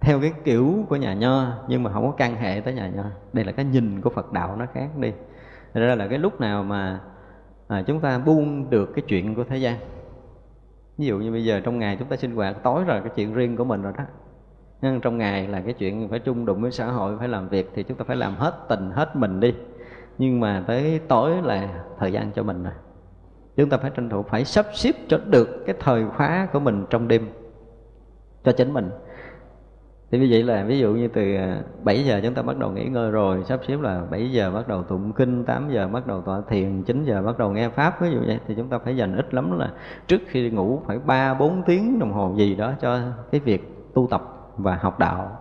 theo 0.01 0.21
cái 0.21 0.31
kiểu 0.43 0.85
của 0.89 0.95
nhà 0.95 1.13
nho 1.13 1.47
nhưng 1.67 1.83
mà 1.83 1.91
không 1.91 2.05
có 2.05 2.11
can 2.11 2.35
hệ 2.35 2.61
tới 2.65 2.73
nhà 2.73 2.89
nho. 2.89 3.03
Đây 3.33 3.45
là 3.45 3.51
cái 3.51 3.65
nhìn 3.65 4.01
của 4.01 4.09
phật 4.09 4.31
đạo 4.31 4.55
nó 4.55 4.65
khác 4.73 4.89
đi. 4.97 5.11
Thật 5.73 5.81
ra 5.81 5.95
là 5.95 6.07
cái 6.07 6.19
lúc 6.19 6.41
nào 6.41 6.63
mà 6.63 6.99
à, 7.67 7.83
chúng 7.87 7.99
ta 7.99 8.19
buông 8.19 8.69
được 8.69 8.91
cái 8.95 9.03
chuyện 9.07 9.35
của 9.35 9.43
thế 9.43 9.57
gian 9.57 9.75
ví 10.97 11.05
dụ 11.05 11.17
như 11.17 11.31
bây 11.31 11.45
giờ 11.45 11.59
trong 11.59 11.79
ngày 11.79 11.95
chúng 11.99 12.07
ta 12.07 12.15
sinh 12.15 12.35
hoạt, 12.35 12.63
tối 12.63 12.83
rồi 12.83 13.01
cái 13.01 13.11
chuyện 13.15 13.33
riêng 13.33 13.57
của 13.57 13.63
mình 13.63 13.81
rồi 13.81 13.93
đó. 13.97 14.03
Nhưng 14.81 15.01
trong 15.01 15.17
ngày 15.17 15.47
là 15.47 15.61
cái 15.61 15.73
chuyện 15.73 16.07
phải 16.09 16.19
chung 16.19 16.45
đụng 16.45 16.61
với 16.61 16.71
xã 16.71 16.85
hội, 16.85 17.17
phải 17.19 17.27
làm 17.27 17.49
việc 17.49 17.71
thì 17.75 17.83
chúng 17.83 17.97
ta 17.97 18.05
phải 18.07 18.15
làm 18.15 18.35
hết 18.35 18.53
tình, 18.69 18.91
hết 18.91 19.15
mình 19.15 19.39
đi. 19.39 19.53
Nhưng 20.17 20.39
mà 20.39 20.63
tới 20.67 20.99
tối 21.07 21.31
là 21.43 21.83
thời 21.99 22.11
gian 22.11 22.31
cho 22.31 22.43
mình 22.43 22.63
rồi. 22.63 22.73
Chúng 23.57 23.69
ta 23.69 23.77
phải 23.77 23.91
tranh 23.95 24.09
thủ 24.09 24.23
phải 24.23 24.45
sắp 24.45 24.65
xếp 24.73 24.91
cho 25.07 25.19
được 25.25 25.63
cái 25.65 25.75
thời 25.79 26.05
khóa 26.17 26.47
của 26.53 26.59
mình 26.59 26.85
trong 26.89 27.07
đêm 27.07 27.29
cho 28.43 28.51
chính 28.51 28.73
mình 28.73 28.89
thì 30.11 30.19
như 30.19 30.27
vậy 30.31 30.43
là 30.43 30.63
ví 30.63 30.79
dụ 30.79 30.93
như 30.93 31.07
từ 31.07 31.35
à, 31.35 31.61
7 31.83 32.05
giờ 32.05 32.21
chúng 32.23 32.33
ta 32.33 32.41
bắt 32.41 32.57
đầu 32.57 32.71
nghỉ 32.71 32.85
ngơi 32.85 33.11
rồi, 33.11 33.43
sắp 33.43 33.59
xếp 33.67 33.77
là 33.81 34.01
7 34.11 34.31
giờ 34.31 34.51
bắt 34.51 34.67
đầu 34.67 34.83
tụng 34.83 35.13
kinh 35.13 35.45
8 35.45 35.69
giờ 35.69 35.87
bắt 35.87 36.07
đầu 36.07 36.21
tọa 36.21 36.41
thiền 36.49 36.83
9 36.83 37.03
giờ 37.03 37.21
bắt 37.21 37.37
đầu 37.37 37.51
nghe 37.51 37.69
pháp, 37.69 38.01
ví 38.01 38.11
dụ 38.11 38.19
vậy, 38.25 38.39
thì 38.47 38.55
chúng 38.57 38.69
ta 38.69 38.79
phải 38.79 38.97
dành 38.97 39.15
ít 39.15 39.33
lắm 39.33 39.59
là 39.59 39.71
trước 40.07 40.21
khi 40.27 40.49
ngủ 40.49 40.81
phải 40.87 40.99
3 40.99 41.33
4 41.33 41.63
tiếng 41.65 41.99
đồng 41.99 42.13
hồ 42.13 42.33
gì 42.37 42.55
đó 42.55 42.73
cho 42.81 42.99
cái 43.31 43.41
việc 43.41 43.93
tu 43.93 44.07
tập 44.11 44.21
và 44.57 44.75
học 44.75 44.99
đạo. 44.99 45.37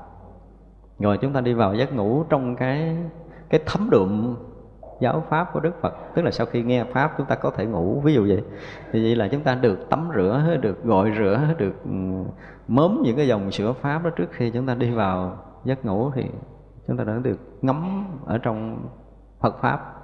Rồi 0.98 1.18
chúng 1.18 1.32
ta 1.32 1.40
đi 1.40 1.52
vào 1.52 1.74
giấc 1.74 1.94
ngủ 1.94 2.24
trong 2.28 2.56
cái 2.56 2.96
cái 3.50 3.60
thấm 3.66 3.90
đượm 3.90 4.36
giáo 5.00 5.24
pháp 5.28 5.52
của 5.52 5.60
Đức 5.60 5.80
Phật. 5.80 5.94
Tức 6.14 6.22
là 6.22 6.30
sau 6.30 6.46
khi 6.46 6.62
nghe 6.62 6.84
pháp 6.84 7.14
chúng 7.18 7.26
ta 7.26 7.34
có 7.34 7.50
thể 7.50 7.66
ngủ. 7.66 8.00
Ví 8.04 8.14
dụ 8.14 8.26
vậy. 8.28 8.42
Thì 8.92 9.02
vậy 9.02 9.16
là 9.16 9.28
chúng 9.28 9.40
ta 9.40 9.54
được 9.54 9.90
tắm 9.90 10.08
rửa, 10.16 10.56
được 10.60 10.84
gội 10.84 11.12
rửa, 11.18 11.40
được 11.58 11.74
ừ, 11.84 11.90
mớm 12.68 13.00
những 13.04 13.16
cái 13.16 13.28
dòng 13.28 13.50
sữa 13.50 13.72
pháp 13.80 14.04
đó 14.04 14.10
trước 14.16 14.28
khi 14.32 14.50
chúng 14.50 14.66
ta 14.66 14.74
đi 14.74 14.90
vào 14.90 15.38
giấc 15.64 15.84
ngủ 15.84 16.10
thì 16.14 16.24
chúng 16.88 16.96
ta 16.96 17.04
đã 17.04 17.12
được 17.22 17.38
ngắm 17.62 18.06
ở 18.26 18.38
trong 18.38 18.88
Phật 19.40 19.60
pháp. 19.60 19.96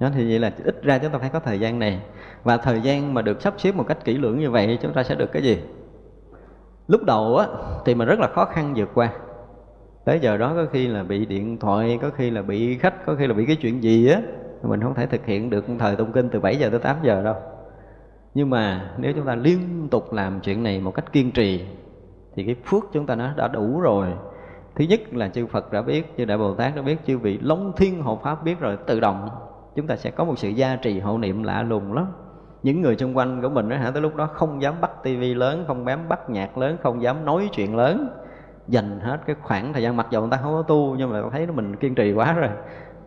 Đó, 0.00 0.08
thì 0.14 0.30
vậy 0.30 0.38
là 0.38 0.52
ít 0.64 0.82
ra 0.82 0.98
chúng 0.98 1.12
ta 1.12 1.18
phải 1.18 1.28
có 1.28 1.40
thời 1.40 1.60
gian 1.60 1.78
này. 1.78 2.02
Và 2.44 2.56
thời 2.56 2.80
gian 2.80 3.14
mà 3.14 3.22
được 3.22 3.42
sắp 3.42 3.54
xếp 3.58 3.72
một 3.72 3.84
cách 3.88 4.04
kỹ 4.04 4.18
lưỡng 4.18 4.38
như 4.38 4.50
vậy 4.50 4.78
chúng 4.82 4.92
ta 4.92 5.02
sẽ 5.02 5.14
được 5.14 5.32
cái 5.32 5.42
gì? 5.42 5.62
Lúc 6.88 7.04
đầu 7.04 7.36
á, 7.36 7.46
thì 7.84 7.94
mình 7.94 8.08
rất 8.08 8.18
là 8.18 8.28
khó 8.28 8.44
khăn 8.44 8.72
vượt 8.76 8.88
qua 8.94 9.12
tới 10.06 10.18
giờ 10.20 10.36
đó 10.36 10.52
có 10.56 10.66
khi 10.72 10.88
là 10.88 11.02
bị 11.02 11.26
điện 11.26 11.58
thoại, 11.58 11.98
có 12.02 12.10
khi 12.10 12.30
là 12.30 12.42
bị 12.42 12.78
khách, 12.78 13.06
có 13.06 13.14
khi 13.14 13.26
là 13.26 13.34
bị 13.34 13.46
cái 13.46 13.56
chuyện 13.56 13.82
gì 13.82 14.08
á 14.08 14.20
mình 14.62 14.80
không 14.80 14.94
thể 14.94 15.06
thực 15.06 15.26
hiện 15.26 15.50
được 15.50 15.64
thời 15.78 15.96
tụng 15.96 16.12
kinh 16.12 16.28
từ 16.28 16.40
7 16.40 16.56
giờ 16.56 16.70
tới 16.70 16.78
8 16.78 16.96
giờ 17.02 17.22
đâu. 17.22 17.34
Nhưng 18.34 18.50
mà 18.50 18.90
nếu 18.98 19.12
chúng 19.16 19.26
ta 19.26 19.34
liên 19.34 19.88
tục 19.90 20.12
làm 20.12 20.40
chuyện 20.40 20.62
này 20.62 20.80
một 20.80 20.90
cách 20.90 21.12
kiên 21.12 21.30
trì, 21.30 21.64
thì 22.34 22.44
cái 22.44 22.56
phước 22.64 22.84
chúng 22.92 23.06
ta 23.06 23.14
nó 23.14 23.32
đã 23.36 23.48
đủ 23.48 23.80
rồi. 23.80 24.08
Thứ 24.74 24.84
nhất 24.84 25.00
là 25.12 25.28
chư 25.28 25.46
Phật 25.46 25.72
đã 25.72 25.82
biết, 25.82 26.14
chư 26.16 26.24
Đại 26.24 26.38
Bồ 26.38 26.54
Tát 26.54 26.76
đã 26.76 26.82
biết, 26.82 26.96
chư 27.06 27.18
vị 27.18 27.38
Long 27.42 27.72
Thiên 27.76 28.02
Hộ 28.02 28.20
Pháp 28.22 28.44
biết 28.44 28.60
rồi, 28.60 28.76
tự 28.86 29.00
động 29.00 29.28
chúng 29.76 29.86
ta 29.86 29.96
sẽ 29.96 30.10
có 30.10 30.24
một 30.24 30.38
sự 30.38 30.48
gia 30.48 30.76
trì 30.76 31.00
hộ 31.00 31.18
niệm 31.18 31.42
lạ 31.42 31.62
lùng 31.62 31.92
lắm. 31.92 32.06
Những 32.62 32.82
người 32.82 32.96
xung 32.96 33.16
quanh 33.16 33.42
của 33.42 33.48
mình 33.48 33.68
đó 33.68 33.76
hả, 33.76 33.90
tới 33.90 34.02
lúc 34.02 34.16
đó 34.16 34.26
không 34.26 34.62
dám 34.62 34.74
bắt 34.80 34.90
tivi 35.02 35.34
lớn, 35.34 35.64
không 35.66 35.86
dám 35.86 36.08
bắt 36.08 36.30
nhạc 36.30 36.58
lớn, 36.58 36.76
không 36.82 37.02
dám 37.02 37.24
nói 37.24 37.48
chuyện 37.52 37.76
lớn 37.76 38.08
dành 38.68 39.00
hết 39.00 39.20
cái 39.26 39.36
khoảng 39.42 39.72
thời 39.72 39.82
gian, 39.82 39.96
mặc 39.96 40.06
dù 40.10 40.20
người 40.20 40.30
ta 40.30 40.36
không 40.36 40.52
có 40.52 40.62
tu, 40.62 40.94
nhưng 40.98 41.12
mà 41.12 41.22
thấy 41.32 41.46
mình 41.46 41.76
kiên 41.76 41.94
trì 41.94 42.12
quá 42.12 42.32
rồi. 42.32 42.50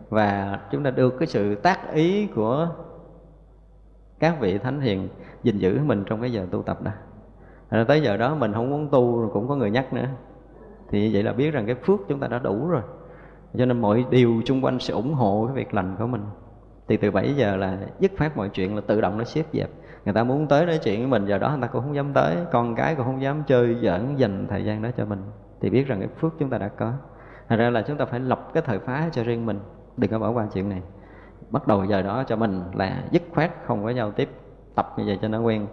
Và 0.10 0.60
chúng 0.72 0.84
ta 0.84 0.92
được 0.92 1.16
cái 1.20 1.28
sự 1.28 1.56
tác 1.56 1.94
ý 1.94 2.28
của 2.28 2.68
các 4.20 4.40
vị 4.40 4.58
thánh 4.58 4.82
hiền 4.82 5.10
gìn 5.44 5.58
giữ 5.58 5.80
mình 5.86 6.04
trong 6.06 6.22
cái 6.22 6.32
giờ 6.34 6.46
tu 6.52 6.64
tập 6.64 6.82
đó. 6.82 6.92
Rồi 7.72 7.86
tới 7.86 8.02
giờ 8.02 8.18
đó 8.18 8.36
mình 8.36 8.54
không 8.54 8.70
muốn 8.70 8.90
tu 8.92 9.22
rồi 9.22 9.30
cũng 9.34 9.48
có 9.48 9.56
người 9.56 9.72
nhắc 9.72 9.94
nữa. 9.94 10.06
Thì 10.90 11.14
vậy 11.14 11.24
là 11.24 11.34
biết 11.34 11.52
rằng 11.52 11.66
cái 11.66 11.76
phước 11.76 12.00
chúng 12.08 12.20
ta 12.20 12.28
đã 12.28 12.40
đủ 12.40 12.68
rồi. 12.68 12.82
Cho 13.58 13.66
nên 13.66 13.82
mọi 13.82 14.06
điều 14.10 14.42
xung 14.46 14.66
quanh 14.66 14.80
sẽ 14.80 14.94
ủng 14.94 15.14
hộ 15.14 15.46
cái 15.48 15.56
việc 15.56 15.74
lành 15.74 15.96
của 16.00 16.08
mình. 16.08 16.22
Thì 16.88 16.98
từ 16.98 17.12
7 17.12 17.36
giờ 17.36 17.56
là 17.56 17.78
dứt 18.00 18.12
phát 18.18 18.38
mọi 18.38 18.50
chuyện, 18.50 18.76
là 18.76 18.82
tự 18.88 19.02
động 19.02 19.18
nó 19.18 19.24
xếp 19.24 19.44
dẹp. 19.54 19.70
Người 20.06 20.14
ta 20.14 20.24
muốn 20.24 20.48
tới 20.48 20.66
nói 20.66 20.80
chuyện 20.84 21.00
với 21.00 21.08
mình, 21.08 21.26
giờ 21.26 21.38
đó 21.38 21.50
người 21.50 21.62
ta 21.62 21.68
cũng 21.68 21.82
không 21.82 21.96
dám 21.96 22.14
tới. 22.14 22.36
Con 22.52 22.76
cái 22.76 22.96
cũng 22.96 23.06
không 23.06 23.22
dám 23.22 23.44
chơi 23.48 23.76
giỡn 23.82 24.16
dành 24.16 24.48
thời 24.50 24.66
gian 24.66 24.82
đó 24.82 24.90
cho 24.98 25.06
mình 25.06 25.22
thì 25.62 25.70
biết 25.70 25.88
rằng 25.88 26.00
cái 26.00 26.10
phước 26.20 26.34
chúng 26.40 26.50
ta 26.50 26.58
đã 26.58 26.68
có. 26.68 26.94
Thành 27.50 27.60
ra 27.60 27.70
là 27.70 27.82
chúng 27.82 27.98
ta 27.98 28.06
phải 28.06 28.20
lập 28.20 28.48
cái 28.54 28.64
thời 28.66 28.80
phá 28.80 29.10
cho 29.12 29.24
riêng 29.24 29.46
mình. 29.46 29.60
Đừng 29.98 30.12
có 30.12 30.20
bỏ 30.20 30.32
qua 30.32 30.48
chuyện 30.54 30.70
này. 30.70 30.82
Bắt 31.50 31.68
đầu 31.68 31.86
giờ 31.86 32.02
đó 32.02 32.24
cho 32.28 32.36
mình 32.36 32.62
là 32.74 33.04
dứt 33.12 33.24
khoát, 33.34 33.52
không 33.66 33.84
có 33.84 33.90
giao 33.90 34.12
tiếp, 34.12 34.30
tập 34.76 34.94
như 34.98 35.04
vậy 35.08 35.20
cho 35.22 35.28
nó 35.28 35.40
quen. 35.40 35.68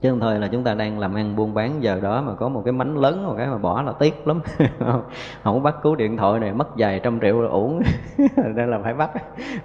Chứ 0.00 0.10
không 0.10 0.20
thôi 0.20 0.38
là 0.38 0.48
chúng 0.48 0.64
ta 0.64 0.74
đang 0.74 0.98
làm 0.98 1.14
ăn 1.14 1.36
buôn 1.36 1.54
bán, 1.54 1.82
giờ 1.82 2.00
đó 2.02 2.22
mà 2.22 2.34
có 2.34 2.48
một 2.48 2.62
cái 2.64 2.72
mánh 2.72 2.98
lớn, 2.98 3.26
một 3.26 3.34
cái 3.38 3.46
mà 3.46 3.58
bỏ 3.58 3.82
là 3.82 3.92
tiếc 3.98 4.26
lắm. 4.26 4.40
Không 5.42 5.62
bắt 5.62 5.76
cứu 5.82 5.96
điện 5.96 6.16
thoại 6.16 6.40
này, 6.40 6.52
mất 6.52 6.68
vài 6.76 7.00
trăm 7.00 7.20
triệu 7.20 7.40
là 7.40 7.48
uổng. 7.48 7.82
Nên 8.36 8.70
là 8.70 8.78
phải 8.82 8.94
bắt. 8.94 9.10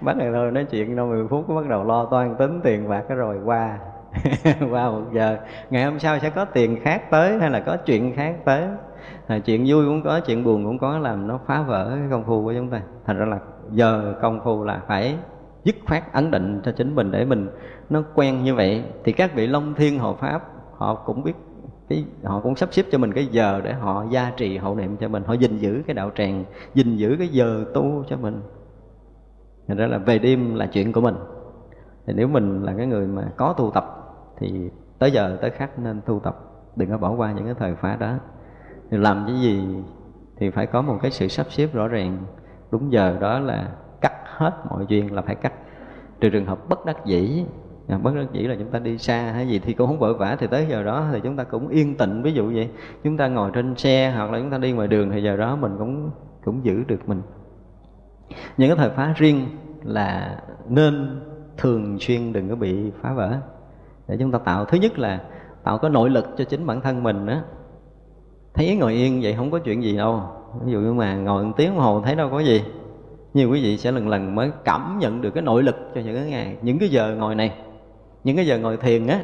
Bắt 0.02 0.18
này 0.18 0.30
thôi, 0.34 0.52
nói 0.52 0.66
chuyện 0.66 0.96
đâu, 0.96 1.08
mười 1.08 1.28
phút 1.28 1.48
bắt 1.48 1.68
đầu 1.70 1.84
lo 1.84 2.06
toan 2.06 2.36
tính 2.36 2.60
tiền 2.64 2.90
bạc 2.90 3.04
cái 3.08 3.18
rồi, 3.18 3.40
qua. 3.46 3.78
Qua 4.72 4.90
một 4.90 5.02
giờ. 5.14 5.38
Ngày 5.70 5.84
hôm 5.84 6.00
sau 6.00 6.20
sẽ 6.20 6.30
có 6.30 6.46
tiền 6.46 6.80
khác 6.82 7.12
tới 7.12 7.40
hay 7.40 7.50
là 7.50 7.60
có 7.60 7.78
chuyện 7.78 8.16
khác 8.16 8.36
tới 8.46 8.68
à, 9.28 9.40
chuyện 9.40 9.64
vui 9.68 9.86
cũng 9.86 10.02
có 10.04 10.20
chuyện 10.20 10.44
buồn 10.44 10.66
cũng 10.66 10.78
có 10.78 11.00
làm 11.00 11.28
nó 11.28 11.40
phá 11.46 11.62
vỡ 11.62 11.98
cái 12.00 12.08
công 12.12 12.24
phu 12.24 12.44
của 12.44 12.54
chúng 12.54 12.70
ta. 12.70 12.82
Thành 13.06 13.18
ra 13.18 13.26
là 13.26 13.40
giờ 13.72 14.16
công 14.22 14.40
phu 14.44 14.64
là 14.64 14.82
phải 14.88 15.18
dứt 15.64 15.76
khoát 15.88 16.14
ấn 16.14 16.32
định 16.32 16.62
cho 16.64 16.72
chính 16.72 16.96
mình 16.96 17.12
để 17.12 17.26
mình 17.26 17.50
nó 17.90 18.04
quen 18.16 18.44
như 18.44 18.56
vậy. 18.56 18.84
Thì 19.04 19.12
các 19.12 19.36
vị 19.36 19.48
long 19.48 19.74
thiên 19.74 20.00
hộ 20.00 20.14
pháp 20.14 20.42
họ 20.78 20.96
cũng 20.96 21.24
biết 21.24 21.34
cái 21.90 22.06
họ 22.24 22.40
cũng 22.40 22.56
sắp 22.56 22.70
xếp 22.72 22.86
cho 22.92 22.98
mình 22.98 23.14
cái 23.14 23.26
giờ 23.26 23.62
để 23.64 23.74
họ 23.74 24.06
gia 24.10 24.32
trì 24.38 24.58
hậu 24.58 24.76
niệm 24.76 24.98
cho 24.98 25.08
mình. 25.08 25.24
Họ 25.24 25.34
gìn 25.34 25.58
giữ 25.58 25.84
cái 25.88 25.94
đạo 25.94 26.12
tràng 26.16 26.44
gìn 26.74 26.96
giữ 26.96 27.16
cái 27.20 27.28
giờ 27.28 27.66
tu 27.74 28.04
cho 28.08 28.18
mình. 28.18 28.42
Thành 29.68 29.78
ra 29.78 29.88
là 29.88 29.98
về 29.98 30.20
đêm 30.20 30.56
là 30.56 30.66
chuyện 30.66 30.94
của 30.94 31.02
mình. 31.02 31.16
Thì 32.08 32.14
nếu 32.16 32.28
mình 32.28 32.64
là 32.64 32.74
cái 32.78 32.86
người 32.86 33.08
mà 33.08 33.32
có 33.38 33.54
tu 33.58 33.72
tập 33.72 33.86
thì 34.38 34.70
tới 35.00 35.12
giờ 35.12 35.38
tới 35.42 35.50
khắc 35.50 35.80
nên 35.80 36.02
tu 36.06 36.20
tập 36.20 36.38
đừng 36.76 36.90
có 36.90 36.98
bỏ 36.98 37.12
qua 37.12 37.32
những 37.32 37.46
cái 37.46 37.54
thời 37.54 37.76
phá 37.76 37.96
đó 37.96 38.14
thì 38.90 38.98
làm 38.98 39.24
cái 39.28 39.36
gì 39.42 39.64
thì 40.38 40.50
phải 40.50 40.66
có 40.66 40.82
một 40.82 40.98
cái 41.02 41.12
sự 41.12 41.28
sắp 41.28 41.48
xếp 41.50 41.74
rõ 41.74 41.88
ràng. 41.88 42.18
Đúng 42.72 42.92
giờ 42.92 43.18
đó 43.20 43.40
là 43.40 43.70
cắt 44.02 44.14
hết 44.26 44.52
mọi 44.70 44.86
duyên 44.88 45.14
là 45.14 45.22
phải 45.22 45.36
cắt. 45.36 45.54
Trừ 46.20 46.30
trường 46.30 46.46
hợp 46.46 46.70
bất 46.70 46.86
đắc 46.86 47.06
dĩ 47.06 47.46
à, 47.88 47.98
bất 47.98 48.16
đắc 48.16 48.26
dĩ 48.32 48.42
là 48.48 48.56
chúng 48.60 48.72
ta 48.72 48.80
đi 48.80 48.98
xa 48.98 49.32
hay 49.32 49.48
gì 49.48 49.60
thì 49.60 49.74
cũng 49.74 49.88
không 49.88 50.00
vội 50.00 50.14
vã. 50.14 50.36
Thì 50.40 50.48
tới 50.48 50.66
giờ 50.70 50.84
đó 50.84 51.06
thì 51.12 51.20
chúng 51.24 51.36
ta 51.36 51.44
cũng 51.44 51.68
yên 51.68 51.98
tĩnh 51.98 52.22
ví 52.22 52.34
dụ 52.34 52.52
vậy. 52.56 52.70
Chúng 53.04 53.18
ta 53.18 53.28
ngồi 53.28 53.52
trên 53.54 53.76
xe 53.76 54.14
hoặc 54.16 54.32
là 54.32 54.40
chúng 54.40 54.52
ta 54.52 54.58
đi 54.58 54.72
ngoài 54.72 54.88
đường 54.88 55.12
thì 55.12 55.24
giờ 55.24 55.38
đó 55.38 55.56
mình 55.56 55.76
cũng 55.78 56.12
cũng 56.46 56.66
giữ 56.66 56.84
được 56.88 57.10
mình. 57.10 57.22
Những 58.58 58.70
cái 58.70 58.78
thời 58.78 58.90
phá 58.90 59.14
riêng 59.16 59.48
là 59.84 60.40
nên 60.70 61.22
thường 61.58 62.00
xuyên 62.00 62.34
đừng 62.34 62.50
có 62.50 62.56
bị 62.56 62.92
phá 63.02 63.14
vỡ. 63.14 63.38
Để 64.08 64.18
chúng 64.20 64.32
ta 64.32 64.40
tạo 64.40 64.66
thứ 64.66 64.78
nhất 64.78 65.00
là 65.00 65.22
tạo 65.64 65.78
có 65.78 65.90
nội 65.90 66.10
lực 66.10 66.26
cho 66.38 66.44
chính 66.44 66.66
bản 66.66 66.82
thân 66.82 67.04
mình 67.04 67.26
đó 67.26 67.42
thấy 68.56 68.76
ngồi 68.76 68.94
yên 68.94 69.20
vậy 69.24 69.34
không 69.38 69.52
có 69.52 69.60
chuyện 69.60 69.84
gì 69.84 69.98
đâu. 69.98 70.22
Ví 70.64 70.72
dụ 70.72 70.80
như 70.80 70.94
mà 70.94 71.16
ngồi 71.16 71.44
một 71.44 71.54
tiếng 71.58 71.76
hồ 71.76 72.02
thấy 72.02 72.16
đâu 72.16 72.30
có 72.30 72.40
gì. 72.40 72.64
Nhiều 73.34 73.52
quý 73.52 73.64
vị 73.64 73.78
sẽ 73.78 73.92
lần 73.92 74.08
lần 74.08 74.36
mới 74.36 74.52
cảm 74.64 75.00
nhận 75.00 75.22
được 75.22 75.32
cái 75.32 75.44
nội 75.44 75.64
lực 75.64 75.76
cho 75.96 76.02
những 76.02 76.16
cái 76.16 76.30
ngày, 76.30 76.58
những 76.62 76.80
cái 76.80 76.90
giờ 76.90 77.16
ngồi 77.16 77.36
này. 77.36 77.56
Những 78.24 78.36
cái 78.36 78.48
giờ 78.48 78.60
ngồi 78.60 78.78
thiền 78.78 79.08
á, 79.08 79.20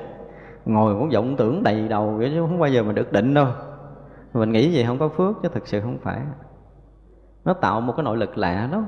ngồi 0.65 0.93
cũng 0.93 1.09
vọng 1.09 1.35
tưởng 1.37 1.63
đầy 1.63 1.87
đầu 1.87 2.21
chứ 2.21 2.41
không 2.41 2.59
bao 2.59 2.69
giờ 2.69 2.83
mà 2.83 2.91
được 2.91 3.11
định 3.11 3.33
đâu. 3.33 3.47
Mình 4.33 4.51
nghĩ 4.51 4.71
gì 4.71 4.83
không 4.83 4.99
có 4.99 5.07
phước 5.07 5.35
chứ 5.43 5.49
thực 5.53 5.67
sự 5.67 5.81
không 5.81 5.97
phải. 6.03 6.19
Nó 7.45 7.53
tạo 7.53 7.81
một 7.81 7.93
cái 7.97 8.03
nội 8.03 8.17
lực 8.17 8.37
lạ 8.37 8.69
đó. 8.71 8.83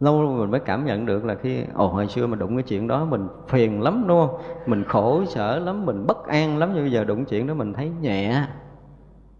Lâu 0.00 0.22
rồi 0.22 0.40
mình 0.40 0.50
mới 0.50 0.60
cảm 0.60 0.84
nhận 0.84 1.06
được 1.06 1.24
là 1.24 1.34
khi, 1.34 1.64
ồ, 1.74 1.88
hồi 1.88 2.08
xưa 2.08 2.26
mà 2.26 2.36
đụng 2.36 2.56
cái 2.56 2.62
chuyện 2.62 2.88
đó 2.88 3.04
mình 3.04 3.28
phiền 3.48 3.82
lắm, 3.82 4.04
đúng 4.08 4.26
không? 4.26 4.40
Mình 4.66 4.84
khổ 4.84 5.24
sở 5.24 5.58
lắm, 5.58 5.86
mình 5.86 6.06
bất 6.06 6.26
an 6.26 6.58
lắm. 6.58 6.70
Nhưng 6.74 6.84
bây 6.84 6.92
giờ 6.92 7.04
đụng 7.04 7.24
chuyện 7.24 7.46
đó 7.46 7.54
mình 7.54 7.72
thấy 7.72 7.90
nhẹ 8.00 8.46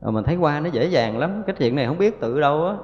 rồi 0.03 0.13
mình 0.13 0.25
thấy 0.25 0.37
qua 0.37 0.61
nó 0.61 0.69
dễ 0.69 0.87
dàng 0.87 1.19
lắm. 1.19 1.43
Cái 1.47 1.57
chuyện 1.59 1.77
này 1.77 1.87
không 1.87 1.99
biết 1.99 2.21
tự 2.21 2.41
đâu 2.41 2.67
á. 2.67 2.75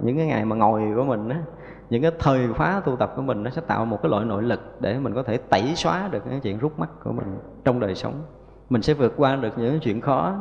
Những 0.00 0.16
cái 0.16 0.26
ngày 0.26 0.44
mà 0.44 0.56
ngồi 0.56 0.82
của 0.96 1.04
mình 1.04 1.28
á, 1.28 1.42
những 1.90 2.02
cái 2.02 2.10
thời 2.18 2.48
khóa 2.52 2.80
tu 2.84 2.96
tập 2.96 3.12
của 3.16 3.22
mình 3.22 3.42
nó 3.42 3.50
sẽ 3.50 3.62
tạo 3.66 3.84
một 3.84 4.02
cái 4.02 4.10
loại 4.10 4.24
nội 4.24 4.42
lực 4.42 4.60
để 4.80 4.98
mình 4.98 5.14
có 5.14 5.22
thể 5.22 5.36
tẩy 5.36 5.72
xóa 5.74 6.08
được 6.08 6.22
cái 6.30 6.40
chuyện 6.40 6.58
rút 6.58 6.78
mắt 6.78 6.90
của 7.04 7.12
mình 7.12 7.38
trong 7.64 7.80
đời 7.80 7.94
sống. 7.94 8.14
Mình 8.70 8.82
sẽ 8.82 8.94
vượt 8.94 9.14
qua 9.16 9.36
được 9.36 9.58
những 9.58 9.80
chuyện 9.80 10.00
khó. 10.00 10.34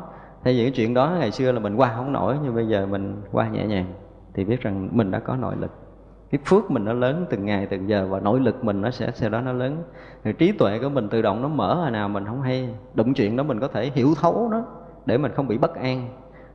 Thay 0.43 0.55
những 0.55 0.73
chuyện 0.73 0.93
đó, 0.93 1.15
ngày 1.19 1.31
xưa 1.31 1.51
là 1.51 1.59
mình 1.59 1.75
qua 1.75 1.93
không 1.95 2.13
nổi, 2.13 2.35
nhưng 2.43 2.55
bây 2.55 2.67
giờ 2.67 2.85
mình 2.85 3.21
qua 3.31 3.47
nhẹ 3.47 3.65
nhàng 3.65 3.85
thì 4.33 4.45
biết 4.45 4.61
rằng 4.61 4.89
mình 4.91 5.11
đã 5.11 5.19
có 5.19 5.35
nội 5.35 5.55
lực. 5.59 5.71
Cái 6.31 6.39
phước 6.45 6.71
mình 6.71 6.85
nó 6.85 6.93
lớn 6.93 7.25
từng 7.29 7.45
ngày, 7.45 7.65
từng 7.65 7.89
giờ 7.89 8.07
và 8.09 8.19
nội 8.19 8.39
lực 8.39 8.63
mình 8.63 8.81
nó 8.81 8.91
sẽ 8.91 9.11
sau 9.13 9.29
đó 9.29 9.41
nó 9.41 9.53
lớn. 9.53 9.83
Rồi 10.23 10.33
trí 10.33 10.51
tuệ 10.51 10.79
của 10.79 10.89
mình 10.89 11.09
tự 11.09 11.21
động 11.21 11.41
nó 11.41 11.47
mở 11.47 11.75
hồi 11.75 11.91
nào 11.91 12.09
mình 12.09 12.25
không 12.25 12.41
hay. 12.41 12.69
Đụng 12.93 13.13
chuyện 13.13 13.35
đó 13.35 13.43
mình 13.43 13.59
có 13.59 13.67
thể 13.67 13.91
hiểu 13.93 14.07
thấu 14.21 14.49
nó 14.51 14.63
để 15.05 15.17
mình 15.17 15.31
không 15.31 15.47
bị 15.47 15.57
bất 15.57 15.75
an. 15.75 16.09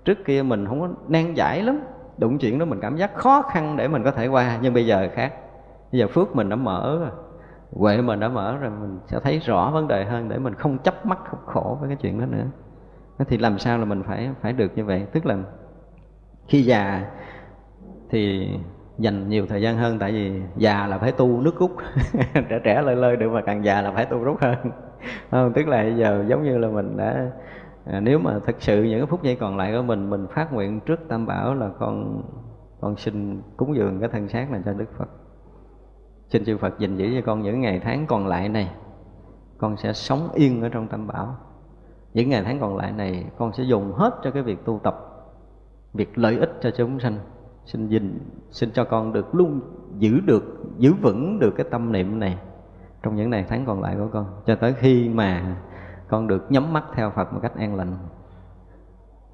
Trước 0.04 0.24
kia 0.24 0.42
mình 0.42 0.66
không 0.66 0.80
có 0.80 0.88
nan 1.08 1.34
giải 1.34 1.62
lắm 1.62 1.80
đụng 2.18 2.38
chuyện 2.38 2.58
đó 2.58 2.64
mình 2.64 2.80
cảm 2.82 2.96
giác 2.96 3.14
khó 3.14 3.42
khăn 3.42 3.76
để 3.76 3.88
mình 3.88 4.02
có 4.04 4.10
thể 4.10 4.26
qua 4.26 4.58
nhưng 4.62 4.74
bây 4.74 4.86
giờ 4.86 5.08
khác. 5.12 5.32
Bây 5.92 6.00
giờ 6.00 6.06
phước 6.08 6.36
mình 6.36 6.48
đã 6.48 6.56
mở 6.56 6.98
rồi 7.00 7.10
huệ 7.72 8.02
mình 8.02 8.20
đã 8.20 8.28
mở 8.28 8.56
rồi 8.56 8.70
mình 8.70 8.98
sẽ 9.06 9.20
thấy 9.20 9.38
rõ 9.38 9.70
vấn 9.70 9.88
đề 9.88 10.04
hơn 10.04 10.28
để 10.28 10.38
mình 10.38 10.54
không 10.54 10.78
chấp 10.78 11.06
mắt 11.06 11.18
không 11.24 11.40
khổ 11.46 11.78
với 11.80 11.88
cái 11.88 11.96
chuyện 11.96 12.20
đó 12.20 12.26
nữa. 12.26 12.44
Thì 13.28 13.38
làm 13.38 13.58
sao 13.58 13.78
là 13.78 13.84
mình 13.84 14.02
phải 14.02 14.30
phải 14.40 14.52
được 14.52 14.72
như 14.76 14.84
vậy? 14.84 15.06
Tức 15.12 15.26
là 15.26 15.36
khi 16.48 16.62
già 16.62 17.04
thì 18.10 18.48
dành 18.98 19.28
nhiều 19.28 19.46
thời 19.46 19.62
gian 19.62 19.76
hơn 19.76 19.98
tại 19.98 20.12
vì 20.12 20.42
già 20.56 20.86
là 20.86 20.98
phải 20.98 21.12
tu 21.12 21.40
nước 21.40 21.58
rút 21.58 21.70
trẻ 22.34 22.60
trẻ 22.64 22.82
lơi 22.82 22.96
lơi 22.96 23.16
được 23.16 23.30
mà 23.30 23.40
càng 23.40 23.64
già 23.64 23.82
là 23.82 23.92
phải 23.92 24.06
tu 24.06 24.18
rút 24.18 24.40
hơn. 24.40 24.56
Không, 25.30 25.52
tức 25.52 25.68
là 25.68 25.82
giờ 25.82 26.24
giống 26.28 26.42
như 26.42 26.58
là 26.58 26.68
mình 26.68 26.96
đã 26.96 27.30
à, 27.84 28.00
nếu 28.00 28.18
mà 28.18 28.38
thực 28.46 28.62
sự 28.62 28.82
những 28.82 29.00
cái 29.00 29.06
phút 29.06 29.22
giây 29.22 29.36
còn 29.36 29.56
lại 29.56 29.72
của 29.76 29.82
mình 29.82 30.10
mình 30.10 30.26
phát 30.34 30.52
nguyện 30.52 30.80
trước 30.80 31.00
tam 31.08 31.26
bảo 31.26 31.54
là 31.54 31.70
con 31.78 32.22
con 32.80 32.96
xin 32.96 33.42
cúng 33.56 33.76
dường 33.76 34.00
cái 34.00 34.08
thân 34.08 34.28
xác 34.28 34.50
này 34.50 34.60
cho 34.64 34.72
đức 34.72 34.88
phật. 34.98 35.08
Xin 36.28 36.44
chư 36.44 36.56
phật 36.56 36.78
gìn 36.78 36.96
giữ 36.96 37.10
cho 37.14 37.26
con 37.26 37.42
những 37.42 37.60
ngày 37.60 37.80
tháng 37.84 38.06
còn 38.06 38.26
lại 38.26 38.48
này 38.48 38.70
con 39.58 39.76
sẽ 39.76 39.92
sống 39.92 40.28
yên 40.34 40.62
ở 40.62 40.68
trong 40.68 40.88
tam 40.88 41.06
bảo. 41.06 41.36
Những 42.14 42.30
ngày 42.30 42.42
tháng 42.44 42.60
còn 42.60 42.76
lại 42.76 42.92
này 42.92 43.26
con 43.38 43.52
sẽ 43.52 43.64
dùng 43.64 43.92
hết 43.92 44.14
cho 44.22 44.30
cái 44.30 44.42
việc 44.42 44.64
tu 44.64 44.80
tập 44.82 45.14
việc 45.94 46.18
lợi 46.18 46.38
ích 46.38 46.52
cho 46.60 46.70
chúng 46.70 47.00
sanh. 47.00 47.18
Xin 47.64 47.88
gìn 47.88 48.18
xin 48.50 48.70
cho 48.74 48.84
con 48.84 49.12
được 49.12 49.34
luôn 49.34 49.60
giữ 49.98 50.20
được 50.20 50.44
giữ 50.78 50.92
vững 51.02 51.38
được 51.38 51.54
cái 51.56 51.66
tâm 51.70 51.92
niệm 51.92 52.18
này 52.18 52.38
trong 53.02 53.16
những 53.16 53.30
ngày 53.30 53.44
tháng 53.48 53.66
còn 53.66 53.82
lại 53.82 53.96
của 53.98 54.08
con. 54.12 54.26
Cho 54.46 54.54
tới 54.54 54.72
khi 54.72 55.08
mà 55.08 55.56
con 56.08 56.28
được 56.28 56.46
nhắm 56.52 56.72
mắt 56.72 56.84
theo 56.94 57.10
Phật 57.10 57.32
một 57.32 57.40
cách 57.42 57.56
an 57.56 57.74
lành. 57.76 57.96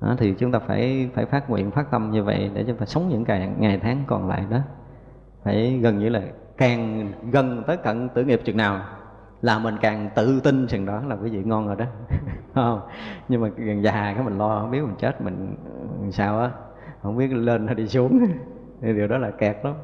Đó, 0.00 0.14
thì 0.18 0.34
chúng 0.38 0.52
ta 0.52 0.58
phải 0.58 1.10
phải 1.14 1.26
phát 1.26 1.50
nguyện 1.50 1.70
phát 1.70 1.90
tâm 1.90 2.10
như 2.10 2.24
vậy 2.24 2.50
để 2.54 2.64
chúng 2.66 2.76
ta 2.76 2.86
sống 2.86 3.08
những 3.08 3.24
ngày 3.28 3.50
ngày 3.58 3.80
tháng 3.82 4.04
còn 4.06 4.28
lại 4.28 4.44
đó. 4.50 4.58
Phải 5.44 5.78
gần 5.82 5.98
như 5.98 6.08
là 6.08 6.22
càng 6.56 7.12
gần 7.32 7.62
tới 7.66 7.76
cận 7.76 8.08
tử 8.08 8.24
nghiệp 8.24 8.40
chừng 8.44 8.56
nào 8.56 8.80
là 9.42 9.58
mình 9.58 9.76
càng 9.80 10.10
tự 10.14 10.40
tin 10.40 10.66
chừng 10.66 10.86
đó 10.86 11.02
là 11.06 11.16
cái 11.16 11.30
gì 11.30 11.42
ngon 11.44 11.66
rồi 11.66 11.76
đó. 11.76 11.84
Không 12.54 12.80
nhưng 13.28 13.40
mà 13.40 13.48
gần 13.56 13.82
già 13.82 13.92
cái 14.14 14.22
mình 14.24 14.38
lo 14.38 14.60
không 14.60 14.70
biết 14.70 14.80
mình 14.80 14.96
chết 14.98 15.20
mình 15.20 15.56
sao 16.12 16.40
á. 16.40 16.50
Không 17.02 17.16
biết 17.16 17.32
lên 17.32 17.66
hay 17.66 17.74
đi 17.74 17.88
xuống. 17.88 18.20
Điều 18.80 19.08
đó 19.08 19.18
là 19.18 19.30
kẹt 19.30 19.56
lắm 19.64 19.74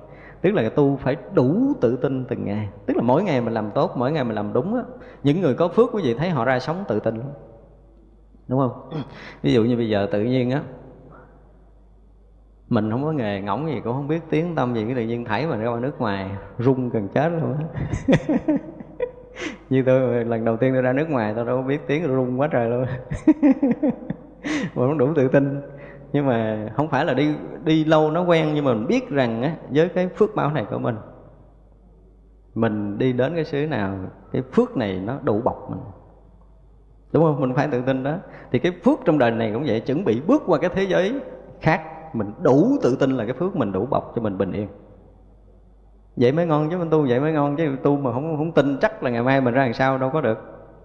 tức 0.41 0.55
là 0.55 0.69
tu 0.69 0.97
phải 0.97 1.17
đủ 1.35 1.73
tự 1.81 1.97
tin 1.97 2.25
từng 2.25 2.45
ngày. 2.45 2.69
Tức 2.87 2.97
là 2.97 3.03
mỗi 3.03 3.25
ngày 3.25 3.41
mình 3.41 3.55
làm 3.55 3.71
tốt, 3.71 3.93
mỗi 3.97 4.13
ngày 4.13 4.25
mình 4.25 4.35
làm 4.35 4.53
đúng 4.53 4.75
á, 4.75 4.83
những 5.23 5.41
người 5.41 5.55
có 5.55 5.69
phước 5.69 5.91
quý 5.93 6.03
vị 6.03 6.15
thấy 6.15 6.31
họ 6.31 6.45
ra 6.45 6.59
sống 6.59 6.85
tự 6.89 7.01
tin 7.01 7.15
lắm. 7.15 7.29
Đúng 8.49 8.59
không? 8.59 8.91
Ví 9.43 9.53
dụ 9.53 9.65
như 9.65 9.77
bây 9.77 9.89
giờ 9.89 10.09
tự 10.13 10.23
nhiên 10.23 10.51
á, 10.51 10.63
mình 12.69 12.91
không 12.91 13.05
có 13.05 13.13
nghề 13.13 13.41
ngỗng 13.41 13.69
gì, 13.69 13.81
cũng 13.85 13.93
không 13.93 14.09
biết 14.09 14.21
tiếng 14.31 14.55
tâm 14.55 14.75
gì, 14.75 14.85
cái 14.85 14.95
tự 14.95 15.03
nhiên 15.03 15.25
thảy 15.25 15.47
mình 15.47 15.61
ra 15.61 15.69
ngoài 15.69 15.81
nước 15.81 16.01
ngoài 16.01 16.31
rung 16.59 16.89
gần 16.89 17.09
chết 17.09 17.29
luôn 17.29 17.55
á. 17.59 17.65
Như 19.71 19.83
tôi, 19.87 20.25
lần 20.25 20.45
đầu 20.45 20.57
tiên 20.57 20.73
tôi 20.73 20.83
ra 20.83 20.93
nước 20.93 21.11
ngoài, 21.11 21.33
tôi 21.37 21.45
đâu 21.45 21.57
có 21.57 21.63
biết 21.63 21.81
tiếng 21.87 22.07
rung 22.07 22.41
quá 22.41 22.49
trời 22.53 22.71
luôn. 22.71 22.87
Mà 24.75 24.87
không 24.87 24.99
đủ 24.99 25.15
tự 25.15 25.29
tin 25.29 25.61
nhưng 26.17 26.27
mà 26.27 26.69
không 26.77 26.89
phải 26.89 27.05
là 27.05 27.15
đi 27.15 27.35
đi 27.65 27.85
lâu 27.85 28.11
nó 28.11 28.23
quen, 28.23 28.55
nhưng 28.55 28.65
mà 28.65 28.75
mình 28.75 28.87
biết 28.87 29.09
rằng 29.09 29.43
á, 29.43 29.57
với 29.71 29.89
cái 29.89 30.09
phước 30.09 30.35
báo 30.35 30.51
này 30.51 30.65
của 30.71 30.79
mình 30.79 30.97
mình 32.55 32.99
đi 32.99 33.13
đến 33.13 33.35
cái 33.35 33.45
xứ 33.45 33.67
nào, 33.67 33.95
cái 34.33 34.43
phước 34.53 34.77
này 34.77 35.01
nó 35.05 35.19
đủ 35.23 35.41
bọc 35.45 35.71
mình. 35.71 35.79
Đúng 37.13 37.25
không? 37.25 37.41
Mình 37.41 37.55
phải 37.55 37.69
tự 37.69 37.83
tin 37.83 38.03
đó. 38.03 38.17
Thì 38.53 38.59
cái 38.59 38.73
phước 38.85 38.99
trong 39.05 39.19
đời 39.19 39.31
này 39.31 39.51
cũng 39.53 39.65
vậy, 39.67 39.81
chuẩn 39.81 40.05
bị 40.05 40.21
bước 40.27 40.43
qua 40.47 40.59
cái 40.59 40.71
thế 40.75 40.83
giới 40.83 41.21
khác, 41.61 41.83
mình 42.15 42.33
đủ 42.43 42.77
tự 42.83 42.97
tin 42.97 43.11
là 43.11 43.25
cái 43.25 43.35
phước 43.35 43.57
mình 43.57 43.73
đủ 43.73 43.87
bọc 43.87 44.13
cho 44.17 44.23
mình 44.23 44.39
bình 44.39 44.53
yên. 44.53 44.69
Vậy 46.17 46.33
mới 46.33 46.47
ngon 46.47 46.71
chứ 46.71 46.79
mình 46.79 46.91
tu, 46.91 47.07
vậy 47.09 47.21
mới 47.21 47.33
ngon 47.33 47.57
chứ, 47.57 47.77
tu 47.83 47.97
mà 47.97 48.13
không 48.13 48.37
không 48.37 48.53
tin 48.53 48.79
chắc 48.81 49.03
là 49.03 49.11
ngày 49.11 49.23
mai 49.23 49.41
mình 49.41 49.55
ra 49.55 49.65
làm 49.65 49.73
sao, 49.73 49.99
đâu 49.99 50.11
có 50.11 50.21
được. 50.21 50.39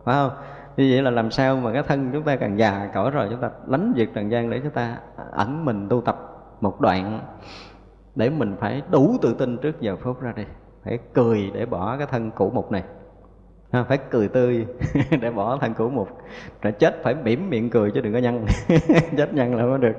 Phải 0.03 0.15
không? 0.15 0.31
Như 0.77 0.87
vậy 0.91 1.01
là 1.01 1.11
làm 1.11 1.31
sao 1.31 1.55
mà 1.55 1.73
cái 1.73 1.83
thân 1.83 2.09
chúng 2.13 2.23
ta 2.23 2.35
càng 2.35 2.59
già 2.59 2.89
cỡ 2.93 3.09
rồi, 3.09 3.27
chúng 3.29 3.41
ta 3.41 3.49
lánh 3.67 3.93
việc 3.95 4.13
trần 4.13 4.31
gian 4.31 4.49
để 4.49 4.59
chúng 4.63 4.71
ta 4.71 4.97
ẩn 5.31 5.65
mình 5.65 5.87
tu 5.89 6.01
tập 6.01 6.17
một 6.61 6.81
đoạn 6.81 7.19
để 8.15 8.29
mình 8.29 8.55
phải 8.59 8.81
đủ 8.91 9.15
tự 9.21 9.33
tin 9.33 9.57
trước 9.57 9.81
giờ 9.81 9.95
phút 9.95 10.21
ra 10.21 10.33
đi. 10.35 10.43
Phải 10.83 10.99
cười 11.13 11.51
để 11.53 11.65
bỏ 11.65 11.97
cái 11.97 12.07
thân 12.11 12.31
cũ 12.31 12.51
mục 12.53 12.71
này. 12.71 12.83
Phải 13.71 13.97
cười 13.97 14.27
tươi 14.27 14.65
để 15.21 15.31
bỏ 15.31 15.57
thân 15.57 15.73
cũ 15.73 15.89
mục. 15.89 16.07
Rồi 16.61 16.73
chết 16.73 17.03
phải 17.03 17.15
mỉm 17.15 17.49
miệng 17.49 17.69
cười 17.69 17.91
chứ 17.91 18.01
đừng 18.01 18.13
có 18.13 18.19
nhăn. 18.19 18.45
Chết 19.17 19.33
nhăn 19.33 19.55
là 19.55 19.63
không 19.63 19.81
được. 19.81 19.93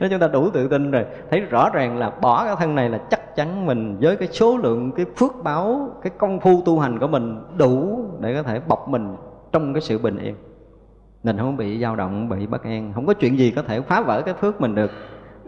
Nếu 0.00 0.10
chúng 0.10 0.20
ta 0.20 0.28
đủ 0.28 0.50
tự 0.50 0.68
tin 0.68 0.90
rồi. 0.90 1.06
Thấy 1.30 1.40
rõ 1.40 1.70
ràng 1.72 1.98
là 1.98 2.10
bỏ 2.10 2.44
cái 2.44 2.56
thân 2.58 2.74
này 2.74 2.88
là 2.88 2.98
chắc 3.10 3.36
chắn 3.36 3.66
mình 3.66 3.96
với 4.00 4.16
cái 4.16 4.28
số 4.28 4.56
lượng, 4.56 4.92
cái 4.92 5.06
phước 5.16 5.32
báo, 5.42 5.90
cái 6.02 6.12
công 6.18 6.40
phu 6.40 6.62
tu 6.64 6.78
hành 6.78 6.98
của 6.98 7.06
mình 7.08 7.40
đủ 7.56 8.04
để 8.20 8.34
có 8.34 8.42
thể 8.42 8.60
bọc 8.68 8.88
mình 8.88 9.16
trong 9.52 9.74
cái 9.74 9.80
sự 9.80 9.98
bình 9.98 10.18
yên. 10.18 10.34
Mình 11.22 11.38
không 11.38 11.56
bị 11.56 11.80
dao 11.80 11.96
động 11.96 12.28
bị 12.28 12.46
bất 12.46 12.62
an. 12.62 12.92
Không 12.94 13.06
có 13.06 13.14
chuyện 13.14 13.38
gì 13.38 13.50
có 13.50 13.62
thể 13.62 13.80
phá 13.80 14.00
vỡ 14.00 14.22
cái 14.22 14.34
phước 14.34 14.60
mình 14.60 14.74
được. 14.74 14.90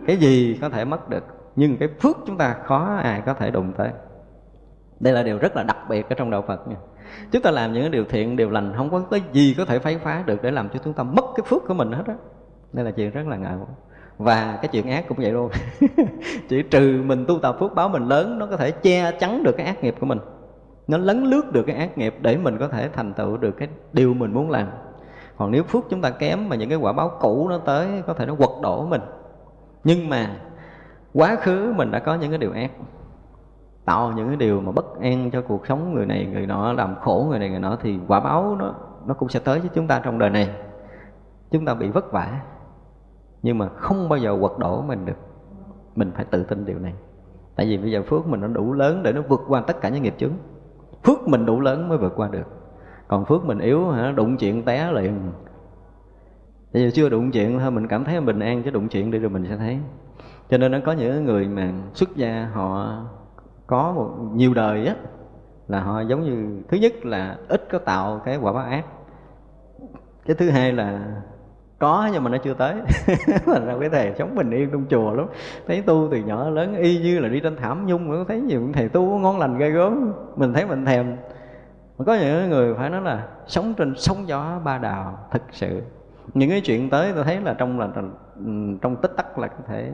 Cái 0.07 0.17
gì 0.17 0.59
có 0.61 0.69
thể 0.69 0.85
mất 0.85 1.09
được. 1.09 1.25
Nhưng 1.57 1.77
cái 1.77 1.89
phước 2.01 2.17
chúng 2.27 2.39
ta 2.39 2.57
khó 2.65 2.99
ai 3.03 3.23
có 3.27 3.35
thể 3.35 3.51
đụng 3.51 3.73
tới. 3.77 3.89
Đây 5.01 5.13
là 5.13 5.23
điều 5.23 5.39
rất 5.39 5.57
là 5.57 5.63
đặc 5.63 5.77
biệt 5.89 6.09
ở 6.09 6.15
trong 6.15 6.31
đạo 6.31 6.45
Phật 6.47 6.69
nha. 6.69 6.77
Chúng 7.31 7.43
ta 7.43 7.51
làm 7.51 7.73
những 7.73 7.91
điều 7.91 8.05
thiện, 8.05 8.37
điều 8.37 8.51
lành, 8.51 8.73
không 8.77 8.91
có 8.91 9.03
cái 9.11 9.23
gì 9.33 9.55
có 9.59 9.65
thể 9.65 9.79
phá 9.79 9.91
phá 10.03 10.23
được 10.27 10.43
để 10.43 10.51
làm 10.51 10.69
cho 10.69 10.79
chúng 10.85 10.93
ta 10.93 11.03
mất 11.03 11.25
cái 11.37 11.45
phước 11.47 11.63
của 11.69 11.75
mình 11.75 11.93
hết 11.93 12.05
á. 12.07 12.15
Đây 12.73 12.85
là 12.85 12.91
chuyện 12.91 13.11
rất 13.11 13.27
là 13.27 13.37
ngại 13.37 13.55
và 14.19 14.59
cái 14.63 14.69
chuyện 14.73 14.91
ác 14.91 15.05
cũng 15.09 15.19
vậy 15.19 15.33
luôn. 15.33 15.51
Chỉ 16.49 16.63
trừ 16.63 17.03
mình 17.05 17.25
tu 17.29 17.39
tập 17.39 17.57
phước 17.61 17.75
báo 17.75 17.89
mình 17.89 18.09
lớn, 18.09 18.39
nó 18.39 18.47
có 18.47 18.57
thể 18.57 18.71
che 18.71 19.11
chắn 19.11 19.43
được 19.43 19.55
cái 19.57 19.67
ác 19.67 19.85
nghiệp 19.85 19.95
của 20.01 20.07
mình 20.07 20.19
nó 20.89 20.99
lấn 20.99 21.25
lướt 21.25 21.53
được 21.53 21.63
cái 21.63 21.77
ác 21.77 21.99
nghiệp 21.99 22.15
để 22.21 22.37
mình 22.37 22.59
có 22.59 22.69
thể 22.69 22.89
thành 22.89 23.15
tựu 23.15 23.37
được 23.37 23.53
cái 23.59 23.69
điều 23.93 24.15
mình 24.15 24.33
muốn 24.33 24.51
làm. 24.51 24.69
Còn 25.37 25.51
nếu 25.51 25.63
phước 25.63 25.85
chúng 25.91 26.01
ta 26.03 26.11
kém 26.11 26.49
mà 26.49 26.57
những 26.57 26.69
cái 26.69 26.79
quả 26.79 26.93
báo 26.93 27.11
cũ 27.21 27.49
nó 27.49 27.59
tới, 27.59 28.03
có 28.07 28.15
thể 28.15 28.27
nó 28.27 28.35
quật 28.35 28.51
đổ 28.63 28.87
mình. 28.87 29.01
Nhưng 29.85 30.09
mà 30.09 30.37
quá 31.13 31.37
khứ 31.37 31.73
mình 31.77 31.91
đã 31.91 31.99
có 31.99 32.15
những 32.15 32.31
cái 32.31 32.39
điều 32.39 32.53
ác. 32.53 32.71
Tạo 33.85 34.13
những 34.13 34.29
cái 34.29 34.37
điều 34.37 34.61
mà 34.61 34.73
bất 34.73 35.01
an 35.01 35.31
cho 35.31 35.43
cuộc 35.43 35.67
sống 35.67 35.95
người 35.95 36.07
này, 36.07 36.27
người 36.33 36.47
nọ, 36.47 36.73
làm 36.73 36.95
khổ 37.01 37.27
người 37.31 37.39
này, 37.39 37.51
người 37.51 37.61
nọ, 37.61 37.77
thì 37.83 37.99
quả 38.09 38.21
báo 38.21 38.57
nó 38.59 38.75
nó 39.07 39.15
cũng 39.15 39.29
sẽ 39.29 39.41
tới 39.41 39.61
với 39.61 39.71
chúng 39.75 39.87
ta 39.87 40.01
trong 40.05 40.19
đời 40.19 40.31
này. 40.31 40.51
Chúng 41.51 41.65
ta 41.65 41.75
bị 41.75 41.89
vất 41.89 42.13
vả, 42.13 42.41
nhưng 43.43 43.59
mà 43.59 43.69
không 43.69 44.09
bao 44.09 44.19
giờ 44.19 44.37
quật 44.41 44.53
đổ 44.59 44.83
mình 44.83 45.07
được. 45.07 45.17
Mình 45.97 46.13
phải 46.15 46.25
tự 46.25 46.45
tin 46.45 46.65
điều 46.65 46.79
này. 46.79 46.95
Tại 47.57 47.67
vì 47.67 47.79
bây 47.79 47.91
giờ 47.91 48.03
phước 48.03 48.27
mình 48.27 48.41
nó 48.41 48.47
đủ 48.47 48.73
lớn 48.73 49.03
để 49.03 49.13
nó 49.13 49.23
vượt 49.29 49.41
qua 49.49 49.61
tất 49.61 49.81
cả 49.81 49.89
những 49.89 50.03
nghiệp 50.03 50.15
chướng 50.19 50.33
phước 51.05 51.29
mình 51.29 51.47
đủ 51.47 51.61
lớn 51.61 51.89
mới 51.89 51.99
vượt 51.99 52.13
qua 52.17 52.29
được. 52.29 52.47
Còn 53.09 53.25
phước 53.25 53.45
mình 53.45 53.59
yếu, 53.59 53.89
hả, 53.89 54.13
đụng 54.17 54.37
chuyện 54.37 54.63
té 54.63 54.93
liền. 54.93 55.33
Bây 56.73 56.83
giờ 56.83 56.91
chưa 56.95 57.09
đụng 57.09 57.31
chuyện, 57.31 57.59
thôi 57.59 57.71
mình 57.71 57.89
cảm 57.89 58.05
thấy 58.05 58.21
bình 58.21 58.41
an, 58.41 58.63
chứ 58.63 58.71
đụng 58.71 58.89
chuyện 58.89 59.11
đi 59.11 59.19
rồi 59.19 59.31
mình 59.31 59.47
sẽ 59.49 59.57
thấy. 59.57 59.79
Cho 60.51 60.59
nên 60.59 60.73
nó 60.73 60.79
có 60.85 60.93
những 60.93 61.25
người 61.25 61.49
mà 61.49 61.73
xuất 61.95 62.17
gia 62.17 62.51
họ 62.53 62.99
có 63.67 63.93
một, 63.93 64.11
nhiều 64.33 64.55
đời 64.55 64.87
á, 64.87 64.95
là 65.69 65.81
họ 65.81 66.01
giống 66.01 66.23
như, 66.23 66.63
thứ 66.69 66.77
nhất 66.77 67.07
là 67.07 67.39
ít 67.49 67.69
có 67.71 67.79
tạo 67.79 68.21
cái 68.25 68.37
quả 68.37 68.53
báo 68.53 68.65
ác. 68.65 68.85
Cái 70.27 70.37
thứ 70.37 70.51
hai 70.51 70.73
là 70.73 71.23
có, 71.79 72.11
nhưng 72.13 72.25
mà 72.25 72.31
nó 72.31 72.39
chưa 72.39 72.55
tới. 72.55 72.75
Thành 73.47 73.67
ra 73.67 73.75
cái 73.81 73.89
thầy 73.89 74.15
sống 74.19 74.35
bình 74.35 74.51
yên 74.51 74.71
trong 74.73 74.85
chùa 74.91 75.13
lắm. 75.13 75.27
Thấy 75.67 75.83
tu 75.83 76.09
từ 76.11 76.17
nhỏ 76.17 76.49
lớn, 76.51 76.75
y 76.77 76.99
như 76.99 77.19
là 77.19 77.29
đi 77.29 77.41
trên 77.41 77.57
thảm 77.57 77.87
nhung 77.87 78.09
mà 78.09 78.17
thấy 78.29 78.41
nhiều 78.41 78.63
thầy 78.73 78.89
tu 78.89 79.19
ngon 79.19 79.39
lành 79.39 79.59
ghê 79.59 79.71
gớm. 79.71 80.13
Mình 80.37 80.53
thấy 80.53 80.67
mình 80.67 80.85
thèm. 80.85 81.17
Mà 81.99 82.05
có 82.05 82.15
những 82.15 82.51
người 82.51 82.75
phải 82.75 82.91
nói 82.91 83.01
là 83.01 83.27
sống 83.47 83.75
trên 83.75 83.95
sóng 83.97 84.29
gió 84.29 84.61
ba 84.65 84.79
đào, 84.79 85.19
thực 85.31 85.43
sự. 85.51 85.83
Những 86.35 86.51
cái 86.51 86.61
chuyện 86.61 86.91
tới 86.91 87.13
tôi 87.15 87.25
thấy 87.25 87.41
là 87.41 87.55
trong 87.55 87.81
là, 87.81 87.89
trong 88.83 88.97
tích 89.03 89.13
tắc 89.17 89.39
là 89.39 89.49
có 89.49 89.59
thể 89.69 89.91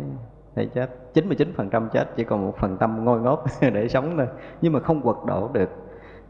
thể 0.54 0.66
chết. 0.74 0.90
99% 1.14 1.88
chết, 1.88 2.16
chỉ 2.16 2.24
còn 2.24 2.46
một 2.46 2.56
phần 2.58 2.76
tâm 2.76 3.04
ngôi 3.04 3.20
ngốc 3.20 3.44
để 3.60 3.88
sống 3.88 4.14
thôi. 4.16 4.26
Nhưng 4.60 4.72
mà 4.72 4.80
không 4.80 5.02
quật 5.02 5.16
đổ 5.26 5.50
được. 5.52 5.70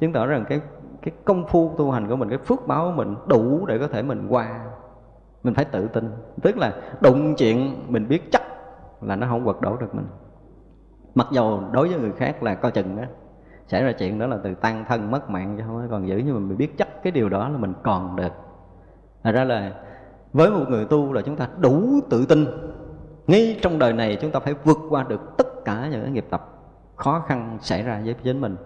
Chứng 0.01 0.13
tỏ 0.13 0.27
rằng 0.27 0.45
cái 0.49 0.61
cái 1.03 1.15
công 1.25 1.47
phu 1.47 1.75
tu 1.79 1.91
hành 1.91 2.09
của 2.09 2.17
mình, 2.17 2.29
cái 2.29 2.39
phước 2.39 2.67
báo 2.67 2.85
của 2.85 2.93
mình 2.93 3.17
đủ 3.27 3.67
để 3.67 3.79
có 3.79 3.87
thể 3.87 4.03
mình 4.03 4.27
qua 4.29 4.61
mình 5.43 5.55
phải 5.55 5.65
tự 5.65 5.89
tin. 5.89 6.11
Tức 6.43 6.57
là 6.57 6.73
đụng 7.01 7.35
chuyện 7.39 7.85
mình 7.89 8.09
biết 8.09 8.33
chắc 8.33 8.43
là 9.01 9.17
nó 9.17 9.27
không 9.27 9.45
quật 9.45 9.57
đổ 9.61 9.77
được 9.77 9.95
mình. 9.95 10.07
Mặc 11.15 11.27
dầu 11.33 11.63
đối 11.73 11.89
với 11.89 11.99
người 11.99 12.13
khác 12.13 12.43
là 12.43 12.55
coi 12.55 12.73
chừng 12.73 12.97
đó 12.97 13.03
xảy 13.67 13.85
ra 13.85 13.93
chuyện 13.93 14.19
đó 14.19 14.27
là 14.27 14.39
từ 14.45 14.55
tăng 14.55 14.85
thân 14.89 15.11
mất 15.11 15.31
mạng 15.31 15.55
chứ 15.59 15.65
không 15.67 15.89
còn 15.91 16.09
giữ, 16.09 16.23
nhưng 16.27 16.35
mà 16.35 16.41
mình 16.41 16.57
biết 16.57 16.79
chắc 16.79 17.03
cái 17.03 17.11
điều 17.11 17.29
đó 17.29 17.49
là 17.49 17.59
mình 17.59 17.73
còn 17.83 18.17
được. 18.17 18.33
Thật 19.23 19.33
ra 19.33 19.45
là 19.45 19.73
với 20.33 20.51
một 20.51 20.65
người 20.69 20.85
tu 20.85 21.13
là 21.13 21.23
chúng 21.23 21.37
ta 21.37 21.49
đủ 21.59 22.01
tự 22.11 22.27
tin. 22.27 22.47
Ngay 23.27 23.59
trong 23.63 23.79
đời 23.79 23.93
này 23.93 24.19
chúng 24.21 24.31
ta 24.31 24.41
phải 24.41 24.55
vượt 24.65 24.79
qua 24.91 25.05
được 25.09 25.21
tất 25.39 25.65
cả 25.65 25.89
những 25.91 26.03
cái 26.03 26.11
nghiệp 26.11 26.27
tập 26.31 26.49
khó 26.97 27.25
khăn 27.27 27.59
xảy 27.61 27.83
ra 27.83 28.01
với 28.05 28.15
chính 28.23 28.41
mình. 28.41 28.57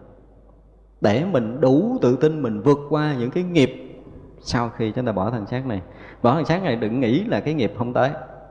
Để 1.00 1.24
mình 1.24 1.60
đủ 1.60 1.98
tự 2.02 2.16
tin 2.16 2.42
mình 2.42 2.60
vượt 2.60 2.78
qua 2.90 3.14
những 3.18 3.30
cái 3.30 3.44
nghiệp 3.44 3.70
sau 4.40 4.68
khi 4.68 4.92
chúng 4.92 5.06
ta 5.06 5.12
bỏ 5.12 5.30
thân 5.30 5.46
xác 5.46 5.66
này 5.66 5.82
bỏ 6.24 6.34
hàng 6.34 6.44
sáng 6.44 6.64
này 6.64 6.76
đừng 6.76 7.00
nghĩ 7.00 7.24
là 7.24 7.40
cái 7.40 7.54
nghiệp 7.54 7.72
không 7.78 7.92
tới. 7.92 8.10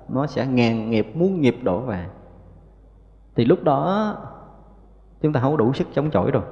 Nó 0.09 0.28
sẽ 0.28 0.47
ngàn 0.47 0.89
nghiệp 0.89 1.11
muôn 1.13 1.41
nghiệp 1.41 1.57
đổ 1.63 1.80
về. 1.80 2.05
Thì 3.36 3.45
lúc 3.45 3.63
đó, 3.63 4.15
chúng 5.21 5.34
ta 5.34 5.39
không 5.39 5.51
có 5.51 5.57
đủ 5.57 5.74
sức 5.74 5.88
chống 5.93 6.11
chọi 6.11 6.32
rồi. 6.32 6.43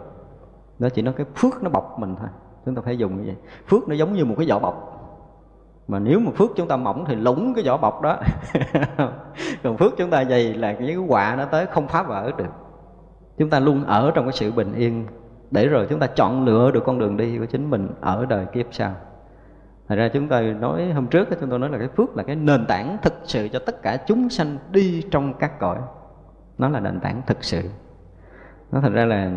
Nó 0.80 0.90
chỉ 0.90 1.02
nói 1.02 1.14
cái 1.18 1.26
phước 1.36 1.64
nó 1.64 1.70
bọc 1.70 2.00
mình 2.00 2.16
thôi. 2.20 2.28
Chúng 2.66 2.76
ta 2.76 2.82
phải 2.86 2.98
dùng 2.98 3.18
như 3.18 3.24
vậy 3.26 3.36
phước 3.68 3.88
nó 3.88 3.96
giống 3.96 4.14
như 4.14 4.26
một 4.26 4.36
cái 4.38 4.48
vỏ 4.50 4.60
bọc. 4.60 4.88
Mà 5.88 6.00
nếu 6.00 6.20
mà 6.20 6.32
phước 6.36 6.50
chúng 6.56 6.68
ta 6.68 6.78
mỏng 6.78 7.06
thì 7.08 7.16
lủng 7.16 7.54
cái 7.56 7.64
vỏ 7.68 7.78
bọc 7.78 8.02
đó. 8.02 8.18
Còn 9.64 9.78
phước 9.78 9.94
chúng 9.98 10.10
ta 10.10 10.26
dày 10.26 10.54
là 10.54 10.72
những 10.72 10.88
cái 10.88 11.08
quả 11.08 11.36
nó 11.38 11.46
tới 11.46 11.66
không 11.66 11.88
phá 11.88 12.04
vỡ 12.04 12.32
được. 12.38 12.52
Chúng 13.38 13.50
ta 13.50 13.60
luôn 13.60 13.84
ở 13.84 14.12
trong 14.16 14.26
cái 14.26 14.34
sự 14.34 14.52
bình 14.52 14.74
yên. 14.74 15.08
Để 15.52 15.68
rồi 15.68 15.88
chúng 15.90 16.00
ta 16.00 16.08
chọn 16.08 16.46
lựa 16.46 16.72
được 16.72 16.84
con 16.86 17.00
đường 17.00 17.18
đi 17.18 17.38
của 17.38 17.46
chính 17.46 17.70
mình 17.70 17.90
ở 18.02 18.26
đời 18.26 18.46
kiếp 18.46 18.66
sau. 18.72 18.96
Thật 19.92 19.98
ra 19.98 20.10
chúng 20.14 20.28
ta 20.28 20.42
nói 20.42 20.92
hôm 20.94 21.08
trước 21.08 21.28
chúng 21.40 21.50
tôi 21.50 21.60
nói 21.60 21.70
là 21.70 21.78
cái 21.78 21.88
phước 21.88 22.18
là 22.18 22.24
cái 22.24 22.36
nền 22.36 22.66
tảng 22.66 22.98
thực 23.02 23.14
sự 23.24 23.48
cho 23.48 23.60
tất 23.66 23.82
cả 23.82 23.98
chúng 24.08 24.30
sanh 24.30 24.58
đi 24.72 25.04
trong 25.12 25.34
các 25.34 25.60
cõi. 25.60 25.78
Nó 26.58 26.70
là 26.70 26.80
nền 26.80 27.00
tảng 27.00 27.22
thực 27.28 27.44
sự. 27.44 27.62
Nó 28.72 28.82
thật 28.82 28.92
ra 28.94 29.06
là 29.06 29.32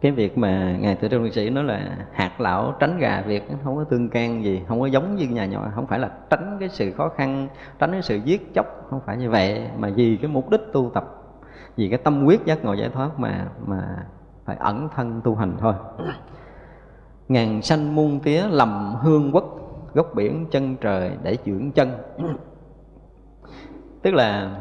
cái 0.00 0.12
việc 0.12 0.38
mà 0.38 0.76
ngài 0.80 0.94
tự 0.94 1.08
trung 1.08 1.30
sĩ 1.32 1.50
nói 1.50 1.64
là 1.64 1.96
hạt 2.12 2.40
lão 2.40 2.74
tránh 2.80 2.98
gà 2.98 3.22
việc 3.26 3.42
không 3.64 3.76
có 3.76 3.84
tương 3.84 4.08
can 4.08 4.44
gì, 4.44 4.62
không 4.68 4.80
có 4.80 4.86
giống 4.86 5.16
như 5.16 5.28
nhà 5.28 5.46
nhỏ, 5.46 5.72
không 5.74 5.86
phải 5.86 5.98
là 5.98 6.10
tránh 6.30 6.56
cái 6.60 6.68
sự 6.68 6.92
khó 6.92 7.08
khăn, 7.08 7.48
tránh 7.78 7.92
cái 7.92 8.02
sự 8.02 8.16
giết 8.16 8.54
chóc, 8.54 8.66
không 8.90 9.00
phải 9.06 9.16
như 9.16 9.30
vậy, 9.30 9.68
mà 9.78 9.90
vì 9.96 10.18
cái 10.22 10.30
mục 10.30 10.50
đích 10.50 10.62
tu 10.72 10.90
tập, 10.94 11.04
vì 11.76 11.88
cái 11.88 11.98
tâm 11.98 12.24
quyết 12.24 12.44
giác 12.44 12.64
ngộ 12.64 12.72
giải 12.72 12.90
thoát 12.94 13.20
mà 13.20 13.46
mà 13.66 13.96
phải 14.44 14.56
ẩn 14.56 14.88
thân 14.96 15.20
tu 15.24 15.34
hành 15.34 15.56
thôi 15.58 15.74
ngàn 17.28 17.62
sanh 17.62 17.94
muôn 17.94 18.20
tía 18.20 18.44
lầm 18.50 18.94
hương 19.00 19.30
quốc, 19.32 19.44
gốc 19.94 20.14
biển 20.14 20.46
chân 20.50 20.76
trời 20.80 21.10
để 21.22 21.36
dưỡng 21.44 21.70
chân. 21.70 21.90
Tức 24.02 24.14
là 24.14 24.60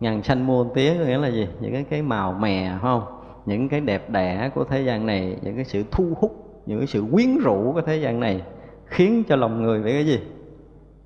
ngàn 0.00 0.22
sanh 0.22 0.46
muôn 0.46 0.74
tía 0.74 0.94
có 0.98 1.04
nghĩa 1.04 1.18
là 1.18 1.28
gì? 1.28 1.48
Những 1.60 1.72
cái 1.72 1.84
cái 1.90 2.02
màu 2.02 2.32
mè, 2.32 2.68
phải 2.70 2.78
không? 2.82 3.02
Những 3.46 3.68
cái 3.68 3.80
đẹp 3.80 4.10
đẽ 4.10 4.50
của 4.54 4.64
thế 4.64 4.82
gian 4.82 5.06
này, 5.06 5.38
những 5.42 5.54
cái 5.56 5.64
sự 5.64 5.84
thu 5.90 6.04
hút, 6.16 6.62
những 6.66 6.78
cái 6.78 6.86
sự 6.86 7.04
quyến 7.12 7.38
rũ 7.38 7.72
của 7.74 7.80
thế 7.80 7.96
gian 7.96 8.20
này 8.20 8.42
khiến 8.86 9.22
cho 9.28 9.36
lòng 9.36 9.62
người 9.62 9.82
phải 9.82 9.92
cái 9.92 10.06
gì? 10.06 10.20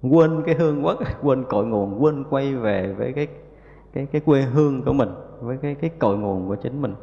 Quên 0.03 0.43
cái 0.47 0.55
hương 0.55 0.85
quốc, 0.85 0.99
quên 1.23 1.45
cội 1.45 1.67
nguồn, 1.67 2.03
quên 2.03 2.25
quay 2.31 2.55
về 2.55 2.95
với 2.99 3.13
cái 3.13 3.27
cái 3.93 4.07
cái 4.13 4.21
quê 4.21 4.43
hương 4.43 4.83
của 4.83 4.93
mình, 4.93 5.09
với 5.41 5.57
cái 5.63 5.75
cái 5.75 5.91
cội 5.99 6.19
nguồn 6.19 6.49
của 6.49 6.57
chính 6.57 6.83
mình 6.83 6.95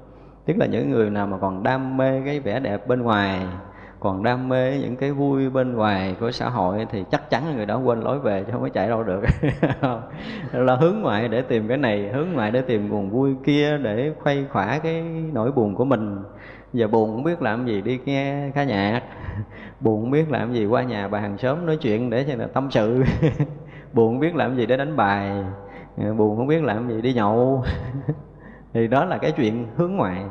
tức 0.48 0.58
là 0.58 0.66
những 0.66 0.92
người 0.92 1.10
nào 1.10 1.28
mà 1.28 1.38
còn 1.38 1.64
đam 1.64 1.98
mê 1.98 2.22
cái 2.26 2.40
vẻ 2.40 2.60
đẹp 2.60 2.88
bên 2.88 3.02
ngoài, 3.02 3.40
còn 4.00 4.24
đam 4.24 4.50
mê 4.50 4.78
những 4.82 4.96
cái 4.96 5.12
vui 5.12 5.50
bên 5.50 5.74
ngoài 5.74 6.16
của 6.20 6.32
xã 6.32 6.50
hội 6.50 6.88
thì 6.92 7.04
chắc 7.12 7.30
chắn 7.30 7.56
người 7.56 7.66
đó 7.66 7.78
quên 7.78 8.00
lối 8.00 8.20
về 8.20 8.44
chứ 8.44 8.52
không 8.52 8.62
có 8.62 8.70
chạy 8.70 8.88
đâu 8.88 9.04
được. 9.04 9.22
Là 10.54 10.76
hướng 10.76 11.02
ngoại 11.02 11.28
để 11.28 11.42
tìm 11.42 11.68
cái 11.68 11.78
này, 11.78 12.10
hướng 12.14 12.28
ngoại 12.34 12.52
để 12.52 12.62
tìm 12.62 12.90
nguồn 12.90 13.10
vui 13.10 13.36
kia 13.46 13.78
để 13.78 14.14
khuây 14.20 14.46
khỏa 14.52 14.80
cái 14.80 15.04
nỗi 15.34 15.52
buồn 15.52 15.76
của 15.76 15.86
mình. 15.86 16.18
Giờ 16.74 16.88
buồn 16.88 17.14
không 17.14 17.24
biết 17.24 17.42
làm 17.42 17.66
gì 17.66 17.82
đi 17.82 18.00
nghe 18.06 18.52
khá 18.56 18.64
nhạc 18.64 19.02
buồn 19.80 20.02
không 20.02 20.12
biết 20.12 20.32
làm 20.32 20.54
gì 20.54 20.66
qua 20.66 20.84
nhà 20.84 21.08
bà 21.08 21.20
hàng 21.20 21.38
xóm 21.38 21.66
nói 21.66 21.78
chuyện 21.78 22.10
để 22.10 22.26
cho 22.28 22.36
là 22.36 22.48
tâm 22.48 22.72
sự. 22.72 23.04
Buồn 23.94 24.14
không 24.14 24.20
biết 24.20 24.36
làm 24.36 24.56
gì 24.56 24.66
để 24.66 24.78
đánh 24.78 24.96
bài. 24.96 25.44
Ờ, 25.98 26.14
buồn 26.14 26.38
không 26.38 26.48
biết 26.48 26.64
làm 26.64 26.90
gì 26.90 27.02
đi 27.02 27.14
nhậu. 27.14 27.64
Thì 28.74 28.88
đó 28.88 29.06
là 29.06 29.18
cái 29.18 29.32
chuyện 29.32 29.68
hướng 29.76 29.96
ngoại 29.96 30.24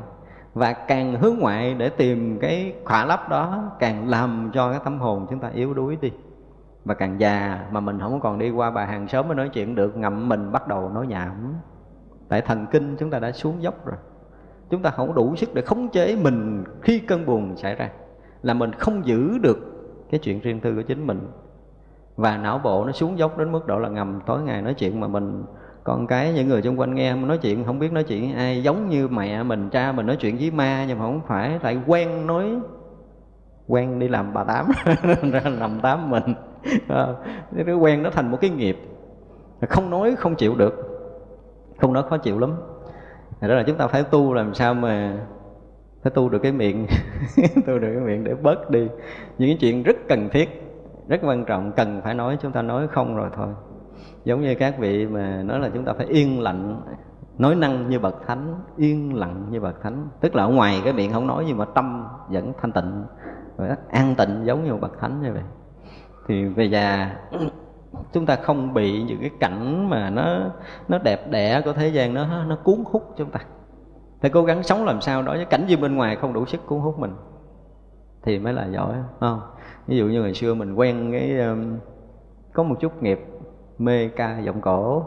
và 0.57 0.73
càng 0.73 1.21
hướng 1.21 1.39
ngoại 1.39 1.75
để 1.75 1.89
tìm 1.89 2.39
cái 2.41 2.75
khỏa 2.85 3.05
lấp 3.05 3.29
đó, 3.29 3.73
càng 3.79 4.09
làm 4.09 4.51
cho 4.55 4.71
cái 4.71 4.81
tâm 4.85 4.99
hồn 4.99 5.27
chúng 5.31 5.39
ta 5.39 5.49
yếu 5.49 5.75
đuối 5.75 5.97
đi. 6.01 6.13
Và 6.85 6.95
càng 6.95 7.21
già 7.21 7.67
mà 7.71 7.81
mình 7.81 8.01
không 8.01 8.21
còn 8.21 8.39
đi 8.39 8.51
qua 8.51 8.71
bà 8.71 8.85
hàng 8.85 9.09
xóm 9.09 9.29
mới 9.29 9.37
nói 9.37 9.49
chuyện 9.49 9.75
được, 9.75 9.97
ngậm 9.97 10.29
mình 10.29 10.53
bắt 10.53 10.69
đầu 10.69 10.89
nói 10.89 11.07
nhảm. 11.07 11.55
Tại 12.29 12.41
thần 12.41 12.67
kinh 12.67 12.97
chúng 12.99 13.11
ta 13.11 13.19
đã 13.19 13.33
xuống 13.33 13.63
dốc 13.63 13.87
rồi. 13.87 13.97
Chúng 14.71 14.83
ta 14.83 14.91
không 14.91 15.15
đủ 15.15 15.37
sức 15.37 15.55
để 15.55 15.63
khống 15.63 15.89
chế 15.89 16.17
mình 16.23 16.65
khi 16.83 16.99
cơn 16.99 17.27
buồn 17.27 17.57
xảy 17.57 17.75
ra. 17.75 17.91
Là 18.43 18.55
mình 18.55 18.73
không 18.73 19.07
giữ 19.07 19.39
được 19.39 19.59
cái 20.11 20.21
chuyện 20.21 20.41
riêng 20.41 20.61
tư 20.61 20.75
của 20.75 20.83
chính 20.83 21.07
mình. 21.07 21.29
Và 22.17 22.37
não 22.37 22.61
bộ 22.65 22.85
nó 22.85 22.93
xuống 22.93 23.19
dốc 23.19 23.39
đến 23.39 23.53
mức 23.53 23.67
độ 23.67 23.79
là 23.79 23.89
ngầm 23.89 24.21
tối 24.27 24.43
ngày 24.43 24.63
nói 24.63 24.75
chuyện 24.75 25.01
mà 25.01 25.09
mình 25.09 25.45
con 25.87 26.07
cái 26.07 26.33
những 26.33 26.49
người 26.49 26.63
xung 26.63 26.81
quanh 26.81 26.95
nghe 26.95 27.15
nói 27.15 27.39
chuyện, 27.39 27.65
không 27.65 27.79
biết 27.79 27.93
nói 27.93 28.05
chuyện 28.05 28.23
với 28.23 28.33
ai, 28.33 28.63
giống 28.63 28.89
như 28.89 29.09
mẹ 29.09 29.43
mình, 29.43 29.71
cha 29.71 29.93
mình 29.93 30.07
nói 30.07 30.17
chuyện 30.17 30.37
với 30.37 30.51
ma 30.51 30.85
nhưng 30.89 30.99
mà 30.99 31.05
không 31.05 31.21
phải 31.27 31.59
tại 31.63 31.79
quen 31.87 32.27
nói, 32.27 32.59
quen 33.67 33.99
đi 33.99 34.09
làm 34.09 34.33
bà 34.35 34.45
tám, 34.45 34.67
ra 35.33 35.41
làm 35.45 35.81
tám 35.81 36.11
mình. 36.11 36.35
Ờ, 36.89 37.17
cái 37.67 37.75
quen 37.75 38.03
nó 38.03 38.11
thành 38.11 38.31
một 38.31 38.39
cái 38.41 38.51
nghiệp. 38.51 38.77
Không 39.69 39.91
nói, 39.91 40.17
không 40.19 40.35
chịu 40.35 40.55
được. 40.55 40.75
Không 41.81 41.93
nói 41.93 42.03
khó 42.11 42.17
chịu 42.17 42.39
lắm. 42.39 42.55
Đó 43.41 43.55
là 43.55 43.63
chúng 43.67 43.77
ta 43.77 43.87
phải 43.87 44.03
tu 44.03 44.35
làm 44.35 44.55
sao 44.55 44.75
mà 44.75 45.19
phải 46.03 46.11
tu 46.11 46.29
được 46.29 46.39
cái 46.39 46.53
miệng, 46.53 46.87
tu 47.67 47.79
được 47.79 47.93
cái 47.95 48.03
miệng 48.07 48.25
để 48.25 48.35
bớt 48.35 48.71
đi. 48.71 48.89
Những 49.39 49.49
cái 49.49 49.57
chuyện 49.61 49.83
rất 49.83 49.97
cần 50.09 50.29
thiết, 50.33 50.63
rất 51.09 51.21
quan 51.23 51.45
trọng, 51.45 51.73
cần 51.73 52.01
phải 52.05 52.15
nói, 52.15 52.39
chúng 52.43 52.53
ta 52.53 52.63
nói 52.63 52.89
không 52.89 53.17
rồi 53.17 53.31
thôi 53.37 53.49
giống 54.27 54.41
như 54.41 54.55
các 54.55 54.79
vị 54.79 55.07
mà 55.07 55.43
nói 55.43 55.61
là 55.61 55.71
chúng 55.75 55.85
ta 55.85 55.93
phải 55.93 56.07
yên 56.07 56.41
lặng, 56.41 56.81
nói 57.39 57.55
năng 57.55 57.91
như 57.91 57.99
bậc 57.99 58.27
thánh, 58.27 58.55
yên 58.77 59.15
lặng 59.15 59.47
như 59.51 59.61
bậc 59.61 59.83
thánh. 59.83 60.09
Tức 60.21 60.35
là 60.35 60.45
ở 60.45 60.49
ngoài 60.49 60.81
cái 60.85 60.93
miệng 60.93 61.13
không 61.13 61.27
nói 61.27 61.45
nhưng 61.47 61.59
mà 61.59 61.65
tâm 61.65 62.09
vẫn 62.29 62.53
thanh 62.61 62.73
tịnh 62.73 63.05
và 63.57 63.77
an 63.91 64.15
tịnh 64.19 64.43
giống 64.45 64.65
như 64.65 64.73
một 64.73 64.79
bậc 64.81 64.99
thánh 65.01 65.23
như 65.23 65.33
vậy. 65.33 65.43
Thì 66.29 66.45
về 66.45 66.65
già, 66.65 67.17
chúng 68.13 68.27
ta 68.27 68.37
không 68.37 68.75
bị 68.75 69.03
những 69.03 69.21
cái 69.21 69.31
cảnh 69.41 69.91
mà 69.91 70.11
nó 70.11 70.39
nó 70.89 70.99
đẹp 70.99 71.31
đẽ 71.31 71.63
của 71.65 71.73
thế 71.73 71.89
gian 71.89 72.15
nó 72.15 72.45
nó 72.45 72.57
cuốn 72.57 72.85
hút 72.87 73.15
chúng 73.17 73.31
ta. 73.31 73.41
Phải 74.21 74.31
cố 74.31 74.43
gắng 74.43 74.63
sống 74.63 74.85
làm 74.85 75.01
sao 75.01 75.23
đó 75.23 75.33
với 75.33 75.45
cảnh 75.45 75.67
gì 75.67 75.77
bên 75.77 75.97
ngoài 75.97 76.17
không 76.17 76.33
đủ 76.33 76.47
sức 76.47 76.67
cuốn 76.67 76.81
hút 76.81 76.99
mình. 76.99 77.13
Thì 78.23 78.39
mới 78.39 78.53
là 78.53 78.67
giỏi 78.67 78.95
không? 79.21 79.41
Ví 79.87 79.97
dụ 79.97 80.07
như 80.07 80.23
ngày 80.23 80.35
xưa 80.35 80.55
mình 80.55 80.75
quen 80.75 81.13
cái 81.13 81.39
um, 81.39 81.79
có 82.53 82.63
một 82.63 82.77
chút 82.81 83.03
nghiệp 83.03 83.19
mê 83.79 84.09
ca 84.09 84.39
giọng 84.39 84.61
cổ. 84.61 85.05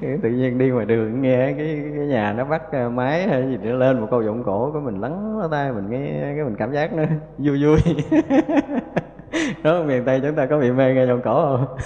Tự 0.00 0.30
nhiên 0.30 0.58
đi 0.58 0.70
ngoài 0.70 0.86
đường 0.86 1.22
nghe 1.22 1.52
cái 1.52 1.82
cái 1.96 2.06
nhà 2.06 2.32
nó 2.32 2.44
bắt 2.44 2.62
ờ, 2.72 2.90
máy 2.90 3.28
hay 3.28 3.42
gì 3.42 3.56
nó 3.62 3.74
lên 3.74 4.00
một 4.00 4.06
câu 4.10 4.22
giọng 4.22 4.44
cổ 4.44 4.70
của 4.72 4.80
mình 4.80 5.00
lắng 5.00 5.38
lỗ 5.38 5.48
tai, 5.48 5.72
mình 5.72 5.90
nghe 5.90 6.20
cái 6.20 6.44
mình 6.44 6.56
cảm 6.58 6.72
giác 6.72 6.94
nó 6.94 7.02
vui 7.38 7.64
vui. 7.64 7.78
Đó, 9.62 9.82
miền 9.82 10.04
tây 10.04 10.20
chúng 10.22 10.34
ta 10.34 10.46
có 10.46 10.58
bị 10.58 10.72
mê 10.72 10.94
nghe 10.94 11.06
giọng 11.06 11.20
cổ 11.24 11.56
không? 11.56 11.76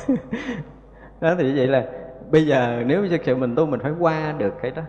Đó, 1.20 1.34
thì 1.38 1.56
vậy 1.56 1.66
là 1.66 1.84
bây 2.30 2.46
giờ 2.46 2.82
nếu 2.86 3.08
thực 3.10 3.20
sự 3.24 3.36
mình 3.36 3.54
tu 3.54 3.66
mình 3.66 3.80
phải 3.80 3.92
qua 3.98 4.34
được 4.38 4.54
cái 4.62 4.70
đó, 4.70 4.82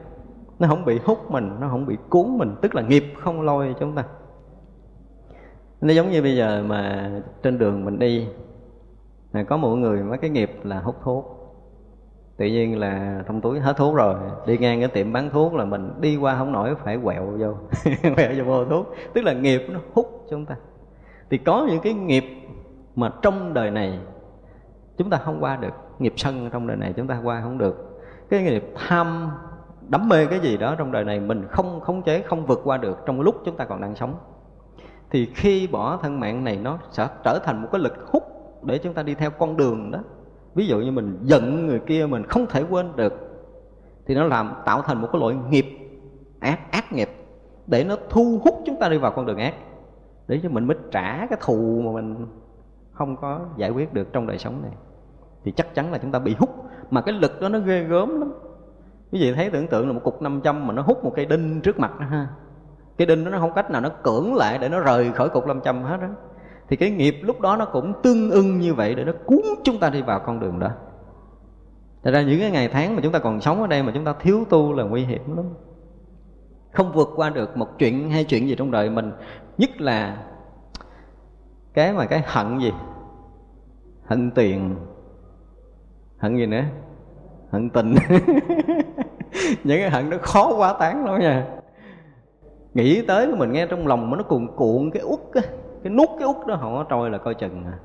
nó 0.59 0.67
không 0.67 0.85
bị 0.85 0.99
hút 1.05 1.31
mình, 1.31 1.51
nó 1.59 1.67
không 1.69 1.85
bị 1.85 1.97
cuốn 2.09 2.37
mình, 2.37 2.55
tức 2.61 2.75
là 2.75 2.81
nghiệp 2.81 3.03
không 3.19 3.41
lôi 3.41 3.75
chúng 3.79 3.95
ta. 3.95 4.03
Nó 5.81 5.93
giống 5.93 6.11
như 6.11 6.21
bây 6.21 6.35
giờ 6.35 6.63
mà 6.67 7.11
trên 7.43 7.57
đường 7.57 7.85
mình 7.85 7.99
đi 7.99 8.27
à, 9.31 9.43
có 9.43 9.57
một 9.57 9.75
người 9.75 10.03
mấy 10.03 10.17
cái 10.17 10.29
nghiệp 10.29 10.51
là 10.63 10.79
hút 10.79 10.95
thuốc. 11.03 11.35
Tự 12.37 12.45
nhiên 12.45 12.79
là 12.79 13.23
trong 13.27 13.41
túi 13.41 13.59
hết 13.59 13.77
thuốc 13.77 13.95
rồi 13.95 14.15
đi 14.45 14.57
ngang 14.57 14.79
cái 14.79 14.87
tiệm 14.87 15.13
bán 15.13 15.29
thuốc 15.29 15.53
là 15.53 15.65
mình 15.65 15.91
đi 15.99 16.17
qua 16.17 16.37
không 16.37 16.51
nổi 16.51 16.75
phải 16.83 16.97
quẹo 17.03 17.25
vô 17.25 17.53
quẹo 18.15 18.31
vô 18.37 18.43
mua 18.43 18.65
thuốc. 18.65 18.95
Tức 19.13 19.21
là 19.21 19.33
nghiệp 19.33 19.61
nó 19.69 19.79
hút 19.93 20.25
chúng 20.29 20.45
ta. 20.45 20.55
Thì 21.29 21.37
có 21.37 21.67
những 21.69 21.81
cái 21.81 21.93
nghiệp 21.93 22.25
mà 22.95 23.11
trong 23.21 23.53
đời 23.53 23.71
này 23.71 23.99
chúng 24.97 25.09
ta 25.09 25.17
không 25.17 25.43
qua 25.43 25.55
được 25.55 25.73
nghiệp 25.99 26.13
sân 26.17 26.49
trong 26.53 26.67
đời 26.67 26.77
này 26.77 26.93
chúng 26.93 27.07
ta 27.07 27.21
qua 27.23 27.41
không 27.41 27.57
được. 27.57 28.01
Cái 28.29 28.43
nghiệp 28.43 28.73
tham 28.75 29.31
đắm 29.87 30.09
mê 30.09 30.25
cái 30.25 30.39
gì 30.39 30.57
đó 30.57 30.75
trong 30.77 30.91
đời 30.91 31.03
này 31.03 31.19
mình 31.19 31.45
không 31.49 31.79
khống 31.81 32.01
chế 32.01 32.21
không 32.21 32.45
vượt 32.45 32.61
qua 32.63 32.77
được 32.77 32.97
trong 33.05 33.21
lúc 33.21 33.35
chúng 33.45 33.57
ta 33.57 33.65
còn 33.65 33.81
đang 33.81 33.95
sống. 33.95 34.15
Thì 35.09 35.25
khi 35.35 35.67
bỏ 35.67 35.97
thân 36.01 36.19
mạng 36.19 36.43
này 36.43 36.57
nó 36.57 36.79
sẽ 36.91 37.07
trở 37.23 37.39
thành 37.43 37.61
một 37.61 37.67
cái 37.71 37.81
lực 37.81 37.93
hút 38.11 38.23
để 38.63 38.77
chúng 38.77 38.93
ta 38.93 39.03
đi 39.03 39.15
theo 39.15 39.29
con 39.29 39.57
đường 39.57 39.91
đó. 39.91 39.99
Ví 40.55 40.67
dụ 40.67 40.79
như 40.79 40.91
mình 40.91 41.17
giận 41.23 41.67
người 41.67 41.79
kia 41.79 42.05
mình 42.05 42.23
không 42.23 42.45
thể 42.47 42.63
quên 42.69 42.95
được, 42.95 43.13
thì 44.05 44.15
nó 44.15 44.23
làm 44.23 44.53
tạo 44.65 44.81
thành 44.81 45.01
một 45.01 45.09
cái 45.11 45.21
loại 45.21 45.35
nghiệp 45.49 45.65
ác 46.39 46.71
ác 46.71 46.93
nghiệp, 46.93 47.09
để 47.67 47.83
nó 47.83 47.95
thu 48.09 48.39
hút 48.43 48.63
chúng 48.65 48.79
ta 48.79 48.89
đi 48.89 48.97
vào 48.97 49.11
con 49.11 49.25
đường 49.25 49.37
ác, 49.37 49.53
để 50.27 50.39
cho 50.43 50.49
mình 50.49 50.67
mới 50.67 50.77
trả 50.91 51.27
cái 51.27 51.39
thù 51.41 51.81
mà 51.85 51.91
mình 51.91 52.27
không 52.91 53.15
có 53.15 53.39
giải 53.57 53.69
quyết 53.69 53.93
được 53.93 54.13
trong 54.13 54.27
đời 54.27 54.37
sống 54.37 54.61
này. 54.61 54.71
Thì 55.43 55.51
chắc 55.51 55.75
chắn 55.75 55.91
là 55.91 55.97
chúng 55.97 56.11
ta 56.11 56.19
bị 56.19 56.35
hút, 56.39 56.49
mà 56.89 57.01
cái 57.01 57.15
lực 57.15 57.41
đó 57.41 57.49
nó 57.49 57.59
ghê 57.59 57.83
gớm 57.83 58.19
lắm. 58.19 58.33
Quý 59.11 59.19
vị 59.21 59.33
thấy 59.33 59.49
tưởng 59.49 59.67
tượng 59.67 59.87
là 59.87 59.93
một 59.93 60.01
cục 60.03 60.21
500 60.21 60.67
mà 60.67 60.73
nó 60.73 60.81
hút 60.81 61.03
một 61.03 61.11
cây 61.15 61.25
đinh 61.25 61.61
trước 61.61 61.79
mặt 61.79 61.99
đó 61.99 62.05
ha, 62.05 62.27
cái 62.97 63.05
đinh 63.05 63.25
đó 63.25 63.31
nó 63.31 63.39
không 63.39 63.53
cách 63.53 63.71
nào 63.71 63.81
nó 63.81 63.89
cưỡng 64.03 64.35
lại 64.35 64.57
để 64.57 64.69
nó 64.69 64.79
rời 64.79 65.11
khỏi 65.11 65.29
cục 65.29 65.47
500 65.47 65.83
hết 65.83 65.97
đó 66.01 66.07
thì 66.69 66.75
cái 66.75 66.91
nghiệp 66.91 67.15
lúc 67.21 67.41
đó 67.41 67.55
nó 67.55 67.65
cũng 67.65 67.93
tương 68.03 68.31
ưng 68.31 68.59
như 68.59 68.73
vậy 68.73 68.95
để 68.95 69.03
nó 69.03 69.11
cuốn 69.25 69.41
chúng 69.63 69.79
ta 69.79 69.89
đi 69.89 70.01
vào 70.01 70.19
con 70.19 70.39
đường 70.39 70.59
đó. 70.59 70.69
Thật 72.03 72.11
ra 72.11 72.21
những 72.21 72.39
cái 72.39 72.51
ngày 72.51 72.67
tháng 72.67 72.95
mà 72.95 73.01
chúng 73.03 73.11
ta 73.11 73.19
còn 73.19 73.41
sống 73.41 73.61
ở 73.61 73.67
đây 73.67 73.83
mà 73.83 73.91
chúng 73.95 74.05
ta 74.05 74.13
thiếu 74.19 74.45
tu 74.49 74.73
là 74.73 74.83
nguy 74.83 75.05
hiểm 75.05 75.35
lắm. 75.35 75.45
Không 76.71 76.91
vượt 76.93 77.09
qua 77.15 77.29
được 77.29 77.57
một 77.57 77.79
chuyện 77.79 78.09
hay 78.09 78.23
chuyện 78.23 78.47
gì 78.47 78.55
trong 78.55 78.71
đời 78.71 78.89
mình. 78.89 79.11
Nhất 79.57 79.81
là 79.81 80.23
cái 81.73 81.93
mà 81.93 82.05
cái 82.05 82.23
hận 82.25 82.59
gì? 82.59 82.71
Hận 84.05 84.31
tiền. 84.31 84.75
Hận 86.17 86.37
gì 86.37 86.45
nữa? 86.45 86.63
Hận 87.51 87.69
tình. 87.69 87.95
Những 89.63 89.79
cái 89.79 89.89
hận 89.89 90.09
nó 90.09 90.17
khó 90.21 90.53
quá 90.57 90.73
tán 90.79 91.05
lắm 91.05 91.19
nha. 91.19 91.47
Nghĩ 92.73 93.01
tới 93.01 93.27
mình 93.27 93.51
nghe 93.51 93.67
trong 93.67 93.87
lòng 93.87 94.09
mà 94.09 94.17
nó 94.17 94.23
cuồn 94.23 94.47
cuộn, 94.55 94.91
cái 94.91 95.01
út 95.01 95.19
á 95.33 95.41
cái 95.83 95.93
nút 95.93 96.09
cái 96.19 96.27
út 96.27 96.47
đó 96.47 96.57
không 96.61 96.73
có 96.73 96.85
trôi 96.89 97.09
là 97.09 97.17
coi 97.17 97.33
chừng 97.33 97.65
à. 97.65 97.77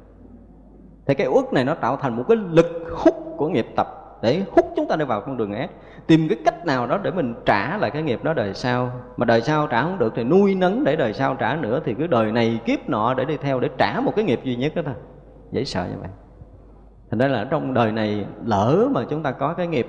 thì 1.07 1.15
cái 1.15 1.27
út 1.27 1.53
này 1.53 1.65
nó 1.65 1.75
tạo 1.75 1.97
thành 1.97 2.17
một 2.17 2.25
cái 2.29 2.37
lực 2.37 2.67
hút 2.91 3.15
của 3.37 3.49
nghiệp 3.49 3.67
tập 3.77 3.87
để 4.25 4.45
hút 4.51 4.73
chúng 4.77 4.87
ta 4.89 4.97
đi 4.97 5.05
vào 5.05 5.21
con 5.21 5.37
đường 5.37 5.53
ác. 5.53 5.71
Tìm 6.07 6.29
cái 6.29 6.39
cách 6.45 6.67
nào 6.67 6.87
đó 6.87 6.99
để 7.03 7.11
mình 7.11 7.35
trả 7.47 7.79
lại 7.79 7.91
cái 7.91 8.03
nghiệp 8.03 8.25
đó 8.25 8.35
đời 8.35 8.55
sau. 8.55 8.91
Mà 9.17 9.25
đời 9.25 9.41
sau 9.41 9.67
trả 9.67 9.83
không 9.83 9.99
được 9.99 10.13
thì 10.17 10.25
nuôi 10.25 10.55
nấng 10.55 10.85
để 10.85 10.97
đời 10.97 11.13
sau 11.13 11.35
trả 11.35 11.57
nữa, 11.57 11.81
thì 11.85 11.95
cái 11.95 12.09
đời 12.09 12.33
này 12.33 12.61
kiếp 12.65 12.89
nọ 12.89 13.15
để 13.15 13.25
đi 13.25 13.37
theo 13.37 13.61
để 13.61 13.69
trả 13.79 14.01
một 14.01 14.13
cái 14.17 14.25
nghiệp 14.25 14.41
duy 14.45 14.57
nhất 14.57 14.73
đó 14.75 14.83
thôi. 14.85 14.95
Dễ 15.53 15.65
sợ 15.65 15.87
như 15.91 15.99
vậy. 16.01 16.09
Thành 17.11 17.19
ra 17.19 17.29
là 17.29 17.45
trong 17.51 17.75
đời 17.75 17.93
này 17.93 18.27
lỡ 18.45 18.89
mà 18.91 19.05
chúng 19.11 19.23
ta 19.23 19.33
có 19.33 19.55
cái 19.55 19.67
nghiệp 19.67 19.87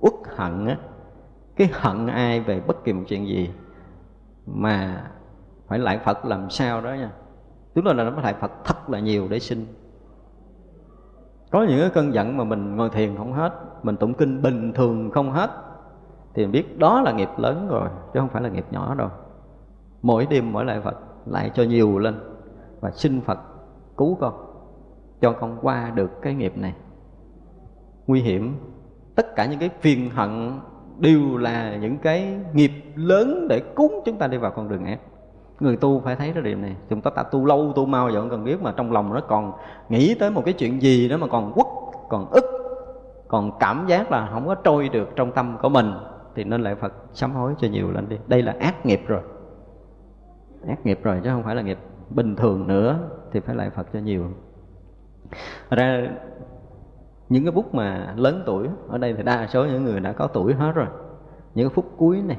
uất 0.00 0.14
hận 0.36 0.66
á, 0.66 0.76
cái 1.56 1.68
hận 1.72 2.06
ai 2.06 2.40
về 2.40 2.60
bất 2.60 2.84
kỳ 2.84 2.92
một 2.92 3.02
chuyện 3.08 3.26
gì 3.26 3.50
mà 4.46 5.04
phải 5.70 5.78
lại 5.78 5.98
Phật 6.04 6.24
làm 6.24 6.50
sao 6.50 6.80
đó 6.80 6.94
nha. 6.94 7.10
Tức 7.74 7.84
là 7.84 7.92
nó 7.92 8.10
phải 8.14 8.24
lại 8.24 8.34
Phật 8.40 8.50
thật 8.64 8.90
là 8.90 9.00
nhiều 9.00 9.26
để 9.30 9.38
sinh 9.38 9.66
Có 11.50 11.62
những 11.62 11.80
cái 11.80 11.90
cơn 11.90 12.14
giận 12.14 12.36
mà 12.36 12.44
mình 12.44 12.76
ngồi 12.76 12.90
thiền 12.90 13.16
không 13.16 13.32
hết, 13.32 13.52
Mình 13.82 13.96
tụng 13.96 14.14
kinh 14.14 14.42
bình 14.42 14.72
thường 14.72 15.10
không 15.10 15.32
hết, 15.32 15.50
Thì 16.34 16.42
mình 16.42 16.52
biết 16.52 16.78
đó 16.78 17.00
là 17.00 17.12
nghiệp 17.12 17.28
lớn 17.36 17.68
rồi, 17.70 17.88
Chứ 18.12 18.20
không 18.20 18.28
phải 18.28 18.42
là 18.42 18.48
nghiệp 18.48 18.66
nhỏ 18.70 18.94
đâu. 18.94 19.08
Mỗi 20.02 20.26
đêm 20.30 20.52
mỗi 20.52 20.64
lại 20.64 20.80
Phật 20.80 20.96
lại 21.26 21.50
cho 21.54 21.62
nhiều 21.62 21.98
lên 21.98 22.14
Và 22.80 22.90
xin 22.90 23.20
Phật 23.20 23.38
cứu 23.96 24.16
con, 24.20 24.34
Cho 25.20 25.32
con 25.32 25.58
qua 25.62 25.90
được 25.94 26.10
cái 26.22 26.34
nghiệp 26.34 26.52
này. 26.56 26.74
Nguy 28.06 28.20
hiểm, 28.20 28.54
Tất 29.14 29.36
cả 29.36 29.46
những 29.46 29.60
cái 29.60 29.70
phiền 29.80 30.10
hận 30.10 30.60
đều 30.98 31.36
là 31.36 31.76
những 31.76 31.98
cái 31.98 32.40
nghiệp 32.54 32.72
lớn 32.94 33.48
để 33.48 33.60
cúng 33.74 34.02
chúng 34.04 34.18
ta 34.18 34.26
đi 34.26 34.36
vào 34.36 34.50
con 34.50 34.68
đường 34.68 34.84
ác 34.84 35.00
người 35.60 35.76
tu 35.76 36.00
phải 36.00 36.16
thấy 36.16 36.32
cái 36.32 36.42
điểm 36.42 36.62
này. 36.62 36.76
Chúng 36.88 37.00
ta 37.00 37.10
ta 37.10 37.22
tu 37.22 37.46
lâu, 37.46 37.72
tu 37.76 37.86
mau 37.86 38.10
vẫn 38.12 38.30
cần 38.30 38.44
biết 38.44 38.62
mà 38.62 38.72
trong 38.76 38.92
lòng 38.92 39.14
nó 39.14 39.20
còn 39.20 39.52
nghĩ 39.88 40.14
tới 40.14 40.30
một 40.30 40.42
cái 40.44 40.54
chuyện 40.54 40.82
gì 40.82 41.08
đó 41.08 41.16
mà 41.16 41.26
còn 41.26 41.52
quất, 41.52 41.66
còn 42.08 42.30
ức, 42.30 42.44
còn 43.28 43.58
cảm 43.58 43.84
giác 43.88 44.10
là 44.10 44.28
không 44.32 44.46
có 44.46 44.54
trôi 44.54 44.88
được 44.88 45.08
trong 45.16 45.32
tâm 45.32 45.58
của 45.62 45.68
mình. 45.68 45.92
Thì 46.34 46.44
nên 46.44 46.62
lại 46.62 46.74
Phật 46.74 46.92
sám 47.12 47.34
hối 47.34 47.54
cho 47.58 47.68
nhiều 47.68 47.90
lên 47.90 48.08
đi. 48.08 48.16
Đây 48.26 48.42
là 48.42 48.56
ác 48.60 48.86
nghiệp 48.86 49.00
rồi. 49.06 49.20
Ác 50.68 50.86
nghiệp 50.86 51.00
rồi 51.02 51.20
chứ 51.24 51.30
không 51.30 51.42
phải 51.42 51.54
là 51.54 51.62
nghiệp 51.62 51.78
bình 52.10 52.36
thường 52.36 52.66
nữa, 52.66 52.98
thì 53.32 53.40
phải 53.40 53.56
lại 53.56 53.70
Phật 53.70 53.86
cho 53.92 53.98
nhiều. 53.98 54.24
Ra 55.70 56.08
những 57.28 57.44
cái 57.44 57.52
bút 57.52 57.74
mà 57.74 58.14
lớn 58.16 58.42
tuổi, 58.46 58.68
ở 58.88 58.98
đây 58.98 59.14
thì 59.14 59.22
đa 59.22 59.46
số 59.46 59.64
những 59.64 59.84
người 59.84 60.00
đã 60.00 60.12
có 60.12 60.26
tuổi 60.26 60.54
hết 60.54 60.72
rồi. 60.74 60.86
Những 61.54 61.68
cái 61.68 61.74
phút 61.74 61.84
cuối 61.96 62.22
này, 62.22 62.38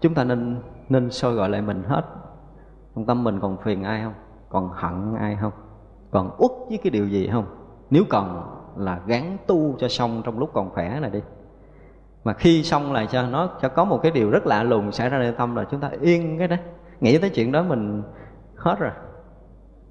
chúng 0.00 0.14
ta 0.14 0.24
nên 0.24 0.56
nên 0.88 1.10
soi 1.10 1.34
gọi 1.34 1.48
lại 1.48 1.62
mình 1.62 1.82
hết 1.82 2.02
trong 2.98 3.06
tâm 3.06 3.24
mình 3.24 3.40
còn 3.40 3.56
phiền 3.58 3.82
ai 3.82 4.02
không? 4.02 4.14
Còn 4.48 4.70
hận 4.72 5.14
ai 5.14 5.36
không? 5.40 5.52
Còn 6.10 6.36
uất 6.38 6.50
với 6.68 6.78
cái 6.78 6.90
điều 6.90 7.08
gì 7.08 7.28
không? 7.32 7.44
Nếu 7.90 8.04
còn 8.08 8.54
là 8.76 9.00
gắn 9.06 9.36
tu 9.46 9.76
cho 9.78 9.88
xong 9.88 10.22
trong 10.24 10.38
lúc 10.38 10.50
còn 10.52 10.70
khỏe 10.70 11.00
này 11.00 11.10
đi. 11.10 11.22
Mà 12.24 12.32
khi 12.32 12.62
xong 12.62 12.92
là 12.92 13.06
cho 13.06 13.22
nó, 13.22 13.50
cho 13.60 13.68
có 13.68 13.84
một 13.84 14.00
cái 14.02 14.12
điều 14.12 14.30
rất 14.30 14.46
lạ 14.46 14.62
lùng 14.62 14.92
xảy 14.92 15.08
ra 15.08 15.18
lên 15.18 15.34
tâm 15.38 15.56
là 15.56 15.64
chúng 15.70 15.80
ta 15.80 15.90
yên 16.00 16.38
cái 16.38 16.48
đó. 16.48 16.56
Nghĩ 17.00 17.18
tới 17.18 17.30
chuyện 17.30 17.52
đó 17.52 17.62
mình 17.62 18.02
hết 18.56 18.76
rồi, 18.78 18.90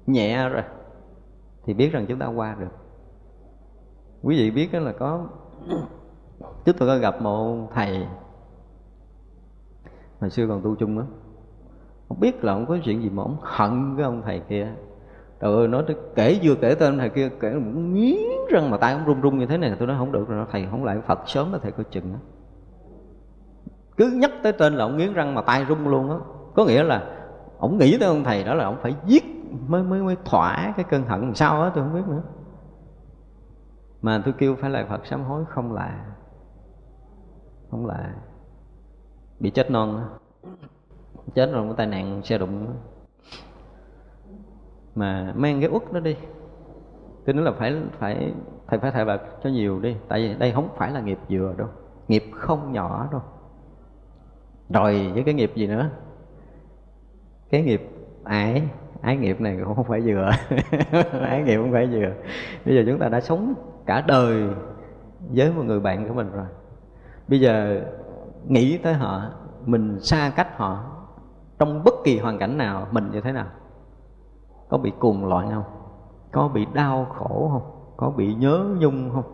nhẹ 0.06 0.48
rồi, 0.48 0.62
thì 1.64 1.74
biết 1.74 1.92
rằng 1.92 2.06
chúng 2.08 2.18
ta 2.18 2.26
qua 2.26 2.56
được. 2.60 2.72
Quý 4.22 4.36
vị 4.36 4.50
biết 4.50 4.72
đó 4.72 4.78
là 4.78 4.92
có 4.98 5.26
trước 6.64 6.76
tôi 6.78 6.88
có 6.88 6.98
gặp 6.98 7.22
một 7.22 7.68
thầy 7.74 8.06
hồi 10.20 10.30
xưa 10.30 10.46
còn 10.48 10.62
tu 10.62 10.76
chung 10.76 10.98
á 10.98 11.04
không 12.08 12.20
biết 12.20 12.44
là 12.44 12.52
ông 12.52 12.66
có 12.66 12.78
chuyện 12.84 13.02
gì 13.02 13.10
mà 13.10 13.22
ông 13.22 13.36
hận 13.42 13.94
cái 13.96 14.04
ông 14.04 14.22
thầy 14.22 14.40
kia 14.48 14.74
trời 15.40 15.54
ơi, 15.54 15.68
nói 15.68 15.84
kể 16.14 16.40
vừa 16.42 16.54
kể 16.54 16.74
tên 16.74 16.98
thầy 16.98 17.08
kia, 17.08 17.28
kể 17.40 17.50
cũng 17.52 17.94
nghiến 17.94 18.18
răng 18.50 18.70
mà 18.70 18.76
tay 18.76 18.92
ông 18.92 19.04
run 19.04 19.20
run 19.20 19.38
như 19.38 19.46
thế 19.46 19.58
này 19.58 19.76
tôi 19.78 19.88
nói 19.88 19.96
không 19.98 20.12
được 20.12 20.28
rồi 20.28 20.46
thầy 20.52 20.66
không 20.70 20.84
lại 20.84 21.00
phật 21.06 21.18
sớm 21.26 21.52
là 21.52 21.58
thầy 21.62 21.72
coi 21.72 21.84
chừng 21.84 22.12
đó. 22.12 22.18
cứ 23.96 24.10
nhắc 24.10 24.30
tới 24.42 24.52
tên 24.52 24.74
là 24.74 24.84
ông 24.84 24.96
nghiến 24.96 25.12
răng 25.12 25.34
mà 25.34 25.42
tay 25.42 25.64
rung 25.68 25.88
luôn 25.88 26.10
á 26.10 26.16
có 26.54 26.64
nghĩa 26.64 26.82
là 26.82 27.14
ông 27.58 27.78
nghĩ 27.78 27.98
tới 28.00 28.08
ông 28.08 28.24
thầy 28.24 28.44
đó 28.44 28.54
là 28.54 28.64
ông 28.64 28.78
phải 28.82 28.94
giết, 29.06 29.24
mới 29.68 29.82
mới 29.82 30.02
mới 30.02 30.16
thỏa 30.24 30.72
cái 30.76 30.84
cơn 30.90 31.02
hận 31.02 31.20
làm 31.20 31.34
sao 31.34 31.62
á, 31.62 31.70
tôi 31.74 31.84
không 31.84 31.94
biết 31.94 32.08
nữa 32.08 32.22
mà 34.02 34.22
tôi 34.24 34.34
kêu 34.38 34.56
phải 34.60 34.70
lại 34.70 34.86
phật 34.88 35.06
sám 35.06 35.24
hối 35.24 35.44
không 35.48 35.72
là 35.72 36.04
không 37.70 37.86
là 37.86 38.14
bị 39.40 39.50
chết 39.50 39.70
non 39.70 39.96
đó 39.96 40.18
chết 41.34 41.52
rồi 41.52 41.68
có 41.68 41.74
tai 41.74 41.86
nạn 41.86 42.20
xe 42.24 42.38
đụng. 42.38 42.66
Mà 44.94 45.32
mang 45.36 45.60
cái 45.60 45.70
uất 45.70 45.92
đó 45.92 46.00
đi. 46.00 46.16
Tôi 47.24 47.34
nói 47.34 47.44
là 47.44 47.52
phải 47.52 47.76
phải 47.98 48.32
thầy 48.66 48.78
phải 48.78 48.90
thầy 48.90 49.04
bạc 49.04 49.20
cho 49.42 49.50
nhiều 49.50 49.80
đi. 49.80 49.96
Tại 50.08 50.20
vì 50.20 50.34
đây 50.34 50.52
không 50.52 50.68
phải 50.76 50.92
là 50.92 51.00
nghiệp 51.00 51.18
vừa 51.28 51.54
đâu. 51.58 51.68
Nghiệp 52.08 52.24
không 52.32 52.72
nhỏ 52.72 53.08
đâu. 53.12 53.20
Rồi 54.68 55.10
với 55.14 55.22
cái 55.22 55.34
nghiệp 55.34 55.52
gì 55.54 55.66
nữa? 55.66 55.90
Cái 57.50 57.62
nghiệp 57.62 57.90
ái. 58.24 58.62
Ái 59.00 59.16
nghiệp 59.16 59.40
này 59.40 59.58
cũng 59.64 59.74
không 59.74 59.84
phải 59.84 60.00
vừa. 60.00 60.30
Ái 61.22 61.42
nghiệp 61.42 61.56
không 61.56 61.72
phải 61.72 61.86
vừa. 61.86 62.12
Bây 62.64 62.74
giờ 62.74 62.82
chúng 62.86 62.98
ta 62.98 63.08
đã 63.08 63.20
sống 63.20 63.54
cả 63.86 64.04
đời 64.06 64.44
với 65.30 65.52
một 65.52 65.62
người 65.62 65.80
bạn 65.80 66.08
của 66.08 66.14
mình 66.14 66.32
rồi. 66.32 66.46
Bây 67.28 67.40
giờ 67.40 67.82
nghĩ 68.48 68.78
tới 68.78 68.94
họ, 68.94 69.22
mình 69.64 70.00
xa 70.00 70.32
cách 70.36 70.56
họ 70.56 70.97
trong 71.58 71.84
bất 71.84 71.94
kỳ 72.04 72.18
hoàn 72.18 72.38
cảnh 72.38 72.58
nào, 72.58 72.86
mình 72.90 73.10
như 73.10 73.20
thế 73.20 73.32
nào? 73.32 73.46
Có 74.68 74.78
bị 74.78 74.92
cuồng 74.98 75.26
loạn 75.26 75.50
không? 75.50 75.64
Có 76.32 76.48
bị 76.48 76.66
đau 76.74 77.04
khổ 77.04 77.50
không? 77.52 77.94
Có 77.96 78.10
bị 78.10 78.34
nhớ 78.34 78.64
nhung 78.78 79.10
không? 79.10 79.24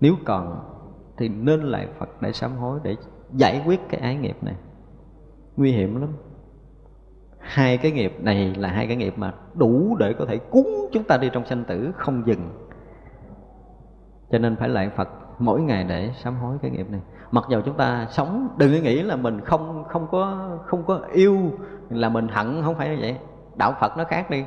Nếu 0.00 0.14
còn, 0.24 0.68
thì 1.16 1.28
nên 1.28 1.60
lại 1.60 1.88
phật 1.98 2.08
để 2.20 2.32
sám 2.32 2.56
hối 2.56 2.80
để 2.82 2.96
giải 3.32 3.62
quyết 3.66 3.80
cái 3.88 4.00
ái 4.00 4.16
nghiệp 4.16 4.36
này. 4.42 4.54
Nguy 5.56 5.72
hiểm 5.72 6.00
lắm. 6.00 6.10
Hai 7.38 7.78
cái 7.78 7.92
nghiệp 7.92 8.16
này 8.20 8.54
là 8.54 8.68
hai 8.68 8.86
cái 8.86 8.96
nghiệp 8.96 9.14
mà 9.16 9.34
đủ 9.54 9.96
để 9.96 10.12
có 10.18 10.24
thể 10.24 10.38
cuốn 10.38 10.66
chúng 10.92 11.04
ta 11.04 11.16
đi 11.16 11.30
trong 11.32 11.44
sanh 11.44 11.64
tử, 11.64 11.92
không 11.96 12.26
dừng. 12.26 12.68
Cho 14.30 14.38
nên 14.38 14.56
phải 14.56 14.68
lại 14.68 14.90
phật 14.96 15.08
mỗi 15.38 15.60
ngày 15.60 15.84
để 15.84 16.10
sám 16.22 16.36
hối 16.36 16.58
cái 16.62 16.70
nghiệp 16.70 16.90
này 16.90 17.00
mặc 17.32 17.44
dù 17.48 17.60
chúng 17.64 17.76
ta 17.76 18.06
sống, 18.10 18.48
đừng 18.56 18.82
nghĩ 18.82 19.02
là 19.02 19.16
mình 19.16 19.40
không 19.40 19.84
không 19.88 20.06
có 20.10 20.50
không 20.66 20.84
có 20.84 21.00
yêu, 21.12 21.36
là 21.90 22.08
mình 22.08 22.28
hận, 22.28 22.62
không 22.62 22.74
phải 22.74 22.88
như 22.88 22.96
vậy. 23.00 23.16
Đạo 23.56 23.74
phật 23.80 23.96
nó 23.96 24.04
khác 24.04 24.30
đi. 24.30 24.44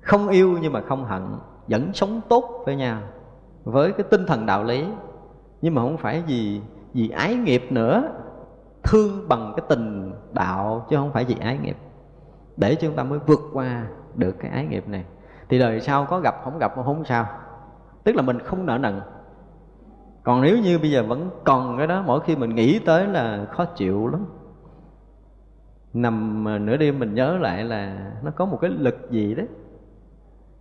Không 0.00 0.28
yêu 0.28 0.58
nhưng 0.62 0.72
mà 0.72 0.80
không 0.88 1.04
hận, 1.04 1.22
vẫn 1.68 1.92
sống 1.92 2.20
tốt 2.28 2.62
với 2.66 2.76
nhau, 2.76 2.98
với 3.64 3.92
cái 3.92 4.06
tinh 4.10 4.26
thần 4.26 4.46
đạo 4.46 4.64
lý. 4.64 4.86
Nhưng 5.62 5.74
mà 5.74 5.82
không 5.82 5.96
phải 5.96 6.22
vì 6.26 6.60
vì 6.94 7.10
ái 7.10 7.34
nghiệp 7.34 7.66
nữa, 7.70 8.02
thương 8.82 9.28
bằng 9.28 9.52
cái 9.56 9.66
tình 9.68 10.12
đạo, 10.32 10.86
chứ 10.90 10.96
không 10.96 11.12
phải 11.12 11.24
vì 11.24 11.36
ái 11.40 11.58
nghiệp. 11.58 11.76
Để 12.56 12.74
chúng 12.74 12.96
ta 12.96 13.02
mới 13.02 13.18
vượt 13.18 13.40
qua 13.52 13.84
được 14.14 14.36
cái 14.38 14.50
ái 14.50 14.64
nghiệp 14.66 14.88
này. 14.88 15.04
Thì 15.48 15.58
đời 15.58 15.80
sau 15.80 16.04
có 16.04 16.20
gặp, 16.20 16.34
không 16.44 16.58
gặp 16.58 16.72
cũng 16.74 16.84
không 16.84 17.04
sao. 17.04 17.26
Tức 18.04 18.16
là 18.16 18.22
mình 18.22 18.38
không 18.40 18.66
nợ 18.66 18.78
nần 18.78 19.00
còn 20.22 20.42
nếu 20.42 20.58
như 20.58 20.78
bây 20.78 20.90
giờ 20.90 21.02
vẫn 21.02 21.30
còn 21.44 21.78
cái 21.78 21.86
đó, 21.86 22.02
mỗi 22.06 22.20
khi 22.20 22.36
mình 22.36 22.54
nghĩ 22.54 22.78
tới 22.78 23.06
là 23.06 23.46
khó 23.50 23.64
chịu 23.64 24.08
lắm. 24.08 24.26
Nằm 25.92 26.44
nửa 26.66 26.76
đêm 26.76 26.98
mình 26.98 27.14
nhớ 27.14 27.38
lại 27.40 27.64
là 27.64 28.12
nó 28.22 28.30
có 28.30 28.44
một 28.44 28.58
cái 28.60 28.70
lực 28.70 29.10
gì 29.10 29.34
đấy. 29.34 29.46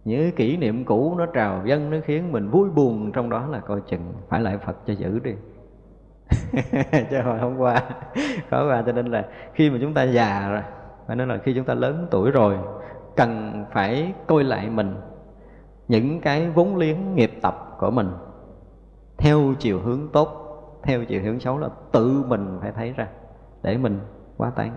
Những 0.05 0.31
kỷ 0.31 0.57
niệm 0.57 0.85
cũ 0.85 1.15
nó 1.17 1.25
trào 1.25 1.61
dâng, 1.65 1.89
nó 1.89 1.97
khiến 2.05 2.31
mình 2.31 2.49
vui 2.49 2.69
buồn 2.69 3.11
trong 3.11 3.29
đó 3.29 3.47
là 3.47 3.59
coi 3.59 3.81
chừng 3.81 4.13
phải 4.29 4.41
lại 4.41 4.57
phật 4.57 4.77
cho 4.85 4.93
giữ 4.93 5.19
đi. 5.19 5.33
Chứ 7.09 7.21
hồi 7.23 7.39
hôm 7.39 7.57
qua 7.57 7.81
khó 8.49 8.67
qua 8.67 8.83
cho 8.85 8.91
nên 8.91 9.05
là 9.05 9.25
khi 9.53 9.69
mà 9.69 9.77
chúng 9.81 9.93
ta 9.93 10.03
già 10.03 10.49
rồi, 10.49 10.61
phải 11.07 11.15
nói 11.15 11.27
là 11.27 11.37
khi 11.37 11.53
chúng 11.53 11.65
ta 11.65 11.73
lớn 11.73 12.07
tuổi 12.11 12.31
rồi, 12.31 12.57
cần 13.15 13.65
phải 13.71 14.13
coi 14.27 14.43
lại 14.43 14.69
mình, 14.69 14.95
những 15.87 16.21
cái 16.21 16.49
vốn 16.49 16.77
liếng 16.77 17.15
nghiệp 17.15 17.31
tập 17.41 17.75
của 17.79 17.91
mình 17.91 18.09
theo 19.19 19.53
chiều 19.59 19.79
hướng 19.79 20.07
tốt, 20.13 20.45
theo 20.83 21.05
chiều 21.05 21.21
hướng 21.23 21.39
xấu 21.39 21.57
là 21.57 21.69
tự 21.91 22.23
mình 22.27 22.57
phải 22.61 22.71
thấy 22.71 22.91
ra, 22.91 23.07
để 23.63 23.77
mình 23.77 23.99
quá 24.37 24.51
tán. 24.55 24.75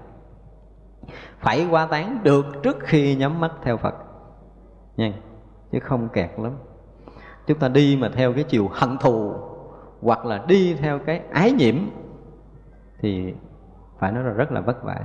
Phải 1.39 1.66
quá 1.70 1.86
tán 1.86 2.19
được 2.23 2.47
trước 2.62 2.77
khi 2.81 3.16
nhắm 3.16 3.40
mắt 3.40 3.52
theo 3.62 3.77
phật. 3.77 3.94
Nha, 4.97 5.12
chứ 5.73 5.78
không 5.81 6.09
kẹt 6.09 6.31
lắm. 6.39 6.52
Chúng 7.47 7.59
ta 7.59 7.69
đi 7.69 7.98
mà 8.01 8.10
theo 8.14 8.32
cái 8.32 8.44
chiều 8.44 8.69
hận 8.73 8.97
thù, 9.01 9.35
hoặc 10.01 10.24
là 10.24 10.44
đi 10.48 10.74
theo 10.74 10.98
cái 10.98 11.23
ái 11.32 11.52
nhiễm, 11.52 11.74
thì 13.01 13.35
phải 13.98 14.12
nói 14.12 14.24
là 14.24 14.31
rất 14.31 14.52
là 14.52 14.60
vất 14.60 14.85
vả. 14.85 15.01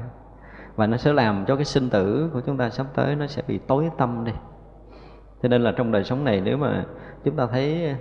Và 0.75 0.87
nó 0.87 0.97
sẽ 0.97 1.13
làm 1.13 1.45
cho 1.47 1.55
cái 1.55 1.65
sinh 1.65 1.89
tử 1.89 2.29
của 2.33 2.41
chúng 2.41 2.57
ta 2.57 2.69
sắp 2.69 2.85
tới 2.95 3.15
nó 3.15 3.27
sẽ 3.27 3.41
bị 3.47 3.57
tối 3.57 3.89
tâm 3.97 4.23
đi. 4.23 4.31
Cho 5.41 5.49
nên 5.49 5.61
là 5.63 5.73
trong 5.77 5.91
đời 5.91 6.03
sống 6.03 6.23
này, 6.23 6.41
nếu 6.41 6.57
mà 6.57 6.85
chúng 7.23 7.35
ta 7.35 7.47
thấy 7.47 7.95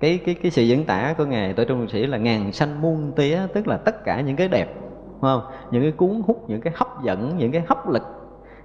cái 0.00 0.18
cái 0.26 0.34
cái 0.34 0.50
sự 0.50 0.62
diễn 0.62 0.84
tả 0.84 1.14
của 1.18 1.24
ngài 1.24 1.52
tôi 1.52 1.66
trung 1.66 1.88
sĩ 1.88 2.06
là 2.06 2.18
ngàn 2.18 2.52
sanh 2.52 2.82
muôn 2.82 3.12
tía, 3.16 3.40
tức 3.54 3.68
là 3.68 3.76
tất 3.76 4.04
cả 4.04 4.20
những 4.20 4.36
cái 4.36 4.48
đẹp 4.48 4.74
không? 5.20 5.42
Những 5.70 5.82
cái 5.82 5.92
cuốn 5.92 6.22
hút, 6.26 6.44
những 6.48 6.60
cái 6.60 6.72
hấp 6.76 6.88
dẫn, 7.02 7.36
những 7.38 7.52
cái 7.52 7.62
hấp 7.66 7.88
lực, 7.88 8.02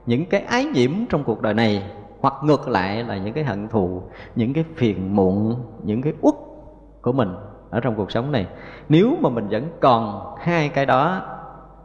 những 0.05 0.25
cái 0.25 0.41
ái 0.41 0.65
nhiễm 0.65 0.91
trong 1.09 1.23
cuộc 1.23 1.41
đời 1.41 1.53
này, 1.53 1.83
hoặc 2.19 2.33
ngược 2.43 2.67
lại 2.67 3.03
là 3.03 3.17
những 3.17 3.33
cái 3.33 3.43
hận 3.43 3.67
thù, 3.67 4.01
những 4.35 4.53
cái 4.53 4.65
phiền 4.75 5.15
muộn, 5.15 5.55
những 5.83 6.01
cái 6.01 6.13
uất 6.21 6.35
của 7.01 7.11
mình 7.11 7.35
ở 7.69 7.79
trong 7.79 7.95
cuộc 7.95 8.11
sống 8.11 8.31
này. 8.31 8.47
Nếu 8.89 9.17
mà 9.21 9.29
mình 9.29 9.47
vẫn 9.47 9.63
còn 9.79 10.35
hai 10.39 10.69
cái 10.69 10.85
đó, 10.85 11.21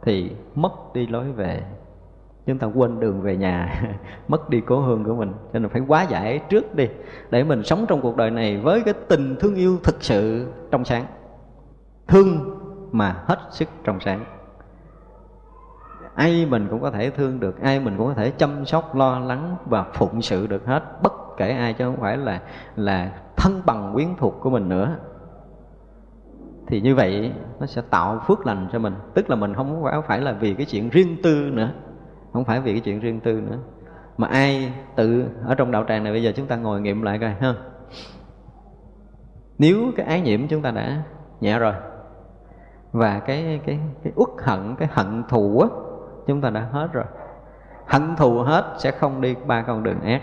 thì 0.01 0.31
mất 0.55 0.93
đi 0.93 1.07
lối 1.07 1.31
về 1.31 1.61
chúng 2.47 2.57
ta 2.57 2.67
quên 2.67 2.99
đường 2.99 3.21
về 3.21 3.37
nhà, 3.37 3.81
mất 4.27 4.49
đi 4.49 4.61
cố 4.61 4.79
hương 4.79 5.03
của 5.03 5.15
mình. 5.15 5.33
Cho 5.53 5.59
nên 5.59 5.69
phải 5.69 5.81
quá 5.87 6.03
giải 6.03 6.39
trước 6.49 6.75
đi, 6.75 6.87
để 7.29 7.43
mình 7.43 7.63
sống 7.63 7.85
trong 7.87 8.01
cuộc 8.01 8.17
đời 8.17 8.31
này 8.31 8.57
với 8.57 8.81
cái 8.81 8.93
tình 9.07 9.35
thương 9.39 9.55
yêu 9.55 9.77
thực 9.83 9.95
sự 10.03 10.47
trong 10.71 10.85
sáng. 10.85 11.05
Thương 12.07 12.57
mà 12.91 13.23
hết 13.27 13.39
sức 13.51 13.67
trong 13.83 13.99
sáng. 13.99 14.25
Ai 16.15 16.45
mình 16.45 16.67
cũng 16.69 16.81
có 16.81 16.91
thể 16.91 17.09
thương 17.09 17.39
được, 17.39 17.61
ai 17.61 17.79
mình 17.79 17.97
cũng 17.97 18.07
có 18.07 18.13
thể 18.13 18.31
chăm 18.31 18.65
sóc, 18.65 18.95
lo 18.95 19.19
lắng 19.19 19.55
và 19.65 19.85
phụng 19.93 20.21
sự 20.21 20.47
được 20.47 20.65
hết. 20.65 20.83
Bất 21.03 21.13
kể 21.37 21.49
ai, 21.49 21.73
chứ 21.73 21.85
không 21.85 22.01
phải 22.01 22.17
là 22.17 22.41
là 22.75 23.11
thân 23.37 23.61
bằng 23.65 23.91
quyến 23.93 24.07
thuộc 24.17 24.35
của 24.41 24.49
mình 24.49 24.69
nữa. 24.69 24.97
Thì 26.67 26.81
như 26.81 26.95
vậy, 26.95 27.33
nó 27.59 27.65
sẽ 27.65 27.81
tạo 27.89 28.21
phước 28.27 28.45
lành 28.45 28.67
cho 28.71 28.79
mình. 28.79 28.93
Tức 29.13 29.29
là 29.29 29.35
mình 29.35 29.53
không 29.53 29.83
phải 30.07 30.21
là 30.21 30.31
vì 30.31 30.53
cái 30.53 30.65
chuyện 30.65 30.89
riêng 30.89 31.17
tư 31.23 31.49
nữa 31.53 31.69
không 32.33 32.45
phải 32.45 32.61
vì 32.61 32.71
cái 32.71 32.81
chuyện 32.81 32.99
riêng 32.99 33.19
tư 33.19 33.41
nữa. 33.41 33.57
Mà 34.17 34.27
ai 34.27 34.73
tự, 34.95 35.25
ở 35.45 35.55
trong 35.55 35.71
đạo 35.71 35.85
tràng 35.87 36.03
này 36.03 36.13
bây 36.13 36.23
giờ 36.23 36.31
chúng 36.35 36.47
ta 36.47 36.55
ngồi 36.55 36.81
nghiệm 36.81 37.01
lại 37.01 37.19
coi, 37.19 37.29
ha. 37.29 37.53
Nếu 39.57 39.91
cái 39.95 40.05
ái 40.05 40.21
nhiễm 40.21 40.47
chúng 40.47 40.61
ta 40.61 40.71
đã 40.71 41.03
nhẹ 41.41 41.59
rồi, 41.59 41.73
và 42.91 43.19
cái 43.19 43.59
cái 43.65 43.79
cái 44.03 44.13
uất 44.15 44.29
hận, 44.43 44.75
cái 44.75 44.87
hận 44.91 45.23
thù 45.29 45.59
á, 45.59 45.67
chúng 46.27 46.41
ta 46.41 46.49
đã 46.49 46.61
hết 46.71 46.89
rồi. 46.93 47.05
Hận 47.85 48.15
thù 48.15 48.39
hết 48.39 48.73
sẽ 48.77 48.91
không 48.91 49.21
đi 49.21 49.35
ba 49.45 49.61
con 49.61 49.83
đường 49.83 50.01
ác. 50.01 50.21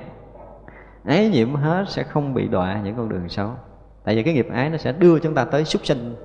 Ái 1.04 1.28
nhiễm 1.28 1.54
hết 1.54 1.84
sẽ 1.88 2.02
không 2.02 2.34
bị 2.34 2.48
đọa 2.48 2.80
những 2.84 2.96
con 2.96 3.08
đường 3.08 3.28
xấu. 3.28 3.50
Tại 4.04 4.16
vì 4.16 4.22
cái 4.22 4.34
nghiệp 4.34 4.48
ái 4.52 4.70
nó 4.70 4.76
sẽ 4.76 4.92
đưa 4.92 5.18
chúng 5.18 5.34
ta 5.34 5.44
tới 5.44 5.64
súc 5.64 5.86
sinh, 5.86 6.16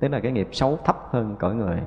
tức 0.00 0.08
là 0.08 0.20
cái 0.20 0.32
nghiệp 0.32 0.48
xấu 0.52 0.78
thấp 0.84 0.96
hơn 1.10 1.36
cõi 1.38 1.54
người 1.54 1.80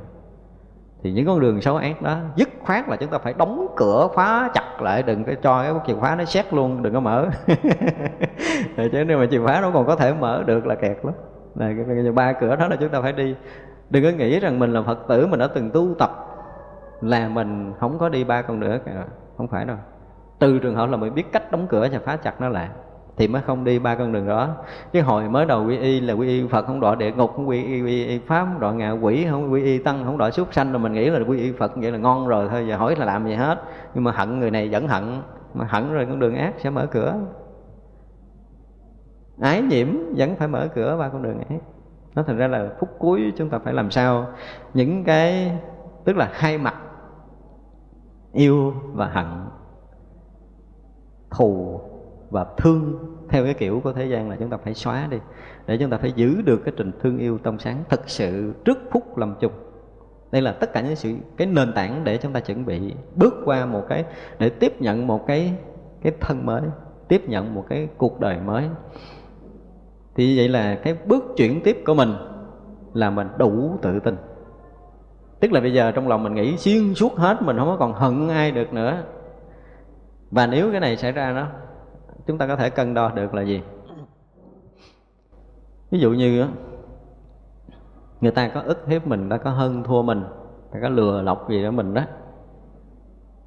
thì 1.05 1.11
những 1.11 1.25
con 1.25 1.39
đường 1.39 1.61
xấu 1.61 1.75
ác 1.75 2.01
đó 2.01 2.17
dứt 2.35 2.49
khoát 2.63 2.89
là 2.89 2.95
chúng 2.95 3.09
ta 3.09 3.17
phải 3.17 3.33
đóng 3.33 3.67
cửa 3.75 4.07
khóa 4.13 4.49
chặt 4.53 4.81
lại 4.81 5.03
đừng 5.03 5.23
có 5.23 5.33
cho 5.41 5.63
cái 5.63 5.73
chìa 5.87 5.93
khóa 5.93 6.15
nó 6.15 6.25
xét 6.25 6.53
luôn 6.53 6.83
đừng 6.83 6.93
có 6.93 6.99
mở. 6.99 7.29
Chứ 8.77 9.03
nếu 9.07 9.17
mà 9.17 9.25
chìa 9.31 9.39
khóa 9.39 9.61
nó 9.61 9.71
còn 9.71 9.85
có 9.85 9.95
thể 9.95 10.13
mở 10.13 10.43
được 10.45 10.65
là 10.65 10.75
kẹt 10.75 10.97
lắm. 11.03 11.13
Là 11.55 11.71
cái, 11.87 12.11
ba 12.11 12.33
cửa 12.33 12.55
đó 12.55 12.67
là 12.67 12.75
chúng 12.75 12.89
ta 12.89 13.01
phải 13.01 13.11
đi. 13.13 13.35
Đừng 13.89 14.03
có 14.03 14.09
nghĩ 14.09 14.39
rằng 14.39 14.59
mình 14.59 14.73
là 14.73 14.81
phật 14.81 15.07
tử 15.07 15.27
mình 15.27 15.39
đã 15.39 15.47
từng 15.47 15.71
tu 15.71 15.93
tập 15.99 16.11
là 17.01 17.27
mình 17.27 17.73
không 17.79 17.97
có 17.99 18.09
đi 18.09 18.23
ba 18.23 18.41
con 18.41 18.59
nữa 18.59 18.79
cả 18.85 19.05
không 19.37 19.47
phải 19.47 19.65
đâu. 19.65 19.77
Từ 20.39 20.59
trường 20.59 20.75
hợp 20.75 20.89
là 20.89 20.97
mình 20.97 21.13
biết 21.13 21.31
cách 21.31 21.51
đóng 21.51 21.67
cửa 21.69 21.87
và 21.91 21.99
phá 22.05 22.15
chặt 22.15 22.41
nó 22.41 22.49
lại 22.49 22.69
thì 23.17 23.27
mới 23.27 23.41
không 23.41 23.63
đi 23.63 23.79
ba 23.79 23.95
con 23.95 24.11
đường 24.11 24.27
đó. 24.27 24.55
Cái 24.93 25.01
hồi 25.01 25.29
mới 25.29 25.45
đầu 25.45 25.65
quy 25.65 25.77
y 25.77 25.99
là 25.99 26.13
quy 26.13 26.27
y 26.27 26.47
phật 26.47 26.65
không 26.65 26.79
đọa 26.79 26.95
địa 26.95 27.11
ngục 27.11 27.31
không 27.35 27.49
quy 27.49 27.63
y, 27.63 27.81
quy 27.81 28.05
y 28.05 28.19
pháp 28.19 28.45
không 28.45 28.59
đọa 28.59 28.73
ngạ 28.73 28.91
quỷ 28.91 29.27
không 29.29 29.51
quy 29.51 29.63
y 29.63 29.77
tăng 29.77 30.05
không 30.05 30.17
đọa 30.17 30.31
súc 30.31 30.53
sanh. 30.53 30.71
Rồi 30.71 30.79
mình 30.79 30.93
nghĩ 30.93 31.09
là 31.09 31.19
quy 31.27 31.39
y 31.39 31.51
phật 31.51 31.71
vậy 31.75 31.91
là 31.91 31.97
ngon 31.97 32.27
rồi 32.27 32.47
thôi 32.49 32.65
giờ 32.67 32.77
hỏi 32.77 32.95
là 32.95 33.05
làm 33.05 33.25
gì 33.27 33.33
hết. 33.33 33.61
Nhưng 33.93 34.03
mà 34.03 34.11
hận 34.11 34.39
người 34.39 34.51
này 34.51 34.69
vẫn 34.71 34.87
hận 34.87 35.21
mà 35.53 35.65
hận 35.69 35.93
rồi 35.93 36.05
con 36.05 36.19
đường 36.19 36.35
ác 36.35 36.53
sẽ 36.57 36.69
mở 36.69 36.85
cửa. 36.85 37.15
Ái 39.41 39.61
nhiễm 39.61 39.87
vẫn 40.17 40.35
phải 40.35 40.47
mở 40.47 40.67
cửa 40.75 40.97
ba 40.99 41.09
con 41.09 41.23
đường 41.23 41.39
ác. 41.49 41.59
Nó 42.15 42.23
thành 42.23 42.37
ra 42.37 42.47
là 42.47 42.69
phút 42.79 42.89
cuối 42.99 43.33
chúng 43.37 43.49
ta 43.49 43.59
phải 43.59 43.73
làm 43.73 43.91
sao? 43.91 44.27
Những 44.73 45.03
cái 45.03 45.51
tức 46.05 46.17
là 46.17 46.29
hai 46.33 46.57
mặt 46.57 46.75
yêu 48.33 48.73
và 48.93 49.07
hận 49.07 49.25
thù 51.29 51.81
và 52.35 52.45
thương 52.57 52.93
theo 53.29 53.43
cái 53.43 53.53
kiểu 53.53 53.81
của 53.83 53.93
thế 53.93 54.05
gian 54.05 54.29
là 54.29 54.35
chúng 54.39 54.49
ta 54.49 54.57
phải 54.57 54.73
xóa 54.73 55.07
đi, 55.11 55.17
để 55.67 55.77
chúng 55.77 55.89
ta 55.89 55.97
phải 55.97 56.11
giữ 56.11 56.41
được 56.41 56.61
cái 56.65 56.73
trình 56.77 56.91
thương 57.01 57.17
yêu 57.17 57.37
tâm 57.37 57.59
sáng 57.59 57.83
thật 57.89 58.01
sự 58.05 58.53
trước 58.65 58.77
phút 58.91 59.17
lâm 59.17 59.35
chung. 59.39 59.51
Đây 60.31 60.41
là 60.41 60.51
tất 60.51 60.73
cả 60.73 60.81
những 60.81 60.95
sự, 60.95 61.15
cái 61.37 61.47
nền 61.47 61.73
tảng 61.73 62.03
để 62.03 62.17
chúng 62.17 62.33
ta 62.33 62.39
chuẩn 62.39 62.65
bị 62.65 62.93
bước 63.15 63.33
qua 63.45 63.65
một 63.65 63.83
cái, 63.89 64.05
để 64.39 64.49
tiếp 64.49 64.81
nhận 64.81 65.07
một 65.07 65.27
cái 65.27 65.53
cái 66.01 66.13
thân 66.21 66.45
mới, 66.45 66.61
tiếp 67.07 67.29
nhận 67.29 67.55
một 67.55 67.65
cái 67.69 67.87
cuộc 67.97 68.19
đời 68.19 68.37
mới. 68.45 68.65
Thì 70.15 70.37
vậy 70.37 70.49
là 70.49 70.75
cái 70.75 70.97
bước 71.05 71.23
chuyển 71.37 71.61
tiếp 71.63 71.83
của 71.85 71.93
mình 71.93 72.13
là 72.93 73.09
mình 73.09 73.27
đủ 73.37 73.77
tự 73.81 73.99
tin. 73.99 74.17
Tức 75.39 75.51
là 75.51 75.61
bây 75.61 75.73
giờ 75.73 75.91
trong 75.91 76.07
lòng 76.07 76.23
mình 76.23 76.33
nghĩ 76.33 76.57
xuyên 76.57 76.93
suốt 76.93 77.15
hết, 77.15 77.41
mình 77.41 77.57
không 77.57 77.67
có 77.67 77.77
còn 77.79 77.93
hận 77.93 78.29
ai 78.29 78.51
được 78.51 78.73
nữa. 78.73 79.03
Và 80.31 80.47
nếu 80.47 80.71
cái 80.71 80.79
này 80.79 80.97
xảy 80.97 81.11
ra 81.11 81.33
đó 81.33 81.47
chúng 82.27 82.37
ta 82.37 82.47
có 82.47 82.55
thể 82.55 82.69
cân 82.69 82.93
đo 82.93 83.09
được 83.09 83.33
là 83.33 83.41
gì? 83.41 83.61
Ví 85.91 85.99
dụ 85.99 86.11
như 86.11 86.47
người 88.21 88.31
ta 88.31 88.47
có 88.47 88.61
ức 88.61 88.87
hiếp 88.87 89.07
mình 89.07 89.29
đã 89.29 89.37
có 89.37 89.49
hơn 89.49 89.83
thua 89.83 90.01
mình, 90.01 90.23
ta 90.71 90.79
có 90.81 90.89
lừa 90.89 91.21
lọc 91.21 91.49
gì 91.49 91.63
đó 91.63 91.71
mình 91.71 91.93
đó, 91.93 92.01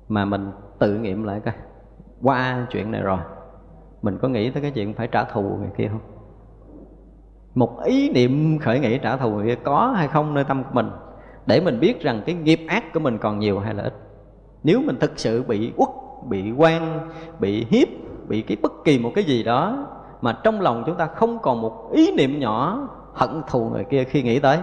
mà 0.08 0.24
mình 0.24 0.50
tự 0.78 0.94
nghiệm 0.94 1.24
lại 1.24 1.40
coi, 1.44 1.54
qua 2.22 2.66
chuyện 2.70 2.90
này 2.90 3.00
rồi, 3.00 3.18
mình 4.02 4.18
có 4.22 4.28
nghĩ 4.28 4.50
tới 4.50 4.62
cái 4.62 4.70
chuyện 4.70 4.94
phải 4.94 5.08
trả 5.08 5.24
thù 5.24 5.42
người 5.42 5.70
kia 5.76 5.88
không? 5.88 6.00
Một 7.54 7.82
ý 7.84 8.10
niệm 8.10 8.58
khởi 8.58 8.80
nghĩ 8.80 8.98
trả 8.98 9.16
thù 9.16 9.30
người 9.30 9.46
kia 9.46 9.62
có 9.64 9.92
hay 9.96 10.08
không 10.08 10.34
nơi 10.34 10.44
tâm 10.44 10.64
của 10.64 10.70
mình, 10.72 10.90
để 11.46 11.60
mình 11.60 11.80
biết 11.80 12.00
rằng 12.00 12.22
cái 12.26 12.34
nghiệp 12.34 12.60
ác 12.68 12.92
của 12.94 13.00
mình 13.00 13.18
còn 13.18 13.38
nhiều 13.38 13.58
hay 13.58 13.74
là 13.74 13.82
ít. 13.82 13.94
Nếu 14.62 14.82
mình 14.86 14.96
thực 15.00 15.18
sự 15.18 15.42
bị 15.42 15.72
uất, 15.76 15.88
bị 16.28 16.52
quan 16.56 17.08
bị 17.38 17.66
hiếp 17.70 17.88
bị 18.28 18.42
cái 18.42 18.56
bất 18.62 18.72
kỳ 18.84 18.98
một 18.98 19.12
cái 19.14 19.24
gì 19.24 19.42
đó 19.42 19.86
mà 20.20 20.38
trong 20.42 20.60
lòng 20.60 20.82
chúng 20.86 20.96
ta 20.96 21.06
không 21.06 21.38
còn 21.38 21.62
một 21.62 21.90
ý 21.92 22.14
niệm 22.16 22.38
nhỏ 22.38 22.88
hận 23.14 23.42
thù 23.48 23.68
người 23.68 23.84
kia 23.84 24.04
khi 24.04 24.22
nghĩ 24.22 24.40
tới 24.40 24.58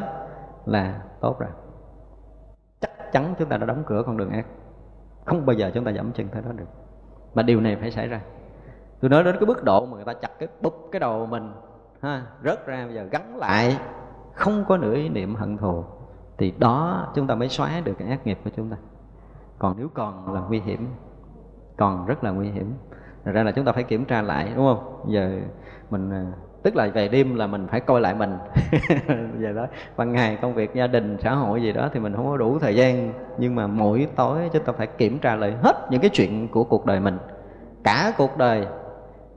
là 0.65 1.01
tốt 1.21 1.39
rồi. 1.39 1.49
Chắc 2.81 3.11
chắn 3.11 3.33
chúng 3.39 3.49
ta 3.49 3.57
đã 3.57 3.65
đóng 3.65 3.83
cửa 3.85 4.03
con 4.05 4.17
đường 4.17 4.29
ác. 4.29 4.45
Không 5.25 5.45
bao 5.45 5.53
giờ 5.53 5.71
chúng 5.73 5.83
ta 5.83 5.91
dẫm 5.91 6.11
chân 6.11 6.27
tới 6.27 6.41
đó 6.41 6.51
được. 6.51 6.65
Mà 7.33 7.43
điều 7.43 7.61
này 7.61 7.75
phải 7.75 7.91
xảy 7.91 8.07
ra. 8.07 8.21
Tôi 8.99 9.09
nói 9.09 9.23
đến 9.23 9.35
cái 9.39 9.47
mức 9.47 9.63
độ 9.63 9.85
mà 9.85 9.95
người 9.95 10.05
ta 10.05 10.13
chặt 10.13 10.39
cái 10.39 10.49
búp 10.61 10.89
cái 10.91 10.99
đầu 10.99 11.25
mình, 11.25 11.53
ha, 12.01 12.25
rớt 12.43 12.65
ra 12.65 12.85
bây 12.85 12.95
giờ 12.95 13.03
gắn 13.11 13.37
lại, 13.37 13.77
không 14.33 14.65
có 14.67 14.77
nửa 14.77 14.93
ý 14.93 15.09
niệm 15.09 15.35
hận 15.35 15.57
thù, 15.57 15.83
thì 16.37 16.53
đó 16.57 17.07
chúng 17.15 17.27
ta 17.27 17.35
mới 17.35 17.49
xóa 17.49 17.81
được 17.83 17.93
cái 17.99 18.07
ác 18.07 18.27
nghiệp 18.27 18.39
của 18.43 18.49
chúng 18.55 18.69
ta. 18.69 18.77
Còn 19.59 19.75
nếu 19.77 19.87
còn 19.93 20.33
là 20.33 20.41
nguy 20.41 20.59
hiểm, 20.59 20.87
còn 21.77 22.05
rất 22.05 22.23
là 22.23 22.31
nguy 22.31 22.51
hiểm. 22.51 22.73
Thật 23.25 23.31
ra 23.31 23.43
là 23.43 23.51
chúng 23.51 23.65
ta 23.65 23.71
phải 23.71 23.83
kiểm 23.83 24.05
tra 24.05 24.21
lại, 24.21 24.51
đúng 24.55 24.65
không? 24.65 25.03
Giờ 25.07 25.39
mình 25.89 26.09
ờ, 26.09 26.25
tức 26.63 26.75
là 26.75 26.87
về 26.87 27.07
đêm 27.07 27.35
là 27.35 27.47
mình 27.47 27.67
phải 27.71 27.79
coi 27.79 28.01
lại 28.01 28.15
mình. 28.15 28.37
Giờ 29.39 29.51
đó, 29.51 29.67
ban 29.97 30.11
ngày 30.11 30.37
công 30.41 30.53
việc, 30.53 30.73
gia 30.73 30.87
đình, 30.87 31.17
xã 31.19 31.35
hội 31.35 31.61
gì 31.61 31.71
đó 31.71 31.89
thì 31.93 31.99
mình 31.99 32.13
không 32.15 32.25
có 32.25 32.37
đủ 32.37 32.59
thời 32.59 32.75
gian. 32.75 33.13
Nhưng 33.37 33.55
mà 33.55 33.67
mỗi 33.67 34.07
tối 34.15 34.49
chúng 34.53 34.63
ta 34.63 34.73
phải 34.73 34.87
kiểm 34.87 35.19
tra 35.19 35.35
lại 35.35 35.55
hết 35.63 35.87
những 35.91 36.01
cái 36.01 36.09
chuyện 36.13 36.47
của 36.47 36.63
cuộc 36.63 36.85
đời 36.85 36.99
mình, 36.99 37.17
cả 37.83 38.13
cuộc 38.17 38.37
đời. 38.37 38.67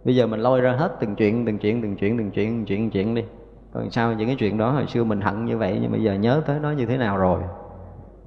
Bây 0.05 0.17
giờ 0.17 0.27
mình 0.27 0.41
lôi 0.41 0.61
ra 0.61 0.73
hết 0.73 0.93
từng 1.01 1.15
chuyện 1.15 1.47
từng 1.47 1.59
chuyện 1.59 1.83
từng 1.83 1.97
chuyện 1.97 2.19
từng 2.19 2.31
chuyện 2.31 2.59
từng 2.59 2.67
chuyện 2.67 2.83
từng 2.83 2.91
chuyện 2.91 3.15
đi. 3.15 3.25
Còn 3.73 3.91
sao 3.91 4.13
những 4.13 4.27
cái 4.27 4.37
chuyện 4.39 4.59
đó 4.59 4.71
hồi 4.71 4.87
xưa 4.87 5.05
mình 5.05 5.21
hận 5.21 5.45
như 5.45 5.59
vậy, 5.59 5.79
nhưng 5.83 5.91
bây 5.91 6.03
giờ 6.03 6.15
nhớ 6.15 6.43
tới 6.47 6.61
nó 6.61 6.71
như 6.71 6.87
thế 6.87 6.97
nào 6.97 7.17
rồi? 7.17 7.41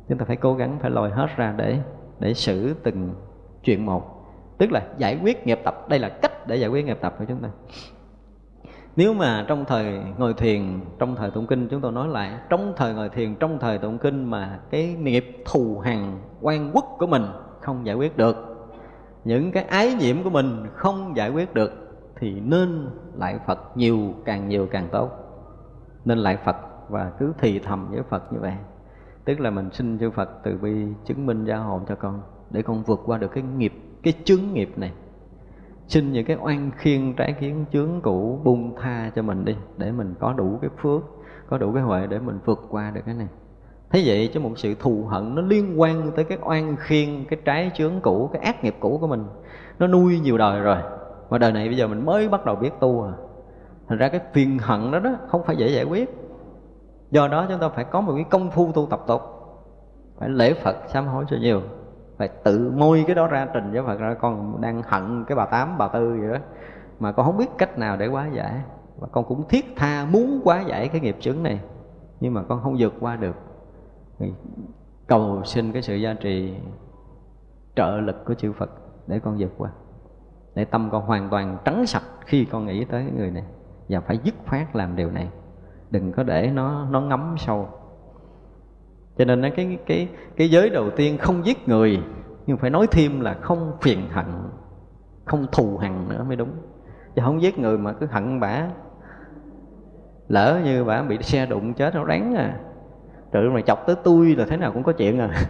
Chúng 0.09 0.17
ta 0.17 0.25
phải 0.25 0.35
cố 0.35 0.53
gắng 0.53 0.77
phải 0.81 0.91
lôi 0.91 1.09
hết 1.09 1.27
ra 1.37 1.53
để 1.57 1.79
để 2.19 2.33
xử 2.33 2.75
từng 2.83 3.13
chuyện 3.63 3.85
một 3.85 4.20
tức 4.61 4.71
là 4.71 4.81
giải 4.97 5.19
quyết 5.23 5.47
nghiệp 5.47 5.59
tập. 5.63 5.89
Đây 5.89 5.99
là 5.99 6.09
cách 6.09 6.47
để 6.47 6.55
giải 6.55 6.69
quyết 6.69 6.85
nghiệp 6.85 6.97
tập 7.01 7.15
của 7.19 7.25
chúng 7.27 7.39
ta. 7.39 7.49
Nếu 8.95 9.13
mà 9.13 9.45
trong 9.47 9.65
thời 9.65 10.01
ngồi 10.17 10.33
thiền, 10.33 10.79
trong 10.99 11.15
thời 11.15 11.31
tụng 11.31 11.47
kinh, 11.47 11.67
chúng 11.67 11.81
tôi 11.81 11.91
nói 11.91 12.07
lại, 12.07 12.31
trong 12.49 12.73
thời 12.77 12.93
ngồi 12.93 13.09
thiền, 13.09 13.35
trong 13.35 13.59
thời 13.59 13.77
tụng 13.77 13.97
kinh 13.97 14.25
mà 14.25 14.59
cái 14.69 14.93
nghiệp 14.93 15.43
thù 15.45 15.79
hằn 15.79 16.17
quan 16.41 16.71
quốc 16.73 16.85
của 16.99 17.07
mình 17.07 17.25
không 17.61 17.85
giải 17.85 17.95
quyết 17.95 18.17
được, 18.17 18.35
những 19.23 19.51
cái 19.51 19.63
ái 19.63 19.93
nhiễm 19.93 20.23
của 20.23 20.29
mình 20.29 20.65
không 20.73 21.15
giải 21.15 21.29
quyết 21.29 21.53
được, 21.53 21.71
thì 22.19 22.39
nên 22.39 22.89
lại 23.15 23.39
phật 23.47 23.77
nhiều, 23.77 24.13
càng 24.25 24.47
nhiều 24.47 24.67
càng 24.71 24.87
tốt. 24.91 25.11
Nên 26.05 26.17
lại 26.17 26.37
phật 26.45 26.55
và 26.89 27.11
cứ 27.19 27.33
thì 27.39 27.59
thầm 27.59 27.87
với 27.91 28.03
phật 28.09 28.33
như 28.33 28.39
vậy. 28.41 28.53
Tức 29.25 29.39
là 29.39 29.49
mình 29.49 29.69
xin 29.71 29.99
chư 29.99 30.11
phật 30.11 30.29
từ 30.43 30.57
bi 30.57 30.85
chứng 31.05 31.25
minh 31.25 31.45
gia 31.45 31.57
hộ 31.57 31.81
cho 31.87 31.95
con, 31.95 32.21
để 32.49 32.61
con 32.61 32.83
vượt 32.83 32.99
qua 33.05 33.17
được 33.17 33.31
cái 33.33 33.43
nghiệp 33.43 33.73
cái 34.03 34.13
chướng 34.23 34.53
nghiệp 34.53 34.73
này. 34.77 34.91
Xin 35.87 36.11
những 36.11 36.25
cái 36.25 36.37
oan 36.41 36.71
khiên 36.77 37.13
trái 37.13 37.33
kiến 37.33 37.65
chướng 37.73 38.01
cũ 38.01 38.39
bung 38.43 38.75
tha 38.75 39.11
cho 39.15 39.21
mình 39.21 39.45
đi, 39.45 39.55
để 39.77 39.91
mình 39.91 40.13
có 40.19 40.33
đủ 40.33 40.59
cái 40.61 40.69
phước, 40.81 41.01
có 41.49 41.57
đủ 41.57 41.73
cái 41.73 41.83
huệ 41.83 42.07
để 42.07 42.19
mình 42.19 42.39
vượt 42.45 42.67
qua 42.69 42.91
được 42.91 43.01
cái 43.05 43.15
này. 43.15 43.27
Thế 43.89 44.03
vậy 44.05 44.29
chứ 44.33 44.39
một 44.39 44.51
sự 44.55 44.75
thù 44.79 45.05
hận 45.09 45.35
nó 45.35 45.41
liên 45.41 45.81
quan 45.81 46.11
tới 46.15 46.25
cái 46.25 46.37
oan 46.41 46.75
khiên, 46.79 47.25
cái 47.29 47.39
trái 47.45 47.71
chướng 47.73 48.01
cũ, 48.01 48.29
cái 48.33 48.41
ác 48.41 48.63
nghiệp 48.63 48.75
cũ 48.79 48.97
của 49.01 49.07
mình. 49.07 49.23
Nó 49.79 49.87
nuôi 49.87 50.19
nhiều 50.19 50.37
đời 50.37 50.61
rồi, 50.61 50.77
mà 51.29 51.37
đời 51.37 51.51
này 51.51 51.67
bây 51.67 51.77
giờ 51.77 51.87
mình 51.87 52.05
mới 52.05 52.29
bắt 52.29 52.45
đầu 52.45 52.55
biết 52.55 52.71
tu 52.79 53.03
à. 53.03 53.13
Thành 53.87 53.97
ra 53.97 54.09
cái 54.09 54.21
phiền 54.33 54.57
hận 54.61 54.91
đó 54.91 54.99
đó 54.99 55.15
không 55.27 55.43
phải 55.43 55.55
dễ 55.55 55.67
giải 55.67 55.83
quyết. 55.83 56.09
Do 57.11 57.27
đó 57.27 57.45
chúng 57.49 57.59
ta 57.59 57.69
phải 57.69 57.83
có 57.83 58.01
một 58.01 58.13
cái 58.15 58.25
công 58.29 58.51
phu 58.51 58.71
tu 58.71 58.87
tập 58.89 59.03
tục 59.07 59.21
phải 60.17 60.29
lễ 60.29 60.53
phật 60.53 60.75
sám 60.87 61.07
hối 61.07 61.25
cho 61.29 61.37
nhiều 61.37 61.61
phải 62.21 62.29
tự 62.43 62.71
môi 62.75 63.03
cái 63.07 63.15
đó 63.15 63.27
ra 63.27 63.47
trình 63.53 63.71
với 63.71 63.83
phật 63.83 63.99
ra 63.99 64.13
con 64.13 64.61
đang 64.61 64.81
hận 64.81 65.25
cái 65.27 65.35
bà 65.35 65.45
tám, 65.45 65.77
bà 65.77 65.87
tư 65.87 66.17
vậy 66.21 66.31
đó. 66.31 66.45
Mà 66.99 67.11
con 67.11 67.25
không 67.25 67.37
biết 67.37 67.49
cách 67.57 67.77
nào 67.77 67.97
để 67.97 68.07
hóa 68.07 68.27
giải. 68.27 68.61
Và 68.99 69.07
con 69.11 69.25
cũng 69.25 69.47
thiết 69.49 69.65
tha 69.75 70.05
muốn 70.05 70.41
quá 70.43 70.61
giải 70.61 70.87
cái 70.87 71.01
nghiệp 71.01 71.17
chướng 71.19 71.43
này, 71.43 71.59
nhưng 72.19 72.33
mà 72.33 72.43
con 72.43 72.61
không 72.63 72.75
vượt 72.79 72.93
qua 72.99 73.15
được. 73.15 73.35
Thì 74.19 74.33
cầu 75.07 75.41
xin 75.45 75.71
cái 75.71 75.81
sự 75.81 75.95
gia 75.95 76.13
trì 76.13 76.55
trợ 77.75 77.91
lực 77.91 78.25
của 78.25 78.33
chư 78.33 78.51
Phật 78.51 78.71
để 79.07 79.19
con 79.19 79.37
vượt 79.39 79.51
qua. 79.57 79.69
Để 80.55 80.65
tâm 80.65 80.89
con 80.91 81.05
hoàn 81.05 81.29
toàn 81.29 81.57
trắng 81.65 81.85
sạch 81.85 82.03
khi 82.25 82.45
con 82.45 82.65
nghĩ 82.65 82.85
tới 82.85 83.05
người 83.17 83.31
này. 83.31 83.43
Và 83.89 83.99
phải 83.99 84.17
dứt 84.23 84.35
khoát 84.47 84.75
làm 84.75 84.95
điều 84.95 85.11
này. 85.11 85.29
Đừng 85.91 86.11
có 86.11 86.23
để 86.23 86.51
nó 86.53 86.85
nó 86.85 87.01
ngấm 87.01 87.35
sâu 87.37 87.67
cho 89.21 89.35
nên 89.35 89.51
cái 89.55 89.77
cái 89.85 90.07
cái 90.35 90.49
giới 90.49 90.69
đầu 90.69 90.89
tiên 90.89 91.17
không 91.17 91.45
giết 91.45 91.67
người, 91.67 91.99
nhưng 92.45 92.57
phải 92.57 92.69
nói 92.69 92.87
thêm 92.91 93.21
là 93.21 93.33
không 93.33 93.71
phiền 93.81 93.99
hận, 94.09 94.25
không 95.25 95.45
thù 95.51 95.77
hằn 95.77 96.09
nữa 96.09 96.25
mới 96.27 96.35
đúng. 96.35 96.49
Chứ 97.15 97.21
không 97.25 97.41
giết 97.41 97.59
người 97.59 97.77
mà 97.77 97.93
cứ 97.93 98.05
hận 98.11 98.39
bả, 98.39 98.67
lỡ 100.27 100.59
như 100.65 100.83
bả 100.83 101.01
bị 101.01 101.17
xe 101.21 101.45
đụng 101.45 101.73
chết 101.73 101.95
nó 101.95 102.05
đáng 102.05 102.35
à. 102.35 102.53
Trời 103.31 103.49
mà 103.49 103.61
chọc 103.61 103.87
tới 103.87 103.95
tôi 104.03 104.35
là 104.37 104.45
thế 104.45 104.57
nào 104.57 104.71
cũng 104.71 104.83
có 104.83 104.91
chuyện 104.91 105.19
à. 105.19 105.29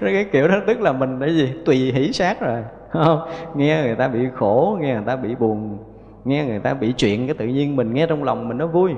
Cái 0.00 0.26
kiểu 0.32 0.48
đó 0.48 0.56
tức 0.66 0.80
là 0.80 0.92
mình 0.92 1.20
cái 1.20 1.36
gì, 1.36 1.54
tùy 1.64 1.76
hỷ 1.76 2.12
sát 2.12 2.40
rồi 2.40 2.64
không? 2.90 3.28
Nghe 3.54 3.82
người 3.82 3.96
ta 3.96 4.08
bị 4.08 4.28
khổ, 4.34 4.78
nghe 4.80 4.94
người 4.94 5.04
ta 5.06 5.16
bị 5.16 5.34
buồn, 5.34 5.78
nghe 6.24 6.46
người 6.46 6.58
ta 6.58 6.74
bị 6.74 6.92
chuyện 6.96 7.26
cái 7.26 7.34
tự 7.34 7.46
nhiên 7.46 7.76
mình 7.76 7.94
nghe 7.94 8.06
trong 8.06 8.24
lòng 8.24 8.48
mình 8.48 8.58
nó 8.58 8.66
vui 8.66 8.92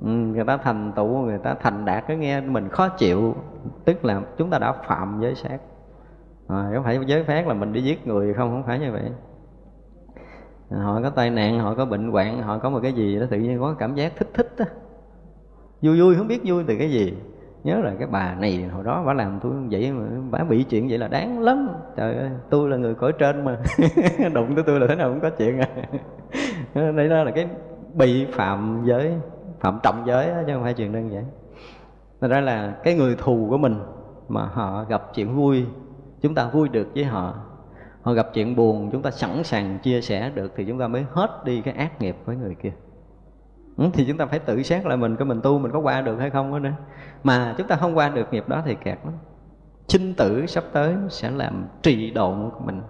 ừ, 0.00 0.08
người 0.08 0.44
ta 0.44 0.56
thành 0.56 0.92
tựu 0.96 1.06
người 1.06 1.38
ta 1.38 1.54
thành 1.54 1.84
đạt 1.84 2.04
cái 2.06 2.16
nghe 2.16 2.40
mình 2.40 2.68
khó 2.68 2.88
chịu. 2.88 3.34
Tức 3.84 4.04
là 4.04 4.22
chúng 4.38 4.50
ta 4.50 4.58
đã 4.58 4.72
phạm 4.72 5.18
giới 5.22 5.34
sát. 5.34 5.58
À, 6.48 6.70
không 6.74 6.84
phải 6.84 6.98
giới 7.06 7.24
phát 7.24 7.46
là 7.46 7.54
mình 7.54 7.72
đi 7.72 7.82
giết 7.82 8.06
người 8.06 8.34
không? 8.34 8.50
Không 8.50 8.62
phải 8.66 8.78
như 8.78 8.92
vậy. 8.92 9.10
À, 10.70 10.78
họ 10.82 11.00
có 11.02 11.10
tai 11.10 11.30
nạn 11.30 11.58
họ 11.58 11.74
có 11.74 11.84
bệnh 11.84 12.10
hoạn 12.10 12.42
họ 12.42 12.58
có 12.58 12.70
một 12.70 12.80
cái 12.82 12.92
gì 12.92 13.20
đó 13.20 13.26
tự 13.30 13.38
nhiên 13.38 13.60
có 13.60 13.74
cảm 13.78 13.94
giác 13.94 14.12
thích 14.16 14.28
thích 14.34 14.52
đó 14.58 14.64
vui 15.82 16.00
vui 16.00 16.14
không 16.16 16.28
biết 16.28 16.40
vui 16.44 16.64
từ 16.66 16.76
cái 16.78 16.90
gì. 16.90 17.14
Nhớ 17.64 17.78
là 17.78 17.94
cái 17.98 18.08
bà 18.10 18.34
này 18.34 18.62
hồi 18.62 18.84
đó 18.84 19.02
bà 19.06 19.12
làm 19.12 19.38
tôi 19.42 19.52
vậy 19.70 19.92
mà 19.92 20.04
bà 20.30 20.44
bị 20.44 20.64
chuyện 20.64 20.88
vậy 20.88 20.98
là 20.98 21.08
đáng 21.08 21.40
lắm. 21.40 21.68
Trời 21.96 22.14
ơi 22.14 22.30
tôi 22.50 22.70
là 22.70 22.76
người 22.76 22.94
cõi 22.94 23.12
trên 23.18 23.44
mà. 23.44 23.58
Đụng 24.34 24.54
tới 24.54 24.64
tôi 24.66 24.80
là 24.80 24.86
thế 24.88 24.94
nào 24.94 25.10
cũng 25.10 25.20
có 25.20 25.30
chuyện 25.30 25.58
à. 25.58 25.68
Đây 26.92 27.08
đó 27.08 27.24
là 27.24 27.30
cái 27.30 27.48
bị 27.94 28.26
phạm 28.32 28.82
giới 28.84 29.14
phạm 29.60 29.78
trọng 29.82 30.02
giới 30.06 30.32
chứ 30.46 30.52
không 30.54 30.62
phải 30.62 30.74
chuyện 30.74 30.92
đơn 30.92 31.12
giản. 31.12 31.24
Thành 32.20 32.30
ra 32.30 32.40
là 32.40 32.74
cái 32.84 32.94
người 32.94 33.16
thù 33.18 33.46
của 33.50 33.58
mình 33.58 33.76
mà 34.28 34.46
họ 34.46 34.84
gặp 34.84 35.02
chuyện 35.14 35.34
vui, 35.34 35.66
chúng 36.20 36.34
ta 36.34 36.48
vui 36.48 36.68
được 36.68 36.88
với 36.94 37.04
họ. 37.04 37.34
Họ 38.02 38.12
gặp 38.12 38.28
chuyện 38.34 38.56
buồn, 38.56 38.90
chúng 38.92 39.02
ta 39.02 39.10
sẵn 39.10 39.44
sàng 39.44 39.78
chia 39.82 40.00
sẻ 40.00 40.30
được 40.34 40.52
thì 40.56 40.64
chúng 40.64 40.78
ta 40.78 40.88
mới 40.88 41.04
hết 41.10 41.44
đi 41.44 41.60
cái 41.60 41.74
ác 41.74 42.00
nghiệp 42.00 42.16
với 42.24 42.36
người 42.36 42.54
kia. 42.54 42.72
Ừ, 43.76 43.84
thì 43.92 44.04
chúng 44.08 44.16
ta 44.16 44.26
phải 44.26 44.38
tự 44.38 44.62
xét 44.62 44.86
lại 44.86 44.96
mình 44.96 45.16
cái 45.16 45.24
mình 45.24 45.40
tu 45.40 45.58
mình 45.58 45.72
có 45.72 45.78
qua 45.78 46.00
được 46.00 46.16
hay 46.18 46.30
không 46.30 46.52
đó 46.52 46.58
nữa. 46.58 46.72
Mà 47.24 47.54
chúng 47.58 47.66
ta 47.66 47.76
không 47.76 47.96
qua 47.96 48.08
được 48.08 48.32
nghiệp 48.32 48.48
đó 48.48 48.62
thì 48.64 48.74
kẹt 48.74 48.98
lắm. 49.04 49.14
Sinh 49.88 50.14
tử 50.14 50.46
sắp 50.46 50.64
tới 50.72 50.94
sẽ 51.08 51.30
làm 51.30 51.66
trì 51.82 52.10
độn 52.10 52.50
của 52.50 52.60
mình. 52.64 52.82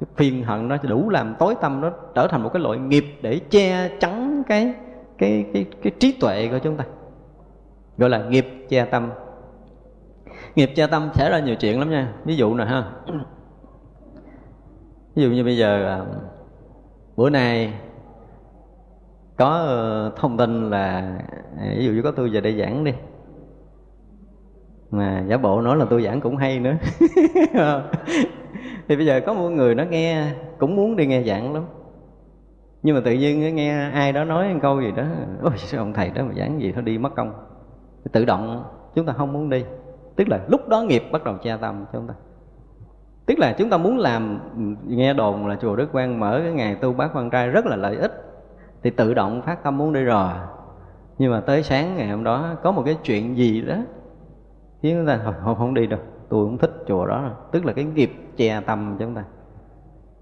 Cái 0.00 0.06
phiền 0.16 0.44
hận 0.44 0.68
nó 0.68 0.76
đủ 0.82 1.10
làm 1.10 1.34
tối 1.38 1.54
tâm 1.60 1.80
nó 1.80 1.90
trở 2.14 2.26
thành 2.26 2.42
một 2.42 2.50
cái 2.52 2.62
loại 2.62 2.78
nghiệp 2.78 3.04
để 3.22 3.40
che 3.50 3.88
chắn 4.00 4.42
cái 4.48 4.74
cái 5.18 5.46
cái 5.54 5.66
cái 5.82 5.92
trí 6.00 6.16
tuệ 6.20 6.48
của 6.48 6.58
chúng 6.58 6.76
ta, 6.76 6.84
gọi 7.98 8.10
là 8.10 8.24
nghiệp 8.28 8.46
che 8.68 8.84
tâm. 8.84 9.10
Nghiệp 10.54 10.70
che 10.76 10.86
tâm 10.86 11.10
xảy 11.14 11.30
ra 11.30 11.38
nhiều 11.38 11.54
chuyện 11.54 11.78
lắm 11.78 11.90
nha. 11.90 12.12
Ví 12.24 12.36
dụ 12.36 12.54
nè 12.54 12.64
ha. 12.64 12.92
Ví 15.14 15.22
dụ 15.22 15.30
như 15.30 15.44
bây 15.44 15.56
giờ 15.56 15.86
à, 15.86 16.04
bữa 17.16 17.30
nay 17.30 17.72
có 19.36 19.48
ờ, 19.48 20.12
thông 20.16 20.36
tin 20.36 20.70
là 20.70 21.18
à, 21.58 21.74
ví 21.78 21.84
dụ 21.86 21.92
như 21.92 22.02
có 22.02 22.10
tôi 22.10 22.30
về 22.30 22.40
đây 22.40 22.58
giảng 22.58 22.84
đi. 22.84 22.92
Mà 24.90 25.24
giả 25.28 25.36
bộ 25.36 25.60
nói 25.60 25.76
là 25.76 25.86
tôi 25.90 26.02
giảng 26.02 26.20
cũng 26.20 26.36
hay 26.36 26.58
nữa. 26.60 26.74
Thì 28.88 28.96
bây 28.96 29.06
giờ 29.06 29.20
có 29.26 29.34
một 29.34 29.48
người 29.48 29.74
nó 29.74 29.84
nghe, 29.84 30.32
cũng 30.58 30.76
muốn 30.76 30.96
đi 30.96 31.06
nghe 31.06 31.22
giảng 31.22 31.52
lắm 31.54 31.64
nhưng 32.86 32.94
mà 32.94 33.00
tự 33.04 33.12
nhiên 33.12 33.54
nghe 33.54 33.90
ai 33.90 34.12
đó 34.12 34.24
nói 34.24 34.54
một 34.54 34.58
câu 34.62 34.80
gì 34.80 34.92
đó 34.96 35.02
ôi 35.42 35.52
sao 35.56 35.80
ông 35.80 35.92
thầy 35.92 36.10
đó 36.10 36.24
mà 36.24 36.34
giảng 36.36 36.60
gì 36.60 36.72
thôi 36.72 36.82
đi 36.82 36.98
mất 36.98 37.14
công. 37.16 37.32
Tự 38.12 38.24
động 38.24 38.64
chúng 38.94 39.06
ta 39.06 39.12
không 39.12 39.32
muốn 39.32 39.50
đi. 39.50 39.64
Tức 40.16 40.28
là 40.28 40.40
lúc 40.48 40.68
đó 40.68 40.82
nghiệp 40.82 41.02
bắt 41.12 41.24
đầu 41.24 41.34
tra 41.42 41.56
tâm 41.56 41.84
cho 41.84 41.98
chúng 41.98 42.08
ta. 42.08 42.14
Tức 43.26 43.38
là 43.38 43.54
chúng 43.58 43.70
ta 43.70 43.76
muốn 43.76 43.98
làm 43.98 44.40
nghe 44.86 45.14
đồn 45.14 45.46
là 45.46 45.56
chùa 45.60 45.76
Đức 45.76 45.92
Quang 45.92 46.20
mở 46.20 46.40
cái 46.42 46.52
ngày 46.52 46.74
tu 46.74 46.92
bác 46.92 47.16
quan 47.16 47.30
trai 47.30 47.48
rất 47.48 47.66
là 47.66 47.76
lợi 47.76 47.96
ích 47.96 48.12
thì 48.82 48.90
tự 48.90 49.14
động 49.14 49.42
phát 49.42 49.62
tâm 49.62 49.78
muốn 49.78 49.92
đi 49.92 50.02
rồi. 50.02 50.32
Nhưng 51.18 51.32
mà 51.32 51.40
tới 51.40 51.62
sáng 51.62 51.96
ngày 51.96 52.08
hôm 52.08 52.24
đó 52.24 52.54
có 52.62 52.72
một 52.72 52.82
cái 52.84 52.96
chuyện 53.02 53.36
gì 53.36 53.62
đó 53.62 53.76
khiến 54.82 54.96
chúng 54.98 55.06
ta 55.06 55.32
không, 55.44 55.54
không 55.54 55.74
đi 55.74 55.86
đâu 55.86 56.00
tôi 56.28 56.46
không 56.46 56.58
thích 56.58 56.84
chùa 56.86 57.06
đó. 57.06 57.30
Tức 57.52 57.64
là 57.64 57.72
cái 57.72 57.84
nghiệp 57.84 58.12
che 58.36 58.60
tâm 58.60 58.96
chúng 58.98 59.14
ta 59.14 59.24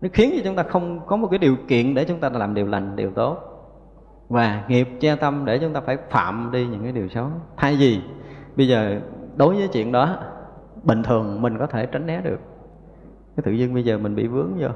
nó 0.05 0.10
khiến 0.12 0.31
cho 0.36 0.40
chúng 0.44 0.56
ta 0.56 0.62
không 0.62 1.01
có 1.06 1.16
một 1.16 1.28
cái 1.31 1.39
điều 1.39 1.56
kiện 1.68 1.94
để 1.94 2.05
chúng 2.05 2.20
ta 2.20 2.28
làm 2.28 2.55
điều 2.55 2.66
lành, 2.66 2.97
điều 2.97 3.10
tốt. 3.10 3.39
Và 4.28 4.64
nghiệp 4.68 4.89
che 5.01 5.16
tâm 5.16 5.44
để 5.44 5.59
chúng 5.59 5.72
ta 5.72 5.81
phải 5.81 5.97
phạm 6.10 6.51
đi 6.52 6.66
những 6.66 6.82
cái 6.82 6.93
điều 6.93 7.09
xấu. 7.09 7.26
Thay 7.56 7.76
vì 7.76 8.01
bây 8.56 8.68
giờ 8.68 9.01
đối 9.36 9.55
với 9.55 9.68
chuyện 9.68 9.93
đó, 9.93 10.16
bình 10.82 11.02
thường 11.02 11.43
mình 11.43 11.59
có 11.59 11.66
thể 11.66 11.86
tránh 11.86 12.06
né 12.06 12.20
được. 12.20 12.40
Cái 13.36 13.43
tự 13.44 13.52
dưng 13.52 13.74
bây 13.74 13.85
giờ 13.85 13.98
mình 13.98 14.14
bị 14.14 14.26
vướng 14.26 14.51
vô. 14.59 14.68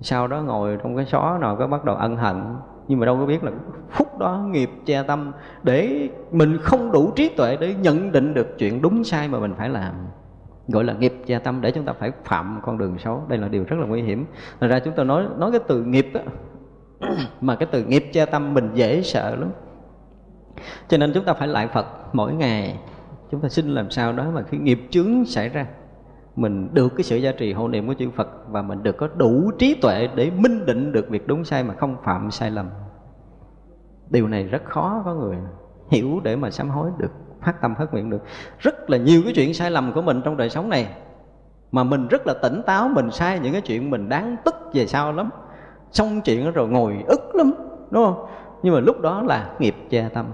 Sau 0.00 0.26
đó 0.26 0.42
ngồi 0.42 0.78
trong 0.82 0.96
cái 0.96 1.04
xó 1.04 1.38
nào 1.40 1.56
có 1.56 1.66
bắt 1.66 1.84
đầu 1.84 1.96
ân 1.96 2.16
hận, 2.16 2.36
nhưng 2.88 3.00
mà 3.00 3.06
đâu 3.06 3.16
có 3.16 3.26
biết 3.26 3.44
là 3.44 3.52
phút 3.90 4.18
đó 4.18 4.44
nghiệp 4.50 4.70
che 4.86 5.02
tâm 5.02 5.32
để 5.62 6.08
mình 6.30 6.58
không 6.62 6.92
đủ 6.92 7.10
trí 7.16 7.28
tuệ 7.28 7.56
để 7.56 7.74
nhận 7.74 8.12
định 8.12 8.34
được 8.34 8.58
chuyện 8.58 8.82
đúng 8.82 9.04
sai 9.04 9.28
mà 9.28 9.38
mình 9.38 9.54
phải 9.58 9.68
làm 9.68 9.94
gọi 10.68 10.84
là 10.84 10.92
nghiệp 10.92 11.14
gia 11.26 11.38
tâm 11.38 11.60
để 11.60 11.70
chúng 11.70 11.84
ta 11.84 11.92
phải 11.92 12.12
phạm 12.24 12.60
con 12.62 12.78
đường 12.78 12.98
xấu. 12.98 13.22
Đây 13.28 13.38
là 13.38 13.48
điều 13.48 13.64
rất 13.64 13.76
là 13.80 13.86
nguy 13.86 14.02
hiểm. 14.02 14.26
Thật 14.60 14.66
ra 14.68 14.78
chúng 14.78 14.94
ta 14.94 15.04
nói 15.04 15.26
nói 15.38 15.50
cái 15.50 15.60
từ 15.68 15.84
nghiệp 15.84 16.08
á, 16.14 16.20
mà 17.40 17.56
cái 17.56 17.68
từ 17.72 17.84
nghiệp 17.84 18.04
gia 18.12 18.26
tâm 18.26 18.54
mình 18.54 18.70
dễ 18.74 19.02
sợ 19.02 19.36
lắm. 19.36 19.50
Cho 20.88 20.98
nên 20.98 21.12
chúng 21.14 21.24
ta 21.24 21.34
phải 21.34 21.48
lại 21.48 21.68
Phật 21.68 21.86
mỗi 22.12 22.34
ngày. 22.34 22.78
Chúng 23.30 23.40
ta 23.40 23.48
xin 23.48 23.74
làm 23.74 23.90
sao 23.90 24.12
đó 24.12 24.30
mà 24.34 24.42
khi 24.42 24.58
nghiệp 24.58 24.80
chướng 24.90 25.24
xảy 25.24 25.48
ra 25.48 25.66
mình 26.38 26.68
được 26.72 26.88
cái 26.96 27.04
sự 27.04 27.16
gia 27.16 27.32
trì 27.32 27.52
hộ 27.52 27.68
niệm 27.68 27.86
của 27.86 27.94
chư 27.98 28.10
Phật 28.10 28.28
và 28.48 28.62
mình 28.62 28.82
được 28.82 28.96
có 28.96 29.08
đủ 29.16 29.50
trí 29.58 29.74
tuệ 29.74 30.08
để 30.14 30.30
minh 30.30 30.66
định 30.66 30.92
được 30.92 31.08
việc 31.08 31.26
đúng 31.26 31.44
sai 31.44 31.64
mà 31.64 31.74
không 31.74 31.96
phạm 32.04 32.30
sai 32.30 32.50
lầm. 32.50 32.70
Điều 34.10 34.28
này 34.28 34.44
rất 34.44 34.64
khó 34.64 35.02
có 35.04 35.14
người 35.14 35.36
hiểu 35.90 36.20
để 36.24 36.36
mà 36.36 36.50
sám 36.50 36.68
hối 36.68 36.90
được, 36.98 37.10
phát 37.42 37.60
tâm 37.60 37.74
phát 37.74 37.92
nguyện 37.92 38.10
được. 38.10 38.22
Rất 38.58 38.90
là 38.90 38.96
nhiều 38.96 39.20
cái 39.24 39.32
chuyện 39.36 39.54
sai 39.54 39.70
lầm 39.70 39.92
của 39.92 40.02
mình 40.02 40.20
trong 40.24 40.36
đời 40.36 40.50
sống 40.50 40.68
này 40.68 40.88
mà 41.72 41.84
mình 41.84 42.08
rất 42.08 42.26
là 42.26 42.34
tỉnh 42.42 42.62
táo, 42.66 42.88
mình 42.88 43.10
sai 43.10 43.38
những 43.38 43.52
cái 43.52 43.60
chuyện 43.60 43.90
mình 43.90 44.08
đáng 44.08 44.36
tức 44.44 44.54
về 44.72 44.86
sau 44.86 45.12
lắm. 45.12 45.30
Xong 45.90 46.20
chuyện 46.20 46.52
rồi 46.52 46.68
ngồi 46.68 47.04
ức 47.06 47.34
lắm, 47.34 47.54
đúng 47.90 48.04
không? 48.04 48.26
Nhưng 48.62 48.74
mà 48.74 48.80
lúc 48.80 49.00
đó 49.00 49.22
là 49.22 49.50
nghiệp 49.58 49.76
che 49.90 50.08
tâm. 50.08 50.26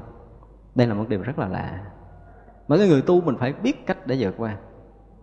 Đây 0.75 0.87
là 0.87 0.95
một 0.95 1.05
điều 1.09 1.23
rất 1.23 1.39
là 1.39 1.49
lạ. 1.49 1.81
Mà 2.69 2.77
cái 2.77 2.89
người 2.89 3.03
tu 3.03 3.21
mình 3.21 3.37
phải 3.39 3.53
biết 3.53 3.87
cách 3.87 4.07
để 4.07 4.17
vượt 4.21 4.35
qua 4.39 4.57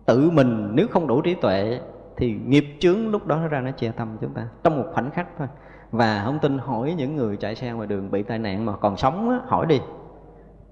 tự 0.06 0.30
mình 0.30 0.68
nếu 0.72 0.86
không 0.90 1.06
đủ 1.06 1.20
trí 1.20 1.34
tuệ 1.34 1.80
thì 2.16 2.34
nghiệp 2.46 2.76
chướng 2.80 3.10
lúc 3.10 3.26
đó 3.26 3.36
nó 3.36 3.48
ra 3.48 3.60
nó 3.60 3.70
che 3.70 3.90
tâm 3.90 4.16
chúng 4.20 4.34
ta 4.34 4.48
trong 4.64 4.82
một 4.82 4.88
khoảnh 4.92 5.10
khắc 5.10 5.28
thôi 5.38 5.48
và 5.90 6.22
không 6.24 6.38
tin 6.42 6.58
hỏi 6.58 6.94
những 6.98 7.16
người 7.16 7.36
chạy 7.36 7.54
xe 7.54 7.72
ngoài 7.72 7.86
đường 7.86 8.10
bị 8.10 8.22
tai 8.22 8.38
nạn 8.38 8.66
mà 8.66 8.76
còn 8.76 8.96
sống 8.96 9.30
á, 9.30 9.40
hỏi 9.46 9.66
đi 9.66 9.80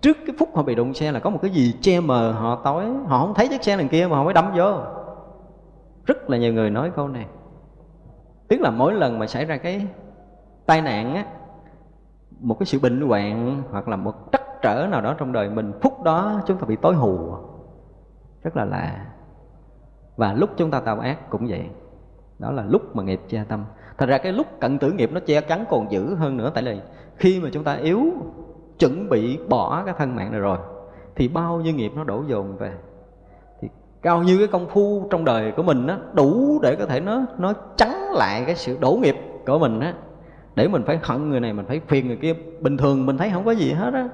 trước 0.01 0.17
cái 0.27 0.37
phút 0.39 0.49
họ 0.55 0.63
bị 0.63 0.75
đụng 0.75 0.95
xe 0.95 1.13
là 1.13 1.21
có 1.21 1.31
một 1.31 1.39
cái 1.43 1.51
gì 1.51 1.75
che 1.81 2.01
mờ 2.01 2.33
họ 2.33 2.61
tối. 2.65 2.85
Họ 3.07 3.19
không 3.19 3.35
thấy 3.35 3.49
chiếc 3.49 3.65
xe 3.65 3.77
đằng 3.77 3.89
kia 3.89 4.07
mà 4.07 4.17
họ 4.17 4.25
mới 4.25 4.35
đâm 4.35 4.53
vô. 4.57 4.81
Rất 6.07 6.31
là 6.31 6.37
nhiều 6.37 6.53
người 6.53 6.71
nói 6.71 6.91
câu 6.97 7.09
này. 7.09 7.27
Tức 8.49 8.61
là 8.61 8.71
mỗi 8.71 8.95
lần 8.95 9.19
mà 9.19 9.27
xảy 9.27 9.45
ra 9.45 9.57
cái 9.57 9.87
tai 10.67 10.83
nạn 10.83 11.15
á, 11.15 11.25
một 12.41 12.59
cái 12.59 12.67
sự 12.67 12.79
bệnh 12.79 13.01
hoạn 13.01 13.63
hoặc 13.71 13.89
là 13.89 13.97
một 13.97 14.15
trắc 14.33 14.43
trở 14.63 14.87
nào 14.91 15.01
đó 15.01 15.15
trong 15.19 15.33
đời 15.33 15.51
mình, 15.51 15.73
phút 15.83 16.03
đó 16.03 16.41
chúng 16.47 16.59
ta 16.59 16.67
bị 16.67 16.77
tối 16.77 16.95
hù. 16.95 17.19
Rất 18.43 18.57
là 18.57 18.65
lạ. 18.65 19.07
Và 20.17 20.33
lúc 20.33 20.51
chúng 20.57 20.71
ta 20.71 20.81
tạo 20.81 21.01
ác 21.01 21.31
cũng 21.31 21.47
vậy. 21.49 21.65
Đó 22.39 22.51
là 22.51 22.65
lúc 22.69 22.97
mà 22.97 23.03
nghiệp 23.03 23.21
che 23.29 23.45
tâm. 23.49 23.65
Thật 23.99 24.07
ra 24.07 24.19
cái 24.19 24.33
lúc 24.33 24.47
cận 24.61 24.79
tử 24.79 24.93
nghiệp 24.93 25.11
nó 25.13 25.21
che 25.21 25.41
chắn 25.41 25.65
còn 25.71 25.93
dữ 25.93 26.15
hơn 26.15 26.37
nữa. 26.37 26.51
Tại 26.55 26.65
vì 26.65 26.81
khi 27.17 27.41
mà 27.41 27.49
chúng 27.53 27.65
ta 27.65 27.75
yếu 27.75 28.03
chuẩn 28.81 29.09
bị 29.09 29.39
bỏ 29.49 29.83
cái 29.85 29.95
thân 29.99 30.17
mạng 30.17 30.33
này 30.33 30.41
rồi, 30.41 30.59
thì 31.17 31.29
bao 31.29 31.61
nhiêu 31.61 31.75
nghiệp 31.75 31.93
nó 31.97 32.05
đổ 32.05 32.23
dồn 32.27 32.57
về. 32.57 32.73
Thì 33.61 33.69
cao 34.03 34.23
như 34.23 34.39
cái 34.39 34.47
công 34.47 34.69
phu 34.69 35.07
trong 35.11 35.25
đời 35.25 35.53
của 35.57 35.63
mình 35.63 35.87
nó 35.87 35.97
đủ 36.13 36.61
để 36.63 36.77
có 36.77 36.87
thể 36.87 37.01
nó 37.01 37.23
nó 37.39 37.53
chắn 37.77 37.91
lại 38.13 38.43
cái 38.47 38.55
sự 38.55 38.77
đổ 38.81 38.93
nghiệp 39.03 39.17
của 39.47 39.59
mình 39.59 39.81
á. 39.81 39.95
Để 40.55 40.69
mình 40.69 40.83
phải 40.87 40.99
hận 41.03 41.29
người 41.29 41.41
này, 41.41 41.53
mình 41.53 41.67
phải 41.67 41.81
phiền 41.89 42.07
người 42.07 42.17
kia. 42.17 42.35
Bình 42.61 42.77
thường 42.77 43.07
mình 43.07 43.19
thấy 43.19 43.31
không 43.33 43.45
có 43.45 43.51
gì 43.51 43.73
hết 43.73 43.95
á. 43.95 44.09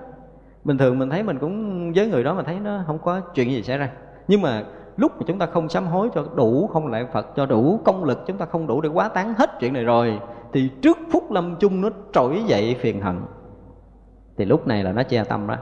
Bình 0.64 0.78
thường 0.78 0.98
mình 0.98 1.10
thấy 1.10 1.22
mình 1.22 1.38
cũng 1.38 1.92
với 1.92 2.08
người 2.08 2.24
đó 2.24 2.34
mình 2.34 2.44
thấy 2.44 2.60
nó 2.60 2.84
không 2.86 2.98
có 2.98 3.20
chuyện 3.20 3.50
gì 3.50 3.62
xảy 3.62 3.78
ra. 3.78 3.90
Nhưng 4.28 4.42
mà 4.42 4.64
lúc 4.96 5.12
mà 5.18 5.24
chúng 5.26 5.38
ta 5.38 5.46
không 5.46 5.68
sám 5.68 5.86
hối 5.86 6.08
cho 6.14 6.24
đủ, 6.34 6.66
không 6.66 6.86
lại 6.86 7.06
phật, 7.12 7.26
cho 7.36 7.46
đủ 7.46 7.80
công 7.84 8.04
lực, 8.04 8.26
chúng 8.26 8.38
ta 8.38 8.46
không 8.46 8.66
đủ 8.66 8.80
để 8.80 8.88
quá 8.88 9.08
tán 9.08 9.34
hết 9.38 9.50
chuyện 9.60 9.72
này 9.72 9.84
rồi, 9.84 10.18
thì 10.52 10.70
trước 10.82 10.98
phút 11.10 11.32
lâm 11.32 11.56
chung 11.56 11.80
nó 11.80 11.88
trỗi 12.12 12.42
dậy 12.46 12.76
phiền 12.80 13.00
hận 13.00 13.20
thì 14.36 14.44
lúc 14.44 14.66
này 14.66 14.84
là 14.84 14.92
nó 14.92 15.02
che 15.02 15.24
tâm 15.24 15.46
đó 15.46 15.56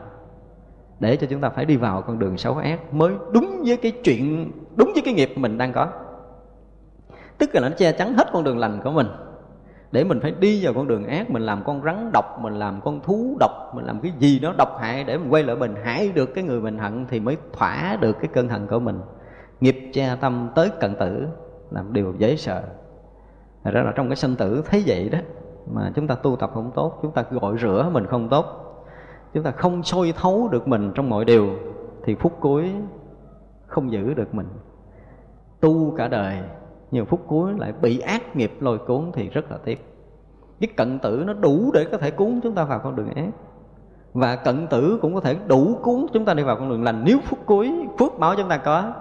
để 1.00 1.16
cho 1.16 1.26
chúng 1.30 1.40
ta 1.40 1.48
phải 1.48 1.64
đi 1.64 1.76
vào 1.76 2.02
con 2.02 2.18
đường 2.18 2.38
xấu 2.38 2.56
ác 2.56 2.94
mới 2.94 3.12
đúng 3.32 3.62
với 3.66 3.76
cái 3.76 3.92
chuyện, 4.04 4.52
đúng 4.76 4.90
với 4.92 5.02
cái 5.04 5.14
nghiệp 5.14 5.30
mình 5.36 5.58
đang 5.58 5.72
có. 5.72 5.88
Tức 7.38 7.54
là 7.54 7.60
nó 7.60 7.76
che 7.76 7.92
chắn 7.92 8.14
hết 8.14 8.28
con 8.32 8.44
đường 8.44 8.58
lành 8.58 8.80
của 8.84 8.90
mình. 8.90 9.06
Để 9.92 10.04
mình 10.04 10.20
phải 10.20 10.30
đi 10.30 10.64
vào 10.64 10.74
con 10.74 10.88
đường 10.88 11.06
ác, 11.06 11.30
mình 11.30 11.42
làm 11.42 11.62
con 11.64 11.82
rắn 11.84 12.10
độc, 12.12 12.38
mình 12.40 12.54
làm 12.54 12.80
con 12.80 13.00
thú 13.00 13.36
độc, 13.40 13.50
mình 13.74 13.84
làm 13.84 14.00
cái 14.00 14.12
gì 14.18 14.38
đó 14.38 14.54
độc 14.58 14.78
hại 14.80 15.04
để 15.04 15.18
mình 15.18 15.32
quay 15.32 15.42
lại 15.42 15.56
mình, 15.56 15.74
hại 15.84 16.12
được 16.14 16.34
cái 16.34 16.44
người 16.44 16.60
mình 16.60 16.78
hận 16.78 17.06
thì 17.06 17.20
mới 17.20 17.36
thỏa 17.52 17.96
được 18.00 18.16
cái 18.20 18.28
cơn 18.32 18.48
hận 18.48 18.66
của 18.66 18.78
mình. 18.78 19.00
Nghiệp 19.60 19.90
che 19.92 20.16
tâm 20.20 20.50
tới 20.54 20.70
cận 20.80 20.94
tử 20.94 21.26
làm 21.70 21.92
điều 21.92 22.14
dễ 22.18 22.36
sợ. 22.36 22.62
Thật 23.64 23.70
ra 23.74 23.82
là 23.82 23.92
trong 23.96 24.08
cái 24.08 24.16
sinh 24.16 24.36
tử 24.36 24.62
thấy 24.66 24.82
vậy 24.86 25.08
đó, 25.08 25.18
mà 25.72 25.92
chúng 25.94 26.06
ta 26.06 26.14
tu 26.14 26.36
tập 26.36 26.50
không 26.54 26.72
tốt, 26.74 26.98
chúng 27.02 27.12
ta 27.12 27.24
gọi 27.30 27.58
rửa 27.58 27.90
mình 27.92 28.06
không 28.06 28.28
tốt 28.28 28.63
chúng 29.34 29.42
ta 29.42 29.50
không 29.50 29.82
soi 29.82 30.12
thấu 30.16 30.48
được 30.48 30.68
mình 30.68 30.92
trong 30.94 31.10
mọi 31.10 31.24
điều, 31.24 31.48
thì 32.04 32.14
phút 32.14 32.32
cuối 32.40 32.72
không 33.66 33.92
giữ 33.92 34.14
được 34.14 34.34
mình. 34.34 34.46
Tu 35.60 35.94
cả 35.96 36.08
đời 36.08 36.38
nhiều 36.90 37.04
phút 37.04 37.20
cuối 37.26 37.52
lại 37.58 37.72
bị 37.82 37.98
ác 37.98 38.36
nghiệp 38.36 38.52
lôi 38.60 38.78
cuốn 38.78 39.10
thì 39.12 39.28
rất 39.28 39.50
là 39.50 39.58
tiếc. 39.64 39.84
Cái 40.60 40.68
cận 40.76 40.98
tử 40.98 41.22
nó 41.26 41.32
đủ 41.32 41.70
để 41.74 41.84
có 41.92 41.98
thể 41.98 42.10
cuốn 42.10 42.40
chúng 42.42 42.54
ta 42.54 42.64
vào 42.64 42.80
con 42.84 42.96
đường 42.96 43.10
ác. 43.14 43.30
Và 44.12 44.36
cận 44.36 44.66
tử 44.66 44.98
cũng 45.02 45.14
có 45.14 45.20
thể 45.20 45.36
đủ 45.46 45.76
cuốn 45.82 46.06
chúng 46.12 46.24
ta 46.24 46.34
đi 46.34 46.42
vào 46.42 46.56
con 46.56 46.68
đường 46.68 46.82
lành. 46.82 47.02
Nếu 47.04 47.18
phút 47.24 47.38
cuối, 47.46 47.86
phước 47.98 48.18
báo 48.18 48.34
chúng 48.36 48.48
ta 48.48 48.56
có, 48.56 48.92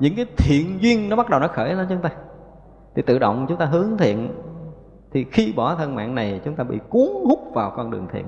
những 0.00 0.14
cái 0.16 0.26
thiện 0.36 0.78
duyên 0.80 1.08
nó 1.08 1.16
bắt 1.16 1.30
đầu 1.30 1.40
nó 1.40 1.48
khởi 1.48 1.74
lên 1.74 1.86
chúng 1.88 2.02
ta, 2.02 2.10
thì 2.94 3.02
tự 3.02 3.18
động 3.18 3.46
chúng 3.48 3.58
ta 3.58 3.64
hướng 3.64 3.96
thiện. 3.98 4.28
Thì 5.12 5.24
khi 5.24 5.52
bỏ 5.56 5.74
thân 5.74 5.94
mạng 5.94 6.14
này, 6.14 6.40
chúng 6.44 6.54
ta 6.54 6.64
bị 6.64 6.78
cuốn 6.88 7.08
hút 7.28 7.40
vào 7.54 7.72
con 7.76 7.90
đường 7.90 8.06
thiện 8.12 8.26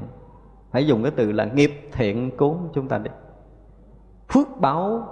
phải 0.75 0.87
dùng 0.87 1.03
cái 1.03 1.13
từ 1.17 1.33
là 1.33 1.45
nghiệp 1.45 1.71
thiện 1.93 2.37
cuốn 2.37 2.57
chúng 2.73 2.89
ta 2.89 2.99
đi. 2.99 3.11
Phước 4.29 4.49
báo 4.61 5.09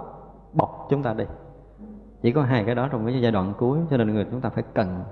bọc 0.53 0.87
chúng 0.89 1.03
ta 1.03 1.13
đi. 1.13 1.23
Chỉ 2.21 2.31
có 2.31 2.41
hai 2.41 2.63
cái 2.63 2.75
đó 2.75 2.89
trong 2.91 3.05
cái 3.05 3.21
giai 3.21 3.31
đoạn 3.31 3.53
cuối, 3.57 3.79
cho 3.89 3.97
nên 3.97 4.13
người 4.13 4.25
chúng 4.31 4.41
ta 4.41 4.49
phải 4.49 4.63
cần. 4.73 5.03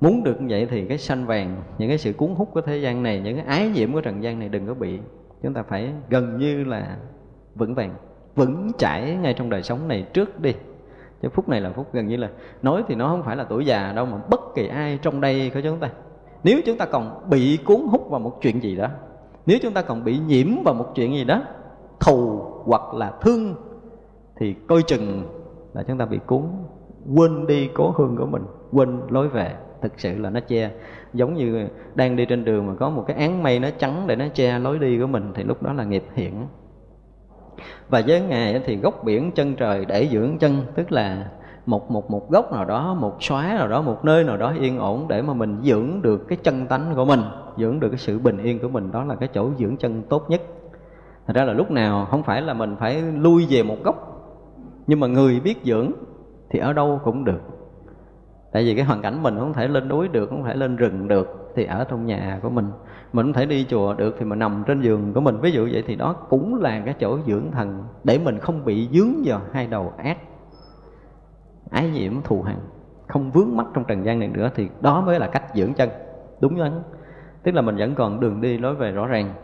Muốn 0.00 0.24
được 0.24 0.40
như 0.40 0.46
vậy 0.50 0.66
thì 0.70 0.86
cái 0.86 0.98
sanh 0.98 1.26
vàng, 1.26 1.62
những 1.78 1.88
cái 1.88 1.98
sự 1.98 2.12
cuốn 2.12 2.34
hút 2.34 2.48
của 2.52 2.60
thế 2.60 2.76
gian 2.76 3.02
này, 3.02 3.20
những 3.20 3.36
cái 3.36 3.44
ái 3.44 3.68
nhiễm 3.68 3.92
của 3.92 4.00
trần 4.00 4.22
gian 4.22 4.38
này 4.38 4.48
đừng 4.48 4.66
có 4.66 4.74
bị. 4.74 5.00
Chúng 5.42 5.54
ta 5.54 5.62
phải 5.62 5.92
gần 6.08 6.38
như 6.38 6.64
là 6.64 6.96
vững 7.54 7.74
vàng, 7.74 7.94
vững 8.34 8.70
chãi 8.78 9.16
ngay 9.16 9.34
trong 9.34 9.50
đời 9.50 9.62
sống 9.62 9.88
này 9.88 10.06
trước 10.12 10.40
đi. 10.40 10.54
Chứ 11.22 11.28
phút 11.28 11.48
này 11.48 11.60
là 11.60 11.72
phút 11.72 11.92
gần 11.92 12.06
như 12.06 12.16
là 12.16 12.30
nói 12.62 12.84
thì 12.88 12.94
nó 12.94 13.08
không 13.08 13.22
phải 13.22 13.36
là 13.36 13.44
tuổi 13.44 13.66
già 13.66 13.92
đâu 13.92 14.06
mà 14.06 14.18
bất 14.30 14.40
kỳ 14.54 14.68
ai 14.68 14.98
trong 15.02 15.20
đây 15.20 15.50
của 15.54 15.60
chúng 15.64 15.80
ta. 15.80 15.90
Nếu 16.44 16.60
chúng 16.66 16.78
ta 16.78 16.86
còn 16.86 17.30
bị 17.30 17.58
cuốn 17.64 17.80
hút 17.90 18.10
vào 18.10 18.20
một 18.20 18.38
chuyện 18.40 18.62
gì 18.62 18.76
đó 18.76 18.88
nếu 19.46 19.58
chúng 19.62 19.72
ta 19.72 19.82
còn 19.82 20.04
bị 20.04 20.18
nhiễm 20.18 20.46
vào 20.64 20.74
một 20.74 20.86
chuyện 20.94 21.14
gì 21.14 21.24
đó, 21.24 21.42
thù 22.00 22.42
hoặc 22.64 22.94
là 22.94 23.12
thương, 23.20 23.54
thì 24.36 24.54
coi 24.68 24.82
chừng 24.82 25.22
là 25.74 25.82
chúng 25.82 25.98
ta 25.98 26.06
bị 26.06 26.18
cuốn, 26.26 26.42
quên 27.16 27.46
đi 27.46 27.68
cố 27.74 27.90
hương 27.96 28.16
của 28.16 28.26
mình, 28.26 28.42
quên 28.72 29.00
lối 29.08 29.28
về. 29.28 29.54
Thực 29.82 29.92
sự 30.00 30.18
là 30.18 30.30
nó 30.30 30.40
che. 30.40 30.70
Giống 31.14 31.34
như 31.34 31.68
đang 31.94 32.16
đi 32.16 32.26
trên 32.26 32.44
đường 32.44 32.66
mà 32.66 32.74
có 32.74 32.90
một 32.90 33.04
cái 33.06 33.16
án 33.16 33.42
mây 33.42 33.58
nó 33.58 33.68
trắng 33.78 34.04
để 34.06 34.16
nó 34.16 34.24
che 34.34 34.58
lối 34.58 34.78
đi 34.78 34.98
của 35.00 35.06
mình, 35.06 35.32
thì 35.34 35.42
lúc 35.42 35.62
đó 35.62 35.72
là 35.72 35.84
nghiệp 35.84 36.04
hiện 36.14 36.46
và 37.88 38.02
với 38.06 38.20
ngài 38.20 38.62
thì 38.66 38.76
gốc 38.76 39.04
biển 39.04 39.32
chân 39.32 39.54
trời 39.54 39.84
để 39.84 40.08
dưỡng 40.12 40.38
chân, 40.38 40.56
tức 40.74 40.92
là 40.92 41.30
một 41.66 41.90
một 41.90 42.10
một 42.10 42.30
gốc 42.30 42.52
nào 42.52 42.64
đó, 42.64 42.94
một 42.94 43.22
xóa 43.22 43.54
nào 43.58 43.68
đó, 43.68 43.82
một 43.82 44.04
nơi 44.04 44.24
nào 44.24 44.36
đó 44.36 44.52
yên 44.60 44.78
ổn 44.78 45.08
để 45.08 45.22
mà 45.22 45.34
mình 45.34 45.60
dưỡng 45.62 46.02
được 46.02 46.28
cái 46.28 46.38
chân 46.42 46.66
tánh 46.66 46.92
của 46.94 47.04
mình, 47.04 47.20
dưỡng 47.56 47.80
được 47.80 47.88
cái 47.88 47.98
sự 47.98 48.18
bình 48.18 48.38
yên 48.38 48.58
của 48.58 48.68
mình. 48.68 48.92
Đó 48.92 49.04
là 49.04 49.14
cái 49.14 49.28
chỗ 49.34 49.50
dưỡng 49.58 49.76
chân 49.76 50.02
tốt 50.02 50.30
nhất. 50.30 50.40
Thật 51.26 51.36
ra 51.36 51.44
là 51.44 51.52
lúc 51.52 51.70
nào 51.70 52.06
không 52.10 52.22
phải 52.22 52.42
là 52.42 52.54
mình 52.54 52.76
phải 52.80 53.02
lui 53.02 53.46
về 53.50 53.62
một 53.62 53.76
gốc 53.84 54.14
nhưng 54.86 55.00
mà 55.00 55.06
người 55.06 55.40
biết 55.40 55.58
dưỡng 55.64 55.90
thì 56.50 56.58
ở 56.58 56.72
đâu 56.72 57.00
cũng 57.04 57.24
được. 57.24 57.40
Tại 58.52 58.64
vì 58.64 58.74
cái 58.74 58.84
hoàn 58.84 59.02
cảnh 59.02 59.22
mình 59.22 59.38
không 59.38 59.52
thể 59.52 59.68
lên 59.68 59.88
núi 59.88 60.08
được, 60.08 60.28
không 60.28 60.44
thể 60.44 60.54
lên 60.54 60.76
rừng 60.76 61.08
được 61.08 61.52
thì 61.54 61.64
ở 61.64 61.84
trong 61.84 62.06
nhà 62.06 62.38
của 62.42 62.50
mình. 62.50 62.70
Mình 63.12 63.26
không 63.26 63.32
thể 63.32 63.46
đi 63.46 63.66
chùa 63.68 63.94
được 63.94 64.16
thì 64.18 64.24
mình 64.24 64.38
nằm 64.38 64.64
trên 64.66 64.80
giường 64.80 65.12
của 65.12 65.20
mình. 65.20 65.40
Ví 65.40 65.50
dụ 65.50 65.68
vậy 65.72 65.84
thì 65.86 65.96
đó 65.96 66.12
cũng 66.12 66.60
là 66.60 66.82
cái 66.84 66.94
chỗ 67.00 67.18
dưỡng 67.26 67.50
thần 67.52 67.84
để 68.04 68.18
mình 68.18 68.38
không 68.38 68.64
bị 68.64 68.88
dướng 68.92 69.14
vào 69.24 69.40
hai 69.52 69.66
đầu 69.66 69.92
ác 69.96 70.18
ái 71.74 71.90
nhiễm 71.90 72.22
thù 72.24 72.42
hằn, 72.42 72.56
không 73.08 73.30
vướng 73.30 73.56
mắc 73.56 73.66
trong 73.74 73.84
trần 73.84 74.04
gian 74.04 74.18
này 74.18 74.28
nữa 74.28 74.50
thì 74.54 74.68
đó 74.80 75.00
mới 75.00 75.18
là 75.18 75.26
cách 75.26 75.44
dưỡng 75.54 75.74
chân. 75.74 75.88
Đúng 76.40 76.56
lắm. 76.56 76.72
tức 77.42 77.54
là 77.54 77.62
mình 77.62 77.76
vẫn 77.76 77.94
còn 77.94 78.20
đường 78.20 78.40
đi 78.40 78.58
lối 78.58 78.74
về 78.74 78.92
rõ 78.92 79.06
ràng. 79.06 79.34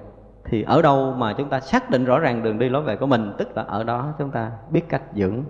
Thì 0.44 0.62
ở 0.62 0.82
đâu 0.82 1.15
mà 1.16 1.35
chúng 1.39 1.48
ta 1.48 1.61
xác 1.61 1.90
định 1.90 2.05
rõ 2.05 2.19
ràng 2.19 2.43
đường 2.43 2.59
đi 2.59 2.69
lối 2.69 2.82
về 2.82 2.97
của 2.97 3.07
mình, 3.07 3.32
tức 3.39 3.57
là 3.57 3.62
ở 3.62 3.85
đó 3.85 4.15
chúng 4.19 4.31
ta 4.31 4.52
biết 4.70 4.89
cách 4.89 5.02
dưỡng 5.15 5.44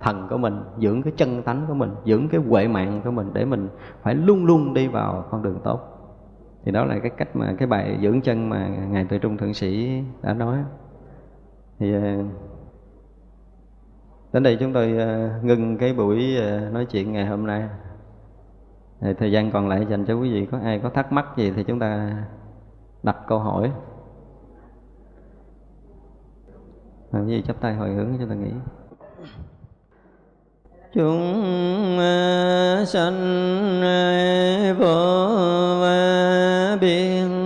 thần 0.00 0.26
của 0.30 0.38
mình, 0.38 0.62
dưỡng 0.78 1.02
cái 1.02 1.12
chân 1.16 1.42
tánh 1.42 1.64
của 1.68 1.74
mình, 1.74 1.90
dưỡng 2.04 2.28
cái 2.28 2.40
huệ 2.40 2.68
mạng 2.68 3.00
của 3.04 3.10
mình 3.10 3.30
để 3.32 3.44
mình 3.44 3.68
phải 4.02 4.14
luôn 4.14 4.44
luôn 4.44 4.74
đi 4.74 4.88
vào 4.88 5.24
con 5.30 5.42
đường 5.42 5.60
tốt. 5.64 5.80
Thì 6.64 6.72
đó 6.72 6.84
là 6.84 6.98
cái 6.98 7.10
cách 7.10 7.36
mà, 7.36 7.54
cái 7.58 7.68
bài 7.68 7.98
dưỡng 8.02 8.20
chân 8.20 8.48
mà 8.48 8.68
ngài 8.68 9.04
tuệ 9.04 9.18
trung 9.18 9.36
thượng 9.36 9.54
sĩ 9.54 10.02
đã 10.22 10.34
nói. 10.34 10.58
Thì 11.78 11.94
ờ, 11.94 12.00
đến 14.32 14.42
đây 14.42 14.56
chúng 14.60 14.72
tôi 14.72 14.96
ờ, 14.98 15.30
ngưng 15.42 15.78
cái 15.78 15.92
buổi 15.92 16.36
ờ, 16.36 16.60
nói 16.60 16.84
chuyện 16.84 17.12
ngày 17.12 17.26
hôm 17.26 17.46
nay. 17.46 17.68
Thời 19.18 19.32
gian 19.32 19.50
còn 19.50 19.68
lại 19.68 19.86
dành 19.90 20.04
cho 20.04 20.14
quý 20.14 20.32
vị, 20.32 20.46
có 20.52 20.58
ai 20.64 20.80
có 20.82 20.90
thắc 20.90 21.12
mắc 21.12 21.26
gì 21.36 21.52
thì 21.56 21.64
chúng 21.64 21.78
ta 21.78 22.16
đặt 23.02 23.16
câu 23.26 23.38
hỏi. 23.38 23.72
Làm 27.12 27.26
gì 27.26 27.42
chắp 27.46 27.60
tay 27.60 27.74
hồi 27.74 27.90
hướng 27.90 28.16
cho 28.18 28.26
ta 28.26 28.34
nghĩ. 28.34 28.50
Chúng 30.94 31.98
ờ, 31.98 32.84
sanh 32.86 33.20
vô 34.78 35.40
biên 36.80 37.39